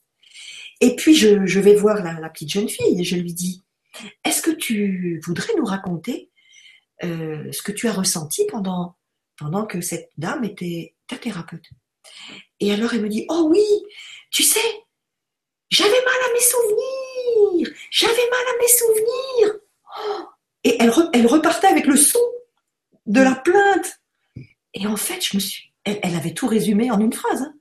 Et 0.83 0.97
puis 0.97 1.15
je, 1.15 1.61
vais 1.61 1.77
voir 1.77 2.03
la, 2.03 2.29
petite 2.29 2.51
jeune 2.51 2.69
fille 2.69 3.01
et 3.01 3.05
je 3.05 3.15
lui 3.15 3.33
dis, 3.33 3.63
est-ce 4.25 4.43
que 4.43 4.51
tu 4.51 5.21
voudrais 5.25 5.55
nous 5.57 5.65
raconter 5.65 6.29
euh, 7.05 7.53
ce 7.53 7.63
que 7.63 7.71
tu 7.71 7.87
as 7.87 7.93
ressenti 7.93 8.45
pendant, 8.47 8.97
pendant 9.39 9.65
que 9.65 9.81
cette 9.81 10.11
dame 10.19 10.43
était 10.43 10.97
ta 11.07 11.17
thérapeute? 11.17 11.71
Et 12.59 12.73
alors 12.73 12.93
elle 12.95 13.03
me 13.03 13.09
dit, 13.09 13.27
oh 13.29 13.47
oui, 13.49 13.65
tu 14.33 14.43
sais, 14.43 14.59
j'avais 15.71 15.91
mal 15.91 15.99
à 15.99 16.33
mes 16.33 16.41
souvenirs, 16.41 17.71
j'avais 17.93 18.29
mal 18.29 18.47
à 18.49 18.59
mes 18.61 18.69
souvenirs. 18.69 19.61
et 20.65 20.77
elle, 20.81 20.93
elle 21.13 21.27
repartait 21.29 21.69
avec 21.69 21.87
le 21.87 21.97
son 21.97 22.19
de 23.07 23.21
la 23.21 23.37
plainte. 23.37 24.01
Et 24.75 24.89
en 24.89 24.97
fait, 24.97 25.25
je 25.25 25.37
me 25.37 25.41
suis, 25.41 25.73
elle, 25.85 26.17
avait 26.17 26.35
tout 26.35 26.49
résumé 26.49 26.91
en 26.91 26.99
une 26.99 27.13
phrase. 27.13 27.43
Hein. 27.43 27.55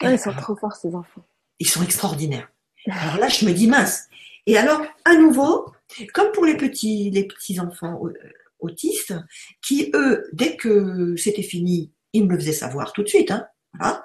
Ah, 0.00 0.12
ils 0.12 0.18
sont 0.18 0.32
trop 0.32 0.56
forts 0.56 0.74
ces 0.74 0.92
enfants 0.92 1.24
ils 1.58 1.68
sont 1.68 1.82
extraordinaires. 1.82 2.48
Alors 2.88 3.18
là, 3.18 3.28
je 3.28 3.44
me 3.44 3.52
dis 3.52 3.66
mince. 3.66 4.04
Et 4.46 4.56
alors, 4.56 4.82
à 5.04 5.14
nouveau, 5.14 5.72
comme 6.14 6.32
pour 6.32 6.44
les 6.44 6.56
petits, 6.56 7.10
les 7.10 7.24
petits 7.24 7.58
enfants 7.58 8.00
euh, 8.06 8.12
autistes, 8.60 9.14
qui 9.62 9.90
eux, 9.94 10.28
dès 10.32 10.56
que 10.56 11.16
c'était 11.16 11.42
fini, 11.42 11.92
ils 12.12 12.24
me 12.24 12.32
le 12.32 12.38
faisaient 12.38 12.52
savoir 12.52 12.92
tout 12.92 13.02
de 13.02 13.08
suite. 13.08 13.32
Hein. 13.80 14.02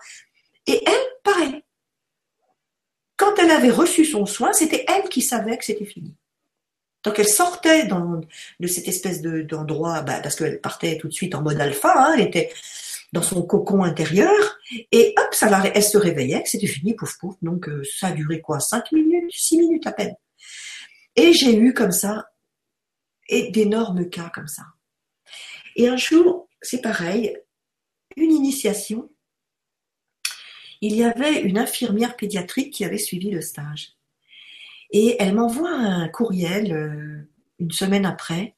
Et 0.67 0.81
elle, 0.85 1.07
pareil. 1.23 1.63
Quand 3.17 3.35
elle 3.37 3.51
avait 3.51 3.69
reçu 3.69 4.03
son 4.03 4.25
soin, 4.25 4.51
c'était 4.51 4.85
elle 4.87 5.07
qui 5.09 5.21
savait 5.21 5.57
que 5.57 5.65
c'était 5.65 5.85
fini. 5.85 6.15
Donc 7.03 7.17
elle 7.17 7.27
sortait 7.27 7.87
de 7.87 8.67
cette 8.67 8.87
espèce 8.87 9.21
d'endroit, 9.21 10.01
bah, 10.01 10.19
parce 10.21 10.35
qu'elle 10.35 10.61
partait 10.61 10.97
tout 10.97 11.07
de 11.07 11.13
suite 11.13 11.33
en 11.33 11.41
mode 11.41 11.59
alpha, 11.59 11.93
hein, 11.95 12.13
elle 12.15 12.27
était 12.27 12.51
dans 13.11 13.21
son 13.21 13.43
cocon 13.43 13.83
intérieur, 13.83 14.59
et 14.91 15.13
hop, 15.17 15.33
ça 15.33 15.63
elle 15.73 15.83
se 15.83 15.97
réveillait, 15.97 16.43
c'était 16.45 16.67
fini, 16.67 16.93
pouf 16.95 17.17
pouf. 17.17 17.35
Donc 17.41 17.67
euh, 17.67 17.83
ça 17.83 18.07
a 18.07 18.11
duré 18.11 18.41
quoi, 18.41 18.59
cinq 18.59 18.91
minutes, 18.91 19.31
six 19.31 19.57
minutes 19.57 19.85
à 19.87 19.91
peine. 19.91 20.15
Et 21.15 21.33
j'ai 21.33 21.55
eu 21.55 21.73
comme 21.73 21.91
ça, 21.91 22.29
et 23.27 23.51
d'énormes 23.51 24.09
cas 24.09 24.29
comme 24.33 24.47
ça. 24.47 24.63
Et 25.75 25.87
un 25.87 25.97
jour, 25.97 26.47
c'est 26.61 26.81
pareil, 26.81 27.37
une 28.15 28.31
initiation. 28.31 29.09
Il 30.81 30.95
y 30.95 31.03
avait 31.03 31.41
une 31.41 31.57
infirmière 31.57 32.15
pédiatrique 32.15 32.73
qui 32.73 32.85
avait 32.85 32.97
suivi 32.97 33.29
le 33.29 33.41
stage. 33.41 33.93
Et 34.91 35.15
elle 35.19 35.35
m'envoie 35.35 35.71
un 35.71 36.09
courriel 36.09 36.73
euh, 36.73 37.29
une 37.59 37.71
semaine 37.71 38.05
après. 38.05 38.55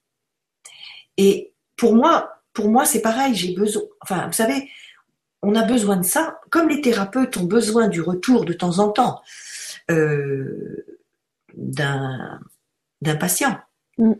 Et 1.17 1.53
pour 1.75 1.95
moi, 1.95 2.42
pour 2.53 2.69
moi, 2.69 2.85
c'est 2.85 3.01
pareil, 3.01 3.35
j'ai 3.35 3.53
besoin, 3.53 3.83
enfin, 4.01 4.27
vous 4.27 4.33
savez, 4.33 4.69
on 5.41 5.55
a 5.55 5.63
besoin 5.63 5.97
de 5.97 6.05
ça, 6.05 6.39
comme 6.49 6.69
les 6.69 6.81
thérapeutes 6.81 7.35
ont 7.37 7.43
besoin 7.43 7.87
du 7.87 8.01
retour 8.01 8.45
de 8.45 8.53
temps 8.53 8.79
en 8.79 8.89
temps 8.89 9.21
euh, 9.91 10.85
d'un 11.53 12.39
patient. 13.19 13.59
Mm. 13.97 14.13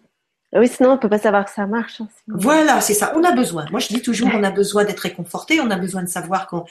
Oui, 0.55 0.67
sinon 0.67 0.91
on 0.91 0.97
peut 0.97 1.09
pas 1.09 1.17
savoir 1.17 1.45
que 1.45 1.51
ça 1.51 1.65
marche. 1.65 2.01
Hein, 2.01 2.07
voilà, 2.27 2.79
c'est 2.79 2.93
ça. 2.93 3.13
On 3.15 3.23
a 3.23 3.31
besoin. 3.31 3.65
Moi, 3.71 3.79
je 3.79 3.87
dis 3.87 4.01
toujours, 4.01 4.29
on 4.33 4.43
a 4.43 4.51
besoin 4.51 4.83
d'être 4.85 4.99
réconforté. 4.99 5.59
On 5.59 5.71
a 5.71 5.77
besoin 5.77 6.03
de 6.03 6.09
savoir 6.09 6.47
qu'on 6.47 6.65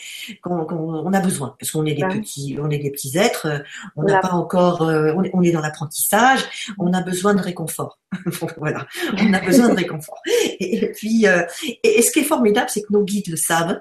on 0.45 1.13
a 1.13 1.21
besoin, 1.21 1.57
parce 1.59 1.73
qu'on 1.73 1.85
est 1.87 1.95
des 1.95 2.07
petits, 2.07 2.59
on 2.61 2.71
est 2.71 2.79
des 2.79 2.91
petits 2.91 3.19
êtres. 3.19 3.47
Euh, 3.47 3.59
on 3.97 4.05
n'a 4.05 4.21
pas 4.21 4.33
encore, 4.33 4.83
euh, 4.83 5.13
on 5.33 5.43
est 5.43 5.51
dans 5.51 5.61
l'apprentissage. 5.61 6.75
On 6.79 6.93
a 6.93 7.03
besoin 7.03 7.35
de 7.35 7.43
réconfort. 7.43 7.99
voilà, 8.57 8.87
on 9.19 9.33
a 9.33 9.41
besoin 9.41 9.71
de 9.71 9.75
réconfort. 9.75 10.21
Et, 10.61 10.93
puis, 10.93 11.27
euh, 11.27 11.43
et 11.83 12.03
ce 12.03 12.13
qui 12.13 12.21
est 12.21 12.25
formidable, 12.25 12.69
c'est 12.71 12.83
que 12.83 12.93
nos 12.93 13.03
guides 13.03 13.29
le 13.29 13.37
savent. 13.37 13.81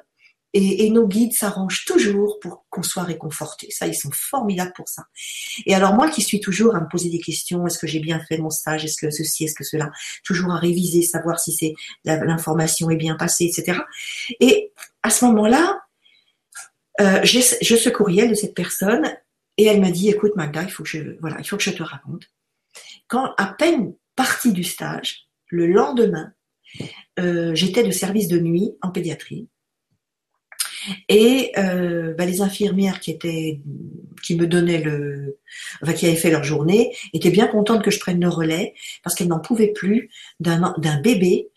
Et, 0.53 0.90
nos 0.90 1.07
guides 1.07 1.34
s'arrangent 1.34 1.86
toujours 1.86 2.40
pour 2.40 2.65
qu'on 2.69 2.84
soit 2.84 3.03
réconforté. 3.03 3.72
Ça, 3.72 3.88
ils 3.88 3.95
sont 3.95 4.11
formidables 4.11 4.73
pour 4.76 4.90
ça. 4.90 5.06
Et 5.65 5.73
alors 5.73 5.94
moi 5.94 6.10
qui 6.10 6.22
suis 6.22 6.41
toujours 6.41 6.76
à 6.76 6.82
me 6.82 6.90
poser 6.90 7.10
des 7.10 7.19
questions, 7.19 7.65
est-ce 7.65 7.80
que 7.80 7.88
j'ai 7.88 7.99
bien 7.99 8.19
fait 8.19 8.38
mon 8.38 8.49
stage, 8.49 8.84
est-ce 8.84 8.98
que 8.98 9.10
ceci, 9.10 9.45
est-ce 9.45 9.56
que 9.56 9.64
cela, 9.64 9.91
toujours 10.26 10.52
à 10.52 10.57
réviser, 10.57 11.03
savoir 11.03 11.40
si 11.40 11.53
c'est 11.53 11.73
l'information 12.03 12.90
est 12.90 12.98
bien 12.98 13.15
passée, 13.15 13.45
etc. 13.45 13.80
Et 14.41 14.73
à 15.03 15.10
ce 15.10 15.23
moment-là, 15.26 15.80
euh, 16.99 17.22
j'ai 17.23 17.41
ce 17.41 17.90
courriel 17.90 18.30
de 18.30 18.36
cette 18.36 18.53
personne 18.53 19.10
et 19.57 19.65
elle 19.65 19.80
me 19.80 19.90
dit, 19.90 20.10
écoute 20.10 20.36
Magda, 20.36 20.64
il 20.64 20.72
faut 20.72 20.84
que 20.84 20.90
je, 20.90 21.18
voilà, 21.22 21.38
il 21.40 21.48
faut 21.48 21.57
que 21.57 21.64
je 21.64 21.72
te 21.72 21.84
raconte. 21.84 22.23
Quand 23.07 23.34
à 23.38 23.48
peine 23.48 23.94
partie 24.15 24.52
du 24.52 24.64
stage, 24.64 25.28
le 25.48 25.68
lendemain, 25.68 26.34
euh, 27.19 27.53
j'étais 27.56 27.84
de 27.84 27.91
service 27.91 28.28
de 28.28 28.40
nuit 28.40 28.72
en 28.82 28.90
pédiatrie 28.91 29.49
et 31.09 31.51
euh, 31.57 32.13
bah, 32.13 32.25
les 32.25 32.41
infirmières 32.41 32.99
qui 32.99 33.11
étaient, 33.11 33.61
qui 34.23 34.35
me 34.35 34.47
donnaient 34.47 34.81
le, 34.81 35.39
enfin 35.81 35.93
qui 35.93 36.05
avaient 36.05 36.15
fait 36.15 36.31
leur 36.31 36.43
journée, 36.43 36.95
étaient 37.13 37.29
bien 37.29 37.47
contentes 37.47 37.83
que 37.83 37.91
je 37.91 37.99
prenne 37.99 38.19
le 38.19 38.29
relais 38.29 38.73
parce 39.03 39.15
qu'elles 39.15 39.27
n'en 39.27 39.39
pouvaient 39.39 39.71
plus 39.73 40.09
d'un 40.39 40.73
d'un 40.77 40.99
bébé 41.01 41.51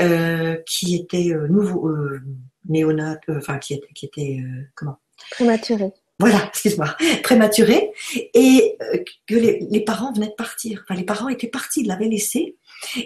euh, 0.00 0.56
qui 0.66 0.94
était 0.94 1.30
euh, 1.30 1.46
nouveau 1.48 1.88
euh, 1.88 2.20
néonat, 2.68 3.20
euh, 3.28 3.36
enfin 3.36 3.58
qui 3.58 3.74
était, 3.74 3.92
qui 3.94 4.06
était 4.06 4.38
comment? 4.74 4.98
Prématuré. 5.32 5.92
Voilà, 6.18 6.46
excuse-moi, 6.48 6.96
prématuré, 7.22 7.90
et 8.34 8.78
que 9.26 9.34
les, 9.34 9.66
les, 9.70 9.80
parents 9.80 10.12
venaient 10.12 10.28
de 10.28 10.34
partir. 10.34 10.84
Enfin, 10.84 10.98
les 10.98 11.04
parents 11.04 11.28
étaient 11.28 11.48
partis, 11.48 11.80
ils 11.82 11.86
l'avaient 11.86 12.08
laissé, 12.08 12.56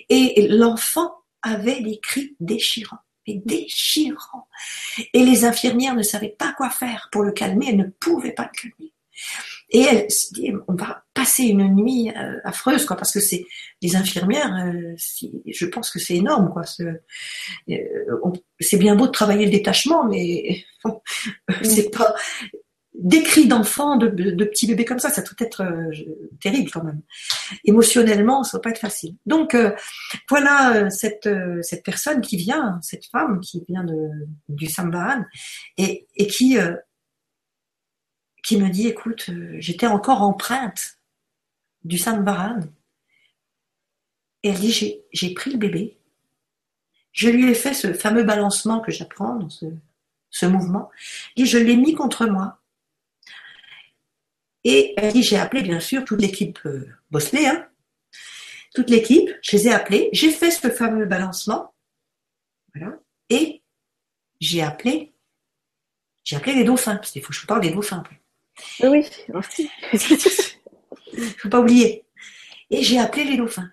et 0.09 0.47
l'enfant 0.49 1.13
avait 1.43 1.81
des 1.81 1.99
cris 1.99 2.37
déchirants 2.39 2.99
mais 3.27 3.41
déchirant. 3.45 4.49
Et 5.13 5.25
les 5.25 5.45
infirmières 5.45 5.95
ne 5.95 6.03
savaient 6.03 6.35
pas 6.39 6.53
quoi 6.57 6.71
faire 6.71 7.09
pour 7.13 7.23
le 7.23 7.33
calmer, 7.33 7.67
elles 7.71 7.77
ne 7.77 7.85
pouvaient 7.85 8.33
pas 8.33 8.51
le 8.53 8.61
calmer. 8.71 8.93
Et 9.71 9.81
elle 9.81 10.11
se 10.11 10.33
dit, 10.33 10.53
on 10.69 10.75
va 10.75 11.05
passer 11.15 11.45
une 11.45 11.75
nuit 11.75 12.11
euh, 12.11 12.39
affreuse, 12.45 12.85
quoi, 12.85 12.97
parce 12.97 13.13
que 13.13 13.21
c'est 13.21 13.45
les 13.83 13.97
infirmières, 13.97 14.55
euh, 14.55 14.95
je 14.97 15.67
pense 15.67 15.91
que 15.91 15.99
c'est 15.99 16.17
énorme, 16.17 16.51
quoi. 16.53 16.63
Euh, 16.81 16.93
c'est 18.61 18.77
bien 18.77 18.95
beau 18.95 19.07
de 19.07 19.13
travailler 19.13 19.47
le 19.47 19.51
détachement, 19.51 20.05
mais 20.05 20.65
c'est 21.63 21.91
pas, 21.91 22.15
des 22.95 23.25
cris 23.25 23.49
d'enfants, 23.49 23.97
de, 23.97 24.09
petits 24.45 24.69
bébés 24.69 24.85
comme 24.85 25.01
ça, 25.01 25.11
ça 25.11 25.23
doit 25.23 25.35
être 25.39 25.63
euh, 25.63 25.91
terrible 26.41 26.71
quand 26.71 26.85
même. 26.85 27.03
Émotionnellement, 27.65 28.45
ça 28.45 28.59
va 28.59 28.63
pas 28.63 28.71
être 28.71 28.79
facile. 28.79 29.17
Donc 29.27 29.55
euh, 29.55 29.75
voilà 30.31 30.77
euh, 30.77 30.91
cette 30.91 31.29
cette 31.63 31.85
personne 31.85 32.21
qui 32.21 32.37
vient, 32.37 32.79
cette 32.83 33.07
femme 33.07 33.41
qui 33.41 33.65
vient 33.69 33.85
du 34.49 34.67
Sambahan 34.67 35.25
et, 35.77 36.07
et 36.15 36.27
qui 36.29 36.57
qui 38.45 38.59
me 38.59 38.69
dit 38.69 38.87
écoute, 38.87 39.29
j'étais 39.59 39.87
encore 39.87 40.23
empreinte 40.23 40.99
du 41.83 41.99
Sambahan 41.99 42.61
et 44.45 44.51
elle 44.51 44.59
dit 44.61 45.01
j'ai 45.13 45.35
pris 45.35 45.51
le 45.51 45.59
bébé, 45.59 45.99
je 47.11 47.29
lui 47.29 47.51
ai 47.51 47.55
fait 47.55 47.75
ce 47.75 47.93
fameux 47.93 48.23
balancement 48.23 48.81
que 48.81 48.93
j'apprends 48.93 49.35
dans 49.35 49.51
ce 49.51 49.67
ce 50.31 50.47
mouvement, 50.47 50.91
et 51.37 51.47
je 51.47 51.59
l'ai 51.59 51.77
mis 51.77 51.95
contre 51.95 52.27
moi 52.27 52.61
et 54.65 54.95
elle 54.97 55.13
dit, 55.13 55.23
j'ai 55.23 55.37
appelé 55.37 55.63
bien 55.63 55.81
sûr 55.81 56.05
toute 56.05 56.21
l'équipe 56.21 56.59
euh, 56.65 56.89
hein, 57.13 57.69
toute 58.75 58.91
l'équipe, 58.91 59.31
je 59.43 59.57
les 59.57 59.69
ai 59.69 59.73
appelés, 59.73 60.09
j'ai 60.13 60.31
fait 60.31 60.51
ce 60.51 60.69
fameux 60.69 61.07
balancement, 61.07 61.75
voilà, 62.75 62.99
et 63.31 63.63
j'ai 64.41 64.63
appelé, 64.63 65.13
j'ai 66.25 66.37
appelé 66.37 66.55
les 66.55 66.65
dauphins, 66.65 66.97
parce 66.97 67.13
qu'il 67.13 67.23
faut 67.23 67.29
que 67.29 67.35
je 67.35 67.41
vous 67.43 67.47
parle 67.47 67.61
des 67.61 67.71
dauphins. 67.71 68.03
Oui, 68.83 69.07
merci. 69.29 69.71
Il 69.93 69.99
ne 71.19 71.25
faut 71.25 71.49
pas 71.49 71.61
oublier. 71.61 72.05
Et 72.71 72.83
j'ai 72.83 72.99
appelé 72.99 73.25
les 73.25 73.37
dauphins. 73.37 73.71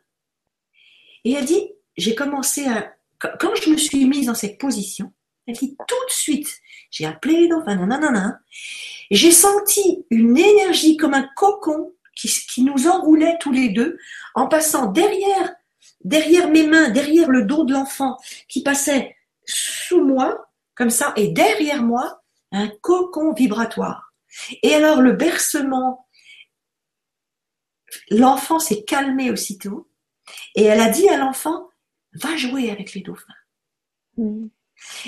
Et 1.23 1.33
elle 1.33 1.45
dit, 1.45 1.71
j'ai 1.97 2.15
commencé 2.15 2.67
à, 2.67 2.95
quand 3.19 3.55
je 3.55 3.69
me 3.69 3.77
suis 3.77 4.05
mise 4.05 4.27
dans 4.27 4.35
cette 4.35 4.57
position, 4.57 5.13
elle 5.51 5.75
tout 5.87 6.05
de 6.07 6.11
suite, 6.11 6.49
j'ai 6.89 7.05
appelé 7.05 7.41
les 7.41 7.47
dauphins, 7.47 7.75
nanana, 7.75 8.39
j'ai 9.09 9.31
senti 9.31 10.05
une 10.09 10.37
énergie 10.37 10.97
comme 10.97 11.13
un 11.13 11.27
cocon 11.35 11.93
qui, 12.15 12.63
nous 12.63 12.87
enroulait 12.87 13.37
tous 13.39 13.51
les 13.51 13.69
deux 13.69 13.97
en 14.35 14.47
passant 14.47 14.87
derrière, 14.87 15.53
derrière 16.03 16.49
mes 16.49 16.67
mains, 16.67 16.89
derrière 16.89 17.29
le 17.29 17.43
dos 17.43 17.63
de 17.63 17.73
l'enfant 17.73 18.17
qui 18.47 18.61
passait 18.61 19.15
sous 19.45 20.03
moi, 20.05 20.47
comme 20.75 20.91
ça, 20.91 21.13
et 21.15 21.29
derrière 21.29 21.81
moi, 21.81 22.21
un 22.51 22.67
cocon 22.81 23.33
vibratoire. 23.33 24.13
Et 24.61 24.75
alors 24.75 25.01
le 25.01 25.13
bercement 25.13 26.05
l'enfant 28.09 28.59
s'est 28.59 28.83
calmé 28.83 29.31
aussitôt 29.31 29.89
et 30.55 30.63
elle 30.63 30.79
a 30.79 30.89
dit 30.89 31.09
à 31.09 31.17
l'enfant, 31.17 31.69
va 32.13 32.35
jouer 32.35 32.69
avec 32.69 32.93
les 32.93 33.01
dauphins. 33.01 33.33
Mm. 34.17 34.47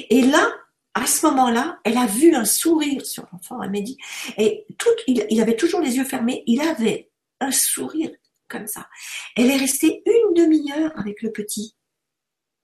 Et 0.10 0.22
là, 0.22 0.50
à 0.94 1.08
ce 1.08 1.26
moment-là, 1.28 1.80
elle 1.84 1.98
a 1.98 2.06
vu 2.06 2.36
un 2.36 2.46
sourire 2.46 3.06
sur 3.06 3.26
l'enfant. 3.32 3.62
Elle 3.64 3.72
m'a 3.72 3.82
dit, 3.82 3.98
et 4.38 4.66
tout, 4.78 4.90
il, 5.08 5.42
avait 5.42 5.56
toujours 5.56 5.82
les 5.82 5.98
yeux 5.98 6.04
fermés. 6.04 6.44
Il 6.46 6.62
avait 6.62 7.10
un 7.40 7.52
sourire 7.52 8.12
comme 8.48 8.68
ça. 8.68 8.88
Elle 9.36 9.50
est 9.50 9.58
restée 9.58 10.04
une 10.06 10.36
demi-heure 10.36 10.92
avec 10.96 11.22
le 11.22 11.32
petit, 11.32 11.76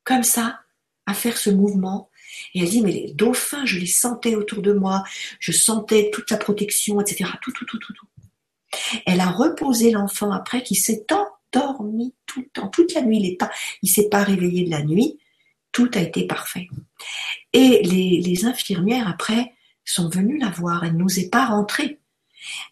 comme 0.03 0.23
ça, 0.23 0.59
à 1.07 1.13
faire 1.15 1.37
ce 1.37 1.49
mouvement. 1.49 2.11
Et 2.53 2.61
elle 2.61 2.69
dit, 2.69 2.81
mais 2.81 2.91
les 2.91 3.13
dauphins, 3.13 3.65
je 3.65 3.79
les 3.79 3.87
sentais 3.87 4.35
autour 4.35 4.61
de 4.61 4.73
moi, 4.73 5.03
je 5.39 5.51
sentais 5.51 6.11
toute 6.13 6.29
la 6.29 6.37
protection, 6.37 7.01
etc. 7.01 7.31
Tout, 7.41 7.51
tout, 7.51 7.65
tout, 7.65 7.79
tout, 7.79 7.93
tout. 7.93 8.07
Elle 9.07 9.21
a 9.21 9.31
reposé 9.31 9.89
l'enfant 9.89 10.31
après 10.31 10.61
qui 10.61 10.75
s'est 10.75 11.07
endormi 11.11 12.13
tout 12.27 12.41
le 12.41 12.49
temps, 12.49 12.67
toute 12.67 12.93
la 12.93 13.01
nuit. 13.01 13.17
Il 13.17 13.37
ne 13.81 13.89
s'est 13.89 14.09
pas 14.09 14.23
réveillé 14.23 14.65
de 14.65 14.69
la 14.69 14.83
nuit. 14.83 15.17
Tout 15.71 15.89
a 15.93 15.99
été 15.99 16.25
parfait. 16.25 16.67
Et 17.53 17.81
les, 17.83 18.45
infirmières, 18.45 19.07
après, 19.07 19.53
sont 19.85 20.09
venues 20.09 20.37
la 20.37 20.49
voir. 20.49 20.83
Elle 20.83 20.97
n'osait 20.97 21.29
pas 21.29 21.45
rentrer 21.45 21.99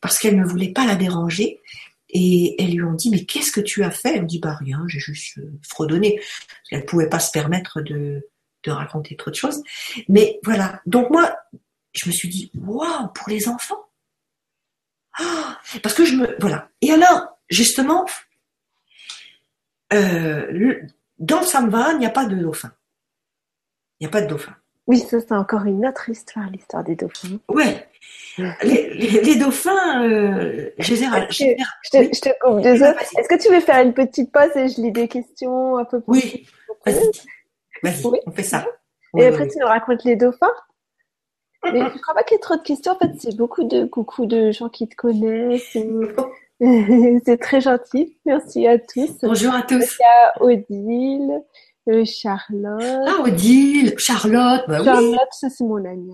parce 0.02 0.20
qu'elle 0.20 0.38
ne 0.38 0.46
voulait 0.46 0.72
pas 0.72 0.86
la 0.86 0.96
déranger. 0.96 1.62
Et 2.10 2.56
elles 2.62 2.72
lui 2.72 2.84
ont 2.84 2.94
dit, 2.94 3.10
mais 3.10 3.26
qu'est-ce 3.26 3.52
que 3.52 3.60
tu 3.60 3.84
as 3.84 3.92
fait? 3.92 4.16
Elle 4.16 4.24
me 4.24 4.28
dit, 4.28 4.40
bah 4.40 4.56
rien, 4.56 4.84
j'ai 4.88 5.00
juste 5.00 5.40
euh, 5.40 5.52
fredonné. 5.62 6.22
Elle 6.72 6.82
ne 6.82 6.86
pouvait 6.86 7.10
pas 7.10 7.20
se 7.20 7.32
permettre 7.32 7.82
de, 7.82 8.26
raconter 8.66 9.16
trop 9.16 9.32
de 9.32 9.36
choses. 9.36 9.64
Mais 10.10 10.40
voilà. 10.44 10.82
Donc 10.86 11.10
moi, 11.10 11.38
je 11.94 12.08
me 12.08 12.12
suis 12.12 12.28
dit, 12.28 12.52
waouh, 12.54 13.08
pour 13.14 13.30
les 13.30 13.48
enfants. 13.48 13.86
Ah, 15.18 15.58
parce 15.82 15.96
que 15.96 16.04
je 16.04 16.16
me, 16.16 16.36
voilà. 16.40 16.70
Et 16.82 16.92
alors, 16.92 17.40
justement, 17.50 18.06
euh, 19.94 20.76
dans 21.18 21.40
le 21.40 21.46
Samva, 21.46 21.94
il 21.94 22.00
n'y 22.00 22.06
a 22.06 22.12
pas 22.12 22.26
de 22.26 22.36
dauphin. 22.36 22.72
Il 24.00 24.04
n'y 24.04 24.08
a 24.08 24.12
pas 24.12 24.22
de 24.22 24.28
dauphin. 24.28 24.54
Oui, 24.88 25.00
ça 25.00 25.20
c'est 25.20 25.34
encore 25.34 25.66
une 25.66 25.86
autre 25.86 26.10
histoire, 26.10 26.50
l'histoire 26.50 26.84
des 26.84 26.96
dauphins. 26.96 27.40
Ouais. 27.50 27.86
Les, 28.64 29.36
dauphins, 29.36 30.04
euh, 30.04 30.70
je 30.78 30.94
les 30.94 31.04
ai. 31.04 31.08
Je, 31.30 32.22
te, 32.22 32.30
coupe 32.40 32.62
deux 32.62 32.82
heures. 32.84 32.96
Est-ce 33.18 33.28
que 33.28 33.42
tu 33.42 33.54
veux 33.54 33.60
faire 33.60 33.84
une 33.84 33.94
petite 33.94 34.32
pause 34.32 34.56
et 34.56 34.70
je 34.70 34.80
lis 34.80 34.92
des 34.92 35.08
questions 35.08 35.78
un 35.78 35.86
peu 35.86 36.00
plus 36.00 36.12
Oui, 36.12 36.48
vas-y. 36.86 37.12
Vas-y, 37.84 38.22
on 38.26 38.32
fait 38.32 38.44
ça. 38.44 38.66
et 39.18 39.26
après, 39.26 39.48
tu 39.48 39.58
nous 39.60 39.68
racontes 39.68 40.04
les 40.06 40.16
dauphins 40.16 40.54
Mais 41.64 41.82
je 41.82 41.98
crois 42.00 42.14
pas 42.14 42.24
qu'il 42.24 42.36
y 42.36 42.38
ait 42.38 42.42
trop 42.42 42.56
de 42.56 42.62
questions. 42.62 42.94
En 42.94 42.98
fait, 42.98 43.12
c'est 43.20 43.36
beaucoup 43.36 43.66
de 43.66 43.86
coucou 43.86 44.26
de 44.26 44.52
gens 44.52 44.70
qui 44.70 44.88
te 44.88 44.96
connaissent. 44.96 45.78
c'est 47.26 47.38
très 47.40 47.60
gentil. 47.60 48.18
Merci 48.26 48.68
à 48.68 48.80
tous. 48.80 49.18
Bonjour 49.22 49.54
à 49.54 49.64
tous. 49.64 49.98
Y 50.00 50.04
a 50.04 50.44
Odile. 50.44 51.44
Euh, 51.88 52.04
Charlotte. 52.06 53.08
Ah, 53.08 53.22
Odile, 53.24 53.94
Charlotte, 53.98 54.64
bah 54.68 54.84
Charlotte, 54.84 55.30
ça 55.32 55.50
c'est 55.50 55.64
mon 55.64 55.84
amie. 55.86 56.12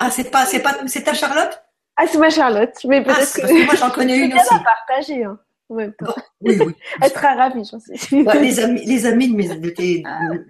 ah, 0.00 0.10
c'est 0.10 0.30
pas, 0.30 0.44
c'est 0.44 0.60
pas, 0.60 0.76
c'est 0.86 1.04
ta 1.04 1.14
Charlotte? 1.14 1.62
Ah, 1.96 2.04
c'est 2.06 2.18
ma 2.18 2.30
Charlotte, 2.30 2.74
mais 2.84 3.02
peut-être 3.02 3.18
ah, 3.20 3.36
que... 3.36 3.40
Parce 3.40 3.52
que 3.52 3.64
moi 3.66 3.74
j'en 3.76 3.90
connais 3.90 4.18
une 4.24 4.34
aussi. 4.34 4.54
à 4.54 4.58
partager, 4.58 5.24
hein, 5.24 5.38
en 5.68 5.74
même 5.76 5.92
temps. 5.92 6.14
oui, 6.40 6.58
oui. 6.66 6.74
Elle 7.02 7.10
sera 7.10 7.34
ravie, 7.34 7.62
j'en 7.64 7.78
sais. 7.78 8.22
Bah, 8.24 8.34
les 8.34 8.58
amis, 8.58 8.84
les 8.84 9.06
amis 9.06 9.28
de 9.30 9.36
mes, 9.36 9.48
de 9.48 9.70
tes, 9.70 10.02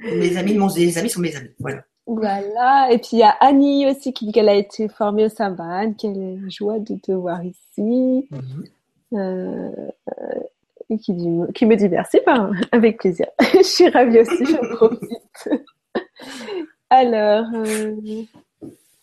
mes 0.03 0.37
amis 0.39 0.55
de 0.55 0.59
mon, 0.59 0.69
les 0.69 0.97
amis 0.97 1.11
sont 1.11 1.21
mes 1.21 1.37
amis, 1.37 1.51
voilà. 1.59 1.83
Voilà, 2.07 2.89
et 2.91 2.97
puis 2.97 3.11
il 3.13 3.19
y 3.19 3.23
a 3.23 3.37
Annie 3.41 3.87
aussi 3.87 4.15
qui 4.15 4.25
dit 4.25 4.33
qu'elle 4.33 4.49
a 4.49 4.55
été 4.55 4.89
formée 4.89 5.27
au 5.27 5.29
Samban, 5.29 5.93
qu'elle 5.93 6.17
est 6.17 6.51
joie 6.51 6.79
de 6.79 6.95
te 6.97 7.13
voir 7.13 7.45
ici. 7.45 8.27
Mm 8.31 8.63
euh, 9.15 9.71
et 10.91 10.99
qui, 10.99 11.15
qui 11.55 11.67
me 11.67 11.77
dit 11.77 11.89
merci, 11.89 12.21
ben, 12.25 12.53
avec 12.73 12.99
plaisir. 12.99 13.27
je 13.55 13.63
suis 13.63 13.89
ravie 13.89 14.21
aussi, 14.21 14.45
je 14.45 14.57
profite. 14.77 15.49
Alors, 16.91 17.47
euh, 17.55 17.95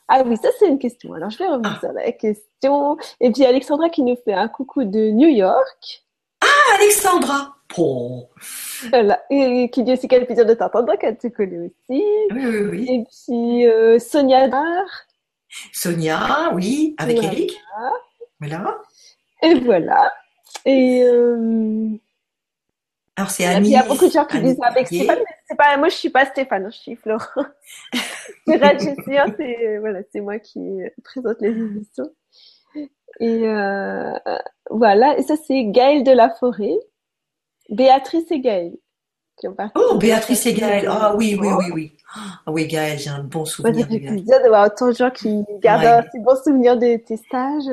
ah 0.08 0.24
oui, 0.26 0.38
ça 0.38 0.50
c'est 0.60 0.68
une 0.68 0.80
question. 0.80 1.14
Alors 1.14 1.30
je 1.30 1.38
vais 1.38 1.48
revenir 1.48 1.80
sur 1.80 1.92
la 1.92 2.12
question. 2.12 2.98
Et 3.20 3.32
puis 3.32 3.46
Alexandra 3.46 3.90
qui 3.90 4.04
nous 4.04 4.18
fait 4.24 4.34
un 4.34 4.48
coucou 4.48 4.84
de 4.84 5.12
New 5.12 5.30
York. 5.30 6.04
Ah, 6.42 6.76
Alexandra 6.80 7.56
Voilà. 8.90 9.22
Et 9.30 9.70
qui 9.72 9.84
dit 9.84 9.94
aussi 9.94 10.08
le 10.12 10.26
plaisir 10.26 10.46
de 10.46 10.54
t'entendre, 10.54 10.96
qu'elle 10.98 11.18
te 11.18 11.28
connaît 11.28 11.68
aussi. 11.68 12.04
Oui, 12.32 12.46
oui, 12.46 12.62
oui. 12.70 12.88
Et 12.90 13.04
puis 13.04 13.68
euh, 13.68 14.00
Sonia 14.00 14.48
Dar. 14.48 14.86
Sonia, 15.72 16.52
oui, 16.54 16.96
avec 16.98 17.24
Eric. 17.24 17.60
Voilà. 18.40 18.78
Et 19.42 19.56
voilà. 19.56 20.12
Et 20.66 21.04
euh... 21.04 21.90
alors 23.16 23.30
c'est 23.30 23.46
Annie. 23.46 23.70
Il 23.70 23.72
y 23.72 23.78
a 23.78 23.84
beaucoup 23.84 24.08
de 24.08 24.12
gens 24.12 24.26
qui 24.26 24.40
disent 24.42 24.60
avec 24.64 24.88
Stéphane, 24.88 25.20
mais 25.20 25.36
c'est 25.48 25.56
pas 25.56 25.78
moi, 25.78 25.90
je 25.90 25.96
suis 25.96 26.10
pas 26.10 26.26
Stéphane, 26.26 26.72
je 26.72 26.78
suis 26.78 26.96
Florent. 26.96 27.46
c'est 28.48 28.60
c'est 29.38 29.78
voilà, 29.80 30.00
c'est 30.12 30.22
moi 30.22 30.40
qui 30.40 30.80
présente 31.04 31.38
les 31.42 31.50
émissions. 31.50 32.12
Et 33.20 33.48
euh, 33.48 34.14
voilà, 34.70 35.18
et 35.18 35.24
ça 35.24 35.36
c'est 35.48 35.66
Gaëlle 35.66 36.04
de 36.04 36.12
la 36.12 36.30
Forêt, 36.30 36.76
Béatrice 37.70 38.30
et 38.32 38.40
Gaëlle. 38.40 38.78
Qui 39.38 39.50
ont 39.50 39.56
oh, 39.76 39.98
Béatrice 39.98 40.46
et 40.46 40.54
Gaëlle. 40.54 40.88
Ah 40.90 41.14
oui, 41.16 41.38
oui, 41.40 41.50
oui, 41.58 41.66
oui. 41.74 41.98
Ah 42.16 42.52
oui, 42.52 42.68
Gaëlle, 42.68 42.98
j'ai 42.98 43.10
un 43.10 43.24
bon 43.24 43.44
souvenir. 43.44 43.86
Ouais, 43.90 44.00
de 44.00 44.08
plaisir 44.08 44.42
de 44.42 44.48
voir 44.48 44.68
autant 44.68 44.88
de 44.88 44.96
gens 44.96 45.12
qui 45.12 45.44
gardent 45.62 45.86
un 45.86 46.04
si 46.10 46.20
bon 46.20 46.36
souvenir 46.42 46.78
de 46.78 46.96
tes 46.98 47.18
stages. 47.18 47.70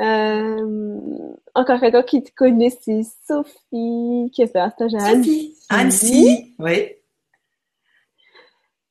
Euh, 0.00 1.06
encore 1.54 1.80
quelqu'un 1.80 2.02
qui 2.02 2.22
te 2.22 2.32
connaît, 2.34 2.70
c'est 2.70 3.02
Sophie, 3.26 4.30
qui 4.32 4.42
a 4.42 4.46
fait 4.46 4.58
un 4.58 4.70
stage 4.70 4.94
à 4.94 5.04
Annecy. 5.04 5.56
Annecy, 5.68 6.54
oui. 6.58 6.90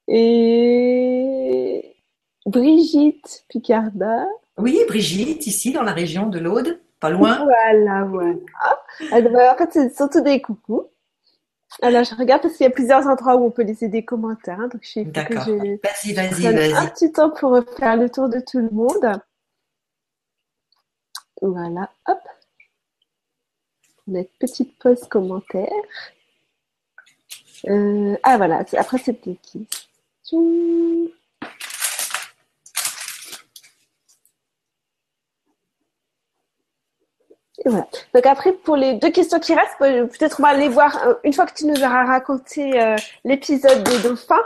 Et 0.07 1.95
Brigitte 2.45 3.45
Picarda. 3.49 4.25
Oui, 4.57 4.79
Brigitte, 4.87 5.47
ici, 5.47 5.71
dans 5.71 5.83
la 5.83 5.93
région 5.93 6.27
de 6.27 6.39
l'Aude, 6.39 6.79
pas 6.99 7.09
loin. 7.09 7.43
Voilà, 7.43 8.05
voilà. 8.05 9.53
en 9.53 9.57
fait, 9.57 9.69
c'est 9.71 9.95
surtout 9.95 10.21
des 10.21 10.41
coucous. 10.41 10.87
Alors, 11.81 12.03
je 12.03 12.15
regarde 12.15 12.43
parce 12.43 12.55
qu'il 12.55 12.65
y 12.65 12.67
a 12.67 12.71
plusieurs 12.71 13.07
endroits 13.07 13.35
où 13.35 13.45
on 13.45 13.51
peut 13.51 13.63
laisser 13.63 13.87
des 13.87 14.05
commentaires. 14.05 14.59
Hein, 14.59 14.67
donc, 14.71 14.81
je 14.83 15.01
D'accord. 15.01 15.45
Vas-y, 15.45 16.13
vas-y, 16.13 16.43
vas-y. 16.43 16.73
Un 16.73 16.85
petit 16.87 17.11
temps 17.11 17.31
pour 17.31 17.59
faire 17.77 17.97
le 17.97 18.09
tour 18.09 18.29
de 18.29 18.39
tout 18.39 18.59
le 18.59 18.69
monde. 18.69 19.19
Voilà, 21.43 21.91
hop. 22.07 22.19
Notre 24.07 24.29
petite 24.39 24.79
pause 24.79 25.05
commentaire. 25.09 25.67
Euh, 27.67 28.15
ah 28.23 28.37
voilà, 28.37 28.63
après 28.77 28.97
c'est 28.97 29.21
des 29.25 29.35
questions. 29.35 31.09
Et 37.65 37.69
voilà. 37.69 37.87
Donc 38.13 38.25
après, 38.25 38.53
pour 38.53 38.77
les 38.77 38.93
deux 38.95 39.11
questions 39.11 39.39
qui 39.39 39.53
restent, 39.53 39.77
peut-être 39.79 40.39
on 40.39 40.43
va 40.43 40.49
aller 40.49 40.69
voir, 40.69 40.95
euh, 41.07 41.15
une 41.25 41.33
fois 41.33 41.45
que 41.45 41.53
tu 41.53 41.65
nous 41.65 41.75
auras 41.75 42.05
raconté 42.05 42.81
euh, 42.81 42.95
l'épisode 43.25 43.83
des 43.83 43.99
dauphins, 43.99 44.45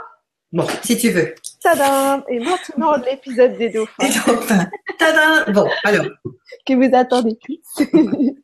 Bon, 0.52 0.66
si 0.82 0.96
tu 0.96 1.10
veux. 1.10 1.34
Tadam 1.62 2.24
Et 2.28 2.38
maintenant, 2.38 2.96
l'épisode 2.96 3.58
des 3.58 3.68
dauphins. 3.68 4.08
Dauphins. 4.26 4.70
Tadam 4.98 5.52
Bon, 5.52 5.68
alors. 5.84 6.06
Que 6.66 6.74
vous 6.74 6.94
attendez 6.94 7.38
plus. 7.42 7.60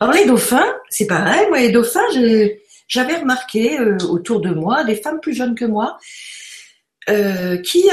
alors, 0.00 0.14
les 0.14 0.26
dauphins, 0.26 0.76
c'est 0.90 1.06
pareil. 1.06 1.48
Moi, 1.48 1.60
les 1.60 1.70
dauphins, 1.70 2.06
j'avais 2.86 3.16
remarqué 3.16 3.78
euh, 3.78 3.96
autour 4.08 4.40
de 4.40 4.50
moi 4.50 4.84
des 4.84 4.94
femmes 4.94 5.18
plus 5.20 5.34
jeunes 5.34 5.56
que 5.56 5.64
moi 5.64 5.98
euh, 7.08 7.56
qui, 7.58 7.84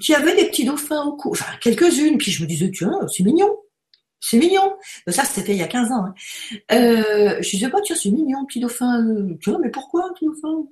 qui 0.00 0.14
avaient 0.14 0.36
des 0.36 0.46
petits 0.46 0.64
dauphins 0.64 1.02
au 1.04 1.16
cou. 1.16 1.30
Enfin, 1.30 1.46
quelques-unes. 1.60 2.18
Puis 2.18 2.30
je 2.30 2.42
me 2.42 2.48
disais, 2.48 2.70
tiens, 2.70 2.92
c'est 3.08 3.24
mignon. 3.24 3.56
C'est 4.20 4.38
mignon. 4.38 4.76
Ça, 5.06 5.24
c'était 5.24 5.52
il 5.52 5.58
y 5.58 5.62
a 5.62 5.68
15 5.68 5.92
ans. 5.92 6.04
Hein. 6.06 6.14
Euh, 6.72 7.36
je 7.40 7.50
disais, 7.50 7.68
pas, 7.68 7.80
tiens, 7.80 7.96
c'est 7.96 8.10
mignon, 8.10 8.44
petit 8.46 8.60
dauphin. 8.60 9.06
Tiens, 9.42 9.58
mais 9.62 9.70
pourquoi 9.70 10.12
petit 10.14 10.26
dauphin 10.26 10.64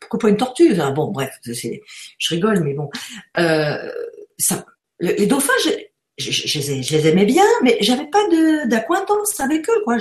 Pourquoi 0.00 0.18
pas 0.18 0.28
une 0.28 0.36
tortue 0.36 0.72
enfin, 0.72 0.90
Bon, 0.90 1.10
bref, 1.10 1.38
je 1.44 2.34
rigole, 2.34 2.60
mais 2.64 2.74
bon. 2.74 2.90
Euh, 3.38 3.90
les 5.00 5.26
dauphins, 5.26 5.52
je, 6.18 6.96
les 6.96 7.06
aimais 7.06 7.26
bien, 7.26 7.44
mais 7.62 7.76
j'avais 7.80 8.06
pas 8.06 8.26
d'acquaintance 8.66 9.38
avec 9.40 9.68
eux, 9.68 9.82
quoi. 9.84 9.96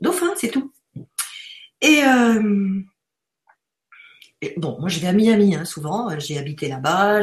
Dauphins, 0.00 0.34
c'est 0.36 0.50
tout. 0.50 0.70
Et, 1.80 2.02
euh, 2.02 2.80
bon, 4.58 4.76
moi, 4.80 4.88
je 4.88 5.00
vais 5.00 5.08
à 5.08 5.12
Miami, 5.12 5.54
hein, 5.54 5.64
souvent. 5.64 6.18
J'ai 6.18 6.38
habité 6.38 6.68
là-bas. 6.68 7.22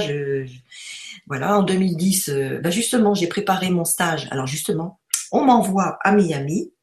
Voilà, 1.31 1.57
en 1.57 1.63
2010, 1.63 2.27
euh, 2.27 2.59
bah, 2.59 2.71
justement, 2.71 3.13
j'ai 3.13 3.27
préparé 3.27 3.69
mon 3.69 3.85
stage. 3.85 4.27
Alors 4.31 4.47
justement, 4.47 4.99
on 5.31 5.45
m'envoie 5.45 5.97
à 6.03 6.11
Miami 6.11 6.73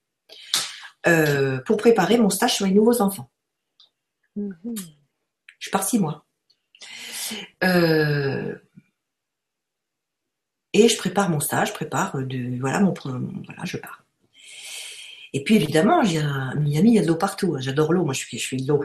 euh, 1.06 1.60
pour 1.66 1.76
préparer 1.76 2.16
mon 2.16 2.30
stage 2.30 2.54
sur 2.54 2.64
les 2.64 2.72
nouveaux 2.72 3.02
enfants. 3.02 3.30
Mm-hmm. 4.38 4.86
Je 5.58 5.68
pars 5.68 5.82
six 5.82 5.98
mois. 5.98 6.24
Euh, 7.62 8.54
et 10.72 10.88
je 10.88 10.96
prépare 10.96 11.28
mon 11.28 11.40
stage, 11.40 11.68
je 11.68 11.74
prépare 11.74 12.16
de 12.16 12.58
voilà 12.58 12.80
mon 12.80 12.94
voilà, 12.94 13.64
je 13.64 13.76
pars. 13.76 14.02
Et 15.34 15.44
puis 15.44 15.56
évidemment, 15.56 16.00
a, 16.00 16.54
Miami, 16.54 16.92
il 16.92 16.94
y 16.94 16.98
a 16.98 17.02
de 17.02 17.06
l'eau 17.06 17.16
partout. 17.16 17.54
J'adore 17.60 17.92
l'eau, 17.92 18.06
moi 18.06 18.14
je 18.14 18.20
suis, 18.20 18.38
je 18.38 18.42
suis 18.42 18.62
de 18.62 18.68
l'eau. 18.68 18.82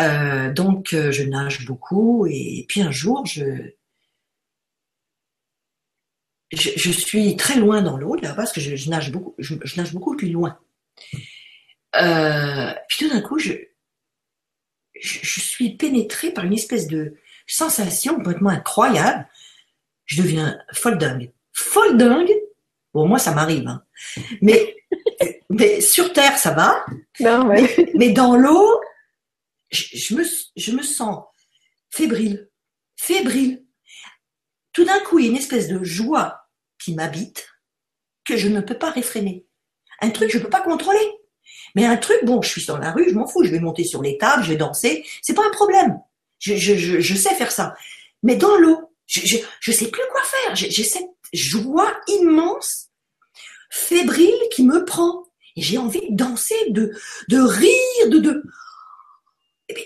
Euh, 0.00 0.52
donc 0.52 0.90
je 0.92 1.22
nage 1.24 1.66
beaucoup 1.66 2.24
et 2.30 2.66
puis 2.68 2.82
un 2.82 2.92
jour 2.92 3.26
je, 3.26 3.72
je, 6.52 6.90
suis 6.90 7.36
très 7.36 7.56
loin 7.56 7.82
dans 7.82 7.96
l'eau 7.96 8.14
là 8.16 8.34
parce 8.34 8.52
que 8.52 8.60
je, 8.60 8.90
nage 8.90 9.10
beaucoup, 9.10 9.34
je, 9.38 9.54
nage 9.76 9.92
beaucoup 9.92 10.16
plus 10.16 10.30
loin. 10.30 10.58
Euh, 11.96 12.72
puis 12.88 12.98
tout 12.98 13.08
d'un 13.08 13.20
coup, 13.20 13.38
je, 13.38 13.52
je, 15.00 15.40
suis 15.40 15.76
pénétrée 15.76 16.30
par 16.30 16.44
une 16.44 16.52
espèce 16.52 16.86
de 16.86 17.14
sensation 17.46 18.16
complètement 18.16 18.50
incroyable. 18.50 19.26
Je 20.04 20.20
deviens 20.20 20.58
folle 20.74 20.98
dingue. 20.98 21.32
Folle 21.52 21.96
dingue? 21.96 22.32
Bon, 22.92 23.06
moi, 23.06 23.18
ça 23.18 23.32
m'arrive. 23.32 23.66
Hein. 23.66 23.82
Mais, 24.42 24.76
mais 25.50 25.80
sur 25.80 26.12
Terre, 26.12 26.36
ça 26.36 26.52
va. 26.52 26.84
mais, 27.94 28.10
dans 28.10 28.36
l'eau, 28.36 28.80
je, 29.70 30.14
me, 30.14 30.24
je 30.56 30.72
me 30.72 30.82
sens 30.82 31.24
fébrile. 31.90 32.50
Fébrile. 32.96 33.64
Tout 34.72 34.84
d'un 34.84 35.00
coup, 35.00 35.18
il 35.18 35.24
y 35.24 35.28
a 35.28 35.30
une 35.30 35.36
espèce 35.36 35.68
de 35.68 35.82
joie 35.82 36.41
qui 36.82 36.94
m'habite 36.94 37.48
que 38.24 38.36
je 38.36 38.48
ne 38.48 38.60
peux 38.60 38.78
pas 38.78 38.90
réfréner. 38.90 39.46
Un 40.00 40.10
truc 40.10 40.30
je 40.30 40.38
ne 40.38 40.42
peux 40.42 40.50
pas 40.50 40.60
contrôler. 40.60 41.12
Mais 41.74 41.86
un 41.86 41.96
truc, 41.96 42.18
bon, 42.24 42.42
je 42.42 42.48
suis 42.48 42.66
dans 42.66 42.78
la 42.78 42.92
rue, 42.92 43.08
je 43.08 43.14
m'en 43.14 43.26
fous, 43.26 43.44
je 43.44 43.50
vais 43.50 43.60
monter 43.60 43.84
sur 43.84 44.02
les 44.02 44.18
tables, 44.18 44.42
je 44.42 44.50
vais 44.50 44.56
danser, 44.56 45.04
c'est 45.22 45.34
pas 45.34 45.46
un 45.46 45.50
problème. 45.50 46.00
Je, 46.38 46.56
je, 46.56 47.00
je, 47.00 47.14
sais 47.14 47.34
faire 47.34 47.52
ça. 47.52 47.74
Mais 48.22 48.36
dans 48.36 48.56
l'eau, 48.56 48.92
je, 49.06 49.36
je 49.60 49.72
sais 49.72 49.88
plus 49.88 50.02
quoi 50.10 50.22
faire. 50.22 50.56
J'ai 50.56 50.84
cette 50.84 51.08
joie 51.32 51.92
immense, 52.08 52.88
fébrile 53.70 54.48
qui 54.50 54.64
me 54.64 54.84
prend. 54.84 55.24
Et 55.56 55.62
j'ai 55.62 55.78
envie 55.78 56.10
de 56.10 56.16
danser, 56.16 56.70
de, 56.70 56.92
de 57.28 57.38
rire, 57.38 58.08
de, 58.08 58.18
de... 58.18 58.42
Et 59.68 59.74
puis, 59.74 59.84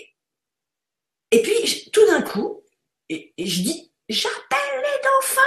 et 1.31 1.41
puis 1.41 1.89
tout 1.91 2.05
d'un 2.07 2.21
coup, 2.21 2.63
et, 3.09 3.33
je 3.37 3.61
dis, 3.61 3.86
j'appelle 4.09 4.59
les 4.75 5.01
dauphins. 5.03 5.41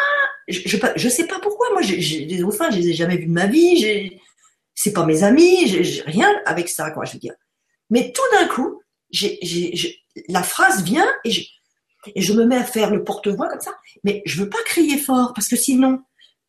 Je, 0.48 0.76
je, 0.96 1.08
sais 1.08 1.26
pas 1.26 1.38
pourquoi. 1.40 1.70
Moi, 1.72 1.82
j'ai 1.82 2.26
des 2.26 2.38
dauphins, 2.38 2.70
je 2.70 2.76
les 2.76 2.88
ai 2.88 2.94
jamais 2.94 3.16
vus 3.16 3.26
de 3.26 3.32
ma 3.32 3.46
vie 3.46 4.18
c'est 4.82 4.94
pas 4.94 5.04
mes 5.04 5.24
amis, 5.24 5.66
j'ai 5.66 6.02
rien 6.06 6.40
avec 6.46 6.70
ça, 6.70 6.90
quoi, 6.90 7.04
je 7.04 7.12
veux 7.12 7.18
dire. 7.18 7.34
Mais 7.90 8.12
tout 8.12 8.22
d'un 8.32 8.48
coup, 8.48 8.82
la 10.28 10.42
phrase 10.42 10.82
vient 10.84 11.06
et 11.22 11.30
je, 12.16 12.32
me 12.32 12.46
mets 12.46 12.56
à 12.56 12.64
faire 12.64 12.90
le 12.90 13.04
porte-voix 13.04 13.48
comme 13.48 13.60
ça. 13.60 13.74
Mais 14.04 14.22
je 14.24 14.42
veux 14.42 14.48
pas 14.48 14.62
crier 14.64 14.96
fort 14.96 15.34
parce 15.34 15.48
que 15.48 15.56
sinon, 15.56 16.00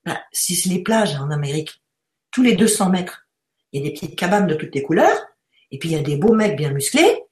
ben, 0.06 0.18
si 0.32 0.56
c'est 0.56 0.70
les 0.70 0.82
plages 0.82 1.16
en 1.16 1.30
Amérique, 1.30 1.84
tous 2.32 2.42
les 2.42 2.56
200 2.56 2.90
mètres, 2.90 3.28
il 3.74 3.82
y 3.82 3.86
a 3.86 3.90
des 3.90 3.94
petites 3.94 4.16
cabanes 4.16 4.48
de 4.48 4.56
toutes 4.56 4.76
les 4.76 4.82
couleurs, 4.82 5.28
et 5.70 5.78
puis 5.78 5.90
il 5.90 5.92
y 5.94 6.00
a 6.00 6.02
des 6.02 6.16
beaux 6.16 6.34
mecs 6.34 6.56
bien 6.56 6.72
musclés, 6.72 7.24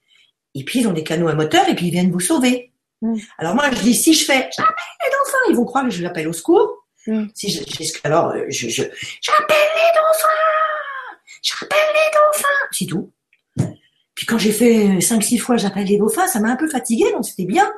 et 0.54 0.66
puis 0.66 0.82
ils 0.82 0.88
ont 0.88 0.94
des 0.94 1.06
canots 1.06 1.30
à 1.30 1.34
moteur, 1.34 1.70
et 1.70 1.76
puis 1.76 1.88
ils 1.88 1.92
viennent 1.92 2.12
vous 2.12 2.20
sauver. 2.20 2.69
Mm. 3.02 3.16
Alors 3.38 3.56
moi, 3.56 3.72
je 3.72 3.82
dis, 3.82 3.96
si 3.96 4.14
je 4.14 4.26
fais, 4.26 4.50
j'appelle 4.56 4.76
les 5.04 5.12
dauphins, 5.12 5.50
ils 5.50 5.56
vont 5.56 5.66
croire 5.66 5.86
que 5.86 5.92
je 5.92 6.04
l'appelle 6.04 6.28
au 6.28 6.34
secours. 6.34 6.86
Mm. 7.08 7.28
Si 7.34 7.52
je, 7.52 8.00
alors, 8.04 8.34
je, 8.50 8.70
je, 8.70 8.84
j'appelle 9.22 9.70
les 9.76 9.92
dauphins 9.94 10.30
j'appelle 11.42 11.78
les 11.94 12.12
dauphins, 12.14 12.68
c'est 12.72 12.86
tout. 12.86 13.14
Puis 14.16 14.26
quand 14.26 14.38
j'ai 14.38 14.52
fait 14.52 14.98
5-6 14.98 15.40
fois 15.40 15.58
j'appelle 15.58 15.88
les 15.88 15.98
dauphins, 15.98 16.28
ça 16.28 16.40
m'a 16.40 16.50
un 16.50 16.56
peu 16.56 16.70
fatigué, 16.70 17.12
donc 17.12 17.26
c'était 17.26 17.46
bien. 17.46 17.72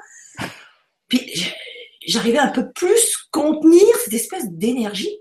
Puis 1.08 1.54
j'arrivais 2.08 2.40
un 2.40 2.48
peu 2.48 2.72
plus 2.72 3.28
contenir 3.32 3.84
cette 4.04 4.14
espèce 4.14 4.50
d'énergie 4.50 5.18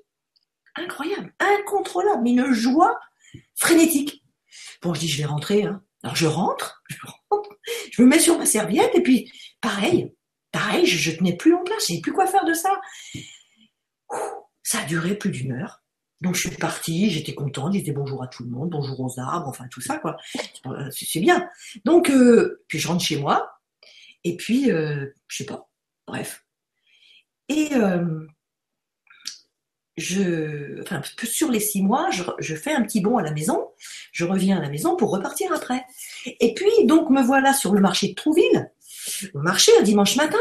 incroyable, 0.76 1.34
incontrôlable, 1.38 2.22
mais 2.22 2.30
une 2.30 2.52
joie 2.52 2.98
frénétique. 3.56 4.24
Bon, 4.80 4.94
je 4.94 5.00
dis, 5.00 5.08
je 5.08 5.18
vais 5.18 5.26
rentrer. 5.26 5.64
Hein. 5.64 5.82
Alors 6.02 6.16
je 6.16 6.26
rentre, 6.26 6.82
je 6.88 6.96
rentre, 7.28 7.50
je 7.90 8.02
me 8.02 8.06
mets 8.06 8.18
sur 8.18 8.38
ma 8.38 8.46
serviette 8.46 8.94
et 8.94 9.02
puis 9.02 9.30
pareil, 9.60 10.14
pareil, 10.52 10.86
je, 10.86 11.10
tenais 11.10 11.36
plus 11.36 11.54
en 11.54 11.62
place, 11.62 11.82
je 11.82 11.86
savais 11.86 12.00
plus 12.00 12.12
quoi 12.12 12.26
faire 12.26 12.44
de 12.44 12.54
ça. 12.54 12.80
Ça 14.62 14.80
a 14.80 14.84
duré 14.84 15.16
plus 15.16 15.30
d'une 15.30 15.52
heure. 15.52 15.82
Donc 16.20 16.34
je 16.34 16.48
suis 16.48 16.56
partie, 16.56 17.10
j'étais 17.10 17.34
contente, 17.34 17.72
j'ai 17.72 17.80
dit 17.80 17.92
bonjour 17.92 18.22
à 18.22 18.26
tout 18.26 18.44
le 18.44 18.50
monde, 18.50 18.70
bonjour 18.70 19.00
aux 19.00 19.18
arbres, 19.18 19.48
enfin 19.48 19.66
tout 19.70 19.80
ça 19.80 19.98
quoi. 19.98 20.16
C'est 20.90 21.20
bien. 21.20 21.48
Donc 21.84 22.10
euh, 22.10 22.62
puis 22.68 22.78
je 22.78 22.88
rentre 22.88 23.02
chez 23.02 23.18
moi 23.18 23.58
et 24.24 24.36
puis 24.36 24.70
euh, 24.70 25.06
je 25.28 25.38
sais 25.38 25.46
pas, 25.46 25.70
bref. 26.06 26.44
Et 27.48 27.74
euh, 27.74 28.26
je, 29.96 30.82
enfin 30.82 31.00
sur 31.24 31.50
les 31.50 31.60
six 31.60 31.82
mois, 31.82 32.10
je, 32.10 32.54
fais 32.54 32.72
un 32.72 32.82
petit 32.82 33.00
bond 33.00 33.16
à 33.16 33.22
la 33.22 33.32
maison, 33.32 33.70
je 34.12 34.26
reviens 34.26 34.58
à 34.58 34.60
la 34.60 34.68
maison 34.68 34.96
pour 34.96 35.10
repartir 35.10 35.50
après. 35.54 35.84
Et 36.26 36.52
puis 36.52 36.84
donc 36.84 37.08
me 37.08 37.22
voilà 37.22 37.54
sur 37.54 37.72
le 37.72 37.80
marché 37.80 38.08
de 38.08 38.14
Trouville 38.14 38.70
au 39.34 39.38
marché 39.40 39.72
un 39.78 39.82
dimanche 39.82 40.16
matin 40.16 40.38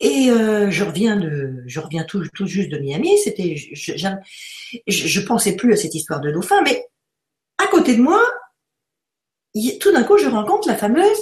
et 0.00 0.30
euh, 0.30 0.70
je 0.70 0.84
reviens 0.84 1.16
de, 1.16 1.62
je 1.66 1.80
reviens 1.80 2.04
tout, 2.04 2.24
tout 2.34 2.46
juste 2.46 2.70
de 2.70 2.78
Miami. 2.78 3.18
C'était, 3.18 3.56
je, 3.56 3.96
je, 4.86 5.20
pensais 5.20 5.56
plus 5.56 5.72
à 5.72 5.76
cette 5.76 5.94
histoire 5.94 6.20
de 6.20 6.30
dauphin, 6.30 6.62
mais 6.62 6.86
à 7.58 7.66
côté 7.68 7.96
de 7.96 8.02
moi, 8.02 8.22
tout 9.80 9.92
d'un 9.92 10.04
coup, 10.04 10.18
je 10.18 10.28
rencontre 10.28 10.68
la 10.68 10.76
fameuse 10.76 11.18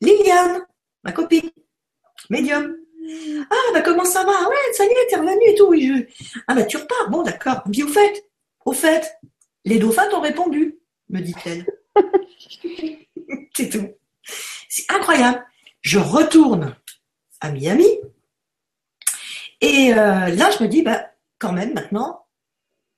Liliane, 0.00 0.66
ma 1.04 1.12
copine, 1.12 1.50
médium. 2.30 2.76
Ah 3.50 3.72
bah 3.74 3.82
comment 3.82 4.04
ça 4.04 4.24
va? 4.24 4.48
Ouais, 4.48 4.72
ça 4.72 4.84
y 4.84 4.88
est, 4.88 5.06
t'es 5.08 5.16
revenu 5.16 5.48
et 5.48 5.54
tout. 5.54 5.74
Ah 6.46 6.54
bah 6.54 6.64
tu 6.64 6.76
repars. 6.76 7.10
Bon 7.10 7.22
d'accord. 7.22 7.62
Dis 7.66 7.82
au 7.82 7.88
fait, 7.88 8.24
au 8.64 8.72
fait, 8.72 9.12
les 9.64 9.78
dauphins 9.78 10.08
t'ont 10.08 10.20
répondu, 10.20 10.78
me 11.08 11.20
dit-elle. 11.20 11.66
C'est 13.54 13.68
tout. 13.68 13.88
C'est 14.68 14.90
incroyable 14.90 15.44
je 15.82 15.98
retourne 15.98 16.74
à 17.40 17.50
Miami. 17.50 17.88
Et 19.60 19.92
euh, 19.92 20.28
là, 20.28 20.50
je 20.50 20.62
me 20.62 20.68
dis, 20.68 20.82
bah, 20.82 21.06
quand 21.38 21.52
même, 21.52 21.74
maintenant, 21.74 22.26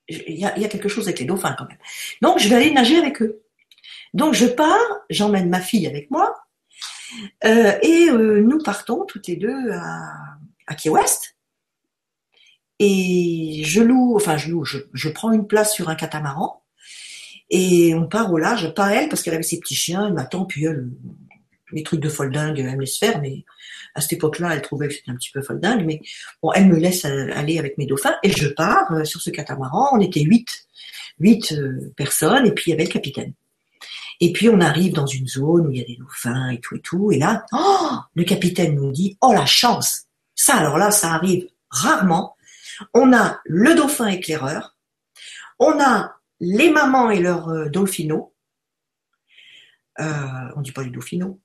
il 0.07 0.39
y, 0.39 0.45
a, 0.45 0.67
quelque 0.67 0.87
chose 0.87 1.07
avec 1.07 1.19
les 1.19 1.25
dauphins 1.25 1.55
quand 1.57 1.67
même. 1.67 1.79
Donc, 2.21 2.39
je 2.39 2.47
vais 2.47 2.55
aller 2.55 2.71
nager 2.71 2.97
avec 2.97 3.21
eux. 3.21 3.43
Donc, 4.13 4.33
je 4.33 4.45
pars, 4.45 4.79
j'emmène 5.09 5.49
ma 5.49 5.59
fille 5.59 5.87
avec 5.87 6.11
moi, 6.11 6.35
euh, 7.43 7.77
et 7.81 8.09
euh, 8.09 8.41
nous 8.41 8.59
partons 8.59 9.05
toutes 9.05 9.27
les 9.27 9.35
deux 9.35 9.71
à, 9.71 10.75
Key 10.75 10.89
West. 10.89 11.35
Et 12.77 13.63
je 13.65 13.81
loue, 13.81 14.15
enfin, 14.15 14.37
je 14.37 14.51
loue, 14.51 14.63
je, 14.63 14.77
je 14.93 15.09
prends 15.09 15.31
une 15.31 15.47
place 15.47 15.73
sur 15.73 15.89
un 15.89 15.95
catamaran, 15.95 16.63
et 17.49 17.95
on 17.95 18.07
part 18.07 18.31
au 18.31 18.37
large, 18.37 18.73
pas 18.73 18.93
elle, 18.93 19.09
parce 19.09 19.23
qu'elle 19.23 19.33
avait 19.33 19.43
ses 19.43 19.59
petits 19.59 19.75
chiens, 19.75 20.07
elle 20.07 20.13
m'attend, 20.13 20.45
puis 20.45 20.65
elle, 20.65 20.89
les 21.71 21.83
trucs 21.83 21.99
de 21.99 22.09
folle 22.09 22.31
dingue, 22.31 22.59
elle 22.59 22.75
me 22.75 22.81
laisse 22.81 22.97
faire, 22.97 23.21
mais 23.21 23.43
à 23.95 24.01
cette 24.01 24.13
époque-là, 24.13 24.53
elle 24.53 24.61
trouvait 24.61 24.87
que 24.87 24.93
c'était 24.93 25.11
un 25.11 25.15
petit 25.15 25.31
peu 25.31 25.41
folle 25.41 25.59
dingue, 25.59 25.85
mais 25.85 26.01
bon, 26.41 26.51
elle 26.53 26.67
me 26.67 26.77
laisse 26.77 27.05
aller 27.05 27.59
avec 27.59 27.77
mes 27.77 27.85
dauphins 27.85 28.15
et 28.23 28.31
je 28.31 28.47
pars 28.47 28.91
euh, 28.91 29.03
sur 29.03 29.21
ce 29.21 29.29
catamaran. 29.29 29.89
On 29.93 29.99
était 29.99 30.21
huit, 30.21 30.67
huit 31.19 31.53
euh, 31.53 31.93
personnes 31.95 32.45
et 32.45 32.51
puis 32.51 32.65
il 32.67 32.69
y 32.71 32.73
avait 32.73 32.85
le 32.85 32.91
capitaine. 32.91 33.33
Et 34.21 34.31
puis 34.31 34.49
on 34.49 34.61
arrive 34.61 34.93
dans 34.93 35.05
une 35.05 35.27
zone 35.27 35.67
où 35.67 35.71
il 35.71 35.77
y 35.77 35.81
a 35.81 35.85
des 35.85 35.97
dauphins 35.97 36.49
et 36.49 36.59
tout 36.59 36.75
et 36.75 36.81
tout, 36.81 37.11
et 37.11 37.19
là, 37.19 37.45
oh, 37.51 37.97
le 38.13 38.23
capitaine 38.23 38.75
nous 38.75 38.91
dit, 38.91 39.17
oh 39.21 39.33
la 39.33 39.45
chance, 39.45 40.05
ça 40.35 40.55
alors 40.55 40.77
là, 40.77 40.91
ça 40.91 41.13
arrive 41.13 41.47
rarement. 41.69 42.35
On 42.93 43.13
a 43.13 43.39
le 43.45 43.75
dauphin 43.75 44.07
éclaireur, 44.07 44.75
on 45.59 45.79
a 45.81 46.15
les 46.39 46.69
mamans 46.69 47.09
et 47.09 47.19
leurs 47.19 47.49
euh, 47.49 47.69
dolphinos. 47.69 48.31
Euh, 49.99 50.49
on 50.55 50.61
dit 50.61 50.73
pas 50.73 50.83
les 50.83 50.89
dauphinos, 50.89 51.37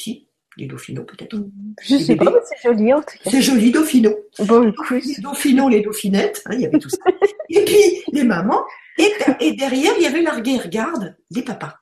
si, 0.00 0.28
les 0.56 0.66
Dauphinots 0.66 1.04
peut-être. 1.04 1.36
Je 1.82 1.96
sais 1.96 2.16
pas, 2.16 2.32
c'est 2.48 2.68
joli 2.68 2.92
en 2.92 3.00
tout 3.00 3.16
cas. 3.22 3.30
C'est 3.30 3.42
joli, 3.42 3.70
Dauphino. 3.70 4.10
Bon, 4.40 4.72
Les 4.90 5.20
Dauphinots, 5.20 5.68
les 5.68 5.80
Dauphinettes, 5.80 6.42
hein, 6.46 6.54
il 6.54 6.60
y 6.60 6.66
avait 6.66 6.78
tout 6.78 6.90
ça. 6.90 6.98
et 7.48 7.64
puis 7.64 8.02
les 8.12 8.24
mamans, 8.24 8.64
et, 8.98 9.52
derrière 9.52 9.92
il 9.96 10.02
y 10.02 10.06
avait 10.06 10.22
l'arrière-garde 10.22 11.16
des 11.30 11.42
papas 11.42 11.78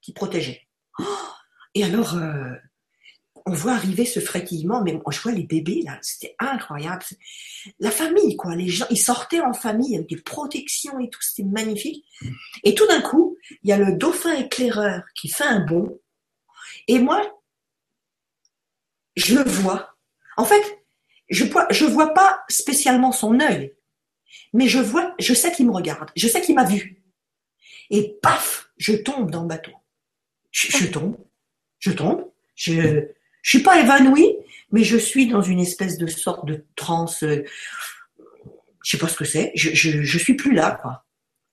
qui 0.00 0.12
protégeaient. 0.12 0.62
Oh, 0.98 1.04
et 1.74 1.84
alors, 1.84 2.16
euh, 2.16 2.52
on 3.46 3.52
voit 3.52 3.72
arriver 3.72 4.06
ce 4.06 4.20
frétillement, 4.20 4.82
mais 4.82 4.98
je 5.10 5.20
vois 5.20 5.32
les 5.32 5.42
bébés 5.42 5.82
là, 5.84 5.98
c'était 6.00 6.34
incroyable. 6.38 7.04
La 7.78 7.90
famille, 7.90 8.36
quoi, 8.36 8.54
les 8.54 8.68
gens, 8.68 8.86
ils 8.90 8.96
sortaient 8.96 9.40
en 9.40 9.52
famille 9.52 9.94
avec 9.94 10.08
des 10.08 10.16
protections 10.16 10.98
et 10.98 11.10
tout, 11.10 11.20
c'était 11.20 11.48
magnifique. 11.48 12.06
Et 12.62 12.74
tout 12.74 12.86
d'un 12.86 13.02
coup, 13.02 13.36
il 13.62 13.70
y 13.70 13.72
a 13.72 13.78
le 13.78 13.96
dauphin 13.96 14.34
éclaireur 14.34 15.02
qui 15.14 15.28
fait 15.28 15.44
un 15.44 15.60
bond 15.60 15.98
et 16.88 16.98
moi, 16.98 17.40
je 19.16 19.36
le 19.36 19.44
vois. 19.44 19.96
En 20.36 20.44
fait, 20.44 20.62
je 21.30 21.44
vois, 21.44 21.68
vois 21.90 22.14
pas 22.14 22.44
spécialement 22.48 23.12
son 23.12 23.40
œil, 23.40 23.74
mais 24.52 24.68
je 24.68 24.78
vois, 24.78 25.14
je 25.18 25.34
sais 25.34 25.52
qu'il 25.52 25.66
me 25.66 25.72
regarde, 25.72 26.10
je 26.16 26.28
sais 26.28 26.40
qu'il 26.40 26.54
m'a 26.54 26.64
vu. 26.64 27.02
Et 27.90 28.16
paf, 28.22 28.70
je 28.76 28.92
tombe 28.94 29.30
dans 29.30 29.42
le 29.42 29.48
bateau. 29.48 29.72
Je, 30.50 30.86
tombe, 30.86 31.16
je 31.80 31.90
tombe, 31.90 32.30
je, 32.54 33.06
je 33.42 33.48
suis 33.48 33.62
pas 33.62 33.80
évanouie, 33.80 34.36
mais 34.70 34.84
je 34.84 34.96
suis 34.96 35.26
dans 35.26 35.42
une 35.42 35.60
espèce 35.60 35.98
de 35.98 36.06
sorte 36.06 36.46
de 36.46 36.64
transe. 36.76 37.24
Euh, 37.24 37.44
je 38.84 38.90
sais 38.90 38.98
pas 38.98 39.08
ce 39.08 39.16
que 39.16 39.24
c'est. 39.24 39.50
Je, 39.54 39.70
je, 39.74 40.02
je 40.02 40.18
suis 40.18 40.34
plus 40.34 40.52
là, 40.54 40.78
quoi. 40.80 41.03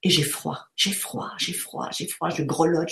Et 0.02 0.10
j'ai 0.10 0.22
froid, 0.22 0.66
j'ai 0.74 0.92
froid, 0.92 1.30
j'ai 1.38 1.52
froid, 1.52 1.88
j'ai 1.96 2.06
froid, 2.06 2.28
je 2.30 2.42
grelotte, 2.42 2.90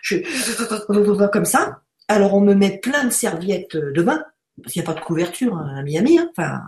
je, 0.00 0.16
je, 0.22 1.26
comme 1.26 1.44
ça. 1.44 1.80
Alors 2.08 2.34
on 2.34 2.40
me 2.40 2.54
met 2.54 2.78
plein 2.78 3.04
de 3.04 3.10
serviettes 3.10 3.76
de 3.76 4.02
bain, 4.02 4.22
parce 4.62 4.72
qu'il 4.72 4.82
n'y 4.82 4.88
a 4.88 4.92
pas 4.92 4.98
de 4.98 5.04
couverture 5.04 5.56
hein, 5.56 5.76
à 5.78 5.82
Miami, 5.82 6.18
hein. 6.18 6.30
enfin 6.36 6.60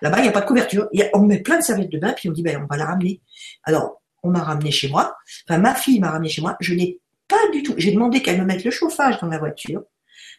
là-bas 0.00 0.18
il 0.18 0.22
n'y 0.22 0.28
a 0.28 0.32
pas 0.32 0.42
de 0.42 0.46
couverture. 0.46 0.88
on 1.14 1.20
me 1.20 1.28
met 1.28 1.40
plein 1.40 1.58
de 1.58 1.64
serviettes 1.64 1.90
de 1.90 1.98
bain, 1.98 2.12
puis 2.12 2.28
on 2.28 2.32
dit 2.32 2.42
ben 2.42 2.60
on 2.62 2.66
va 2.66 2.76
la 2.76 2.86
ramener. 2.86 3.20
Alors 3.64 4.02
on 4.22 4.30
m'a 4.30 4.42
ramené 4.42 4.70
chez 4.70 4.88
moi, 4.88 5.16
enfin 5.48 5.58
ma 5.58 5.74
fille 5.74 5.98
m'a 5.98 6.10
ramené 6.10 6.28
chez 6.28 6.42
moi, 6.42 6.56
je 6.60 6.74
n'ai 6.74 7.00
pas 7.26 7.48
du 7.52 7.62
tout, 7.62 7.74
j'ai 7.76 7.92
demandé 7.92 8.22
qu'elle 8.22 8.40
me 8.40 8.44
mette 8.44 8.64
le 8.64 8.70
chauffage 8.70 9.18
dans 9.20 9.28
la 9.28 9.38
voiture, 9.38 9.82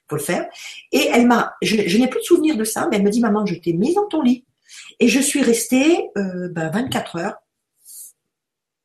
pour 0.08 0.18
le 0.18 0.24
faire, 0.24 0.48
et 0.92 1.10
elle 1.12 1.28
m'a, 1.28 1.56
je, 1.62 1.76
n'ai 1.98 2.08
plus 2.08 2.20
de 2.20 2.26
souvenir 2.26 2.56
de 2.56 2.64
ça, 2.64 2.88
mais 2.90 2.98
elle 2.98 3.04
me 3.04 3.10
dit 3.10 3.22
maman 3.22 3.46
je 3.46 3.56
t'ai 3.56 3.74
mise 3.74 3.96
dans 3.96 4.08
ton 4.08 4.22
lit, 4.22 4.46
et 5.00 5.08
je 5.08 5.20
suis 5.20 5.42
restée 5.42 6.10
euh, 6.18 6.50
ben, 6.50 6.70
24 6.70 7.18
heures 7.18 7.36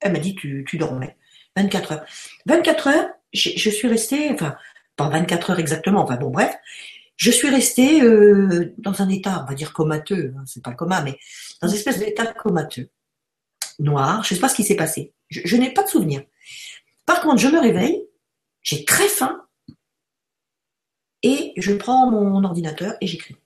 elle 0.09 0.15
m'a 0.15 0.19
dit, 0.19 0.35
tu, 0.35 0.65
tu 0.69 0.79
dormais. 0.79 1.17
24 1.57 1.93
heures. 1.93 2.07
24 2.47 2.87
heures, 2.89 3.09
je, 3.33 3.71
suis 3.71 3.89
restée, 3.89 4.31
enfin, 4.33 4.57
pas 4.97 5.09
24 5.09 5.51
heures 5.51 5.59
exactement, 5.59 6.03
enfin 6.03 6.17
bon, 6.17 6.31
bref, 6.31 6.55
je 7.17 7.31
suis 7.31 7.49
restée 7.49 8.03
euh, 8.03 8.75
dans 8.79 9.03
un 9.03 9.09
état, 9.09 9.43
on 9.45 9.49
va 9.49 9.55
dire 9.55 9.73
comateux, 9.73 10.35
hein, 10.37 10.45
c'est 10.47 10.63
pas 10.63 10.73
coma, 10.73 11.03
mais 11.03 11.19
dans 11.61 11.69
une 11.69 11.75
espèce 11.75 11.99
d'état 11.99 12.27
comateux, 12.27 12.91
noir, 13.79 14.23
je 14.23 14.35
sais 14.35 14.41
pas 14.41 14.49
ce 14.49 14.55
qui 14.55 14.65
s'est 14.65 14.77
passé. 14.77 15.13
Je, 15.29 15.57
n'ai 15.57 15.73
pas 15.73 15.83
de 15.83 15.89
souvenir. 15.89 16.23
Par 17.05 17.21
contre, 17.21 17.39
je 17.39 17.49
me 17.49 17.61
réveille, 17.61 18.03
j'ai 18.63 18.85
très 18.85 19.09
faim, 19.09 19.45
et 21.23 21.53
je 21.57 21.73
prends 21.73 22.11
mon 22.11 22.45
ordinateur 22.45 22.95
et 23.01 23.07
j'écris. 23.07 23.37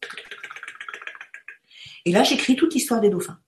Et 2.04 2.12
là, 2.12 2.22
j'écris 2.22 2.56
toute 2.56 2.74
l'histoire 2.74 3.00
des 3.00 3.08
dauphins. 3.08 3.38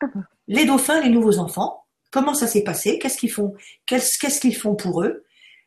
Ah 0.00 0.08
les 0.48 0.64
dauphins, 0.64 1.00
les 1.00 1.10
nouveaux 1.10 1.38
enfants, 1.38 1.81
comment 2.12 2.34
ça 2.34 2.46
s'est 2.46 2.62
passé, 2.62 3.00
qu'est-ce 3.00 3.18
qu'ils 3.18 3.32
font, 3.32 3.54
qu'est-ce 3.86 4.40
qu'ils 4.40 4.56
font 4.56 4.76
pour 4.76 5.02
eux, 5.02 5.24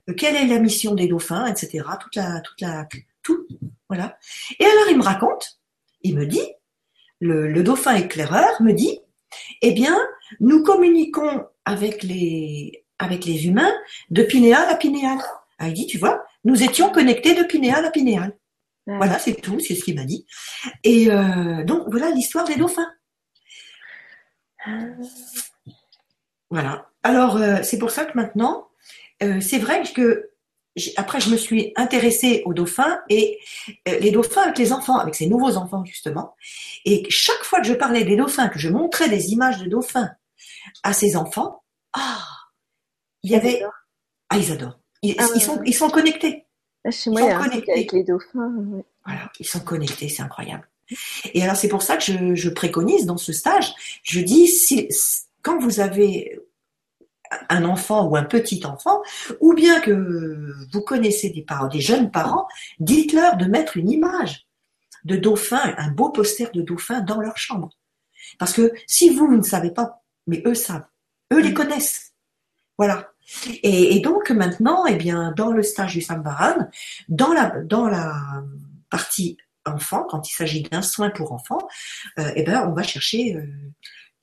euh, 0.10 0.14
quelle 0.14 0.36
est 0.36 0.48
la 0.48 0.60
mission 0.60 0.94
des 0.94 1.08
dauphins, 1.08 1.46
etc. 1.48 1.84
Toute 2.00 2.16
la, 2.16 2.40
toute 2.40 2.62
la, 2.62 2.88
tout, 3.24 3.46
voilà. 3.90 4.18
Et 4.60 4.66
alors 4.66 4.90
il 4.90 4.98
me 4.98 5.04
raconte, 5.04 5.60
il 6.04 6.16
me 6.16 6.26
dit, 6.26 6.48
le, 7.20 7.64
dauphin 7.64 7.96
éclaireur 7.96 8.62
me 8.62 8.72
dit, 8.72 9.00
eh 9.62 9.72
bien, 9.72 9.98
nous 10.40 10.64
communiquons 10.64 11.46
avec 11.66 12.04
les, 12.04 12.86
avec 13.00 13.26
les 13.26 13.48
humains 13.48 13.74
de 14.12 14.24
pinéal 14.24 14.70
à 14.70 14.76
pinéal. 14.76 15.18
Ah, 15.58 15.70
il 15.70 15.74
dit, 15.74 15.88
tu 15.88 15.98
vois, 15.98 16.24
nous 16.44 16.64
étions 16.64 16.92
connectés 16.92 17.34
de 17.34 17.44
pinéal 17.44 17.84
à 17.86 17.92
pinéal. 17.92 18.38
Voilà, 18.88 19.18
c'est 19.18 19.42
tout, 19.42 19.60
c'est 19.60 19.74
ce 19.74 19.84
qu'il 19.84 19.96
m'a 19.96 20.04
dit. 20.04 20.28
Et 20.84 21.10
euh, 21.10 21.64
donc 21.64 21.86
voilà 21.90 22.12
l'histoire 22.12 22.46
des 22.46 22.56
dauphins. 22.56 22.88
Voilà. 26.56 26.90
Alors, 27.04 27.36
euh, 27.36 27.58
c'est 27.64 27.78
pour 27.78 27.92
ça 27.92 28.06
que 28.06 28.16
maintenant, 28.16 28.70
euh, 29.22 29.42
c'est 29.42 29.58
vrai 29.58 29.84
que 29.94 30.32
après, 30.96 31.20
je 31.20 31.30
me 31.30 31.36
suis 31.36 31.74
intéressée 31.76 32.44
aux 32.46 32.54
dauphins 32.54 32.98
et 33.10 33.40
euh, 33.90 34.00
les 34.00 34.12
dauphins 34.12 34.44
avec 34.44 34.58
les 34.58 34.72
enfants, 34.72 34.98
avec 34.98 35.16
ces 35.16 35.28
nouveaux 35.28 35.58
enfants 35.58 35.84
justement. 35.84 36.34
Et 36.86 37.06
chaque 37.10 37.44
fois 37.44 37.60
que 37.60 37.68
je 37.68 37.74
parlais 37.74 38.06
des 38.06 38.16
dauphins, 38.16 38.48
que 38.48 38.58
je 38.58 38.70
montrais 38.70 39.10
des 39.10 39.34
images 39.34 39.58
de 39.58 39.66
dauphins 39.66 40.12
à 40.84 40.94
ces 40.94 41.18
enfants, 41.18 41.62
ah, 41.92 42.24
il 43.24 43.32
y 43.32 43.36
avait, 43.36 43.62
ah, 44.30 44.38
ils 44.38 44.54
adorent. 44.54 44.80
Ils, 45.02 45.16
ah 45.18 45.28
sont, 45.38 45.62
ils 45.66 45.76
sont 45.76 45.90
connectés. 45.90 46.46
Ah, 46.86 46.92
chez 46.92 47.10
moi, 47.10 47.20
ils 47.20 47.32
sont 47.32 47.38
connectés. 47.38 47.72
avec 47.74 47.92
les 47.92 48.04
dauphins. 48.06 48.54
Voilà, 49.06 49.30
ils 49.42 49.46
sont 49.46 49.60
connectés, 49.60 50.08
c'est 50.08 50.24
incroyable. 50.24 50.70
Et 51.34 51.44
alors, 51.44 51.58
c'est 51.58 51.68
pour 51.68 51.82
ça 51.82 51.98
que 51.98 52.04
je, 52.04 52.34
je, 52.34 52.50
préconise 52.50 53.06
dans 53.06 53.18
ce 53.18 53.34
stage, 53.34 53.74
je 54.04 54.22
dis, 54.22 54.48
si, 54.48 54.88
quand 55.46 55.60
vous 55.60 55.80
avez 55.80 56.35
un 57.50 57.66
enfant 57.66 58.08
ou 58.08 58.16
un 58.16 58.24
petit 58.24 58.66
enfant, 58.66 59.02
ou 59.40 59.54
bien 59.54 59.80
que 59.80 60.54
vous 60.72 60.82
connaissez 60.82 61.30
des 61.30 61.42
parents, 61.42 61.68
des 61.68 61.82
jeunes 61.82 62.12
parents, 62.12 62.48
dites-leur 62.80 63.38
de 63.38 63.46
mettre 63.46 63.78
une 63.78 63.90
image 63.90 64.48
de 65.04 65.16
dauphin, 65.16 65.76
un 65.78 65.92
beau 65.92 66.10
poster 66.10 66.52
de 66.54 66.62
dauphin 66.62 67.02
dans 67.02 67.22
leur 67.22 67.38
chambre. 67.38 67.70
Parce 68.40 68.54
que 68.54 68.74
si 68.88 69.10
vous, 69.10 69.34
ne 69.34 69.42
savez 69.42 69.72
pas, 69.72 70.04
mais 70.28 70.42
eux 70.46 70.56
savent, 70.56 70.88
eux 71.32 71.42
les 71.42 71.54
connaissent. 71.54 72.14
Voilà. 72.78 73.12
Et, 73.64 74.00
donc 74.02 74.30
maintenant, 74.32 74.86
eh 74.86 74.96
bien, 74.96 75.34
dans 75.36 75.52
le 75.52 75.64
stage 75.64 75.94
du 75.94 76.02
Sambaran, 76.02 76.68
dans 77.10 77.34
la, 77.34 77.62
dans 77.62 77.88
la 77.88 78.14
partie 78.90 79.38
enfant, 79.66 80.06
quand 80.10 80.30
il 80.30 80.34
s'agit 80.34 80.64
d'un 80.64 80.82
soin 80.82 81.10
pour 81.10 81.32
enfants, 81.32 81.68
euh, 82.20 82.32
eh 82.36 82.44
ben, 82.44 82.68
on 82.68 82.74
va 82.74 82.84
chercher 82.84 83.36
euh, 83.36 83.46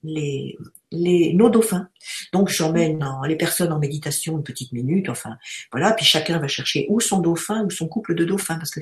les, 0.04 0.56
les, 0.92 1.34
nos 1.34 1.50
dauphins. 1.50 1.88
Donc 2.32 2.48
j'emmène 2.48 3.04
les 3.26 3.36
personnes 3.36 3.72
en 3.72 3.78
méditation 3.78 4.36
une 4.36 4.44
petite 4.44 4.72
minute, 4.72 5.08
enfin 5.08 5.36
voilà, 5.72 5.92
puis 5.92 6.04
chacun 6.04 6.38
va 6.38 6.48
chercher 6.48 6.86
ou 6.88 7.00
son 7.00 7.20
dauphin 7.20 7.64
ou 7.64 7.70
son 7.70 7.88
couple 7.88 8.14
de 8.14 8.24
dauphins, 8.24 8.56
parce 8.56 8.70
que 8.70 8.80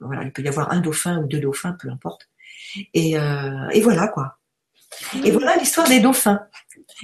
voilà, 0.00 0.22
il 0.22 0.32
peut 0.32 0.42
y 0.42 0.48
avoir 0.48 0.72
un 0.72 0.80
dauphin 0.80 1.18
ou 1.18 1.26
deux 1.26 1.40
dauphins, 1.40 1.72
peu 1.72 1.90
importe. 1.90 2.28
Et, 2.94 3.18
euh, 3.18 3.68
et 3.72 3.80
voilà 3.80 4.08
quoi. 4.08 4.38
Et 5.24 5.30
voilà 5.30 5.56
l'histoire 5.56 5.88
des 5.88 6.00
dauphins. 6.00 6.40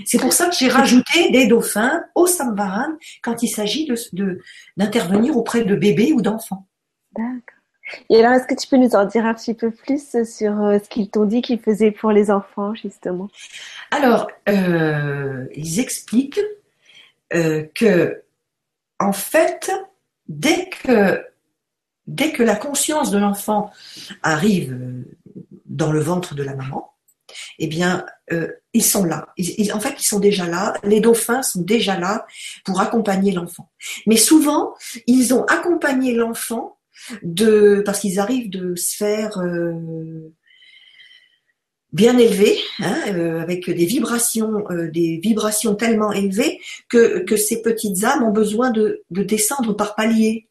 C'est 0.04 0.18
pour 0.18 0.32
ça 0.32 0.48
que 0.48 0.56
j'ai 0.58 0.68
rajouté 0.68 1.30
des 1.30 1.46
dauphins 1.46 2.02
au 2.14 2.26
Sambaran 2.26 2.96
quand 3.22 3.42
il 3.42 3.48
s'agit 3.48 3.86
de 3.86 4.40
d'intervenir 4.76 5.36
auprès 5.36 5.64
de 5.64 5.74
bébés 5.74 6.12
ou 6.12 6.22
d'enfants. 6.22 6.66
Et 8.08 8.16
alors, 8.22 8.32
est-ce 8.32 8.46
que 8.46 8.54
tu 8.54 8.66
peux 8.68 8.76
nous 8.76 8.94
en 8.94 9.04
dire 9.04 9.26
un 9.26 9.34
petit 9.34 9.54
peu 9.54 9.70
plus 9.70 10.24
sur 10.24 10.62
euh, 10.62 10.78
ce 10.78 10.88
qu'ils 10.88 11.10
t'ont 11.10 11.24
dit 11.24 11.42
qu'ils 11.42 11.60
faisaient 11.60 11.90
pour 11.90 12.12
les 12.12 12.30
enfants, 12.30 12.74
justement? 12.74 13.28
Alors, 13.90 14.28
euh, 14.48 15.46
ils 15.54 15.80
expliquent 15.80 16.40
euh, 17.34 17.64
que, 17.74 18.22
en 18.98 19.12
fait, 19.12 19.70
dès 20.28 20.68
que, 20.70 21.22
dès 22.06 22.32
que 22.32 22.42
la 22.42 22.56
conscience 22.56 23.10
de 23.10 23.18
l'enfant 23.18 23.70
arrive 24.22 24.78
dans 25.66 25.92
le 25.92 26.00
ventre 26.00 26.34
de 26.34 26.42
la 26.42 26.54
maman, 26.54 26.92
eh 27.58 27.66
bien, 27.66 28.06
ils 28.72 28.84
sont 28.84 29.04
là. 29.04 29.28
en 29.72 29.80
fait, 29.80 29.94
ils 29.98 30.06
sont 30.06 30.20
déjà 30.20 30.46
là. 30.46 30.74
Les 30.84 31.00
dauphins 31.00 31.42
sont 31.42 31.62
déjà 31.62 31.98
là 31.98 32.26
pour 32.64 32.80
accompagner 32.80 33.32
l'enfant. 33.32 33.70
Mais 34.06 34.16
souvent, 34.16 34.74
ils 35.06 35.34
ont 35.34 35.44
accompagné 35.44 36.14
l'enfant 36.14 36.78
de 37.22 37.82
parce 37.84 38.00
qu'ils 38.00 38.18
arrivent 38.20 38.50
de 38.50 38.74
sphères 38.74 39.38
euh, 39.38 40.32
bien 41.92 42.18
élevées, 42.18 42.58
hein, 42.80 42.98
euh, 43.08 43.40
avec 43.40 43.70
des 43.70 43.86
vibrations, 43.86 44.64
euh, 44.70 44.90
des 44.90 45.20
vibrations 45.22 45.76
tellement 45.76 46.12
élevées 46.12 46.60
que, 46.88 47.20
que 47.20 47.36
ces 47.36 47.62
petites 47.62 48.02
âmes 48.02 48.24
ont 48.24 48.32
besoin 48.32 48.70
de, 48.72 49.04
de 49.10 49.22
descendre 49.22 49.74
par 49.74 49.94
paliers 49.94 50.48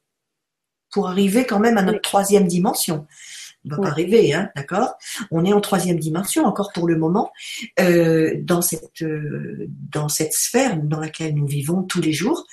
pour 0.90 1.10
arriver 1.10 1.45
quand 1.45 1.60
même 1.60 1.78
à 1.78 1.82
notre 1.82 2.02
troisième 2.02 2.48
dimension. 2.48 3.06
On 3.65 3.76
va 3.76 3.78
pas 3.82 3.88
arriver, 3.90 4.34
hein, 4.34 4.49
d'accord? 4.57 4.94
On 5.32 5.45
est 5.45 5.53
en 5.53 5.61
troisième 5.61 5.98
dimension 5.98 6.45
encore 6.45 6.72
pour 6.74 6.86
le 6.86 6.98
moment 6.98 7.32
euh, 7.80 8.36
dans 8.41 8.61
cette 8.61 9.06
dans 9.90 10.10
cette 10.10 10.34
sphère 10.34 10.76
dans 10.78 10.99
laquelle 10.99 11.34
nous 11.34 11.48
vivons 11.48 11.84
tous 11.84 12.02
les 12.02 12.11
jours. 12.11 12.45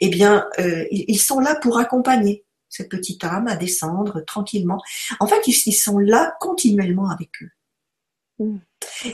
Eh 0.00 0.08
bien, 0.08 0.44
ils 0.90 1.20
sont 1.20 1.38
là 1.38 1.54
pour 1.54 1.78
accompagner 1.78 2.44
cette 2.68 2.88
petite 2.88 3.24
âme 3.24 3.48
à 3.48 3.56
descendre 3.56 4.20
tranquillement. 4.26 4.82
En 5.20 5.26
fait, 5.26 5.46
ils, 5.46 5.72
sont 5.72 5.98
là 5.98 6.36
continuellement 6.40 7.10
avec 7.10 7.30
eux. 7.42 7.50
Mm. 8.38 8.58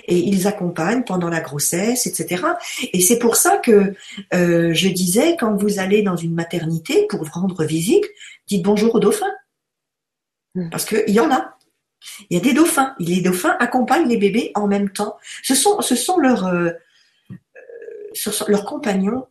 Et 0.07 0.19
ils 0.19 0.47
accompagnent 0.47 1.05
pendant 1.05 1.29
la 1.29 1.41
grossesse, 1.41 2.07
etc. 2.07 2.45
Et 2.93 3.01
c'est 3.01 3.19
pour 3.19 3.37
ça 3.37 3.59
que 3.59 3.95
euh, 4.35 4.75
je 4.75 4.89
disais, 4.89 5.37
quand 5.39 5.55
vous 5.55 5.79
allez 5.79 6.03
dans 6.03 6.17
une 6.17 6.35
maternité 6.35 7.07
pour 7.09 7.27
rendre 7.29 7.65
visite, 7.65 8.05
dites 8.49 8.65
bonjour 8.65 8.95
aux 8.95 9.01
dauphins. 9.01 9.35
Mm. 10.55 10.71
Parce 10.71 10.85
qu'il 10.85 11.11
y 11.11 11.21
en 11.21 11.31
a. 11.31 11.57
Il 12.31 12.37
y 12.37 12.41
a 12.41 12.43
des 12.43 12.53
dauphins. 12.53 12.95
Les 12.99 13.21
dauphins 13.21 13.57
accompagnent 13.59 14.09
les 14.09 14.17
bébés 14.17 14.51
en 14.55 14.67
même 14.67 14.91
temps. 14.91 15.17
Ce 15.43 15.55
sont, 15.55 15.81
ce 15.81 15.95
sont 15.95 16.19
leurs, 16.19 16.47
euh, 16.47 16.71
euh, 17.31 18.33
leurs 18.49 18.65
compagnons 18.65 19.27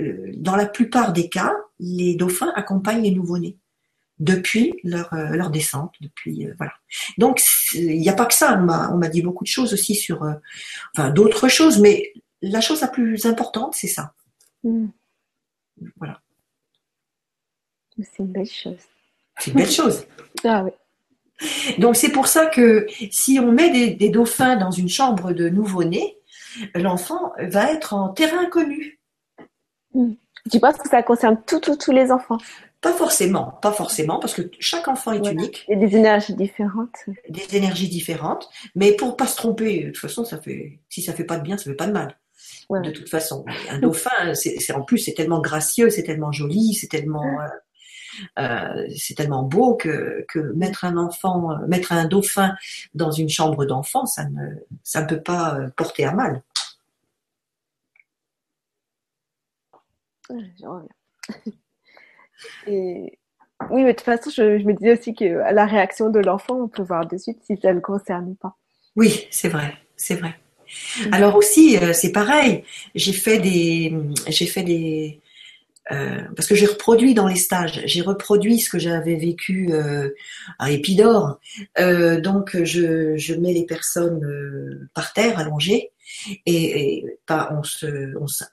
euh, 0.00 0.32
dans 0.36 0.56
la 0.56 0.66
plupart 0.66 1.12
des 1.12 1.28
cas, 1.28 1.54
les 1.80 2.14
dauphins 2.14 2.52
accompagnent 2.54 3.02
les 3.02 3.10
nouveau-nés 3.10 3.56
depuis 4.18 4.74
leur, 4.84 5.12
euh, 5.14 5.30
leur 5.30 5.50
descente, 5.50 5.94
depuis 6.00 6.46
euh, 6.46 6.54
voilà. 6.58 6.74
Donc 7.18 7.42
il 7.72 7.98
n'y 7.98 8.08
a 8.08 8.12
pas 8.12 8.26
que 8.26 8.34
ça. 8.34 8.58
On 8.58 8.96
m'a 8.96 9.08
dit 9.08 9.22
beaucoup 9.22 9.44
de 9.44 9.48
choses 9.48 9.72
aussi 9.72 9.94
sur, 9.94 10.22
enfin 10.94 11.10
d'autres 11.10 11.48
choses, 11.48 11.78
mais 11.78 12.12
la 12.42 12.60
chose 12.60 12.80
la 12.80 12.88
plus 12.88 13.26
importante, 13.26 13.74
c'est 13.74 13.88
ça. 13.88 14.14
Hmm. 14.62 14.88
Voilà. 15.96 16.20
C'est 17.98 18.18
une 18.18 18.32
belle 18.32 18.48
chose. 18.48 18.78
C'est 19.38 19.50
une 19.50 19.56
belle 19.56 19.70
chose. 19.70 20.06
ah 20.44 20.64
oui. 20.64 20.70
Donc 21.78 21.96
c'est 21.96 22.12
pour 22.12 22.26
ça 22.26 22.46
que 22.46 22.86
si 23.10 23.40
on 23.40 23.52
met 23.52 23.70
des, 23.70 23.94
des 23.94 24.10
dauphins 24.10 24.56
dans 24.56 24.70
une 24.70 24.90
chambre 24.90 25.32
de 25.32 25.48
nouveau-né, 25.48 26.18
l'enfant 26.74 27.32
va 27.38 27.72
être 27.72 27.94
en 27.94 28.10
terrain 28.10 28.46
connu. 28.46 29.00
Tu 30.50 30.60
penses 30.60 30.76
que 30.76 30.88
ça 30.88 31.02
concerne 31.02 31.38
tous 31.46 31.92
les 31.92 32.10
enfants? 32.10 32.38
Pas 32.80 32.94
forcément, 32.94 33.58
pas 33.60 33.72
forcément, 33.72 34.18
parce 34.18 34.32
que 34.32 34.42
chaque 34.58 34.88
enfant 34.88 35.12
est 35.12 35.30
unique. 35.30 35.66
Il 35.68 35.78
y 35.78 35.84
a 35.84 35.86
des 35.86 35.96
énergies 35.96 36.34
différentes. 36.34 36.96
Des 37.28 37.54
énergies 37.54 37.88
différentes, 37.88 38.48
mais 38.74 38.92
pour 38.92 39.16
pas 39.16 39.26
se 39.26 39.36
tromper, 39.36 39.84
de 39.84 39.86
toute 39.88 39.98
façon, 39.98 40.24
ça 40.24 40.38
fait, 40.38 40.78
si 40.88 41.02
ça 41.02 41.12
fait 41.12 41.24
pas 41.24 41.36
de 41.36 41.42
bien, 41.42 41.58
ça 41.58 41.64
fait 41.64 41.74
pas 41.74 41.86
de 41.86 41.92
mal. 41.92 42.16
de 42.70 42.90
toute 42.90 43.10
façon. 43.10 43.44
Un 43.68 43.80
dauphin, 43.80 44.34
c'est 44.34 44.72
en 44.72 44.82
plus 44.82 44.98
c'est 44.98 45.12
tellement 45.12 45.40
gracieux, 45.40 45.90
c'est 45.90 46.04
tellement 46.04 46.32
joli, 46.32 46.72
c'est 46.72 46.88
tellement 46.88 47.26
euh, 48.38 48.86
c'est 48.96 49.14
tellement 49.14 49.42
beau 49.42 49.74
que, 49.74 50.24
que 50.28 50.38
mettre 50.54 50.84
un 50.84 50.96
enfant, 50.96 51.58
mettre 51.68 51.92
un 51.92 52.06
dauphin 52.06 52.54
dans 52.94 53.10
une 53.10 53.28
chambre 53.28 53.66
d'enfant, 53.66 54.06
ça 54.06 54.24
ne 54.24 54.54
ça 54.84 55.02
ne 55.02 55.06
peut 55.06 55.20
pas 55.20 55.58
porter 55.76 56.06
à 56.06 56.12
mal. 56.12 56.42
Et 62.66 63.18
oui, 63.68 63.84
mais 63.84 63.92
de 63.92 63.98
toute 63.98 64.04
façon, 64.04 64.30
je, 64.30 64.64
me 64.64 64.72
disais 64.72 64.98
aussi 64.98 65.14
que 65.14 65.24
la 65.24 65.66
réaction 65.66 66.08
de 66.10 66.18
l'enfant, 66.18 66.54
on 66.62 66.68
peut 66.68 66.82
voir 66.82 67.06
de 67.06 67.16
suite 67.18 67.38
si 67.44 67.56
ça 67.60 67.68
ne 67.68 67.74
le 67.74 67.80
concerne 67.80 68.28
ou 68.28 68.34
pas. 68.34 68.56
Oui, 68.96 69.26
c'est 69.30 69.48
vrai, 69.48 69.74
c'est 69.96 70.14
vrai. 70.14 70.34
Mm. 70.98 71.14
Alors 71.14 71.36
aussi, 71.36 71.76
euh, 71.76 71.92
c'est 71.92 72.12
pareil. 72.12 72.64
J'ai 72.94 73.12
fait 73.12 73.38
des, 73.38 73.92
j'ai 74.28 74.46
fait 74.46 74.62
des, 74.62 75.20
euh, 75.92 76.22
parce 76.34 76.48
que 76.48 76.54
j'ai 76.54 76.66
reproduit 76.66 77.12
dans 77.12 77.26
les 77.26 77.36
stages, 77.36 77.82
j'ai 77.84 78.00
reproduit 78.00 78.60
ce 78.60 78.70
que 78.70 78.78
j'avais 78.78 79.16
vécu 79.16 79.68
euh, 79.72 80.10
à 80.58 80.70
Épidore. 80.70 81.38
donc 81.78 82.56
je, 82.62 83.16
je 83.16 83.34
mets 83.34 83.52
les 83.52 83.66
personnes 83.66 84.88
par 84.94 85.12
terre 85.12 85.38
allongées 85.38 85.90
et, 86.46 87.04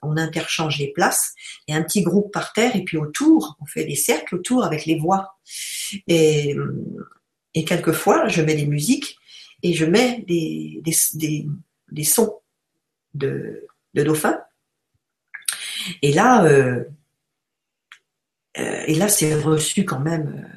on, 0.02 0.16
interchange 0.16 0.78
les 0.78 0.92
places. 0.92 1.34
Il 1.66 1.74
y 1.74 1.76
a 1.76 1.80
un 1.80 1.82
petit 1.82 2.02
groupe 2.02 2.32
par 2.32 2.52
terre 2.52 2.74
et 2.76 2.84
puis 2.84 2.96
autour, 2.96 3.56
on 3.60 3.66
fait 3.66 3.84
des 3.84 3.96
cercles 3.96 4.36
autour 4.36 4.64
avec 4.64 4.86
les 4.86 4.98
voix. 4.98 5.38
Et, 6.06 6.56
quelquefois, 7.66 8.28
je 8.28 8.40
mets 8.42 8.54
des 8.54 8.66
musiques 8.66 9.18
et 9.62 9.72
je 9.72 9.84
mets 9.84 10.24
des, 10.28 10.82
sons 12.04 12.40
de, 13.14 13.66
de 13.94 14.02
dauphins. 14.02 14.40
Et 16.02 16.12
là, 16.12 16.44
euh, 16.44 16.84
euh, 18.58 18.82
et 18.86 18.94
là, 18.94 19.08
c'est 19.08 19.34
reçu 19.34 19.84
quand 19.84 20.00
même. 20.00 20.44
Euh, 20.44 20.48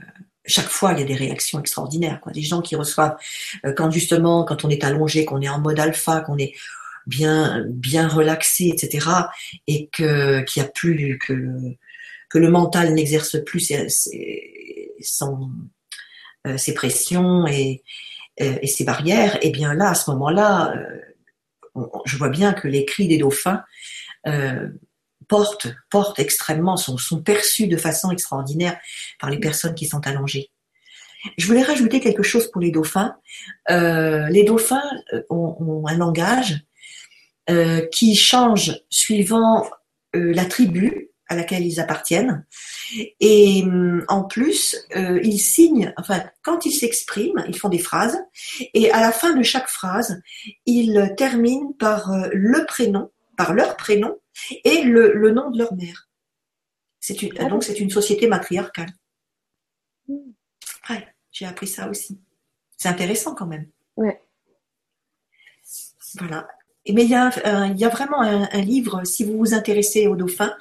chaque 0.45 0.67
fois, 0.67 0.93
il 0.93 0.99
y 0.99 1.03
a 1.03 1.05
des 1.05 1.15
réactions 1.15 1.59
extraordinaires. 1.59 2.19
Des 2.33 2.41
gens 2.41 2.61
qui 2.61 2.75
reçoivent, 2.75 3.15
quand 3.77 3.91
justement, 3.91 4.43
quand 4.43 4.65
on 4.65 4.69
est 4.69 4.83
allongé, 4.83 5.23
qu'on 5.23 5.39
est 5.39 5.49
en 5.49 5.59
mode 5.59 5.79
alpha, 5.79 6.21
qu'on 6.21 6.37
est 6.37 6.55
bien 7.11 7.63
bien 7.67 8.07
relaxé, 8.07 8.69
etc. 8.69 9.07
Et 9.67 9.89
que 9.89 10.41
qu'il 10.41 10.63
y 10.63 10.65
a 10.65 10.69
plus 10.69 11.19
que 11.19 11.35
que 12.31 12.39
le 12.39 12.49
mental 12.49 12.93
n'exerce 12.93 13.37
plus 13.43 13.59
ses, 13.59 13.89
ses, 13.89 14.95
euh, 16.47 16.73
pressions 16.73 17.45
et, 17.45 17.83
euh, 18.39 18.57
et 18.61 18.67
ses 18.67 18.85
barrières. 18.85 19.37
Et 19.41 19.49
bien 19.49 19.73
là, 19.73 19.89
à 19.89 19.95
ce 19.95 20.09
moment-là, 20.11 20.73
euh, 21.75 21.81
je 22.05 22.17
vois 22.17 22.29
bien 22.29 22.53
que 22.53 22.67
les 22.67 22.85
cris 22.85 23.07
des 23.07 23.17
dauphins 23.17 23.63
portent 25.27 25.67
portent 25.89 26.19
extrêmement 26.19 26.77
sont 26.77 26.97
sont 26.97 27.23
perçus 27.23 27.67
de 27.67 27.77
façon 27.77 28.11
extraordinaire 28.11 28.77
par 29.19 29.29
les 29.29 29.39
personnes 29.39 29.73
qui 29.73 29.85
sont 29.85 30.05
allongées. 30.05 30.51
Je 31.37 31.45
voulais 31.47 31.63
rajouter 31.63 31.99
quelque 32.01 32.23
chose 32.23 32.51
pour 32.51 32.61
les 32.61 32.71
dauphins. 32.71 33.15
Les 33.69 34.43
dauphins 34.43 34.83
ont, 35.29 35.85
un 35.87 35.97
langage 35.97 36.61
euh, 37.51 37.85
qui 37.87 38.15
changent 38.15 38.79
suivant 38.89 39.69
euh, 40.15 40.33
la 40.33 40.45
tribu 40.45 41.09
à 41.27 41.35
laquelle 41.35 41.65
ils 41.65 41.79
appartiennent. 41.79 42.45
Et 43.19 43.61
hum, 43.63 44.03
en 44.07 44.23
plus, 44.23 44.77
euh, 44.95 45.19
ils 45.23 45.39
signent, 45.39 45.93
enfin, 45.97 46.23
quand 46.43 46.65
ils 46.65 46.73
s'expriment, 46.73 47.43
ils 47.47 47.57
font 47.57 47.69
des 47.69 47.79
phrases, 47.79 48.17
et 48.73 48.91
à 48.91 48.99
la 48.99 49.11
fin 49.11 49.33
de 49.35 49.43
chaque 49.43 49.69
phrase, 49.69 50.21
ils 50.65 51.13
terminent 51.17 51.73
par 51.79 52.11
le 52.33 52.65
prénom, 52.65 53.11
par 53.37 53.53
leur 53.53 53.77
prénom, 53.77 54.17
et 54.63 54.81
le, 54.83 55.13
le 55.13 55.31
nom 55.31 55.51
de 55.51 55.57
leur 55.57 55.73
mère. 55.73 56.09
C'est 56.99 57.21
une, 57.21 57.33
donc 57.49 57.63
c'est 57.63 57.79
une 57.79 57.89
société 57.89 58.27
matriarcale. 58.27 58.91
Hmm. 60.07 60.31
Ouais, 60.89 61.07
j'ai 61.31 61.45
appris 61.45 61.67
ça 61.67 61.89
aussi. 61.89 62.19
C'est 62.77 62.89
intéressant 62.89 63.35
quand 63.35 63.47
même. 63.47 63.69
Ouais. 63.95 64.21
Voilà. 66.15 66.47
Mais 66.89 67.03
il 67.03 67.09
y 67.09 67.15
a, 67.15 67.31
il 67.67 67.79
y 67.79 67.85
a 67.85 67.89
vraiment 67.89 68.21
un, 68.21 68.61
livre, 68.61 69.03
si 69.05 69.23
vous 69.23 69.37
vous 69.37 69.53
intéressez 69.53 70.07
aux 70.07 70.15
dauphins, 70.15 70.55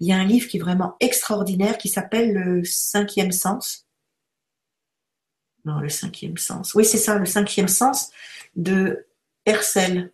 il 0.00 0.06
y 0.06 0.12
a 0.12 0.16
un 0.16 0.24
livre 0.24 0.48
qui 0.48 0.56
est 0.56 0.60
vraiment 0.60 0.96
extraordinaire 1.00 1.76
qui 1.76 1.88
s'appelle 1.88 2.32
Le 2.32 2.64
cinquième 2.64 3.32
sens. 3.32 3.86
Non, 5.64 5.80
le 5.80 5.90
cinquième 5.90 6.38
sens. 6.38 6.74
Oui, 6.74 6.84
c'est 6.86 6.96
ça, 6.96 7.18
le 7.18 7.26
cinquième 7.26 7.68
sens 7.68 8.10
de 8.56 9.06
Hersel. 9.44 10.12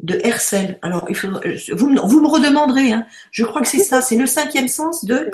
De 0.00 0.20
Hersel. 0.22 0.78
Alors, 0.82 1.06
il 1.08 1.16
faut, 1.16 1.28
vous, 1.28 1.96
vous 2.06 2.20
me 2.20 2.28
redemanderez, 2.28 2.92
hein. 2.92 3.06
je 3.30 3.44
crois 3.44 3.62
que 3.62 3.68
c'est 3.68 3.82
ça, 3.82 4.02
c'est 4.02 4.16
le 4.16 4.26
cinquième 4.26 4.68
sens 4.68 5.04
de 5.04 5.30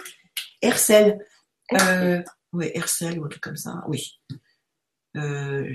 Hersel. 0.63 1.19
Euh, 1.73 2.23
oui, 2.53 2.71
Hersel 2.75 3.19
ou 3.19 3.25
un 3.25 3.29
truc 3.29 3.43
comme 3.43 3.57
ça, 3.57 3.85
oui. 3.89 4.21
Euh, 5.17 5.69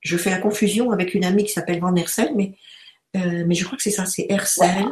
je 0.00 0.16
fais 0.16 0.30
la 0.30 0.38
confusion 0.38 0.90
avec 0.90 1.14
une 1.14 1.24
amie 1.24 1.44
qui 1.44 1.52
s'appelle 1.52 1.80
Van 1.80 1.94
Hersel, 1.94 2.32
mais 2.34 2.56
euh, 3.16 3.44
mais 3.46 3.54
je 3.54 3.64
crois 3.64 3.76
que 3.76 3.82
c'est 3.82 3.90
ça, 3.90 4.06
c'est 4.06 4.26
Hersel. 4.28 4.86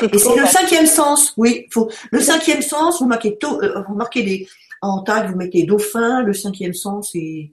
Et 0.00 0.18
c'est 0.18 0.36
le 0.36 0.46
cinquième 0.46 0.86
sens, 0.86 1.32
oui. 1.36 1.66
Faut, 1.72 1.90
le 2.10 2.20
cinquième 2.20 2.62
sens, 2.62 3.00
vous 3.00 3.06
marquez, 3.06 3.36
euh, 3.42 3.82
vous 3.88 3.94
marquez 3.94 4.22
des, 4.22 4.48
en 4.80 5.02
tag, 5.02 5.30
vous 5.30 5.36
mettez 5.36 5.64
dauphin, 5.64 6.22
le 6.22 6.32
cinquième 6.32 6.74
sens 6.74 7.10
et, 7.14 7.52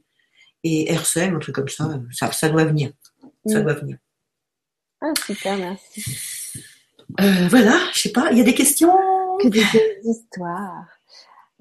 et 0.63 0.91
Hersel, 0.91 1.33
un 1.33 1.39
truc 1.39 1.55
comme 1.55 1.69
ça. 1.69 1.89
Ça, 2.11 2.31
ça 2.31 2.49
doit 2.49 2.65
venir. 2.65 2.91
Ça 3.45 3.59
mm. 3.59 3.63
doit 3.63 3.73
venir. 3.73 3.97
Ah, 5.01 5.13
super, 5.25 5.57
merci. 5.57 6.03
Euh, 7.19 7.47
voilà, 7.49 7.77
je 7.93 8.01
sais 8.01 8.11
pas, 8.11 8.31
il 8.31 8.37
y 8.37 8.41
a 8.41 8.43
des 8.43 8.53
questions? 8.53 8.93
Que 9.41 9.47
des 9.47 9.63
histoires. 10.03 10.85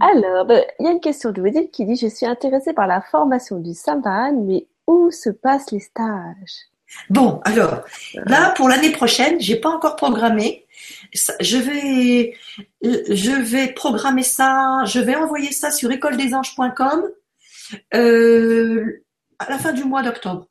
Alors, 0.00 0.44
ben, 0.44 0.64
il 0.78 0.86
y 0.86 0.88
a 0.88 0.92
une 0.92 1.00
question 1.00 1.32
de 1.32 1.40
Odile 1.40 1.70
qui 1.70 1.84
dit 1.84 1.96
Je 1.96 2.08
suis 2.08 2.26
intéressée 2.26 2.72
par 2.72 2.86
la 2.86 3.00
formation 3.00 3.58
du 3.58 3.74
Sambahan, 3.74 4.44
mais 4.44 4.66
où 4.86 5.10
se 5.10 5.30
passent 5.30 5.70
les 5.70 5.80
stages? 5.80 6.68
Bon, 7.10 7.40
alors, 7.44 7.84
là, 8.26 8.50
pour 8.56 8.68
l'année 8.68 8.92
prochaine, 8.92 9.40
j'ai 9.40 9.56
pas 9.56 9.68
encore 9.68 9.96
programmé. 9.96 10.66
Je 11.12 11.56
vais, 11.58 12.34
je 12.82 13.40
vais 13.40 13.72
programmer 13.72 14.22
ça, 14.22 14.84
je 14.84 15.00
vais 15.00 15.14
envoyer 15.14 15.52
ça 15.52 15.70
sur 15.70 15.90
écoledesanges.com 15.90 17.08
euh, 17.94 19.02
à 19.38 19.50
la 19.50 19.58
fin 19.58 19.72
du 19.72 19.84
mois 19.84 20.02
d'octobre. 20.02 20.46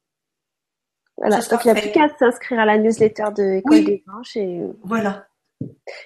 Voilà, 1.18 1.38
donc 1.38 1.66
il 1.66 1.72
n'y 1.72 1.78
a 1.78 1.82
plus 1.82 1.92
qu'à 1.92 2.10
s'inscrire 2.20 2.60
à 2.60 2.66
la 2.66 2.78
newsletter 2.78 3.26
de 3.36 3.58
École 3.58 3.84
des 3.84 4.04
Anges 4.08 4.38
et 4.38 4.60
euh, 4.60 4.68
voilà. 4.84 5.28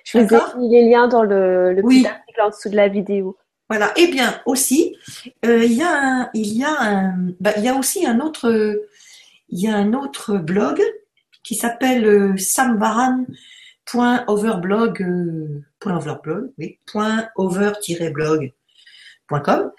Je 0.06 0.20
vous 0.20 0.34
ai 0.34 0.58
mis 0.58 0.70
les 0.70 0.90
liens 0.90 1.10
dans 1.10 1.24
le, 1.24 1.74
le 1.74 1.82
petit 1.82 2.08
article 2.08 2.42
en 2.42 2.50
dessous 2.50 2.70
de 2.70 2.78
la 2.78 2.88
vidéo. 2.88 3.38
Voilà. 3.70 3.92
Et 3.98 4.04
eh 4.04 4.08
bien 4.08 4.42
aussi, 4.46 4.96
euh, 5.46 5.64
il 5.64 5.74
y 5.74 5.84
a 5.84 6.30
il 6.34 6.58
y 6.58 6.64
a 6.64 6.72
un, 6.80 7.16
bah, 7.42 7.52
il 7.58 7.64
y 7.64 7.68
a 7.68 7.76
aussi 7.76 8.06
un 8.06 8.22
autre 8.22 8.82
il 9.52 9.60
y 9.60 9.68
a 9.68 9.76
un 9.76 9.94
autre 9.94 10.38
blog 10.38 10.82
qui 11.44 11.56
s'appelle 11.56 12.06
euh, 12.06 12.38
sambaran.overblog, 12.38 15.02
euh, 15.02 15.60
oui, 16.58 16.80
over-blog.com. 17.36 19.72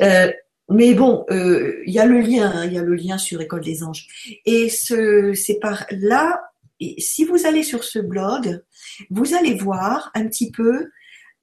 Euh, 0.00 0.32
mais 0.68 0.94
bon, 0.94 1.24
il 1.30 1.92
y 1.92 2.00
a 2.00 2.06
le 2.06 2.20
lien, 2.20 2.50
hein, 2.50 2.64
il 2.66 2.72
y 2.72 2.78
a 2.78 2.82
le 2.82 2.96
lien 2.96 3.18
sur 3.18 3.40
École 3.40 3.60
des 3.60 3.84
Anges. 3.84 4.08
Et 4.44 4.68
ce, 4.68 5.32
c'est 5.32 5.60
par 5.60 5.86
là, 5.92 6.42
si 6.98 7.24
vous 7.24 7.46
allez 7.46 7.62
sur 7.62 7.84
ce 7.84 8.00
blog, 8.00 8.64
vous 9.10 9.34
allez 9.34 9.54
voir 9.54 10.10
un 10.14 10.26
petit 10.26 10.50
peu 10.50 10.90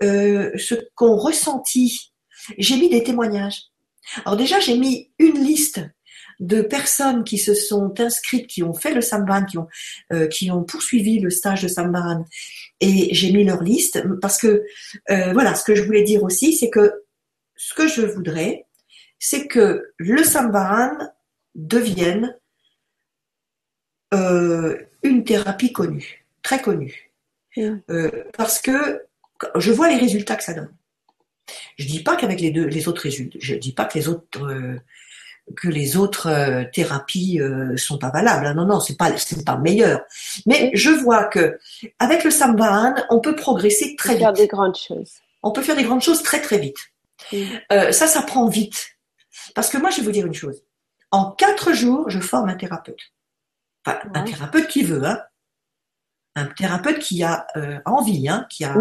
ce 0.01 0.75
qu'ont 0.95 1.15
ressenti. 1.15 2.11
J'ai 2.57 2.75
mis 2.75 2.89
des 2.89 3.03
témoignages. 3.03 3.67
Alors 4.25 4.35
déjà, 4.35 4.59
j'ai 4.59 4.77
mis 4.77 5.13
une 5.17 5.41
liste 5.41 5.79
de 6.39 6.61
personnes 6.61 7.23
qui 7.23 7.37
se 7.37 7.53
sont 7.53 7.99
inscrites, 7.99 8.47
qui 8.47 8.63
ont 8.63 8.73
fait 8.73 8.93
le 8.93 9.01
qui 9.45 9.57
ont, 9.57 9.67
euh, 10.11 10.27
qui 10.27 10.51
ont 10.51 10.63
poursuivi 10.63 11.19
le 11.19 11.29
stage 11.29 11.63
de 11.63 11.67
Samban, 11.67 12.25
et 12.79 13.13
j'ai 13.13 13.31
mis 13.31 13.43
leur 13.43 13.61
liste 13.61 14.03
parce 14.21 14.37
que 14.37 14.63
euh, 15.09 15.33
voilà, 15.33 15.55
ce 15.55 15.63
que 15.63 15.75
je 15.75 15.83
voulais 15.83 16.03
dire 16.03 16.23
aussi, 16.23 16.53
c'est 16.53 16.69
que 16.69 17.03
ce 17.55 17.73
que 17.73 17.87
je 17.87 18.01
voudrais, 18.01 18.65
c'est 19.19 19.47
que 19.47 19.93
le 19.97 20.23
Samban 20.23 20.91
devienne 21.55 22.35
euh, 24.13 24.77
une 25.03 25.23
thérapie 25.23 25.71
connue, 25.71 26.25
très 26.41 26.61
connue, 26.61 27.11
mmh. 27.55 27.77
parce 28.35 28.59
que 28.59 29.03
je 29.55 29.71
vois 29.71 29.89
les 29.89 29.97
résultats 29.97 30.35
que 30.35 30.43
ça 30.43 30.53
donne. 30.53 30.73
Je 31.77 31.85
dis 31.85 32.01
pas 32.01 32.15
qu'avec 32.15 32.39
les 32.39 32.51
deux, 32.51 32.65
les 32.65 32.87
autres 32.87 33.01
résultats, 33.01 33.37
je 33.41 33.55
dis 33.55 33.73
pas 33.73 33.85
que 33.85 33.97
les 33.97 34.07
autres 34.07 34.79
que 35.55 35.67
les 35.67 35.97
autres 35.97 36.27
euh, 36.27 36.63
thérapies 36.71 37.39
euh, 37.39 37.75
sont 37.77 37.97
pas 37.97 38.09
valables. 38.09 38.51
Non, 38.53 38.65
non, 38.65 38.79
c'est 38.79 38.97
pas 38.97 39.15
c'est 39.17 39.45
pas 39.45 39.57
meilleur. 39.57 40.01
Mais 40.45 40.71
je 40.73 40.89
vois 40.89 41.25
que 41.25 41.59
avec 41.99 42.23
le 42.23 42.31
Sambahan, 42.31 42.95
on 43.09 43.19
peut 43.19 43.35
progresser 43.35 43.95
très 43.97 44.13
vite. 44.13 44.21
Faire 44.21 44.33
des 44.33 44.47
grandes 44.47 44.77
choses. 44.77 45.11
On 45.41 45.51
peut 45.51 45.61
faire 45.61 45.75
des 45.75 45.83
grandes 45.83 46.01
choses 46.01 46.23
très 46.23 46.41
très 46.41 46.57
vite. 46.57 46.77
Euh, 47.71 47.91
ça, 47.91 48.07
ça 48.07 48.21
prend 48.21 48.47
vite. 48.47 48.97
Parce 49.55 49.69
que 49.69 49.77
moi, 49.77 49.89
je 49.89 49.97
vais 49.97 50.03
vous 50.03 50.11
dire 50.11 50.25
une 50.25 50.33
chose. 50.33 50.63
En 51.11 51.31
quatre 51.31 51.73
jours, 51.73 52.09
je 52.09 52.19
forme 52.19 52.49
un 52.49 52.55
thérapeute. 52.55 53.11
Enfin, 53.85 53.99
un 54.13 54.23
thérapeute 54.23 54.67
qui 54.67 54.83
veut, 54.83 55.03
hein. 55.03 55.21
Un 56.35 56.45
thérapeute 56.45 56.99
qui 56.99 57.23
a 57.23 57.45
euh, 57.55 57.79
envie, 57.85 58.27
hein, 58.27 58.45
qui 58.49 58.63
a 58.63 58.75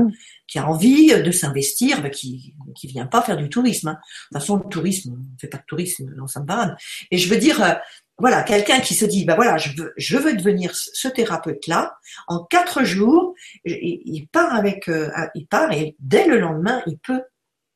qui 0.47 0.59
a 0.59 0.69
envie 0.69 1.09
de 1.09 1.31
s'investir, 1.31 2.03
bah, 2.03 2.11
qui 2.11 2.55
qui 2.75 2.87
vient 2.87 3.07
pas 3.07 3.23
faire 3.23 3.37
du 3.37 3.49
tourisme. 3.49 3.89
Hein. 3.89 3.99
De 4.31 4.39
toute 4.39 4.43
façon, 4.43 4.57
le 4.57 4.69
tourisme, 4.69 5.15
on 5.19 5.39
fait 5.39 5.49
pas 5.49 5.59
de 5.59 5.65
tourisme 5.67 6.15
dans 6.17 6.27
Sainte-Barane. 6.27 6.77
Et 7.11 7.19
je 7.19 7.29
veux 7.29 7.39
dire, 7.39 7.63
euh, 7.63 7.75
voilà, 8.19 8.43
quelqu'un 8.43 8.81
qui 8.81 8.95
se 8.95 9.05
dit, 9.05 9.25
bah 9.25 9.35
voilà, 9.35 9.57
je 9.57 9.71
veux 9.77 9.93
je 9.97 10.17
veux 10.17 10.35
devenir 10.35 10.75
ce 10.75 11.09
thérapeute-là. 11.09 11.97
En 12.29 12.45
quatre 12.45 12.85
jours, 12.85 13.35
il, 13.65 14.27
part 14.29 14.55
avec, 14.55 14.89
euh, 14.89 15.11
il 15.35 15.47
part 15.47 15.73
et 15.73 15.97
dès 15.99 16.27
le 16.27 16.39
lendemain, 16.39 16.83
il 16.87 16.99
peut 16.99 17.23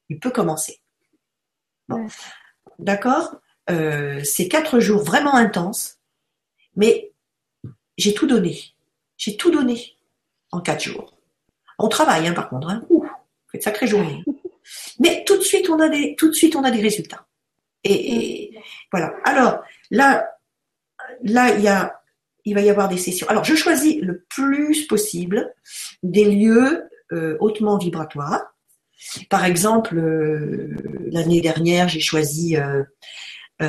il 0.09 0.19
peut 0.21 0.31
commencer. 0.31 0.81
D'accord? 2.79 3.37
Euh, 3.71 4.23
c'est 4.23 4.49
quatre 4.49 4.79
jours 4.79 5.03
vraiment 5.03 5.35
intenses, 5.35 5.99
mais 6.77 7.13
j'ai 7.97 8.15
tout 8.15 8.27
donné 8.27 8.76
j'ai 9.17 9.37
tout 9.37 9.51
donné 9.51 9.97
en 10.53 10.61
quatre 10.61 10.83
jours. 10.83 11.17
On 11.79 11.89
travaille, 11.89 12.27
hein, 12.27 12.33
par 12.33 12.49
contre. 12.49 12.69
Hein. 12.69 12.85
Ouh, 12.89 13.07
fait 13.51 13.59
de 13.59 13.63
sacrée 13.63 13.87
journée. 13.87 14.25
Mais 14.99 15.25
tout 15.27 15.37
de 15.37 15.43
suite, 15.43 15.69
on 15.69 15.79
a 15.81 15.89
des, 15.89 16.15
tout 16.17 16.29
de 16.29 16.35
suite, 16.35 16.57
on 16.57 16.65
a 16.65 16.71
des 16.71 16.81
résultats. 16.81 17.27
Et, 17.85 18.53
voilà. 18.91 19.15
Alors 19.25 19.61
là, 19.91 20.29
là, 21.23 21.55
il 21.55 21.63
y 21.63 21.69
a, 21.69 22.01
il 22.45 22.55
va 22.55 22.63
y 22.63 22.71
avoir 22.71 22.89
des 22.89 22.99
sessions. 22.99 23.29
Alors, 23.29 23.45
je 23.45 23.55
choisis 23.55 24.01
le 24.01 24.25
plus 24.29 24.87
possible 24.87 25.55
des 26.03 26.25
lieux 26.25 26.89
euh, 27.13 27.37
hautement 27.41 27.79
vibratoires. 27.79 28.43
Par 29.29 29.45
exemple, 29.45 29.97
euh, 29.99 30.75
l'année 31.13 31.41
dernière, 31.41 31.89
j'ai 31.89 32.01
choisi, 32.01 32.57
euh, 32.57 32.83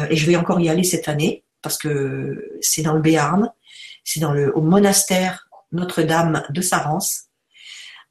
et 0.10 0.15
je 0.15 0.26
vais 0.26 0.36
encore 0.36 0.60
y 0.60 0.69
aller 0.69 0.84
cette 0.84 1.07
année 1.07 1.44
parce 1.61 1.78
que 1.78 2.57
c'est 2.61 2.82
dans 2.82 2.94
le 2.94 3.02
Béarn 3.02 3.52
c'est 4.08 4.22
dans 4.22 4.32
le 4.32 4.56
au 4.58 4.62
monastère 4.62 5.48
Notre-Dame 5.72 6.44
de 6.50 6.62
Sarance. 6.62 7.26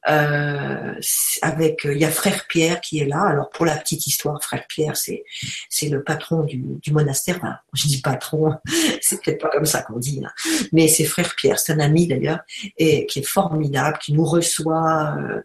Euh, 0.08 0.94
avec 1.42 1.80
il 1.84 1.98
y 1.98 2.04
a 2.04 2.10
frère 2.10 2.46
Pierre 2.46 2.80
qui 2.80 3.00
est 3.00 3.06
là. 3.06 3.22
Alors 3.22 3.50
pour 3.50 3.64
la 3.64 3.76
petite 3.76 4.06
histoire, 4.06 4.40
frère 4.40 4.64
Pierre, 4.68 4.96
c'est 4.96 5.24
c'est 5.68 5.88
le 5.88 6.04
patron 6.04 6.44
du, 6.44 6.62
du 6.80 6.92
monastère. 6.92 7.40
Je 7.72 7.88
dis 7.88 8.00
patron, 8.00 8.54
c'est 9.00 9.20
peut-être 9.20 9.40
pas 9.40 9.48
comme 9.48 9.64
ça 9.64 9.82
qu'on 9.82 9.98
dit, 9.98 10.22
hein. 10.24 10.30
mais 10.70 10.86
c'est 10.86 11.04
frère 11.04 11.34
Pierre, 11.34 11.58
c'est 11.58 11.72
un 11.72 11.80
ami 11.80 12.06
d'ailleurs 12.06 12.40
et 12.76 13.06
qui 13.06 13.18
est 13.18 13.26
formidable, 13.26 13.98
qui 13.98 14.12
nous 14.12 14.24
reçoit. 14.24 15.16
Euh, 15.18 15.40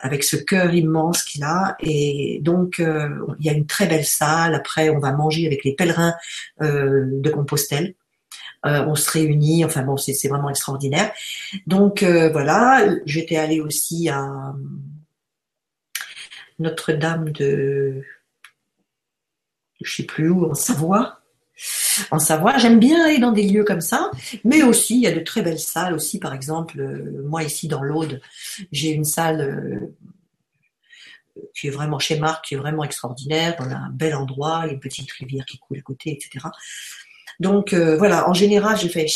avec 0.00 0.22
ce 0.22 0.36
cœur 0.36 0.74
immense 0.74 1.22
qu'il 1.22 1.42
a 1.42 1.76
et 1.80 2.40
donc 2.42 2.78
euh, 2.78 3.08
il 3.38 3.46
y 3.46 3.48
a 3.48 3.54
une 3.54 3.64
très 3.64 3.86
belle 3.86 4.04
salle 4.04 4.54
après 4.54 4.90
on 4.90 4.98
va 4.98 5.12
manger 5.12 5.46
avec 5.46 5.64
les 5.64 5.74
pèlerins 5.74 6.14
euh, 6.60 7.06
de 7.06 7.30
Compostelle 7.30 7.94
euh, 8.66 8.84
on 8.86 8.94
se 8.94 9.10
réunit, 9.10 9.64
enfin 9.64 9.82
bon, 9.82 9.96
c'est 9.96 10.28
vraiment 10.28 10.50
extraordinaire. 10.50 11.12
Donc 11.66 12.02
euh, 12.02 12.28
voilà, 12.30 12.86
j'étais 13.06 13.36
allée 13.36 13.60
aussi 13.60 14.08
à 14.08 14.54
Notre-Dame 16.58 17.30
de, 17.30 18.02
je 19.80 19.96
sais 19.96 20.02
plus 20.02 20.28
où, 20.28 20.50
en 20.50 20.54
Savoie. 20.54 21.20
En 22.10 22.18
Savoie, 22.18 22.58
j'aime 22.58 22.78
bien 22.78 23.04
aller 23.04 23.18
dans 23.18 23.32
des 23.32 23.42
lieux 23.42 23.64
comme 23.64 23.80
ça, 23.80 24.10
mais 24.44 24.62
aussi 24.62 24.96
il 24.96 25.02
y 25.02 25.06
a 25.06 25.12
de 25.12 25.20
très 25.20 25.42
belles 25.42 25.58
salles 25.58 25.94
aussi. 25.94 26.18
Par 26.18 26.34
exemple, 26.34 26.80
euh, 26.80 27.22
moi 27.24 27.44
ici 27.44 27.68
dans 27.68 27.82
l'Aude, 27.82 28.20
j'ai 28.72 28.90
une 28.90 29.04
salle 29.04 29.92
qui 31.54 31.68
est 31.68 31.70
vraiment 31.70 31.98
chez 31.98 32.18
Marc, 32.18 32.46
qui 32.46 32.54
est 32.54 32.58
vraiment 32.58 32.84
extraordinaire. 32.84 33.56
On 33.60 33.70
a 33.70 33.76
un 33.76 33.90
bel 33.90 34.14
endroit, 34.14 34.62
il 34.64 34.66
y 34.66 34.70
a 34.70 34.72
une 34.74 34.80
petite 34.80 35.10
rivière 35.12 35.44
qui 35.44 35.58
coule 35.58 35.78
à 35.78 35.82
côté, 35.82 36.10
etc. 36.10 36.46
Donc 37.40 37.72
euh, 37.72 37.96
voilà, 37.96 38.28
en 38.28 38.34
général, 38.34 38.76
j'ai 38.76 38.88
fait 38.88 39.06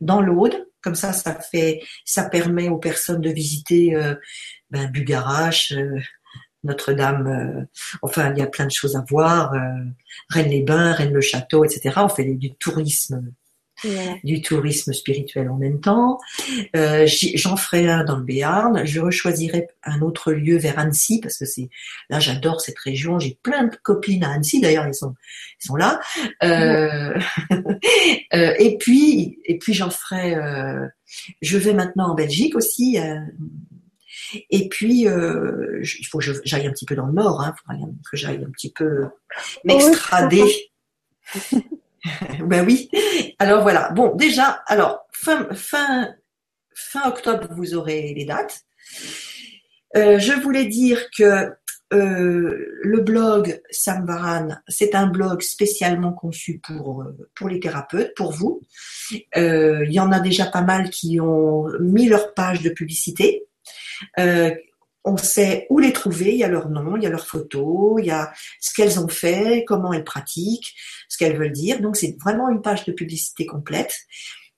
dans 0.00 0.20
l'Aude, 0.20 0.66
comme 0.80 0.94
ça, 0.94 1.12
ça 1.12 1.38
fait, 1.38 1.80
ça 2.04 2.28
permet 2.28 2.68
aux 2.68 2.78
personnes 2.78 3.20
de 3.20 3.30
visiter 3.30 3.94
euh, 3.94 4.14
ben, 4.70 4.90
Bugarache, 4.90 5.72
euh, 5.72 5.98
Notre-Dame. 6.64 7.66
enfin, 8.02 8.32
il 8.32 8.38
y 8.38 8.42
a 8.42 8.46
plein 8.46 8.66
de 8.66 8.72
choses 8.72 8.94
à 8.94 9.04
voir. 9.08 9.52
Rennes-les-Bains, 10.30 10.92
Rennes-le-Château, 10.92 11.64
etc. 11.64 11.90
On 11.96 12.08
fait 12.08 12.24
du 12.34 12.54
tourisme 12.54 13.32
du 14.24 14.40
tourisme 14.42 14.92
spirituel 14.92 15.48
en 15.50 15.56
même 15.56 15.80
temps. 15.80 16.18
Euh, 16.76 17.06
J'en 17.34 17.56
ferai 17.56 17.88
un 17.88 18.04
dans 18.04 18.16
le 18.16 18.22
Béarn. 18.22 18.84
Je 18.84 19.00
rechoisirai 19.00 19.68
un 19.84 20.00
autre 20.00 20.32
lieu 20.32 20.56
vers 20.56 20.78
Annecy 20.78 21.20
parce 21.20 21.38
que 21.38 21.44
c'est 21.44 21.68
là 22.10 22.20
j'adore 22.20 22.60
cette 22.60 22.78
région. 22.78 23.18
J'ai 23.18 23.38
plein 23.42 23.64
de 23.64 23.76
copines 23.82 24.24
à 24.24 24.32
Annecy 24.32 24.60
d'ailleurs 24.60 24.86
ils 24.86 24.94
sont 24.94 25.14
ils 25.62 25.66
sont 25.66 25.76
là. 25.76 26.00
Euh, 26.42 27.18
euh, 28.34 28.54
et 28.58 28.76
puis 28.78 29.38
et 29.44 29.58
puis 29.58 29.74
j'en 29.74 29.90
ferai. 29.90 30.34
Euh, 30.34 30.86
je 31.40 31.58
vais 31.58 31.74
maintenant 31.74 32.10
en 32.10 32.14
Belgique 32.14 32.56
aussi. 32.56 32.98
Euh, 32.98 33.18
et 34.50 34.68
puis, 34.68 35.08
euh, 35.08 35.82
il 35.82 36.06
faut 36.06 36.18
que 36.18 36.24
j'aille 36.44 36.66
un 36.66 36.72
petit 36.72 36.84
peu 36.86 36.94
dans 36.94 37.06
le 37.06 37.12
nord, 37.12 37.40
hein, 37.42 37.54
faut 37.66 37.74
que 38.10 38.16
j'aille 38.16 38.44
un 38.44 38.50
petit 38.50 38.72
peu 38.72 39.08
m'extrader. 39.64 40.44
ben 42.40 42.64
oui. 42.66 42.90
Alors 43.38 43.62
voilà. 43.62 43.90
Bon, 43.90 44.14
déjà, 44.14 44.62
alors 44.66 45.06
fin 45.12 45.48
fin 45.54 46.08
fin 46.74 47.08
octobre, 47.08 47.48
vous 47.56 47.74
aurez 47.74 48.14
les 48.14 48.24
dates. 48.24 48.62
Euh, 49.96 50.18
je 50.18 50.32
voulais 50.32 50.66
dire 50.66 51.08
que 51.16 51.50
euh, 51.92 52.66
le 52.82 53.00
blog 53.00 53.60
Samvaran, 53.70 54.48
c'est 54.66 54.94
un 54.94 55.06
blog 55.06 55.42
spécialement 55.42 56.12
conçu 56.12 56.60
pour 56.64 57.04
pour 57.34 57.48
les 57.48 57.60
thérapeutes, 57.60 58.14
pour 58.16 58.32
vous. 58.32 58.62
Euh, 59.36 59.84
il 59.86 59.92
y 59.92 60.00
en 60.00 60.10
a 60.10 60.20
déjà 60.20 60.46
pas 60.46 60.62
mal 60.62 60.88
qui 60.88 61.20
ont 61.20 61.66
mis 61.80 62.08
leur 62.08 62.32
page 62.34 62.62
de 62.62 62.70
publicité 62.70 63.46
on 65.04 65.16
sait 65.16 65.66
où 65.70 65.78
les 65.78 65.92
trouver, 65.92 66.32
il 66.32 66.38
y 66.38 66.44
a 66.44 66.48
leur 66.48 66.68
nom, 66.68 66.96
il 66.96 67.02
y 67.02 67.06
a 67.06 67.10
leurs 67.10 67.26
photos, 67.26 67.96
il 67.98 68.06
y 68.06 68.10
a 68.10 68.32
ce 68.60 68.72
qu'elles 68.72 69.00
ont 69.00 69.08
fait, 69.08 69.64
comment 69.66 69.92
elles 69.92 70.04
pratiquent, 70.04 70.74
ce 71.08 71.18
qu'elles 71.18 71.36
veulent 71.36 71.52
dire. 71.52 71.80
Donc 71.80 71.96
c'est 71.96 72.16
vraiment 72.20 72.48
une 72.48 72.62
page 72.62 72.84
de 72.84 72.92
publicité 72.92 73.46
complète. 73.46 73.92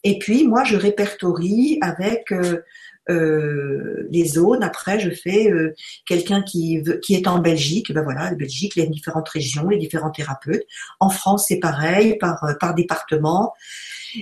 Et 0.02 0.18
puis 0.18 0.46
moi 0.46 0.64
je 0.64 0.76
répertorie 0.76 1.78
avec 1.80 2.30
euh, 2.30 2.62
euh, 3.08 4.06
les 4.10 4.26
zones. 4.26 4.62
Après 4.62 5.00
je 5.00 5.10
fais 5.10 5.50
euh, 5.50 5.74
quelqu'un 6.06 6.42
qui 6.42 6.82
qui 7.02 7.14
est 7.14 7.26
en 7.26 7.38
Belgique. 7.38 7.90
Ben 7.92 8.02
voilà, 8.02 8.30
la 8.30 8.36
Belgique, 8.36 8.76
les 8.76 8.86
différentes 8.86 9.28
régions, 9.30 9.68
les 9.68 9.78
différents 9.78 10.10
thérapeutes. 10.10 10.64
En 11.00 11.08
France 11.08 11.46
c'est 11.48 11.58
pareil 11.58 12.18
par 12.18 12.56
par 12.60 12.74
département. 12.74 13.54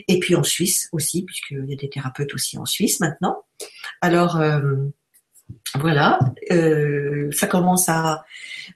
Et 0.09 0.21
puis 0.21 0.37
en 0.37 0.45
Suisse 0.45 0.89
aussi, 0.93 1.25
puisqu'il 1.25 1.67
y 1.69 1.73
a 1.73 1.77
des 1.77 1.91
thérapeutes 1.91 2.33
aussi 2.33 2.57
en 2.59 2.65
Suisse 2.65 3.01
maintenant. 3.01 3.43
Alors 4.01 4.41
voilà, 5.79 6.19
euh, 6.51 7.31
ça 7.33 7.47
commence 7.47 7.89
à, 7.89 8.25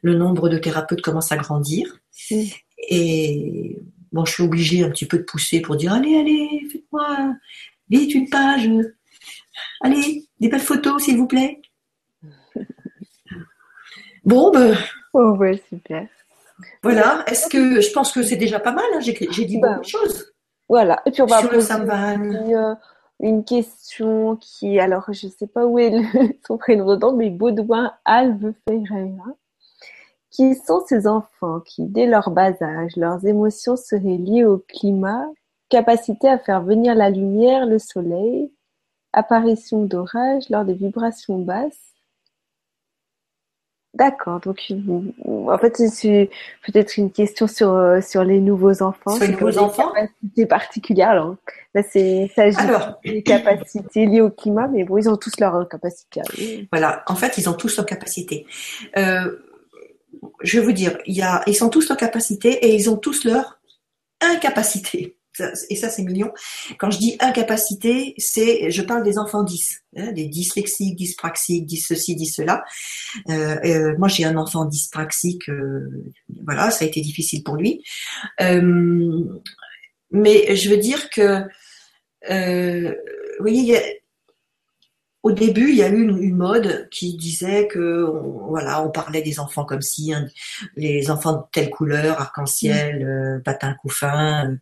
le 0.03 0.15
nombre 0.15 0.48
de 0.48 0.59
thérapeutes 0.59 1.03
commence 1.03 1.32
à 1.32 1.36
grandir. 1.36 1.98
Mm. 2.31 2.43
Et 2.89 3.78
bon, 4.12 4.24
je 4.24 4.32
suis 4.32 4.43
obligée 4.43 4.85
un 4.85 4.90
petit 4.90 5.07
peu 5.07 5.19
de 5.19 5.24
pousser 5.24 5.61
pour 5.61 5.77
dire 5.77 5.93
allez, 5.93 6.16
allez, 6.16 6.69
faites-moi 6.70 7.35
vite 7.89 8.15
une 8.15 8.28
page. 8.28 8.69
Allez, 9.81 10.24
des 10.40 10.48
belles 10.48 10.61
photos, 10.61 11.03
s'il 11.05 11.16
vous 11.16 11.27
plaît. 11.27 11.61
Bon, 14.24 14.51
ben. 14.51 14.77
Oh, 15.12 15.36
ouais, 15.36 15.62
super. 15.69 16.09
Voilà, 16.82 17.24
est-ce 17.28 17.48
que 17.48 17.81
je 17.81 17.93
pense 17.93 18.11
que 18.11 18.24
c'est 18.24 18.35
déjà 18.35 18.59
pas 18.59 18.73
mal, 18.73 18.85
hein, 18.93 18.98
j'ai 19.01 19.44
dit 19.44 19.61
bah, 19.61 19.69
beaucoup 19.69 19.82
de 19.82 19.89
choses. 19.89 20.32
Voilà, 20.69 21.01
et 21.07 21.12
puis 21.12 21.23
on 21.23 21.27
va 21.27 21.40
Sur 21.40 21.53
le 21.53 21.61
une 23.21 23.45
question 23.45 24.37
qui, 24.37 24.79
alors 24.79 25.13
je 25.13 25.27
ne 25.27 25.33
sais 25.33 25.47
pas 25.47 25.67
où 25.67 25.79
est 25.79 25.91
le, 25.91 26.03
son 26.47 26.59
prénom 26.59 26.87
dedans, 26.87 27.13
mais 27.13 27.31
Baudouin 27.31 27.93
Alve 28.05 28.53
Ferreira. 28.69 29.33
Qui 30.31 30.55
sont 30.55 30.85
ces 30.87 31.07
enfants 31.07 31.61
qui, 31.61 31.85
dès 31.85 32.07
leur 32.07 32.31
bas 32.31 32.53
âge, 32.61 32.97
leurs 32.97 33.25
émotions 33.27 33.77
seraient 33.77 34.19
liées 34.19 34.45
au 34.45 34.59
climat, 34.59 35.25
capacité 35.71 36.29
à 36.29 36.39
faire 36.39 36.63
venir 36.63 36.95
la 36.95 37.09
lumière, 37.09 37.65
le 37.65 37.79
soleil, 37.79 38.53
apparition 39.13 39.85
d'orage 39.85 40.51
lors 40.51 40.67
des 40.67 40.75
vibrations 40.75 41.39
basses, 41.39 41.95
D'accord. 43.97 44.40
Donc, 44.40 44.60
en 45.24 45.59
fait, 45.59 45.77
c'est 45.89 46.28
peut-être 46.66 46.98
une 46.98 47.10
question 47.10 47.47
sur 47.47 47.70
euh, 47.70 48.02
sur 48.02 48.24
les 48.24 48.40
nouveaux 48.40 48.82
enfants. 48.82 49.16
Sur 49.16 49.24
les 49.24 49.32
nouveaux 49.32 49.56
enfants. 49.56 49.90
Capacités 49.93 50.47
particulières. 50.47 51.10
Alors, 51.10 51.36
là, 51.74 51.82
c'est 51.82 52.31
s'agit 52.35 52.56
des 53.05 53.23
capacités 53.23 54.05
liées 54.05 54.20
au 54.20 54.28
climat, 54.28 54.68
mais 54.68 54.85
bon, 54.85 54.98
ils 54.98 55.09
ont 55.09 55.16
tous 55.16 55.40
leurs 55.40 55.66
capacités. 55.68 56.20
Voilà. 56.70 57.05
En 57.06 57.14
fait, 57.14 57.39
ils 57.39 57.48
ont 57.48 57.55
tous 57.55 57.74
leurs 57.78 57.86
capacités. 57.86 58.47
Euh, 58.98 59.35
je 60.43 60.59
vais 60.59 60.64
vous 60.66 60.73
dire, 60.73 60.98
il 61.06 61.14
y 61.14 61.23
a, 61.23 61.43
ils 61.47 61.55
sont 61.55 61.70
tous 61.70 61.89
leurs 61.89 61.98
capacités 61.98 62.66
et 62.66 62.74
ils 62.74 62.90
ont 62.90 62.97
tous 62.98 63.24
leur 63.24 63.59
incapacité 64.20 65.16
et 65.71 65.77
ça 65.77 65.89
c'est 65.89 66.03
mignon. 66.03 66.31
Quand 66.79 66.91
je 66.91 66.99
dis 66.99 67.17
incapacité, 67.21 68.15
c'est, 68.19 68.71
je 68.71 68.83
parle 68.83 69.03
des 69.03 69.19
enfants 69.19 69.43
10, 69.43 69.83
hein, 69.97 70.13
des 70.13 70.27
dyslexiques, 70.27 70.97
dyspraxiques, 70.97 71.67
10 71.67 71.87
ceci, 71.89 72.17
10 72.17 72.27
cela. 72.27 72.65
Euh, 73.29 73.57
euh, 73.65 73.95
moi 73.99 74.09
j'ai 74.09 74.25
un 74.25 74.37
enfant 74.37 74.65
dyspraxique, 74.65 75.49
euh, 75.49 76.13
voilà, 76.45 76.71
ça 76.71 76.85
a 76.85 76.89
été 76.89 77.01
difficile 77.01 77.43
pour 77.43 77.57
lui. 77.57 77.83
mais 80.11 80.57
je 80.57 80.71
veux 80.71 80.79
dire 80.79 81.11
que 81.11 81.43
vous 82.29 83.43
voyez, 83.43 84.03
au 85.27 85.33
début, 85.33 85.71
il 85.71 85.75
y 85.75 85.83
a 85.83 85.89
eu 85.89 86.03
une, 86.03 86.37
mode 86.37 86.89
qui 86.89 87.17
disait 87.17 87.67
que, 87.67 88.05
voilà, 88.49 88.81
on 88.81 88.91
parlait 88.91 89.23
des 89.23 89.41
enfants 89.41 89.65
comme 89.65 89.83
si 89.83 90.13
hein, 90.13 90.25
les 90.77 91.11
enfants 91.11 91.33
de 91.33 91.43
telle 91.51 91.69
couleur, 91.69 92.21
arc-en-ciel, 92.21 93.05
mm. 93.05 93.09
euh, 93.09 93.41
patin 93.41 93.75
couffin. 93.83 94.53
Euh. 94.53 94.57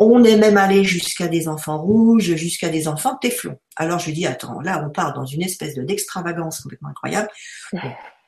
On 0.00 0.24
est 0.24 0.36
même 0.36 0.56
allé 0.56 0.82
jusqu'à 0.82 1.28
des 1.28 1.46
enfants 1.46 1.80
rouges, 1.80 2.34
jusqu'à 2.34 2.70
des 2.70 2.88
enfants 2.88 3.16
téflons. 3.16 3.58
Alors 3.76 3.98
je 3.98 4.10
dis 4.10 4.26
attends, 4.26 4.60
là 4.60 4.82
on 4.84 4.90
part 4.90 5.12
dans 5.12 5.26
une 5.26 5.42
espèce 5.42 5.74
de 5.74 5.82
d'extravagance 5.82 6.60
complètement 6.60 6.88
incroyable. 6.88 7.28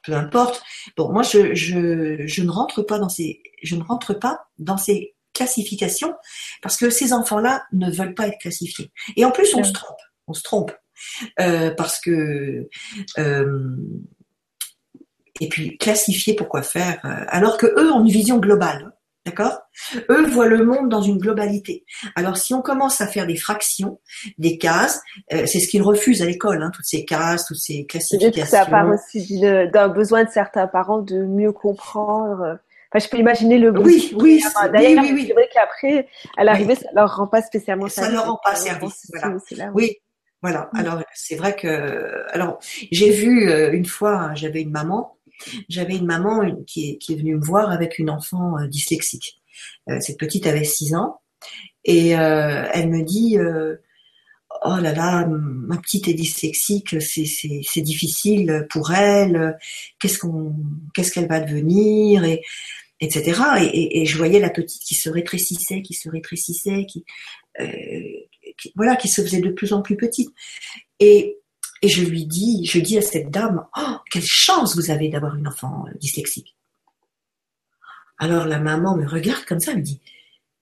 peu 0.05 0.13
importe. 0.15 0.63
Bon, 0.97 1.13
moi 1.13 1.23
je, 1.23 1.55
je, 1.55 2.27
je 2.27 2.43
ne 2.43 2.51
rentre 2.51 2.83
pas 2.83 2.99
dans 2.99 3.09
ces 3.09 3.43
je 3.63 3.75
ne 3.77 3.83
rentre 3.83 4.13
pas 4.15 4.47
dans 4.59 4.77
ces 4.77 5.15
classifications 5.33 6.15
parce 6.61 6.77
que 6.77 6.91
ces 6.91 7.13
enfants-là 7.13 7.65
ne 7.73 7.91
veulent 7.91 8.15
pas 8.15 8.29
être 8.29 8.39
classifiés. 8.39 8.93
Et 9.17 9.25
en 9.25 9.31
plus 9.31 9.55
on 9.55 9.65
se 9.65 9.73
trompe, 9.73 9.99
on 10.27 10.35
se 10.35 10.43
trompe 10.43 10.73
euh, 11.41 11.71
parce 11.75 12.01
que 12.01 12.69
euh, 13.19 13.77
et 15.41 15.49
puis 15.49 15.79
classifier 15.79 16.35
pourquoi 16.35 16.63
faire 16.63 17.01
euh, 17.05 17.25
alors 17.29 17.57
que 17.57 17.67
eux 17.67 17.91
ont 17.93 18.05
une 18.05 18.13
vision 18.13 18.39
globale. 18.39 18.92
D'accord? 19.25 19.61
Eux 20.11 20.27
voient 20.27 20.49
le 20.49 20.65
monde 20.65 20.89
dans 20.89 21.01
une 21.01 21.19
globalité. 21.19 21.85
Alors 22.17 22.37
si 22.37 22.55
on 22.55 22.63
commence 22.63 23.01
à 23.01 23.07
faire 23.07 23.27
des 23.27 23.37
fractions, 23.37 24.01
des 24.39 24.59
cases, 24.59 25.01
c'est 25.31 25.61
ce 25.61 25.69
qu'ils 25.69 25.83
refusent 25.83 26.23
à 26.23 26.27
l'école, 26.27 26.63
hein, 26.63 26.71
toutes 26.75 26.87
ces 26.87 27.05
cases, 27.05 27.47
toutes 27.47 27.61
ces 27.61 27.87
classifications. 27.87 28.59
Ça 28.59 28.67
part 28.67 28.89
aussi 28.89 29.41
d'un 29.41 29.89
besoin 29.89 30.25
de 30.25 30.31
certains 30.31 30.67
parents 30.67 31.03
de 31.03 31.25
mieux 31.25 31.53
comprendre. 31.53 32.59
Enfin, 32.93 33.05
je 33.05 33.09
peux 33.09 33.19
imaginer 33.19 33.59
le 33.59 33.71
Oui, 33.79 34.13
oui, 34.19 34.43
D'ailleurs, 34.73 35.03
oui, 35.03 35.13
oui, 35.15 35.25
c'est 35.29 35.33
vrai 35.33 35.49
qu'après, 35.53 36.09
à 36.37 36.45
l'arrivée, 36.45 36.75
ça 36.75 36.89
leur 36.95 37.17
rend 37.17 37.27
pas 37.27 37.41
spécialement 37.41 37.89
service. 37.89 38.11
Ça 38.11 38.17
leur 38.17 38.27
rend 38.31 38.41
pas 38.45 38.55
service. 38.55 39.11
Voilà. 39.13 39.71
oui. 39.73 39.97
Voilà. 40.43 40.69
Mm. 40.73 40.79
Alors 40.79 41.03
c'est 41.15 41.37
vrai 41.37 41.55
que 41.55 42.25
alors 42.31 42.59
j'ai 42.91 43.11
vu 43.11 43.49
euh, 43.49 43.73
une 43.73 43.87
fois 43.87 44.33
j'avais 44.35 44.63
une 44.63 44.73
maman 44.73 45.17
j'avais 45.69 45.97
une 45.97 46.07
maman 46.07 46.41
qui 46.67 46.91
est, 46.91 46.99
qui 46.99 47.17
venue 47.17 47.37
me 47.37 47.45
voir 47.45 47.71
avec 47.71 47.99
une 47.99 48.11
enfant 48.11 48.59
euh, 48.59 48.67
dyslexique. 48.67 49.41
Euh, 49.89 49.99
cette 50.01 50.19
petite 50.19 50.47
avait 50.47 50.65
6 50.65 50.95
ans 50.95 51.21
et 51.85 52.11
elle 52.11 52.89
me 52.89 53.03
dit 53.03 53.37
oh 53.39 54.77
là 54.81 54.93
là 54.93 55.27
ma 55.27 55.77
petite 55.79 56.07
est 56.07 56.15
dyslexique 56.15 56.95
c'est 57.01 57.81
difficile 57.81 58.69
pour 58.71 58.93
elle 58.93 59.59
qu'est-ce 59.99 61.11
qu'elle 61.11 61.27
va 61.27 61.41
devenir 61.41 62.23
et 62.23 62.41
etc. 63.01 63.41
Et, 63.73 64.07
je 64.07 64.17
voyais 64.17 64.39
la 64.39 64.51
petite 64.51 64.83
qui 64.83 64.95
se 64.95 65.11
rétrécissait, 65.11 65.83
qui 65.83 65.95
se 65.95 66.09
rétrécissait, 66.09 66.87
qui, 66.87 67.05
voilà, 68.77 68.95
qui 68.95 69.09
se 69.09 69.21
faisait 69.21 69.41
de 69.41 69.51
plus 69.51 69.73
en 69.73 69.83
plus 69.83 69.97
petite. 69.97 70.31
Et, 71.01 71.42
et 71.83 71.89
je 71.89 72.05
lui 72.05 72.27
dis, 72.27 72.65
je 72.65 72.79
dis 72.79 72.97
à 72.97 73.03
cette 73.03 73.31
dame, 73.31 73.67
oh, 73.77 73.97
quelle 74.11 74.25
chance 74.25 74.77
vous 74.77 74.91
avez 74.91 75.09
d'avoir 75.09 75.35
une 75.35 75.49
enfant 75.49 75.85
euh, 75.89 75.99
dyslexique. 75.99 76.57
Alors 78.19 78.47
la 78.47 78.61
maman 78.61 78.97
me 78.97 79.07
regarde 79.07 79.45
comme 79.45 79.59
ça, 79.59 79.73
elle 79.73 79.79
me 79.79 79.83
dit, 79.83 80.01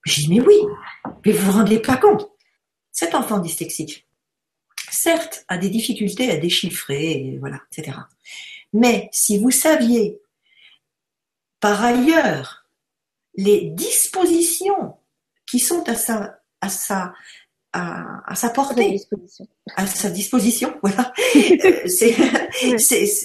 je 0.06 0.22
dis, 0.22 0.28
mais 0.30 0.40
oui, 0.40 0.56
mais 1.24 1.32
vous 1.32 1.46
vous 1.46 1.58
rendez 1.58 1.78
pas 1.78 1.98
compte, 1.98 2.26
cet 2.90 3.14
enfant 3.14 3.38
dyslexique, 3.38 4.06
certes, 4.90 5.44
a 5.48 5.58
des 5.58 5.68
difficultés 5.68 6.30
à 6.30 6.38
déchiffrer, 6.38 7.36
voilà, 7.38 7.60
etc. 7.70 7.98
Mais 8.72 9.10
si 9.12 9.38
vous 9.38 9.50
saviez, 9.50 10.18
par 11.60 11.84
ailleurs, 11.84 12.66
les 13.34 13.70
dispositions 13.70 14.96
qui 15.46 15.58
sont 15.58 15.86
à 15.88 15.94
sa, 15.94 16.40
à 16.62 16.70
sa, 16.70 17.12
à, 17.72 18.34
sa 18.34 18.50
portée, 18.50 18.96
à 19.76 19.86
sa 19.86 20.10
disposition. 20.10 20.74
Voilà. 20.82 21.12
c'est, 21.86 22.14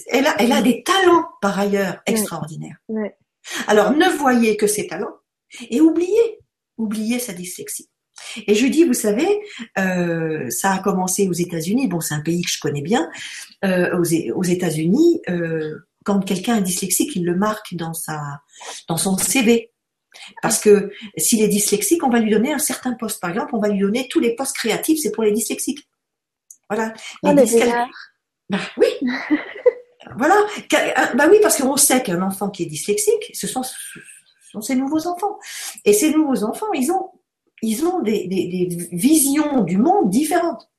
elle, 0.07 0.27
a, 0.27 0.35
elle 0.39 0.51
a 0.51 0.61
des 0.61 0.83
talents 0.83 1.25
par 1.41 1.59
ailleurs 1.59 1.97
extraordinaires. 2.05 2.77
Alors 3.67 3.91
ne 3.91 4.09
voyez 4.17 4.57
que 4.57 4.67
ses 4.67 4.87
talents 4.87 5.15
et 5.69 5.81
oubliez, 5.81 6.39
oubliez 6.77 7.19
sa 7.19 7.33
dyslexie. 7.33 7.89
Et 8.47 8.55
je 8.55 8.67
dis, 8.67 8.85
vous 8.85 8.93
savez, 8.93 9.27
euh, 9.77 10.49
ça 10.49 10.73
a 10.73 10.79
commencé 10.79 11.27
aux 11.27 11.33
États-Unis. 11.33 11.87
Bon, 11.87 11.99
c'est 11.99 12.13
un 12.13 12.21
pays 12.21 12.41
que 12.41 12.51
je 12.51 12.59
connais 12.59 12.81
bien. 12.81 13.09
Euh, 13.63 13.97
aux, 13.97 14.37
aux 14.37 14.43
États-Unis, 14.43 15.21
euh, 15.29 15.79
quand 16.05 16.19
quelqu'un 16.21 16.57
est 16.57 16.61
dyslexique, 16.61 17.15
il 17.15 17.25
le 17.25 17.35
marque 17.35 17.75
dans 17.75 17.93
sa, 17.93 18.41
dans 18.87 18.97
son 18.97 19.17
CV. 19.17 19.73
Parce 20.41 20.59
que 20.59 20.91
s'il 21.17 21.41
est 21.41 21.47
dyslexique, 21.47 22.03
on 22.03 22.09
va 22.09 22.19
lui 22.19 22.31
donner 22.31 22.53
un 22.53 22.59
certain 22.59 22.93
poste. 22.93 23.21
Par 23.21 23.29
exemple, 23.31 23.55
on 23.55 23.59
va 23.59 23.69
lui 23.69 23.79
donner 23.79 24.07
tous 24.07 24.19
les 24.19 24.35
postes 24.35 24.55
créatifs, 24.55 24.99
c'est 25.01 25.11
pour 25.11 25.23
les 25.23 25.31
dyslexiques. 25.31 25.87
Voilà. 26.69 26.93
Les 27.23 27.33
bah, 28.49 28.59
oui. 28.77 28.87
voilà. 30.17 30.35
Bah 31.15 31.27
oui, 31.29 31.37
parce 31.41 31.57
qu'on 31.61 31.77
sait 31.77 32.03
qu'un 32.03 32.21
enfant 32.21 32.49
qui 32.49 32.63
est 32.63 32.67
dyslexique, 32.67 33.31
ce 33.33 33.47
sont, 33.47 33.63
ses 34.61 34.75
nouveaux 34.75 35.07
enfants. 35.07 35.37
Et 35.83 35.93
ces 35.93 36.11
nouveaux 36.11 36.43
enfants, 36.43 36.71
ils 36.73 36.91
ont, 36.91 37.11
ils 37.61 37.85
ont 37.85 38.01
des, 38.01 38.27
des 38.27 38.67
visions 38.91 39.63
du 39.63 39.77
monde 39.77 40.09
différentes. 40.09 40.69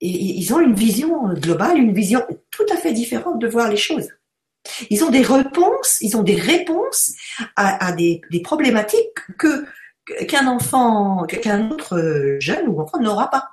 Et 0.00 0.08
ils 0.08 0.52
ont 0.52 0.60
une 0.60 0.74
vision 0.74 1.32
globale, 1.34 1.78
une 1.78 1.94
vision 1.94 2.22
tout 2.50 2.66
à 2.70 2.76
fait 2.76 2.92
différente 2.92 3.38
de 3.38 3.48
voir 3.48 3.70
les 3.70 3.78
choses. 3.78 4.08
Ils 4.90 5.04
ont 5.04 5.10
des 5.10 5.22
réponses, 5.22 5.98
ils 6.00 6.16
ont 6.16 6.22
des 6.22 6.36
réponses 6.36 7.12
à, 7.56 7.92
des, 7.92 8.20
problématiques 8.42 9.18
que 9.38 9.66
qu'un 10.28 10.46
enfant, 10.46 11.24
qu'un 11.24 11.70
autre 11.70 12.36
jeune 12.38 12.68
ou 12.68 12.80
enfant 12.80 13.00
n'aura 13.00 13.28
pas. 13.28 13.48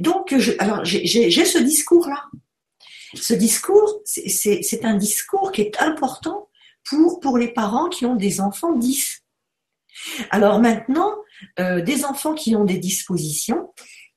Donc, 0.00 0.34
alors 0.58 0.84
j'ai 0.84 1.44
ce 1.44 1.58
discours-là. 1.58 2.24
Ce 3.14 3.34
discours, 3.34 4.00
c'est 4.04 4.84
un 4.84 4.94
discours 4.94 5.52
qui 5.52 5.62
est 5.62 5.80
important 5.80 6.48
pour 6.84 7.20
pour 7.20 7.38
les 7.38 7.48
parents 7.48 7.88
qui 7.88 8.04
ont 8.06 8.16
des 8.16 8.40
enfants 8.40 8.72
10. 8.72 9.22
Alors 10.30 10.60
maintenant, 10.60 11.14
euh, 11.58 11.80
des 11.80 12.04
enfants 12.04 12.34
qui 12.34 12.54
ont 12.56 12.64
des 12.64 12.78
dispositions, 12.78 13.72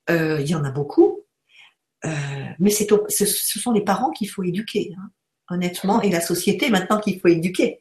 euh, 0.10 0.40
il 0.42 0.48
y 0.48 0.56
en 0.56 0.64
a 0.64 0.72
beaucoup, 0.72 1.22
euh, 2.06 2.10
mais 2.60 2.70
c'est 2.70 2.88
ce, 3.10 3.26
sont 3.26 3.72
les 3.72 3.84
parents 3.84 4.12
qu'il 4.12 4.30
faut 4.30 4.44
éduquer. 4.44 4.94
Hein 4.98 5.10
honnêtement, 5.54 6.02
et 6.02 6.10
la 6.10 6.22
société 6.22 6.70
maintenant 6.70 7.00
qu'il 7.00 7.20
faut 7.20 7.28
éduquer. 7.28 7.80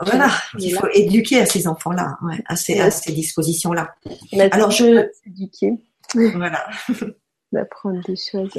voilà, 0.00 0.30
il 0.58 0.74
faut 0.74 0.88
éduquer 0.92 1.40
à 1.40 1.46
ces 1.46 1.66
enfants-là, 1.66 2.18
à 2.46 2.56
ces, 2.56 2.78
à 2.80 2.90
ces 2.90 3.12
dispositions-là. 3.12 3.94
Alors 4.50 4.70
je 4.70 5.08
éduquer. 5.26 5.72
Voilà. 6.14 6.66
D'apprendre 7.52 8.02
des 8.06 8.16
choses. 8.16 8.50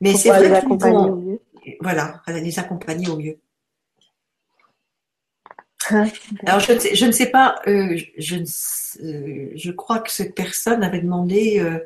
Mais 0.00 0.14
c'est 0.14 0.28
vrai 0.28 0.48
les 0.48 0.54
accompagner 0.54 1.10
au 1.10 1.16
mieux. 1.16 1.40
Voilà, 1.80 2.22
les 2.28 2.58
accompagner 2.58 3.08
au 3.08 3.16
mieux. 3.16 3.38
Ah, 5.90 6.04
Alors 6.46 6.60
je 6.60 6.72
ne 6.72 6.78
sais, 6.78 6.94
je 6.94 7.06
ne 7.06 7.12
sais 7.12 7.30
pas, 7.30 7.60
euh, 7.66 7.98
je, 8.18 8.36
euh, 9.02 9.50
je 9.54 9.70
crois 9.70 10.00
que 10.00 10.10
cette 10.10 10.34
personne 10.34 10.82
avait 10.82 11.00
demandé 11.00 11.60
euh, 11.60 11.78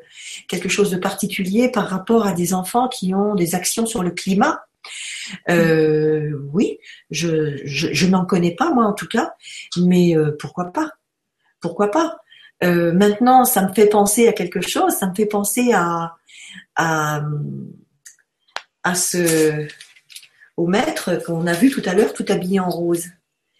quelque 0.49 0.67
chose 0.67 0.91
de 0.91 0.97
particulier 0.97 1.69
par 1.69 1.87
rapport 1.87 2.25
à 2.25 2.33
des 2.33 2.53
enfants 2.53 2.89
qui 2.89 3.13
ont 3.13 3.35
des 3.35 3.55
actions 3.55 3.85
sur 3.85 4.03
le 4.03 4.11
climat. 4.11 4.65
Euh, 5.49 6.31
oui, 6.53 6.79
je, 7.09 7.61
je, 7.65 8.07
n'en 8.07 8.25
connais 8.25 8.55
pas 8.55 8.73
moi 8.73 8.85
en 8.85 8.93
tout 8.93 9.07
cas, 9.07 9.33
mais 9.77 10.15
euh, 10.15 10.35
pourquoi 10.39 10.71
pas? 10.71 10.91
Pourquoi 11.59 11.91
pas? 11.91 12.17
Euh, 12.63 12.91
Maintenant, 12.93 13.45
ça 13.45 13.67
me 13.67 13.73
fait 13.73 13.87
penser 13.87 14.27
à 14.27 14.33
quelque 14.33 14.61
chose. 14.61 14.93
Ça 14.93 15.07
me 15.07 15.15
fait 15.15 15.25
penser 15.25 15.71
à 15.73 16.15
à, 16.75 17.21
à 18.83 18.95
ce 18.95 19.67
au 20.57 20.67
maître 20.67 21.15
qu'on 21.25 21.47
a 21.47 21.53
vu 21.53 21.71
tout 21.71 21.81
à 21.85 21.93
l'heure, 21.93 22.13
tout 22.13 22.25
habillé 22.29 22.59
en 22.59 22.69
rose, 22.69 23.05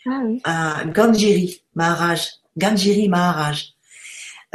ah, 0.05 0.21
oui. 0.25 0.41
à 0.43 0.83
Ganjiri 0.85 1.61
Maharaj, 1.75 2.27
Ganjiri 2.57 3.09
Maharaj. 3.09 3.69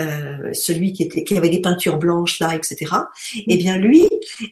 Euh, 0.00 0.52
celui 0.52 0.92
qui 0.92 1.02
était 1.02 1.24
qui 1.24 1.36
avait 1.36 1.48
des 1.48 1.60
peintures 1.60 1.98
blanches 1.98 2.38
là, 2.38 2.54
etc. 2.54 2.86
Eh 3.48 3.56
bien 3.56 3.76
lui, 3.76 4.08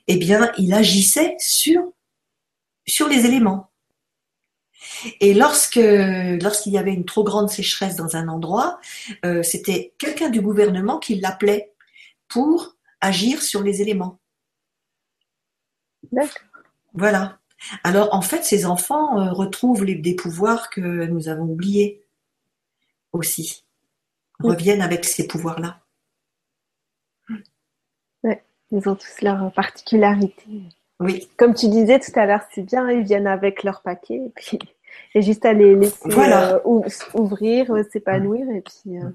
eh 0.08 0.16
bien 0.16 0.50
il 0.58 0.74
agissait 0.74 1.36
sur 1.38 1.92
sur 2.86 3.08
les 3.08 3.26
éléments. 3.26 3.70
Et 5.20 5.34
lorsque 5.34 5.76
lorsqu'il 5.76 6.72
y 6.72 6.78
avait 6.78 6.94
une 6.94 7.04
trop 7.04 7.24
grande 7.24 7.50
sécheresse 7.50 7.96
dans 7.96 8.16
un 8.16 8.28
endroit, 8.28 8.78
euh, 9.24 9.42
c'était 9.42 9.94
quelqu'un 9.98 10.30
du 10.30 10.40
gouvernement 10.40 10.98
qui 10.98 11.16
l'appelait 11.16 11.72
pour 12.28 12.76
agir 13.00 13.42
sur 13.42 13.62
les 13.62 13.82
éléments. 13.82 14.20
D'accord. 16.12 16.42
Voilà. 16.94 17.38
Alors 17.82 18.14
en 18.14 18.22
fait, 18.22 18.44
ces 18.44 18.64
enfants 18.64 19.18
euh, 19.18 19.32
retrouvent 19.32 19.84
les, 19.84 19.96
des 19.96 20.14
pouvoirs 20.14 20.70
que 20.70 20.80
nous 21.06 21.28
avons 21.28 21.44
oubliés 21.44 22.04
aussi. 23.12 23.64
Reviennent 24.38 24.82
avec 24.82 25.04
ces 25.04 25.26
pouvoirs-là. 25.26 25.80
Ouais, 28.22 28.44
ils 28.70 28.88
ont 28.88 28.94
tous 28.94 29.22
leur 29.22 29.50
particularité. 29.52 30.62
Oui. 31.00 31.28
Comme 31.36 31.54
tu 31.54 31.68
disais 31.68 31.98
tout 31.98 32.12
à 32.18 32.26
l'heure, 32.26 32.42
c'est 32.54 32.62
bien, 32.62 32.90
ils 32.90 33.02
viennent 33.04 33.26
avec 33.26 33.62
leur 33.62 33.82
paquet 33.82 34.14
et 34.14 34.32
puis 34.34 34.58
et 35.14 35.22
juste 35.22 35.44
à 35.46 35.52
les 35.52 35.74
laisser 35.74 35.96
euh, 36.06 36.58
ouvrir, 37.14 37.72
euh, 37.72 37.82
s'épanouir 37.90 38.46
et 38.50 38.60
puis. 38.60 38.98
Euh, 38.98 39.08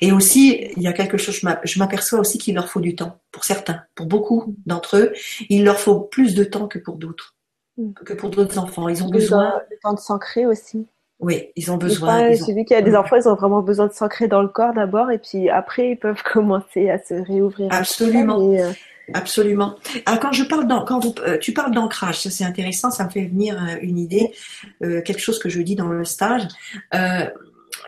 Et 0.00 0.12
aussi, 0.12 0.68
il 0.76 0.82
y 0.82 0.86
a 0.86 0.92
quelque 0.92 1.16
chose, 1.16 1.40
je 1.64 1.78
m'aperçois 1.78 2.18
aussi 2.18 2.38
qu'il 2.38 2.54
leur 2.54 2.68
faut 2.68 2.80
du 2.80 2.94
temps, 2.94 3.18
pour 3.30 3.44
certains, 3.44 3.82
pour 3.94 4.06
beaucoup 4.06 4.54
d'entre 4.66 4.98
eux, 4.98 5.12
il 5.48 5.64
leur 5.64 5.78
faut 5.78 6.00
plus 6.00 6.34
de 6.34 6.44
temps 6.44 6.68
que 6.68 6.78
pour 6.78 6.96
d'autres, 6.96 7.34
mm. 7.78 7.92
que 8.04 8.12
pour 8.12 8.30
d'autres 8.30 8.58
enfants. 8.58 8.88
Ils 8.88 9.02
ont 9.02 9.08
besoin. 9.08 9.60
De 9.70 9.76
temps 9.82 9.94
de 9.94 10.00
s'ancrer 10.00 10.46
aussi. 10.46 10.86
Oui, 11.18 11.50
ils 11.54 11.70
ont 11.70 11.76
besoin. 11.76 12.32
J'ai 12.32 12.52
vu 12.52 12.64
qu'il 12.64 12.76
y 12.76 12.78
a 12.78 12.82
des 12.82 12.96
enfants, 12.96 13.16
ils 13.16 13.28
ont 13.28 13.36
vraiment 13.36 13.62
besoin 13.62 13.86
de 13.86 13.92
s'ancrer 13.92 14.26
dans 14.28 14.42
le 14.42 14.48
corps 14.48 14.74
d'abord, 14.74 15.10
et 15.10 15.18
puis 15.18 15.48
après, 15.48 15.90
ils 15.90 15.98
peuvent 15.98 16.22
commencer 16.32 16.90
à 16.90 17.02
se 17.02 17.14
réouvrir. 17.14 17.68
Absolument. 17.70 18.52
Euh, 18.52 18.72
Absolument. 19.14 19.76
Alors 20.06 20.20
quand 20.20 20.32
je 20.32 20.44
parle 20.44 20.66
quand 20.86 21.20
euh, 21.20 21.38
tu 21.38 21.52
parles 21.52 21.74
d'ancrage, 21.74 22.20
ça 22.20 22.30
c'est 22.30 22.44
intéressant, 22.44 22.90
ça 22.90 23.04
me 23.04 23.10
fait 23.10 23.26
venir 23.26 23.60
euh, 23.60 23.76
une 23.82 23.98
idée, 23.98 24.32
quelque 24.80 25.18
chose 25.18 25.38
que 25.38 25.48
je 25.48 25.60
dis 25.60 25.76
dans 25.76 25.88
le 25.88 26.04
stage. 26.04 26.42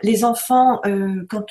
les 0.03 0.23
enfants, 0.23 0.81
quand 1.29 1.45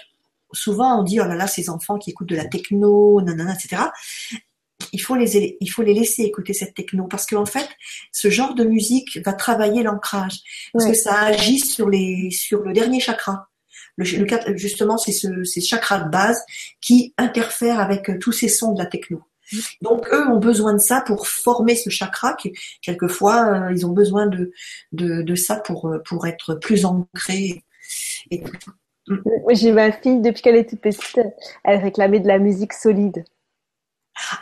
souvent 0.52 1.00
on 1.00 1.02
dit 1.02 1.20
oh 1.20 1.24
là 1.24 1.34
là 1.34 1.46
ces 1.46 1.70
enfants 1.70 1.98
qui 1.98 2.10
écoutent 2.10 2.28
de 2.28 2.36
la 2.36 2.44
techno, 2.44 3.20
nanana, 3.20 3.54
etc 3.54 3.84
il 4.92 5.00
faut 5.00 5.16
les 5.16 5.56
il 5.60 5.70
faut 5.70 5.82
les 5.82 5.94
laisser 5.94 6.22
écouter 6.22 6.52
cette 6.52 6.74
techno 6.74 7.06
parce 7.06 7.26
qu'en 7.26 7.46
fait 7.46 7.68
ce 8.12 8.30
genre 8.30 8.54
de 8.54 8.64
musique 8.64 9.18
va 9.24 9.32
travailler 9.32 9.82
l'ancrage 9.82 10.40
parce 10.72 10.86
que 10.86 10.94
ça 10.94 11.18
agit 11.20 11.60
sur 11.60 11.88
les 11.88 12.30
sur 12.30 12.60
le 12.62 12.72
dernier 12.72 13.00
chakra 13.00 13.48
le, 13.96 14.04
justement 14.56 14.98
c'est 14.98 15.12
ce 15.12 15.44
ces 15.44 15.60
chakras 15.60 16.00
de 16.00 16.10
base 16.10 16.40
qui 16.80 17.14
interfèrent 17.16 17.80
avec 17.80 18.10
euh, 18.10 18.18
tous 18.18 18.32
ces 18.32 18.48
sons 18.48 18.72
de 18.72 18.78
la 18.78 18.86
techno 18.86 19.22
donc 19.82 20.08
eux 20.12 20.26
ont 20.28 20.38
besoin 20.38 20.72
de 20.74 20.78
ça 20.78 21.00
pour 21.00 21.26
former 21.26 21.76
ce 21.76 21.90
chakra. 21.90 22.34
Qui, 22.34 22.52
quelquefois, 22.82 23.46
euh, 23.46 23.72
ils 23.72 23.86
ont 23.86 23.92
besoin 23.92 24.26
de, 24.26 24.52
de, 24.92 25.22
de, 25.22 25.34
ça 25.34 25.56
pour, 25.56 25.88
euh, 25.88 25.98
pour 26.04 26.26
être 26.26 26.54
plus 26.54 26.84
ancrés. 26.84 27.64
Et... 28.30 28.42
J'ai 29.50 29.72
ma 29.72 29.92
fille, 29.92 30.20
depuis 30.20 30.42
qu'elle 30.42 30.56
était 30.56 30.76
petite, 30.76 31.20
elle 31.62 31.80
réclamait 31.80 32.20
de 32.20 32.28
la 32.28 32.38
musique 32.38 32.72
solide. 32.72 33.24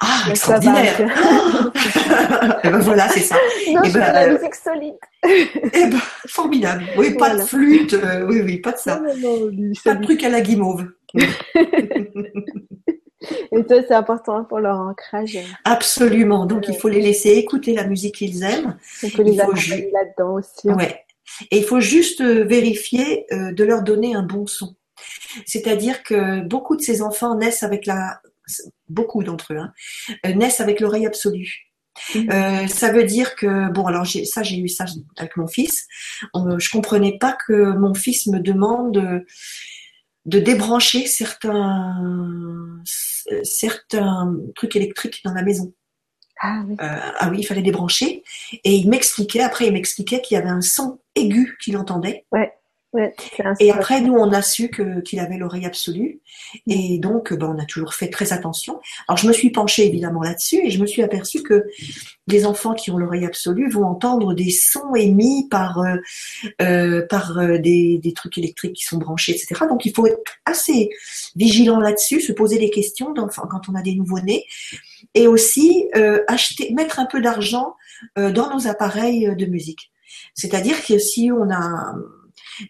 Ah, 0.00 0.24
extraordinaire 0.28 1.00
Et 2.62 2.68
ben 2.68 2.78
voilà, 2.78 3.08
c'est 3.08 3.20
ça. 3.20 3.36
Non, 3.72 3.82
et 3.82 3.90
ben, 3.90 4.00
la 4.00 4.24
euh, 4.24 4.34
musique 4.34 4.54
solide. 4.54 4.96
Et 5.24 5.86
ben, 5.86 5.98
formidable. 6.28 6.84
Oui, 6.96 7.14
pas 7.14 7.34
de 7.36 7.42
flûte, 7.42 7.94
euh, 7.94 8.26
oui, 8.26 8.42
oui, 8.42 8.58
pas 8.58 8.72
de 8.72 8.78
ça. 8.78 9.00
pas 9.84 9.94
de 9.94 10.02
truc 10.02 10.22
à 10.24 10.28
la 10.28 10.42
guimauve. 10.42 10.86
Et 13.52 13.64
toi, 13.64 13.82
c'est 13.86 13.94
important 13.94 14.44
pour 14.44 14.60
leur 14.60 14.78
ancrage. 14.78 15.38
Absolument. 15.64 16.46
Donc, 16.46 16.66
il 16.68 16.76
faut 16.76 16.88
les 16.88 17.00
laisser 17.00 17.30
écouter 17.30 17.74
la 17.74 17.86
musique 17.86 18.16
qu'ils 18.16 18.42
aiment. 18.42 18.76
On 19.02 19.10
peut 19.10 19.22
les 19.22 19.40
accompagner 19.40 19.90
là-dedans 19.92 20.34
aussi. 20.34 20.68
Ouais. 20.68 21.04
Et 21.50 21.58
il 21.58 21.64
faut 21.64 21.80
juste 21.80 22.20
euh, 22.20 22.44
vérifier 22.44 23.26
de 23.30 23.64
leur 23.64 23.82
donner 23.82 24.14
un 24.14 24.22
bon 24.22 24.46
son. 24.46 24.74
C'est-à-dire 25.46 26.02
que 26.02 26.40
beaucoup 26.46 26.76
de 26.76 26.82
ces 26.82 27.02
enfants 27.02 27.36
naissent 27.36 27.62
avec 27.62 27.86
la 27.86 28.20
beaucoup 28.88 29.22
d'entre 29.22 29.54
eux, 29.54 29.58
hein, 29.58 29.72
euh, 30.26 30.34
naissent 30.34 30.60
avec 30.60 30.80
l'oreille 30.80 31.06
absolue. 31.06 31.68
Mmh. 32.14 32.30
Euh, 32.30 32.66
ça 32.68 32.90
veut 32.90 33.04
dire 33.04 33.36
que 33.36 33.70
bon 33.70 33.86
alors 33.86 34.06
ça 34.06 34.42
j'ai 34.42 34.58
eu 34.58 34.68
ça 34.68 34.86
avec 35.18 35.36
mon 35.36 35.46
fils. 35.46 35.86
Euh, 36.34 36.58
je 36.58 36.70
comprenais 36.70 37.18
pas 37.18 37.36
que 37.46 37.76
mon 37.76 37.92
fils 37.92 38.26
me 38.28 38.40
demande 38.40 39.24
de, 40.26 40.38
débrancher 40.38 41.06
certains 41.06 42.82
certains 43.42 44.36
trucs 44.56 44.76
électriques 44.76 45.20
dans 45.24 45.34
la 45.34 45.42
maison. 45.42 45.72
Ah 46.40 46.64
oui. 46.66 46.76
ah 46.80 47.28
oui, 47.30 47.38
il 47.40 47.44
fallait 47.44 47.62
débrancher. 47.62 48.24
Et 48.64 48.74
il 48.74 48.88
m'expliquait, 48.88 49.42
après 49.42 49.66
il 49.66 49.72
m'expliquait 49.72 50.20
qu'il 50.20 50.34
y 50.36 50.38
avait 50.38 50.48
un 50.48 50.60
son 50.60 50.98
aigu 51.14 51.56
qu'il 51.60 51.76
entendait. 51.76 52.26
Ouais 52.32 52.52
et 53.58 53.70
après, 53.70 54.02
nous, 54.02 54.12
on 54.12 54.32
a 54.32 54.42
su 54.42 54.70
qu'il 54.70 55.18
avait 55.18 55.38
l'oreille 55.38 55.64
absolue. 55.64 56.20
Et 56.66 56.98
donc, 56.98 57.32
ben, 57.32 57.54
on 57.56 57.58
a 57.58 57.64
toujours 57.64 57.94
fait 57.94 58.10
très 58.10 58.34
attention. 58.34 58.80
Alors, 59.08 59.16
je 59.16 59.26
me 59.26 59.32
suis 59.32 59.50
penchée 59.50 59.86
évidemment 59.86 60.20
là-dessus 60.20 60.60
et 60.62 60.70
je 60.70 60.78
me 60.78 60.86
suis 60.86 61.02
aperçue 61.02 61.42
que 61.42 61.64
les 62.26 62.44
enfants 62.44 62.74
qui 62.74 62.90
ont 62.90 62.98
l'oreille 62.98 63.24
absolue 63.24 63.70
vont 63.70 63.84
entendre 63.84 64.34
des 64.34 64.50
sons 64.50 64.94
émis 64.94 65.48
par, 65.50 65.78
euh, 65.78 65.96
euh 66.60 67.06
par 67.08 67.38
euh, 67.38 67.58
des, 67.58 67.98
des, 67.98 68.12
trucs 68.12 68.36
électriques 68.36 68.74
qui 68.74 68.84
sont 68.84 68.98
branchés, 68.98 69.32
etc. 69.32 69.64
Donc, 69.68 69.86
il 69.86 69.94
faut 69.94 70.06
être 70.06 70.20
assez 70.44 70.90
vigilant 71.34 71.80
là-dessus, 71.80 72.20
se 72.20 72.32
poser 72.32 72.58
des 72.58 72.70
questions 72.70 73.14
quand 73.14 73.68
on 73.70 73.74
a 73.74 73.82
des 73.82 73.94
nouveaux-nés. 73.94 74.44
Et 75.14 75.26
aussi, 75.26 75.88
euh, 75.96 76.22
acheter, 76.28 76.72
mettre 76.74 77.00
un 77.00 77.06
peu 77.06 77.22
d'argent 77.22 77.74
dans 78.16 78.52
nos 78.52 78.66
appareils 78.66 79.34
de 79.36 79.46
musique. 79.46 79.92
C'est-à-dire 80.34 80.84
que 80.84 80.98
si 80.98 81.30
on 81.30 81.50
a 81.52 81.94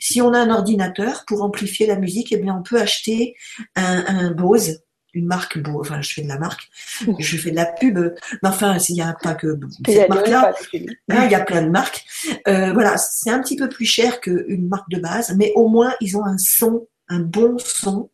si 0.01 0.21
on 0.21 0.33
a 0.33 0.39
un 0.39 0.51
ordinateur 0.51 1.25
pour 1.27 1.43
amplifier 1.43 1.87
la 1.87 1.97
musique, 1.97 2.33
eh 2.33 2.37
bien 2.37 2.57
on 2.57 2.63
peut 2.63 2.81
acheter 2.81 3.35
un, 3.77 4.05
un 4.07 4.31
Bose, 4.31 4.83
une 5.15 5.27
marque 5.27 5.59
Bose. 5.59 5.89
Enfin, 5.89 6.01
je 6.01 6.13
fais 6.13 6.23
de 6.23 6.29
la 6.29 6.39
marque, 6.39 6.69
je 7.19 7.37
fais 7.37 7.51
de 7.51 7.57
la 7.57 7.67
pub. 7.67 7.99
Mais 8.43 8.49
enfin, 8.49 8.77
il 8.89 8.95
n'y 8.95 9.03
a 9.03 9.15
pas 9.21 9.35
que 9.35 9.59
cette 9.87 10.09
marque-là. 10.09 10.55
Hein, 11.11 11.25
il 11.25 11.31
y 11.31 11.35
a 11.35 11.45
plein 11.45 11.63
de 11.63 11.71
marques. 11.71 12.05
Euh, 12.49 12.73
voilà, 12.73 12.97
c'est 12.97 13.31
un 13.31 13.41
petit 13.41 13.57
peu 13.57 13.69
plus 13.69 13.87
cher 13.87 14.21
qu'une 14.21 14.69
marque 14.69 14.91
de 14.91 14.99
base, 14.99 15.35
mais 15.37 15.53
au 15.55 15.69
moins 15.69 15.95
ils 16.01 16.17
ont 16.17 16.25
un 16.25 16.39
son, 16.39 16.87
un 17.09 17.21
bon 17.21 17.59
son. 17.59 18.11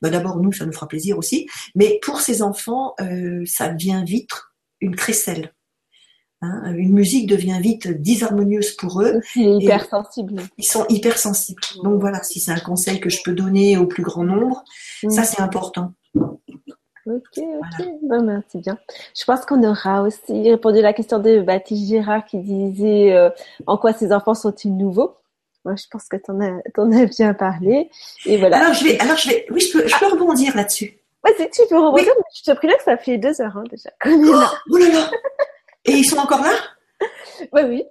Ben, 0.00 0.10
D'abord, 0.10 0.38
nous, 0.40 0.52
ça 0.52 0.66
nous 0.66 0.72
fera 0.72 0.88
plaisir 0.88 1.18
aussi. 1.18 1.48
Mais 1.74 1.98
pour 2.02 2.20
ces 2.20 2.42
enfants, 2.42 2.94
euh, 3.00 3.42
ça 3.46 3.68
devient 3.68 4.02
vite 4.06 4.32
une 4.80 4.96
crécelle. 4.96 5.54
Hein, 6.44 6.74
une 6.74 6.92
musique 6.92 7.28
devient 7.28 7.58
vite 7.60 7.86
disharmonieuse 7.86 8.72
pour 8.72 9.00
eux. 9.00 9.20
Ils 9.36 9.62
hyper 9.62 9.86
sensibles. 9.86 10.42
Ils 10.58 10.66
sont 10.66 10.84
hyper 10.88 11.16
sensibles. 11.16 11.62
Donc 11.84 12.00
voilà, 12.00 12.20
si 12.24 12.40
c'est 12.40 12.50
un 12.50 12.58
conseil 12.58 12.98
que 12.98 13.08
je 13.08 13.22
peux 13.22 13.32
donner 13.32 13.76
au 13.76 13.86
plus 13.86 14.02
grand 14.02 14.24
nombre, 14.24 14.64
ça 15.08 15.22
c'est 15.22 15.40
important. 15.40 15.92
Ok, 16.16 17.38
ok, 17.38 17.86
ben, 18.02 18.42
c'est 18.48 18.60
bien. 18.60 18.76
Je 19.16 19.24
pense 19.24 19.44
qu'on 19.44 19.62
aura 19.62 20.02
aussi 20.02 20.50
répondu 20.50 20.80
à 20.80 20.82
la 20.82 20.92
question 20.92 21.20
de 21.20 21.40
Baptiste 21.40 21.86
Girard 21.86 22.24
qui 22.24 22.38
disait 22.38 23.12
euh, 23.12 23.30
en 23.66 23.76
quoi 23.76 23.92
ces 23.92 24.12
enfants 24.12 24.34
sont-ils 24.34 24.76
nouveaux? 24.76 25.16
Moi, 25.64 25.76
je 25.76 25.84
pense 25.90 26.08
que 26.08 26.16
tu 26.16 26.30
en, 26.30 26.40
as, 26.40 27.06
bien 27.06 27.34
parlé. 27.34 27.88
Et 28.26 28.36
voilà. 28.36 28.58
Alors, 28.58 28.74
je 28.74 28.84
vais, 28.84 28.98
alors, 28.98 29.16
je 29.16 29.28
vais, 29.28 29.46
oui, 29.50 29.60
je 29.60 29.72
peux, 29.78 29.86
je 29.86 29.96
peux 29.96 30.06
rebondir 30.06 30.56
là-dessus. 30.56 30.98
Ouais, 31.24 31.50
tu 31.52 31.62
peux 31.68 31.78
rebondir, 31.78 32.12
mais 32.16 32.24
je 32.34 32.42
te 32.50 32.56
prie 32.56 32.66
que 32.66 32.82
ça 32.84 32.96
fait 32.96 33.18
deux 33.18 33.40
heures, 33.40 33.56
hein, 33.56 33.64
déjà. 33.70 33.90
Oh, 34.06 34.44
oh 34.70 34.76
là 34.76 34.88
là 34.88 35.10
et 35.84 35.92
ils 35.92 36.04
sont 36.04 36.18
encore 36.18 36.42
là? 36.42 36.54
Oui, 37.52 37.62
oui. 37.62 37.84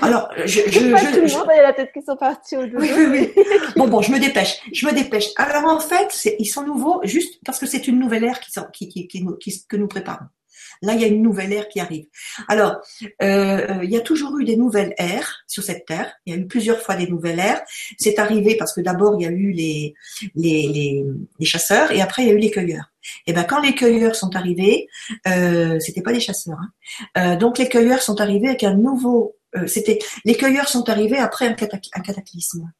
Alors, 0.00 0.30
je, 0.44 0.60
je, 0.66 0.90
pas 0.90 1.00
tout 1.00 1.20
le 1.20 1.32
monde, 1.32 1.48
il 1.52 1.56
y 1.56 1.58
a 1.58 1.62
la 1.62 1.72
tête 1.72 1.92
qui 1.92 2.02
sont 2.02 2.16
partis 2.16 2.56
au 2.56 2.62
Oui, 2.62 2.90
oui, 2.96 3.06
oui. 3.10 3.44
Bon, 3.76 3.86
bon, 3.86 4.00
je 4.00 4.12
me 4.12 4.18
dépêche, 4.18 4.60
je 4.72 4.86
me 4.86 4.92
dépêche. 4.92 5.28
Alors, 5.36 5.64
en 5.64 5.80
fait, 5.80 6.36
ils 6.38 6.46
sont 6.46 6.64
nouveaux 6.64 7.00
juste 7.04 7.38
parce 7.44 7.58
que 7.58 7.66
c'est 7.66 7.86
une 7.86 7.98
nouvelle 7.98 8.24
ère 8.24 8.40
qui, 8.40 8.50
qui, 8.72 9.08
qui, 9.08 9.26
qui, 9.40 9.66
que 9.68 9.76
nous 9.76 9.88
préparons. 9.88 10.26
Là, 10.82 10.94
il 10.94 11.00
y 11.00 11.04
a 11.04 11.08
une 11.08 11.22
nouvelle 11.22 11.52
ère 11.52 11.68
qui 11.68 11.80
arrive. 11.80 12.06
Alors, 12.48 12.76
euh, 13.22 13.80
il 13.82 13.90
y 13.90 13.96
a 13.96 14.00
toujours 14.00 14.38
eu 14.38 14.44
des 14.44 14.56
nouvelles 14.56 14.94
ères 14.98 15.44
sur 15.46 15.62
cette 15.62 15.86
terre. 15.86 16.12
Il 16.26 16.34
y 16.34 16.36
a 16.36 16.40
eu 16.40 16.46
plusieurs 16.46 16.80
fois 16.80 16.96
des 16.96 17.06
nouvelles 17.06 17.38
ères. 17.38 17.62
C'est 17.98 18.18
arrivé 18.18 18.56
parce 18.56 18.72
que 18.72 18.80
d'abord, 18.80 19.14
il 19.18 19.24
y 19.24 19.26
a 19.26 19.30
eu 19.30 19.50
les, 19.50 19.94
les, 20.34 20.68
les, 20.68 21.04
les, 21.38 21.46
chasseurs 21.46 21.92
et 21.92 22.00
après, 22.00 22.22
il 22.22 22.28
y 22.28 22.30
a 22.30 22.34
eu 22.34 22.38
les 22.38 22.50
cueilleurs. 22.50 22.90
Et 23.26 23.32
ben, 23.32 23.44
quand 23.44 23.60
les 23.60 23.74
cueilleurs 23.74 24.16
sont 24.16 24.34
arrivés, 24.36 24.88
euh, 25.28 25.78
c'était 25.80 26.02
pas 26.02 26.12
les 26.12 26.20
chasseurs. 26.20 26.58
Hein. 26.58 26.72
Euh, 27.18 27.36
donc, 27.36 27.58
les 27.58 27.68
cueilleurs 27.68 28.02
sont 28.02 28.20
arrivés 28.20 28.48
avec 28.48 28.64
un 28.64 28.74
nouveau. 28.74 29.36
Euh, 29.56 29.66
c'était 29.66 29.98
les 30.24 30.34
cueilleurs 30.34 30.68
sont 30.68 30.88
arrivés 30.88 31.18
après 31.18 31.46
un, 31.46 31.56
un 31.94 32.00
cataclysme. 32.00 32.72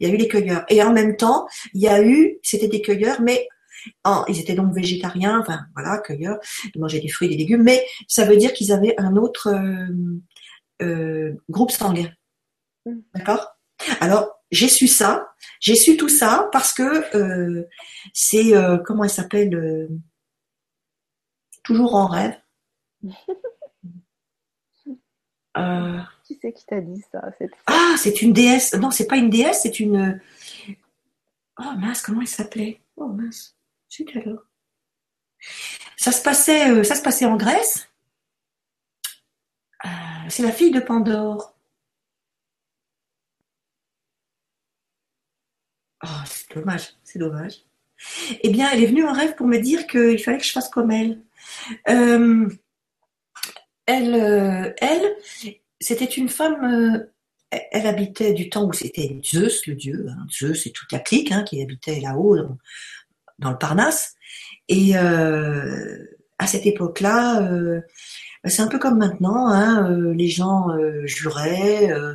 Il 0.00 0.08
y 0.08 0.10
a 0.10 0.14
eu 0.14 0.16
les 0.16 0.26
cueilleurs 0.26 0.64
et 0.68 0.82
en 0.82 0.92
même 0.92 1.16
temps, 1.16 1.46
il 1.74 1.82
y 1.82 1.88
a 1.88 2.02
eu, 2.02 2.38
c'était 2.42 2.68
des 2.68 2.80
cueilleurs, 2.80 3.20
mais 3.20 3.46
ils 4.28 4.40
étaient 4.40 4.54
donc 4.54 4.74
végétariens, 4.74 5.38
enfin 5.38 5.60
voilà, 5.74 5.98
cueilleurs, 5.98 6.38
ils 6.74 6.80
mangeaient 6.80 6.98
des 6.98 7.08
fruits 7.08 7.28
et 7.28 7.30
des 7.30 7.36
légumes, 7.36 7.62
mais 7.62 7.86
ça 8.08 8.24
veut 8.24 8.36
dire 8.36 8.52
qu'ils 8.52 8.72
avaient 8.72 8.94
un 8.98 9.14
autre 9.16 9.54
groupe 11.48 11.70
sanguin. 11.70 12.10
Mm. 12.86 12.98
D'accord? 13.14 13.46
Alors, 14.00 14.37
j'ai 14.50 14.68
su 14.68 14.88
ça, 14.88 15.34
j'ai 15.60 15.74
su 15.74 15.96
tout 15.96 16.08
ça 16.08 16.48
parce 16.52 16.72
que 16.72 17.16
euh, 17.16 17.68
c'est, 18.12 18.52
comment 18.84 19.04
elle 19.04 19.10
s'appelle 19.10 19.88
Toujours 21.62 21.94
en 21.94 22.06
rêve. 22.06 22.36
Qui 26.24 26.38
c'est 26.40 26.52
qui 26.52 26.64
t'a 26.66 26.80
dit 26.80 27.02
ça 27.10 27.20
Ah, 27.66 27.94
c'est 27.98 28.22
une 28.22 28.32
déesse. 28.32 28.74
Non, 28.74 28.92
c'est 28.92 29.08
pas 29.08 29.16
une 29.16 29.28
déesse, 29.30 29.62
c'est 29.62 29.80
une. 29.80 30.20
Oh 31.58 31.72
mince, 31.76 32.02
comment 32.02 32.20
elle 32.20 32.28
s'appelait? 32.28 32.80
Oh 32.96 33.08
mince. 33.08 33.56
alors. 34.14 34.44
Ça 35.96 36.12
se 36.12 36.22
passait, 36.22 36.70
euh, 36.70 36.84
ça 36.84 36.94
se 36.94 37.02
passait 37.02 37.24
en 37.24 37.36
Grèce. 37.36 37.88
Euh, 39.84 39.88
c'est 40.28 40.42
la 40.42 40.52
fille 40.52 40.70
de 40.70 40.80
Pandore. 40.80 41.54
Oh, 46.04 46.22
c'est 46.26 46.54
dommage, 46.54 46.94
c'est 47.04 47.18
dommage. 47.18 47.64
Eh 48.42 48.50
bien, 48.50 48.70
elle 48.72 48.82
est 48.82 48.86
venue 48.86 49.04
en 49.04 49.12
rêve 49.12 49.34
pour 49.34 49.46
me 49.46 49.58
dire 49.58 49.86
qu'il 49.86 50.18
fallait 50.18 50.38
que 50.38 50.44
je 50.44 50.52
fasse 50.52 50.68
comme 50.68 50.90
elle. 50.90 51.20
Euh, 51.88 52.48
elle, 53.86 54.74
elle, 54.80 55.16
c'était 55.80 56.04
une 56.04 56.28
femme 56.28 57.08
elle 57.50 57.86
habitait 57.86 58.34
du 58.34 58.50
temps 58.50 58.66
où 58.66 58.72
c'était 58.72 59.18
Zeus, 59.24 59.66
le 59.66 59.74
dieu, 59.74 60.06
hein, 60.10 60.26
Zeus 60.30 60.66
et 60.66 60.72
toute 60.72 60.92
la 60.92 60.98
clique 60.98 61.32
hein, 61.32 61.44
qui 61.44 61.62
habitait 61.62 62.00
là-haut 62.00 62.36
dans, 63.38 63.50
le 63.50 63.58
Parnasse. 63.58 64.14
Et 64.68 64.96
euh, 64.96 66.04
à 66.38 66.46
cette 66.46 66.66
époque-là, 66.66 67.42
euh, 67.42 67.80
c'est 68.44 68.62
un 68.62 68.68
peu 68.68 68.78
comme 68.78 68.98
maintenant, 68.98 69.48
hein, 69.48 69.90
euh, 69.90 70.14
les 70.14 70.28
gens 70.28 70.70
euh, 70.70 71.06
juraient, 71.06 71.90
euh, 71.90 72.14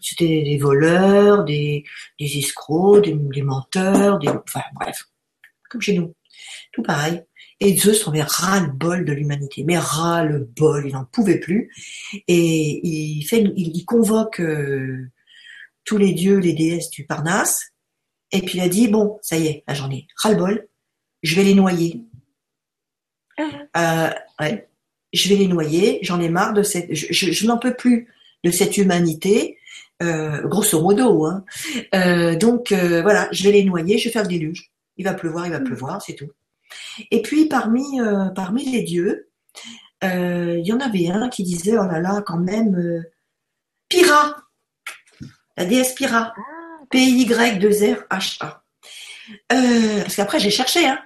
c'était 0.00 0.42
des 0.42 0.58
voleurs, 0.58 1.44
des, 1.44 1.84
des 2.18 2.38
escrocs, 2.38 3.04
des, 3.04 3.14
des 3.14 3.42
menteurs, 3.42 4.18
des, 4.18 4.28
enfin 4.28 4.62
bref, 4.74 5.08
comme 5.70 5.80
chez 5.80 5.98
nous, 5.98 6.14
tout 6.72 6.82
pareil. 6.82 7.22
Et 7.60 7.76
Zeus 7.76 8.08
avait 8.08 8.22
ras-le-bol 8.22 9.04
de 9.04 9.12
l'humanité, 9.12 9.62
mais 9.62 9.78
ras-le-bol, 9.78 10.84
il 10.84 10.94
n'en 10.94 11.04
pouvait 11.04 11.38
plus. 11.38 11.70
Et 12.26 12.80
il, 12.84 13.22
fait, 13.22 13.52
il, 13.54 13.84
convoque 13.84 14.40
euh, 14.40 15.08
tous 15.84 15.96
les 15.96 16.12
dieux, 16.12 16.38
les 16.38 16.54
déesses 16.54 16.90
du 16.90 17.06
Parnasse, 17.06 17.70
et 18.32 18.42
puis 18.42 18.58
il 18.58 18.62
a 18.62 18.68
dit, 18.68 18.88
bon, 18.88 19.20
ça 19.22 19.36
y 19.36 19.46
est, 19.46 19.64
là 19.68 19.74
j'en 19.74 19.90
ai 19.92 20.08
ras-le-bol, 20.16 20.66
je 21.22 21.36
vais 21.36 21.44
les 21.44 21.54
noyer. 21.54 22.04
Ah. 23.38 24.10
Euh, 24.10 24.10
ouais, 24.40 24.68
je 25.12 25.28
vais 25.28 25.36
les 25.36 25.48
noyer, 25.48 25.98
j'en 26.02 26.20
ai 26.20 26.28
marre 26.28 26.52
de 26.52 26.62
cette... 26.62 26.94
Je, 26.94 27.46
n'en 27.46 27.58
peux 27.58 27.74
plus 27.74 28.08
de 28.44 28.50
cette 28.50 28.76
humanité, 28.76 29.58
euh, 30.02 30.42
grosso 30.48 30.80
modo. 30.80 31.26
Hein. 31.26 31.44
donc 32.36 32.72
voilà, 32.72 33.28
je 33.32 33.44
vais 33.44 33.52
les 33.52 33.64
noyer, 33.64 33.98
je 33.98 34.04
vais 34.04 34.10
faire 34.10 34.22
le 34.22 34.28
déluge. 34.28 34.70
Il 34.96 35.04
va 35.04 35.14
pleuvoir, 35.14 35.46
il 35.46 35.52
va 35.52 35.60
mm. 35.60 35.64
pleuvoir, 35.64 36.02
c'est 36.02 36.14
tout. 36.14 36.30
Et 37.10 37.22
puis 37.22 37.46
parmi, 37.46 38.00
euh, 38.00 38.26
parmi 38.30 38.64
les 38.64 38.82
dieux, 38.82 39.28
euh, 40.04 40.56
il 40.58 40.66
y 40.66 40.72
en 40.72 40.80
avait 40.80 41.08
un 41.08 41.28
qui 41.28 41.42
disait, 41.42 41.78
oh 41.78 41.84
là 41.84 42.00
là, 42.00 42.22
quand 42.24 42.38
même, 42.38 42.74
euh, 42.76 43.02
Pyrrha, 43.88 44.36
la 45.56 45.64
déesse 45.64 45.94
Pyrrha, 45.94 46.34
ah, 46.36 46.84
P-Y-2-R-H-A. 46.90 48.64
parce 49.48 50.16
qu'après, 50.16 50.40
j'ai 50.40 50.50
cherché, 50.50 50.86
hein. 50.86 50.98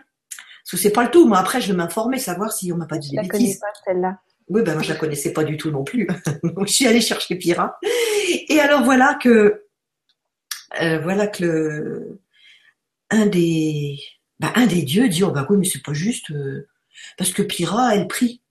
Parce 0.66 0.82
que 0.82 0.88
c'est 0.88 0.92
pas 0.92 1.04
le 1.04 1.10
tout. 1.10 1.26
Moi, 1.26 1.38
après, 1.38 1.60
je 1.60 1.68
vais 1.68 1.76
m'informer, 1.76 2.18
savoir 2.18 2.52
si 2.52 2.72
on 2.72 2.76
m'a 2.76 2.86
pas 2.86 2.98
dit 2.98 3.10
des 3.10 3.22
bêtises. 3.22 3.60
pas 3.60 3.66
celle-là. 3.84 4.18
Oui, 4.48 4.62
ben 4.62 4.74
moi, 4.74 4.82
je 4.82 4.90
la 4.90 4.98
connaissais 4.98 5.32
pas 5.32 5.44
du 5.44 5.56
tout 5.56 5.70
non 5.70 5.84
plus. 5.84 6.06
Donc, 6.42 6.66
je 6.66 6.72
suis 6.72 6.86
allée 6.86 7.00
chercher 7.00 7.36
Pyrrha. 7.36 7.78
Et 8.48 8.60
alors, 8.60 8.82
voilà 8.84 9.14
que, 9.14 9.64
voilà 10.78 11.26
que 11.26 11.44
le, 11.44 12.20
un 13.10 13.26
des, 13.26 13.98
bah, 14.38 14.52
un 14.54 14.66
des 14.66 14.82
dieux 14.82 15.08
dit, 15.08 15.24
oh 15.24 15.30
bah 15.30 15.46
oui, 15.48 15.56
mais 15.58 15.64
c'est 15.64 15.82
pas 15.82 15.94
juste, 15.94 16.30
euh, 16.30 16.68
parce 17.16 17.32
que 17.32 17.42
Pyrrha, 17.42 17.94
elle 17.94 18.08
prie. 18.08 18.42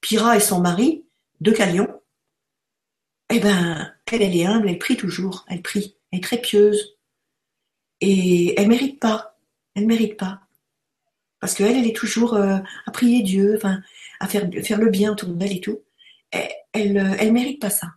Pyrrha 0.00 0.36
et 0.36 0.40
son 0.40 0.60
mari, 0.60 1.04
de 1.40 1.50
Calion, 1.50 1.88
eh 3.30 3.40
ben, 3.40 3.92
elle, 4.10 4.22
elle 4.22 4.36
est 4.36 4.46
humble, 4.46 4.68
elle 4.68 4.78
prie 4.78 4.96
toujours, 4.96 5.44
elle 5.48 5.62
prie, 5.62 5.96
elle 6.12 6.18
est 6.18 6.22
très 6.22 6.38
pieuse. 6.38 6.96
Et 8.00 8.58
elle 8.60 8.68
mérite 8.68 9.00
pas, 9.00 9.38
elle 9.74 9.86
mérite 9.86 10.18
pas. 10.18 10.40
Parce 11.44 11.52
qu'elle, 11.52 11.76
elle 11.76 11.86
est 11.86 11.94
toujours 11.94 12.32
euh, 12.36 12.56
à 12.86 12.90
prier 12.90 13.22
Dieu, 13.22 13.56
enfin, 13.58 13.82
à 14.18 14.28
faire, 14.28 14.48
faire 14.62 14.78
le 14.78 14.88
bien 14.88 15.12
autour 15.12 15.28
d'elle 15.28 15.52
et 15.52 15.60
tout. 15.60 15.82
Elle, 16.30 16.48
elle, 16.72 16.96
euh, 16.96 17.32
mérite 17.32 17.60
pas 17.60 17.68
ça. 17.68 17.88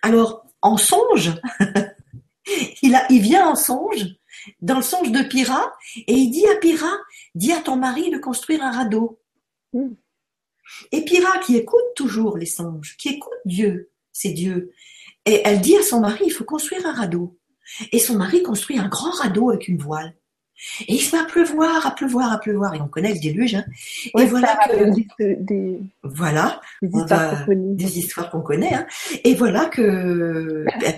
Alors, 0.00 0.46
en 0.62 0.78
songe, 0.78 1.34
il, 2.82 2.94
a, 2.94 3.04
il 3.10 3.20
vient 3.20 3.46
en 3.46 3.54
songe 3.54 4.06
dans 4.62 4.76
le 4.76 4.82
songe 4.82 5.12
de 5.12 5.22
Pyrrha, 5.24 5.74
et 6.06 6.14
il 6.14 6.30
dit 6.30 6.46
à 6.46 6.56
Pyrrha, 6.56 6.90
dis 7.34 7.52
à 7.52 7.60
ton 7.60 7.76
mari 7.76 8.10
de 8.10 8.16
construire 8.16 8.62
un 8.62 8.72
radeau. 8.72 9.20
Hmm. 9.74 9.92
Et 10.90 11.04
Pyrrha, 11.04 11.40
qui 11.40 11.54
écoute 11.58 11.84
toujours 11.96 12.38
les 12.38 12.46
songes, 12.46 12.96
qui 12.96 13.10
écoute 13.10 13.38
Dieu, 13.44 13.90
c'est 14.10 14.32
Dieu, 14.32 14.72
et 15.26 15.42
elle 15.44 15.60
dit 15.60 15.76
à 15.76 15.82
son 15.82 16.00
mari, 16.00 16.24
il 16.24 16.32
faut 16.32 16.44
construire 16.44 16.86
un 16.86 16.94
radeau. 16.94 17.38
Et 17.92 17.98
son 17.98 18.16
mari 18.16 18.42
construit 18.42 18.78
un 18.78 18.88
grand 18.88 19.10
radeau 19.10 19.50
avec 19.50 19.68
une 19.68 19.76
voile. 19.76 20.17
Et 20.86 20.94
il 20.94 21.00
se 21.00 21.14
met 21.14 21.22
à 21.22 21.24
pleuvoir, 21.24 21.86
à 21.86 21.94
pleuvoir, 21.94 22.32
à 22.32 22.38
pleuvoir. 22.38 22.74
Et 22.74 22.80
on 22.80 22.88
connaît 22.88 23.12
le 23.12 23.20
déluge. 23.20 23.54
Hein. 23.54 23.64
et 24.18 24.26
voilà 24.26 24.58
que 24.68 25.34
des, 25.40 25.80
voilà 26.02 26.60
des 26.82 27.98
histoires 27.98 28.30
qu'on 28.30 28.42
connaît. 28.42 28.74
Hein. 28.74 28.86
Et 29.24 29.34
voilà 29.34 29.66
que 29.66 30.64
bah, 30.80 30.92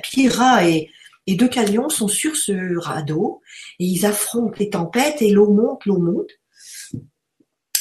les 1.26 1.36
deux 1.36 1.48
calions 1.48 1.88
sont 1.88 2.08
sur 2.08 2.34
ce 2.36 2.78
radeau 2.78 3.42
et 3.78 3.84
ils 3.84 4.06
affrontent 4.06 4.56
les 4.58 4.70
tempêtes 4.70 5.22
et 5.22 5.30
l'eau 5.30 5.52
monte, 5.52 5.84
l'eau 5.84 5.98
monte. 5.98 6.30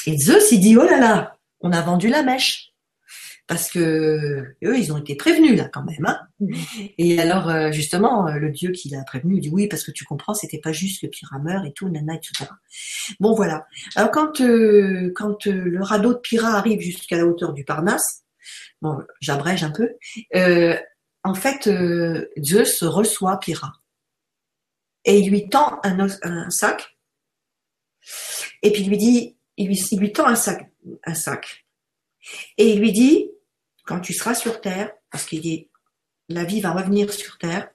Et 0.06 0.18
Zeus, 0.18 0.52
il 0.52 0.60
dit, 0.60 0.78
oh 0.78 0.84
là 0.84 1.00
là, 1.00 1.38
on 1.62 1.72
a 1.72 1.82
vendu 1.82 2.10
la 2.10 2.24
mèche. 2.24 2.69
Parce 3.50 3.70
que 3.70 4.56
eux, 4.64 4.78
ils 4.78 4.94
ont 4.94 4.98
été 4.98 5.16
prévenus 5.16 5.58
là 5.58 5.68
quand 5.74 5.84
même. 5.84 6.06
Hein. 6.06 6.20
et 6.98 7.20
alors, 7.20 7.50
euh, 7.50 7.72
justement, 7.72 8.28
euh, 8.28 8.36
le 8.36 8.52
dieu 8.52 8.72
qui 8.72 8.90
l'a 8.90 9.04
prévenu, 9.04 9.36
il 9.36 9.42
dit 9.42 9.50
oui, 9.50 9.68
parce 9.68 9.84
que 9.84 9.92
tu 9.92 10.06
comprends, 10.06 10.34
c'était 10.34 10.60
pas 10.60 10.72
juste 10.72 11.04
le 11.04 11.10
pyrameur 11.10 11.66
et 11.66 11.74
tout, 11.74 11.90
nana, 11.90 12.14
etc. 12.14 12.50
Bon, 13.20 13.34
voilà. 13.34 13.66
Alors 13.96 14.12
quand 14.12 14.40
euh, 14.40 15.12
quand 15.16 15.46
le 15.46 15.84
radeau 15.84 16.14
de 16.14 16.20
Pyrrha 16.20 16.56
arrive 16.56 16.80
jusqu'à 16.80 17.18
la 17.18 17.26
hauteur 17.26 17.52
du 17.54 17.66
Parnasse, 17.66 18.24
bon, 18.82 19.00
j'abrège 19.20 19.64
un 19.64 19.72
peu, 19.72 19.90
en 21.24 21.34
fait, 21.34 21.68
euh, 21.68 22.30
Zeus 22.42 22.84
reçoit 22.84 23.40
Pyrrha. 23.40 23.74
Et 25.06 25.20
il 25.20 25.30
lui 25.30 25.50
tend 25.50 25.80
un, 25.84 26.50
sac. 26.50 26.98
Et 28.62 28.72
puis 28.72 28.84
il 28.84 28.90
lui 28.90 28.98
dit, 28.98 29.38
il 29.58 29.68
lui, 29.68 30.12
tend 30.12 30.28
un 30.28 30.36
sac, 30.36 30.72
un 31.04 31.14
sac. 31.14 31.66
Et 32.58 32.74
il 32.74 32.80
lui 32.80 32.92
dit, 32.92 33.29
quand 33.90 34.02
tu 34.02 34.14
seras 34.14 34.36
sur 34.36 34.62
terre, 34.62 34.92
parce 35.10 35.26
qu'il 35.26 35.66
la 36.30 36.44
vie 36.44 36.62
va 36.62 36.74
revenir 36.74 37.12
sur 37.12 37.40
terre, 37.40 37.72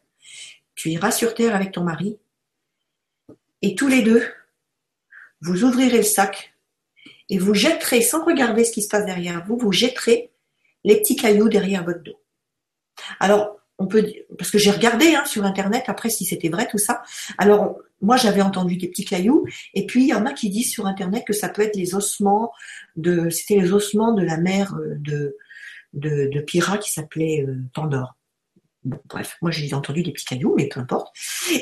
tu 0.77 0.91
iras 0.91 1.11
sur 1.11 1.35
terre 1.35 1.57
avec 1.57 1.73
ton 1.73 1.83
mari, 1.83 2.19
et 3.63 3.75
tous 3.75 3.89
les 3.89 4.03
deux, 4.03 4.25
vous 5.41 5.65
ouvrirez 5.65 5.99
le 5.99 6.05
sac, 6.05 6.55
et 7.31 7.39
vous 7.39 7.53
jetterez, 7.53 8.01
sans 8.01 8.25
regarder 8.25 8.65
ce 8.65 8.71
qui 8.71 8.83
se 8.83 8.89
passe 8.89 9.05
derrière 9.05 9.45
vous, 9.45 9.59
vous 9.59 9.73
jetterez 9.73 10.31
les 10.85 11.01
petits 11.01 11.17
cailloux 11.17 11.49
derrière 11.49 11.85
votre 11.85 12.05
dos. 12.05 12.21
Alors, 13.19 13.59
on 13.79 13.89
peut, 13.89 14.07
parce 14.39 14.53
que 14.53 14.59
j'ai 14.59 14.71
regardé 14.71 15.17
hein, 15.17 15.25
sur 15.25 15.45
internet 15.45 15.83
après 15.89 16.11
si 16.11 16.25
c'était 16.25 16.49
vrai 16.49 16.69
tout 16.69 16.79
ça. 16.79 17.03
Alors 17.39 17.77
moi 18.01 18.17
j'avais 18.17 18.41
entendu 18.41 18.77
des 18.77 18.87
petits 18.87 19.05
cailloux 19.05 19.49
et 19.75 19.85
puis 19.85 20.05
il 20.05 20.09
y 20.11 20.15
en 20.15 20.27
a 20.27 20.33
qui 20.33 20.49
disent 20.49 20.71
sur 20.71 20.87
internet 20.87 21.25
que 21.27 21.33
ça 21.33 21.49
peut 21.49 21.63
être 21.63 21.75
les 21.75 21.97
ossements 21.97 22.53
de, 22.95 23.31
c'était 23.31 23.59
les 23.59 23.73
ossements 23.73 24.13
de 24.13 24.23
la 24.23 24.37
mère 24.37 24.77
euh, 24.77 24.95
de 24.99 25.37
de, 25.95 26.29
de 26.31 26.41
Pyrrha 26.41 26.79
qui 26.79 26.91
s'appelait 26.91 27.45
euh, 27.47 27.57
Pandore. 27.73 28.15
Bon, 28.85 28.99
bref, 29.07 29.39
moi 29.41 29.51
j'ai 29.51 29.73
entendu 29.75 30.03
des 30.03 30.13
petits 30.13 30.27
cailloux, 30.27 30.55
mais 30.57 30.69
peu 30.69 30.81
importe. 30.81 31.15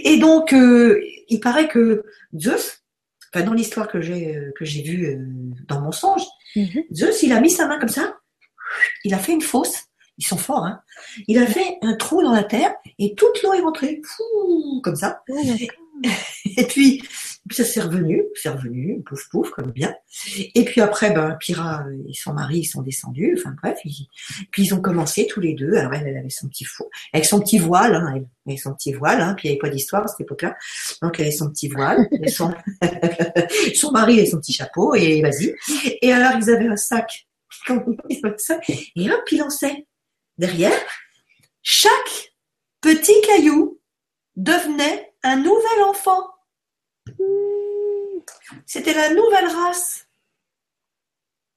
Et 0.05 0.19
donc 0.19 0.53
euh, 0.53 1.01
il 1.29 1.39
paraît 1.39 1.69
que 1.69 2.05
Zeus, 2.37 2.83
enfin 3.33 3.45
dans 3.45 3.53
l'histoire 3.53 3.89
que 3.89 4.01
j'ai 4.01 4.37
que 4.57 4.65
j'ai 4.65 4.83
vue 4.83 5.19
dans 5.69 5.81
mon 5.81 5.93
songe, 5.93 6.25
mm-hmm. 6.57 6.87
Zeus 6.93 7.23
il 7.23 7.33
a 7.33 7.41
mis 7.41 7.51
sa 7.51 7.69
main 7.69 7.79
comme 7.79 7.89
ça, 7.89 8.19
il 9.05 9.15
a 9.15 9.19
fait 9.19 9.33
une 9.33 9.41
fosse 9.41 9.87
ils 10.19 10.27
sont 10.27 10.37
forts, 10.37 10.65
hein. 10.65 10.81
Il 11.27 11.39
a 11.39 11.47
fait 11.47 11.79
un 11.83 11.97
trou 11.97 12.23
dans 12.23 12.33
la 12.33 12.45
terre 12.45 12.75
et 12.99 13.15
toute 13.15 13.43
l'eau 13.43 13.55
est 13.55 13.61
rentrée, 13.61 14.01
fou, 14.05 14.81
comme 14.83 14.97
ça. 14.97 15.23
et 16.45 16.67
puis, 16.69 17.03
ça 17.51 17.65
s'est 17.65 17.81
revenu, 17.81 18.25
c'est 18.35 18.51
revenu, 18.51 19.03
pouf 19.03 19.29
pouf, 19.29 19.51
comme 19.51 19.73
bien. 19.73 19.95
Et 20.55 20.65
puis 20.65 20.81
après, 20.81 21.11
ben, 21.11 21.37
Pyrrha 21.41 21.85
et 22.09 22.15
son 22.15 22.33
mari, 22.33 22.61
ils 22.61 22.65
sont 22.65 22.83
descendus, 22.83 23.37
enfin 23.39 23.55
bref, 23.61 23.79
puis 23.83 24.63
ils 24.63 24.75
ont 24.75 24.81
commencé 24.81 25.27
tous 25.27 25.41
les 25.41 25.55
deux. 25.55 25.75
Alors 25.75 25.93
elle, 25.95 26.07
elle 26.07 26.17
avait 26.17 26.31
son 26.31 26.49
petit 26.49 26.65
fou, 26.65 26.89
avec 27.13 27.27
son 27.27 27.41
petit 27.41 27.59
voile, 27.59 27.95
hein, 27.95 28.13
elle, 28.15 28.27
avait 28.47 28.57
son 28.57 28.75
petit 28.75 28.93
voile, 28.93 29.21
hein, 29.21 29.35
puis 29.35 29.49
il 29.49 29.51
n'y 29.51 29.59
avait 29.59 29.71
pas 29.71 29.75
d'histoire 29.75 30.05
à 30.05 30.09
cette 30.09 30.21
époque-là. 30.21 30.57
Donc 31.03 31.19
elle 31.19 31.27
avait 31.27 31.35
son 31.35 31.51
petit 31.51 31.69
voile, 31.69 32.09
son, 32.29 32.55
son 33.75 33.91
mari 33.91 34.21
avait 34.21 34.31
son 34.31 34.39
petit 34.39 34.53
chapeau, 34.53 34.95
et 34.95 35.21
vas-y. 35.21 35.55
Et 36.01 36.13
alors 36.13 36.39
ils 36.41 36.49
avaient 36.49 36.69
un 36.69 36.77
sac, 36.77 37.27
et 37.69 39.11
hop, 39.11 39.23
il 39.31 39.39
lançait 39.39 39.87
derrière, 40.39 40.73
chaque 41.63 42.33
petit 42.81 43.21
caillou 43.27 43.81
devenait 44.37 45.13
un 45.23 45.37
nouvel 45.37 45.83
enfant. 45.87 46.32
C'était 48.67 48.95
la 48.95 49.15
nouvelle 49.15 49.49
race. 49.49 50.07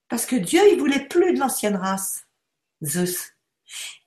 Parce 0.09 0.25
que 0.25 0.35
Dieu, 0.35 0.61
il 0.71 0.79
voulait 0.79 1.07
plus 1.07 1.33
de 1.33 1.39
l'ancienne 1.39 1.75
race, 1.75 2.25
Zeus. 2.83 3.33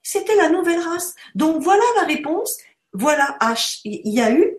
C'était 0.02 0.36
la 0.36 0.48
nouvelle 0.48 0.80
race. 0.80 1.14
Donc 1.34 1.62
voilà 1.62 1.84
la 1.96 2.04
réponse. 2.04 2.56
Voilà, 2.92 3.36
il 3.84 4.14
y 4.14 4.20
a 4.20 4.32
eu 4.32 4.56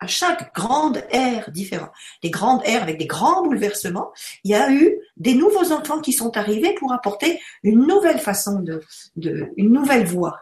à 0.00 0.06
chaque 0.06 0.54
grande 0.54 1.02
ère 1.10 1.50
différente, 1.50 1.90
des 2.22 2.30
grandes 2.30 2.60
ères 2.66 2.82
avec 2.82 2.98
des 2.98 3.06
grands 3.06 3.42
bouleversements, 3.42 4.12
il 4.42 4.50
y 4.50 4.54
a 4.54 4.70
eu 4.70 4.98
des 5.16 5.34
nouveaux 5.34 5.72
enfants 5.72 6.00
qui 6.00 6.12
sont 6.12 6.36
arrivés 6.36 6.74
pour 6.74 6.92
apporter 6.92 7.40
une 7.62 7.86
nouvelle 7.86 8.18
façon 8.18 8.60
de, 8.60 8.82
de 9.16 9.50
une 9.56 9.72
nouvelle 9.72 10.04
voie. 10.06 10.40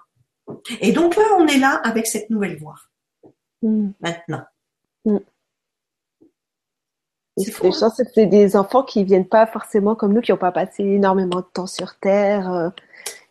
Et 0.81 0.93
donc 0.93 1.17
là, 1.17 1.23
on 1.39 1.47
est 1.47 1.59
là 1.59 1.81
avec 1.85 2.07
cette 2.07 2.29
nouvelle 2.31 2.59
voie. 2.59 2.75
Mm. 3.63 3.91
Maintenant. 4.01 4.43
Mm. 7.37 7.43
Hein. 7.65 7.93
C'est 8.15 8.27
des 8.27 8.57
enfants 8.57 8.83
qui 8.83 9.05
viennent 9.05 9.29
pas 9.29 9.47
forcément 9.47 9.95
comme 9.95 10.13
nous, 10.13 10.21
qui 10.21 10.33
n'ont 10.33 10.39
pas 10.39 10.53
passé 10.53 10.83
énormément 10.85 11.41
de 11.41 11.47
temps 11.53 11.67
sur 11.67 11.97
Terre. 11.97 12.53
Euh, 12.53 12.71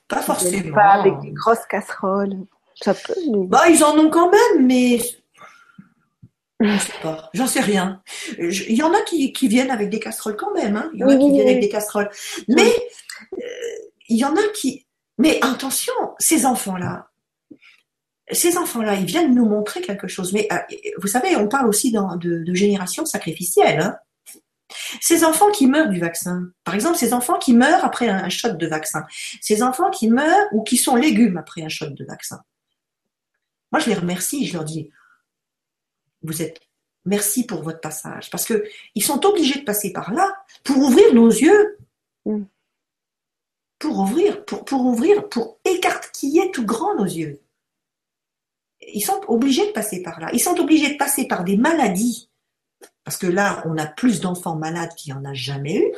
pas 0.07 0.21
forcément. 0.21 0.73
Pas 0.73 0.93
avec 0.93 1.19
des 1.19 1.31
grosses 1.31 1.65
casseroles. 1.69 2.37
Ça 2.75 2.93
peut. 2.93 3.13
Bah, 3.47 3.69
ils 3.69 3.83
en 3.83 3.97
ont 3.97 4.09
quand 4.09 4.31
même, 4.31 4.65
mais 4.65 4.99
je 6.59 6.77
sais 6.77 6.93
pas, 7.01 7.29
j'en 7.33 7.47
sais 7.47 7.59
rien. 7.59 8.01
Il 8.37 8.75
y 8.75 8.83
en 8.83 8.93
a 8.93 9.01
qui, 9.01 9.47
viennent 9.47 9.71
avec 9.71 9.89
des 9.89 9.99
casseroles 9.99 10.35
quand 10.35 10.53
même. 10.53 10.75
Hein. 10.75 10.89
Il 10.93 10.99
y 10.99 11.03
en 11.03 11.09
a 11.09 11.17
qui 11.17 11.31
viennent 11.31 11.47
avec 11.47 11.59
des 11.59 11.69
casseroles. 11.69 12.09
Mais 12.47 12.73
euh, 13.33 13.37
il 14.09 14.17
y 14.17 14.25
en 14.25 14.35
a 14.35 14.47
qui. 14.53 14.85
Mais 15.17 15.39
attention, 15.41 15.93
ces 16.19 16.45
enfants-là, 16.45 17.10
ces 18.31 18.57
enfants-là, 18.57 18.95
ils 18.95 19.05
viennent 19.05 19.35
nous 19.35 19.45
montrer 19.45 19.81
quelque 19.81 20.07
chose. 20.07 20.33
Mais 20.33 20.47
euh, 20.51 20.57
vous 20.97 21.07
savez, 21.07 21.35
on 21.35 21.47
parle 21.47 21.67
aussi 21.67 21.91
de, 21.91 22.43
de, 22.43 22.53
génération 22.53 23.05
sacrificielle. 23.05 23.81
Hein. 23.81 23.97
Ces 25.01 25.25
enfants 25.25 25.51
qui 25.51 25.67
meurent 25.67 25.89
du 25.89 25.99
vaccin, 25.99 26.49
par 26.63 26.75
exemple, 26.75 26.97
ces 26.97 27.13
enfants 27.13 27.37
qui 27.37 27.53
meurent 27.53 27.83
après 27.83 28.07
un 28.07 28.29
shot 28.29 28.53
de 28.53 28.67
vaccin, 28.67 29.05
ces 29.41 29.63
enfants 29.63 29.89
qui 29.89 30.09
meurent 30.09 30.47
ou 30.53 30.63
qui 30.63 30.77
sont 30.77 30.95
légumes 30.95 31.37
après 31.37 31.61
un 31.61 31.69
shot 31.69 31.89
de 31.89 32.05
vaccin. 32.05 32.41
Moi, 33.71 33.79
je 33.79 33.89
les 33.89 33.95
remercie, 33.95 34.45
je 34.45 34.53
leur 34.53 34.63
dis, 34.63 34.89
vous 36.23 36.41
êtes, 36.41 36.59
merci 37.05 37.45
pour 37.45 37.63
votre 37.63 37.81
passage, 37.81 38.29
parce 38.29 38.45
que 38.45 38.63
ils 38.95 39.03
sont 39.03 39.25
obligés 39.25 39.59
de 39.59 39.65
passer 39.65 39.91
par 39.91 40.13
là 40.13 40.31
pour 40.63 40.77
ouvrir 40.77 41.13
nos 41.13 41.29
yeux, 41.29 41.77
mm. 42.25 42.43
pour 43.79 43.99
ouvrir, 43.99 44.45
pour, 44.45 44.63
pour 44.63 44.85
ouvrir, 44.85 45.27
pour 45.27 45.59
écarquiller 45.65 46.51
tout 46.51 46.65
grand 46.65 46.95
nos 46.95 47.05
yeux. 47.05 47.41
Ils 48.93 49.01
sont 49.01 49.21
obligés 49.27 49.67
de 49.67 49.71
passer 49.71 50.01
par 50.01 50.19
là. 50.19 50.29
Ils 50.33 50.39
sont 50.39 50.59
obligés 50.59 50.91
de 50.93 50.97
passer 50.97 51.27
par 51.27 51.43
des 51.43 51.57
maladies 51.57 52.31
parce 53.03 53.17
que 53.17 53.27
là, 53.27 53.63
on 53.65 53.77
a 53.77 53.85
plus 53.85 54.21
d'enfants 54.21 54.55
malades 54.55 54.93
qu'il 54.95 55.13
n'y 55.13 55.19
en 55.19 55.25
a 55.25 55.33
jamais 55.33 55.77
eu. 55.77 55.91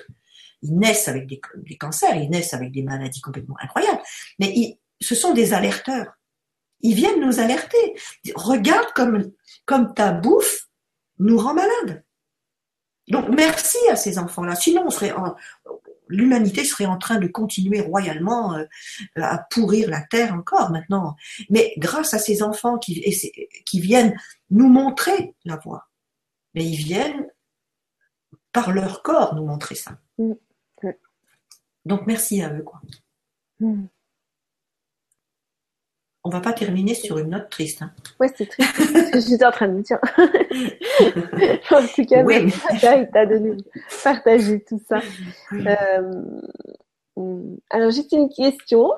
Ils 0.61 0.77
naissent 0.77 1.07
avec 1.07 1.27
des, 1.27 1.39
cancers, 1.77 2.15
ils 2.15 2.29
naissent 2.29 2.53
avec 2.53 2.71
des 2.71 2.83
maladies 2.83 3.21
complètement 3.21 3.57
incroyables. 3.61 4.01
Mais 4.39 4.79
ce 5.01 5.13
sont 5.13 5.33
des 5.33 5.53
alerteurs. 5.53 6.13
Ils 6.79 6.95
viennent 6.95 7.19
nous 7.19 7.39
alerter. 7.39 7.95
Regarde 8.35 8.91
comme, 8.93 9.31
comme 9.65 9.93
ta 9.93 10.11
bouffe 10.11 10.69
nous 11.19 11.37
rend 11.37 11.53
malades. 11.53 12.03
Donc 13.09 13.27
merci 13.29 13.77
à 13.89 13.97
ces 13.97 14.17
enfants-là. 14.17 14.55
Sinon, 14.55 14.87
l'humanité 16.13 16.63
serait 16.63 16.85
en 16.85 16.97
train 16.97 17.19
de 17.19 17.27
continuer 17.27 17.81
royalement 17.81 18.55
euh, 18.55 18.65
à 19.15 19.39
pourrir 19.49 19.89
la 19.89 20.01
terre 20.01 20.33
encore 20.33 20.71
maintenant. 20.71 21.15
Mais 21.49 21.73
grâce 21.77 22.13
à 22.13 22.19
ces 22.19 22.43
enfants 22.43 22.77
qui, 22.77 23.03
qui 23.65 23.79
viennent 23.79 24.15
nous 24.49 24.69
montrer 24.69 25.35
la 25.45 25.57
voie, 25.57 25.89
mais 26.53 26.65
ils 26.65 26.75
viennent 26.75 27.27
par 28.51 28.71
leur 28.71 29.01
corps 29.01 29.35
nous 29.35 29.45
montrer 29.45 29.75
ça. 29.75 29.97
Mm. 30.17 30.33
Donc 31.85 32.07
merci 32.07 32.41
à 32.41 32.53
eux. 32.53 32.63
Quoi. 32.63 32.81
Mm. 36.23 36.27
On 36.27 36.29
va 36.29 36.41
pas 36.41 36.53
terminer 36.53 36.93
sur 36.93 37.17
une 37.17 37.29
note 37.29 37.49
triste. 37.49 37.81
Hein. 37.81 37.91
Ouais, 38.19 38.29
c'est 38.35 38.47
triste. 38.47 38.73
je 39.13 39.19
suis 39.19 39.43
en 39.43 39.51
train 39.51 39.67
de 39.67 39.73
me 39.73 39.81
dire. 39.81 39.99
en 41.71 41.85
tout 41.87 42.05
cas, 42.05 42.23
oui. 42.23 42.53
il 42.71 43.09
t'a 43.11 43.25
donné 43.25 43.57
partager 44.03 44.63
tout 44.63 44.81
ça. 44.87 45.01
Euh, 45.53 46.21
mm. 47.17 47.57
alors, 47.69 47.91
juste 47.91 48.11
une 48.11 48.29
question. 48.29 48.91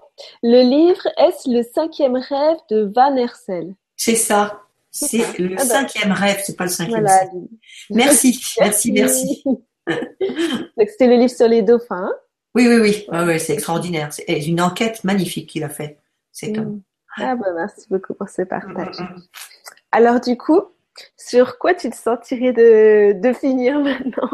Le 0.44 0.62
livre, 0.62 1.08
est-ce 1.18 1.50
le 1.50 1.64
cinquième 1.74 2.16
rêve 2.16 2.58
de 2.70 2.92
Van 2.96 3.16
Hersel? 3.16 3.74
C'est 3.96 4.16
ça. 4.16 4.62
C'est 4.92 5.38
le 5.40 5.56
ah 5.58 5.58
bah. 5.58 5.66
cinquième 5.66 6.14
rêve, 6.14 6.42
c'est 6.46 6.56
pas 6.56 6.64
le 6.64 6.70
cinquième. 6.70 7.06
Merci, 7.90 8.40
merci, 8.62 8.92
merci. 8.94 9.44
c'était 10.88 11.08
le 11.08 11.18
livre 11.18 11.36
sur 11.36 11.50
les 11.50 11.64
dauphins. 11.64 12.12
Oui, 12.56 12.66
oui, 12.66 12.78
oui, 12.78 13.06
oui, 13.12 13.40
c'est 13.42 13.54
extraordinaire. 13.54 14.14
C'est 14.14 14.24
une 14.48 14.62
enquête 14.62 15.04
magnifique 15.04 15.50
qu'il 15.50 15.66
a 15.66 15.70
fait, 15.70 15.98
cet 16.32 16.58
homme. 16.58 16.82
Ah 17.18 17.36
bah 17.36 17.48
merci 17.56 17.88
beaucoup 17.90 18.14
pour 18.14 18.30
ce 18.30 18.42
partage. 18.42 19.00
Mm, 19.00 19.04
mm, 19.04 19.16
mm. 19.16 19.24
Alors 19.92 20.20
du 20.20 20.38
coup, 20.38 20.62
sur 21.18 21.58
quoi 21.58 21.74
tu 21.74 21.90
te 21.90 21.96
sentirais 21.96 22.54
de, 22.54 23.14
de 23.20 23.34
finir 23.34 23.80
maintenant? 23.80 24.30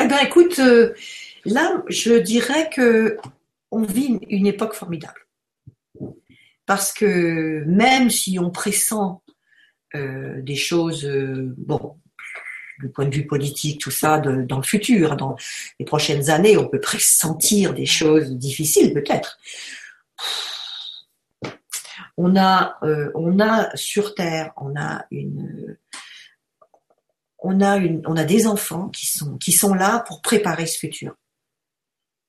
Eh 0.00 0.06
ben 0.06 0.18
écoute, 0.24 0.58
euh, 0.58 0.94
là, 1.44 1.82
je 1.88 2.14
dirais 2.14 2.70
que 2.70 3.18
on 3.70 3.82
vit 3.82 4.18
une 4.28 4.46
époque 4.46 4.74
formidable 4.74 5.20
parce 6.66 6.92
que 6.92 7.64
même 7.66 8.10
si 8.10 8.38
on 8.38 8.50
pressent 8.50 9.22
euh, 9.94 10.40
des 10.40 10.56
choses, 10.56 11.04
euh, 11.04 11.54
bon, 11.58 11.96
du 12.80 12.88
point 12.88 13.04
de 13.04 13.14
vue 13.14 13.26
politique, 13.26 13.80
tout 13.80 13.90
ça, 13.90 14.18
dans 14.18 14.56
le 14.56 14.62
futur, 14.62 15.16
dans 15.16 15.36
les 15.78 15.84
prochaines 15.84 16.30
années, 16.30 16.56
on 16.56 16.68
peut 16.68 16.80
pressentir 16.80 17.74
des 17.74 17.86
choses 17.86 18.30
difficiles 18.36 18.94
peut-être. 18.94 19.38
On 22.16 22.36
a, 22.36 22.78
euh, 22.82 23.10
on 23.14 23.40
a 23.40 23.74
sur 23.76 24.14
Terre, 24.14 24.52
on 24.56 24.76
a 24.76 25.06
une, 25.10 25.76
on 27.38 27.60
a 27.60 27.76
une, 27.76 28.02
on 28.06 28.16
a 28.16 28.24
des 28.24 28.46
enfants 28.46 28.88
qui 28.88 29.06
sont, 29.06 29.36
qui 29.38 29.52
sont 29.52 29.74
là 29.74 30.04
pour 30.06 30.22
préparer 30.22 30.66
ce 30.66 30.78
futur. 30.78 31.14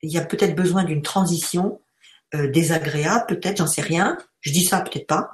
Il 0.02 0.12
y 0.12 0.18
a 0.18 0.26
peut-être 0.26 0.56
besoin 0.56 0.84
d'une 0.84 1.02
transition 1.02 1.82
euh, 2.36 2.50
désagréable, 2.50 3.26
peut-être, 3.28 3.58
j'en 3.58 3.68
sais 3.68 3.82
rien. 3.82 4.18
Je 4.42 4.52
dis 4.52 4.64
ça, 4.64 4.82
peut-être 4.82 5.08
pas. 5.08 5.32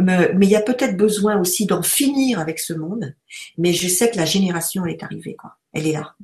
Mais, 0.00 0.30
il 0.42 0.48
y 0.48 0.56
a 0.56 0.60
peut-être 0.60 0.96
besoin 0.96 1.38
aussi 1.38 1.66
d'en 1.66 1.82
finir 1.82 2.40
avec 2.40 2.58
ce 2.58 2.72
monde. 2.72 3.14
Mais 3.56 3.72
je 3.72 3.86
sais 3.86 4.10
que 4.10 4.16
la 4.16 4.24
génération, 4.24 4.84
elle 4.84 4.92
est 4.92 5.02
arrivée, 5.02 5.36
quoi. 5.36 5.56
Elle 5.72 5.86
est 5.86 5.92
là. 5.92 6.14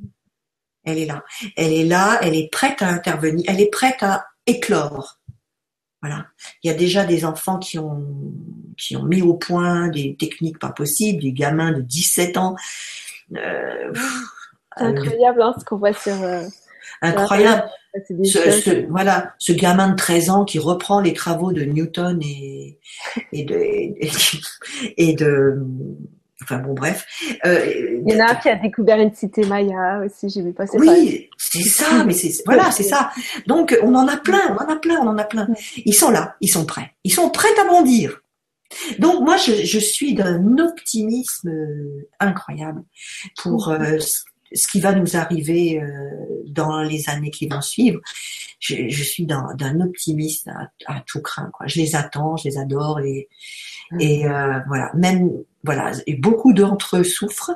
Elle 0.85 0.99
est 0.99 1.07
là. 1.07 1.25
Elle 1.57 1.73
est 1.73 1.85
là, 1.85 2.19
elle 2.23 2.35
est 2.35 2.51
prête 2.51 2.83
à 2.83 2.89
intervenir, 2.89 3.45
elle 3.47 3.61
est 3.61 3.71
prête 3.71 4.03
à 4.03 4.27
éclore. 4.47 5.20
Voilà. 6.03 6.27
Il 6.63 6.71
y 6.71 6.71
a 6.71 6.77
déjà 6.77 7.05
des 7.05 7.25
enfants 7.25 7.59
qui 7.59 7.79
ont, 7.79 8.07
qui 8.77 8.97
ont 8.97 9.05
mis 9.05 9.23
au 9.23 9.35
point 9.35 9.89
des 9.89 10.17
techniques 10.17 10.59
pas 10.59 10.71
possibles, 10.71 11.23
des 11.23 11.33
gamins 11.33 11.73
de 11.73 11.83
17 11.83 12.37
ans. 12.37 12.57
Euh, 13.37 13.93
incroyable 14.77 15.43
hein, 15.43 15.55
ce 15.59 15.65
qu'on 15.65 15.77
voit 15.77 15.93
sur, 15.93 16.23
euh, 16.23 16.45
incroyable. 17.03 17.69
Ce, 17.95 18.87
voilà, 18.89 19.35
ce 19.39 19.53
gamin 19.53 19.91
de 19.91 19.97
13 19.97 20.31
ans 20.31 20.45
qui 20.45 20.59
reprend 20.59 21.01
les 21.01 21.13
travaux 21.13 21.53
de 21.53 21.63
Newton 21.63 22.21
et, 22.23 22.79
et 23.33 23.45
de, 23.45 23.59
et, 24.97 25.15
de, 25.15 25.59
enfin 26.43 26.59
bon 26.59 26.75
bref. 26.75 27.07
Euh, 27.45 28.01
Il 28.07 28.13
y 28.13 28.17
en 28.17 28.27
a 28.27 28.31
un 28.33 28.35
qui 28.35 28.49
a 28.49 28.57
découvert 28.57 28.99
une 28.99 29.15
cité 29.15 29.45
maya 29.47 30.03
aussi, 30.05 30.29
j'ai 30.29 30.43
vu 30.43 30.53
passer. 30.53 30.79
Oui, 30.79 31.31
c'est 31.37 31.63
ça, 31.63 32.05
mais 32.05 32.13
c'est 32.13 32.43
voilà, 32.47 32.71
c'est 32.71 32.83
ça. 32.83 33.11
Donc 33.47 33.77
on 33.83 33.95
en 33.95 34.09
a 34.09 34.17
plein, 34.17 34.41
on 34.51 34.63
en 34.63 34.69
a 34.69 34.77
plein, 34.77 34.99
on 35.01 35.09
en 35.09 35.19
a 35.19 35.25
plein. 35.25 35.49
Ils 35.85 35.95
sont 35.95 36.11
là, 36.11 36.37
ils 36.41 36.49
sont 36.49 36.67
prêts, 36.67 36.93
ils 37.05 37.13
sont 37.13 37.31
prêts 37.31 37.49
à 37.61 37.65
bondir. 37.69 38.21
Donc 38.99 39.23
moi 39.23 39.37
je, 39.37 39.53
je 39.65 39.79
suis 39.79 40.15
d'un 40.15 40.59
optimisme 40.59 41.53
incroyable 42.21 42.83
pour 43.43 43.69
euh, 43.69 43.99
ce 44.53 44.69
qui 44.69 44.81
va 44.81 44.93
nous 44.93 45.17
arriver 45.17 45.81
euh, 45.81 46.43
dans 46.47 46.83
les 46.83 47.09
années 47.09 47.31
qui 47.31 47.47
vont 47.47 47.61
suivre. 47.61 48.01
Je, 48.59 48.89
je 48.89 49.03
suis 49.03 49.25
d'un 49.27 49.81
optimiste 49.81 50.49
à, 50.49 50.71
à, 50.87 51.01
tout 51.07 51.23
craint. 51.23 51.51
Quoi. 51.53 51.67
Je 51.67 51.81
les 51.81 51.97
attends, 51.97 52.37
je 52.37 52.49
les 52.49 52.59
adore 52.59 53.01
et, 53.01 53.29
mmh. 53.91 54.01
et 54.01 54.27
euh, 54.27 54.61
voilà. 54.67 54.91
Même 54.95 55.31
voilà, 55.63 55.93
et 56.07 56.15
beaucoup 56.15 56.53
d'entre 56.53 56.99
eux 56.99 57.05
souffrent, 57.05 57.53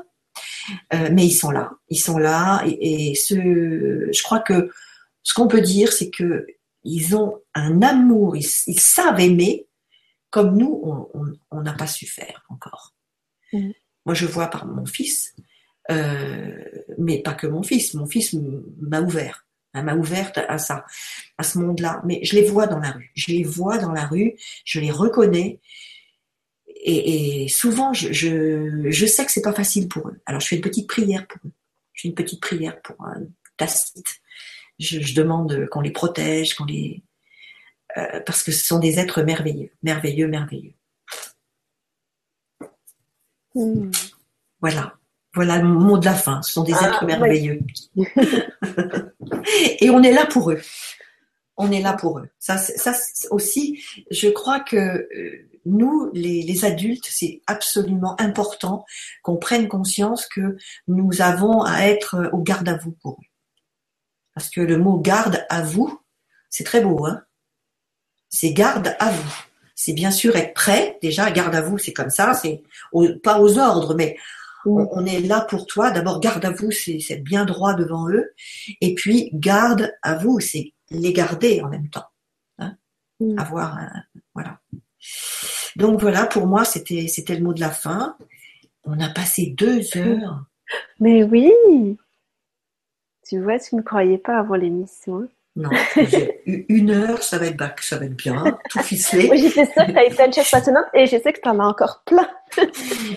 euh, 0.92 1.08
mais 1.12 1.26
ils 1.26 1.34
sont 1.34 1.50
là. 1.50 1.72
Ils 1.90 2.00
sont 2.00 2.18
là 2.18 2.62
et, 2.66 3.10
et 3.10 3.14
ce, 3.14 3.34
je 3.34 4.22
crois 4.22 4.40
que 4.40 4.70
ce 5.22 5.34
qu'on 5.34 5.48
peut 5.48 5.62
dire, 5.62 5.92
c'est 5.92 6.10
que 6.10 6.46
ils 6.84 7.16
ont 7.16 7.40
un 7.54 7.80
amour, 7.82 8.36
ils, 8.36 8.46
ils 8.66 8.80
savent 8.80 9.20
aimer 9.20 9.66
comme 10.30 10.56
nous, 10.56 11.08
on 11.50 11.60
n'a 11.62 11.72
pas 11.74 11.86
su 11.86 12.06
faire 12.06 12.44
encore. 12.48 12.92
Mmh. 13.52 13.70
Moi, 14.04 14.14
je 14.14 14.26
vois 14.26 14.48
par 14.48 14.66
mon 14.66 14.84
fils, 14.84 15.34
euh, 15.90 16.64
mais 16.98 17.22
pas 17.22 17.34
que 17.34 17.46
mon 17.46 17.62
fils. 17.62 17.94
Mon 17.94 18.06
fils 18.06 18.34
m'a 18.80 19.00
ouvert, 19.00 19.46
m'a 19.74 19.94
ouverte 19.94 20.38
à 20.48 20.58
ça, 20.58 20.84
à 21.38 21.42
ce 21.42 21.58
monde-là. 21.58 22.02
Mais 22.04 22.20
je 22.22 22.34
les 22.34 22.44
vois 22.44 22.66
dans 22.66 22.78
la 22.78 22.92
rue. 22.92 23.10
Je 23.14 23.32
les 23.32 23.44
vois 23.44 23.78
dans 23.78 23.92
la 23.92 24.06
rue. 24.06 24.34
Je 24.64 24.80
les 24.80 24.90
reconnais. 24.90 25.60
Et, 26.86 27.44
et 27.44 27.48
souvent, 27.48 27.92
je, 27.92 28.12
je, 28.12 28.90
je, 28.90 29.06
sais 29.06 29.24
que 29.24 29.32
c'est 29.32 29.42
pas 29.42 29.54
facile 29.54 29.88
pour 29.88 30.08
eux. 30.08 30.20
Alors, 30.26 30.40
je 30.40 30.48
fais 30.48 30.56
une 30.56 30.62
petite 30.62 30.88
prière 30.88 31.26
pour 31.26 31.40
eux. 31.46 31.52
Je 31.94 32.02
fais 32.02 32.08
une 32.08 32.14
petite 32.14 32.40
prière 32.40 32.80
pour 32.82 32.96
un 33.06 33.22
Tacite. 33.56 34.20
Je, 34.78 35.00
je 35.00 35.14
demande 35.14 35.66
qu'on 35.70 35.80
les 35.80 35.92
protège, 35.92 36.54
qu'on 36.54 36.64
les 36.64 37.02
euh, 37.96 38.20
parce 38.20 38.42
que 38.42 38.50
ce 38.50 38.66
sont 38.66 38.78
des 38.78 38.98
êtres 38.98 39.22
merveilleux, 39.22 39.70
merveilleux, 39.82 40.26
merveilleux. 40.26 40.74
Mmh. 43.54 43.90
Voilà. 44.60 44.98
Voilà 45.34 45.58
le 45.58 45.68
mot 45.68 45.98
de 45.98 46.04
la 46.04 46.14
fin. 46.14 46.42
Ce 46.42 46.52
sont 46.52 46.62
des 46.62 46.74
ah, 46.74 46.88
êtres 46.88 47.04
merveilleux. 47.04 47.60
et 49.80 49.90
on 49.90 50.02
est 50.02 50.12
là 50.12 50.26
pour 50.26 50.50
eux. 50.50 50.60
On 51.56 51.70
est 51.70 51.80
là 51.80 51.92
pour 51.92 52.18
eux. 52.18 52.28
Ça, 52.38 52.56
ça 52.58 52.92
aussi, 53.30 53.84
je 54.10 54.28
crois 54.28 54.60
que 54.60 54.76
euh, 54.76 55.48
nous, 55.66 56.10
les, 56.12 56.64
adultes, 56.64 57.06
c'est 57.08 57.42
absolument 57.46 58.20
important 58.20 58.84
qu'on 59.22 59.36
prenne 59.36 59.68
conscience 59.68 60.26
que 60.26 60.56
nous 60.88 61.20
avons 61.20 61.62
à 61.62 61.82
être 61.82 62.30
au 62.32 62.38
garde 62.38 62.68
à 62.68 62.76
vous 62.76 62.92
pour 62.92 63.12
eux. 63.12 63.26
Parce 64.34 64.50
que 64.50 64.60
le 64.60 64.78
mot 64.78 64.98
garde 64.98 65.44
à 65.48 65.62
vous, 65.62 66.00
c'est 66.50 66.64
très 66.64 66.80
beau, 66.80 67.06
hein 67.06 67.22
c'est 68.34 68.52
garde 68.52 68.96
à 68.98 69.10
vous. 69.12 69.34
C'est 69.76 69.92
bien 69.92 70.10
sûr 70.10 70.34
être 70.34 70.54
prêt. 70.54 70.98
Déjà, 71.00 71.30
garde 71.30 71.54
à 71.54 71.60
vous, 71.60 71.78
c'est 71.78 71.92
comme 71.92 72.10
ça. 72.10 72.34
C'est 72.34 72.62
pas 73.22 73.40
aux 73.40 73.58
ordres, 73.58 73.94
mais 73.94 74.16
on, 74.66 75.06
est 75.06 75.20
là 75.20 75.42
pour 75.42 75.66
toi. 75.66 75.90
D'abord, 75.90 76.20
garde 76.20 76.44
à 76.44 76.50
vous, 76.50 76.70
c'est 76.70 77.22
bien 77.22 77.44
droit 77.44 77.74
devant 77.74 78.08
eux. 78.08 78.32
Et 78.80 78.94
puis, 78.94 79.30
garde 79.32 79.92
à 80.02 80.16
vous, 80.16 80.40
c'est 80.40 80.72
les 80.90 81.12
garder 81.12 81.60
en 81.62 81.68
même 81.68 81.88
temps. 81.88 82.06
Hein 82.58 82.76
Avoir, 83.36 83.78
voilà. 84.34 84.60
Donc 85.76 86.00
voilà, 86.00 86.26
pour 86.26 86.46
moi, 86.46 86.64
c'était 86.64 87.08
c'était 87.08 87.36
le 87.36 87.42
mot 87.42 87.52
de 87.52 87.60
la 87.60 87.70
fin. 87.70 88.16
On 88.84 89.00
a 89.00 89.08
passé 89.10 89.54
deux 89.56 89.96
heures. 89.96 90.44
Mais 91.00 91.24
oui. 91.24 91.50
Tu 93.26 93.40
vois, 93.42 93.58
tu 93.58 93.74
ne 93.76 93.82
croyais 93.82 94.18
pas 94.18 94.38
avant 94.38 94.54
l'émission. 94.54 95.28
Non, 95.56 95.70
une 96.46 96.90
heure, 96.90 97.22
ça 97.22 97.38
va 97.38 97.46
être 97.46 97.56
bac, 97.56 97.80
ça 97.80 97.96
va 97.96 98.06
être 98.06 98.16
bien, 98.16 98.58
tout 98.70 98.80
ficelé. 98.80 99.28
Oui, 99.30 99.38
j'étais 99.38 99.64
sûre 99.66 99.86
que 99.86 99.92
tu 99.92 99.98
as 99.98 100.10
plein 100.10 100.28
de 100.28 100.34
choses 100.34 100.50
passionnantes 100.50 100.86
et 100.94 101.06
je 101.06 101.16
sais 101.16 101.32
que 101.32 101.40
tu 101.40 101.48
en 101.48 101.60
as 101.60 101.66
encore 101.66 102.02
plein. 102.04 102.28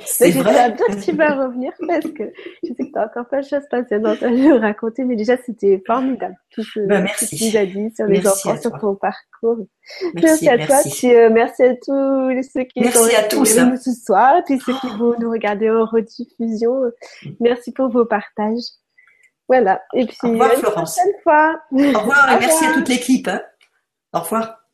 C'est 0.06 0.30
vrai. 0.32 0.72
bien 0.72 0.86
que 0.86 1.04
tu 1.04 1.14
vas 1.14 1.34
revenir 1.34 1.72
parce 1.88 2.06
que 2.06 2.32
je 2.64 2.68
sais 2.68 2.86
que 2.86 2.92
tu 2.92 3.00
as 3.00 3.06
encore 3.06 3.28
plein 3.28 3.42
de 3.42 3.48
choses 3.48 3.64
passionnantes 3.72 4.22
à 4.22 4.30
nous 4.30 4.60
raconter, 4.60 5.04
mais 5.04 5.16
déjà, 5.16 5.36
c'était 5.38 5.82
formidable. 5.88 6.36
Tout 6.52 6.62
ce, 6.62 6.80
ben, 6.82 7.02
merci. 7.02 7.38
que 7.38 7.52
tu 7.52 7.58
as 7.58 7.66
dit 7.66 7.92
sur 7.96 8.06
les 8.06 8.22
merci 8.22 8.48
enfants, 8.50 8.62
sur 8.62 8.80
ton 8.80 8.96
parcours. 8.96 9.58
Merci, 10.14 10.46
merci 10.46 10.50
à 10.50 10.58
toi. 10.66 10.78
Puis, 10.84 11.16
euh, 11.16 11.30
merci 11.32 11.64
à 11.64 11.74
tous 11.74 12.44
ceux 12.54 12.64
qui 12.66 12.84
sont 12.92 13.04
à 13.18 13.24
tous, 13.24 13.58
nous 13.58 13.78
ce 13.78 13.94
soir, 13.94 14.44
puis 14.46 14.60
ceux 14.60 14.74
qui 14.80 14.90
vont 14.90 15.16
nous 15.20 15.32
regarder 15.32 15.72
en 15.72 15.86
rediffusion. 15.86 16.84
Merci 17.40 17.72
pour 17.72 17.90
vos 17.90 18.06
partages. 18.06 18.62
Voilà. 19.48 19.82
Et 19.94 20.06
puis, 20.06 20.18
Au 20.24 20.30
revoir, 20.30 20.52
une 20.53 20.60
Florence. 20.60 20.95
prochaine 20.95 21.14
fois. 21.24 21.61
Au 21.72 21.99
revoir 21.99 22.32
et 22.32 22.40
merci 22.40 22.65
à 22.65 22.74
toute 22.74 22.90
l'équipe. 22.90 23.28
Hein. 23.28 23.41
Au 24.14 24.19
revoir. 24.19 24.66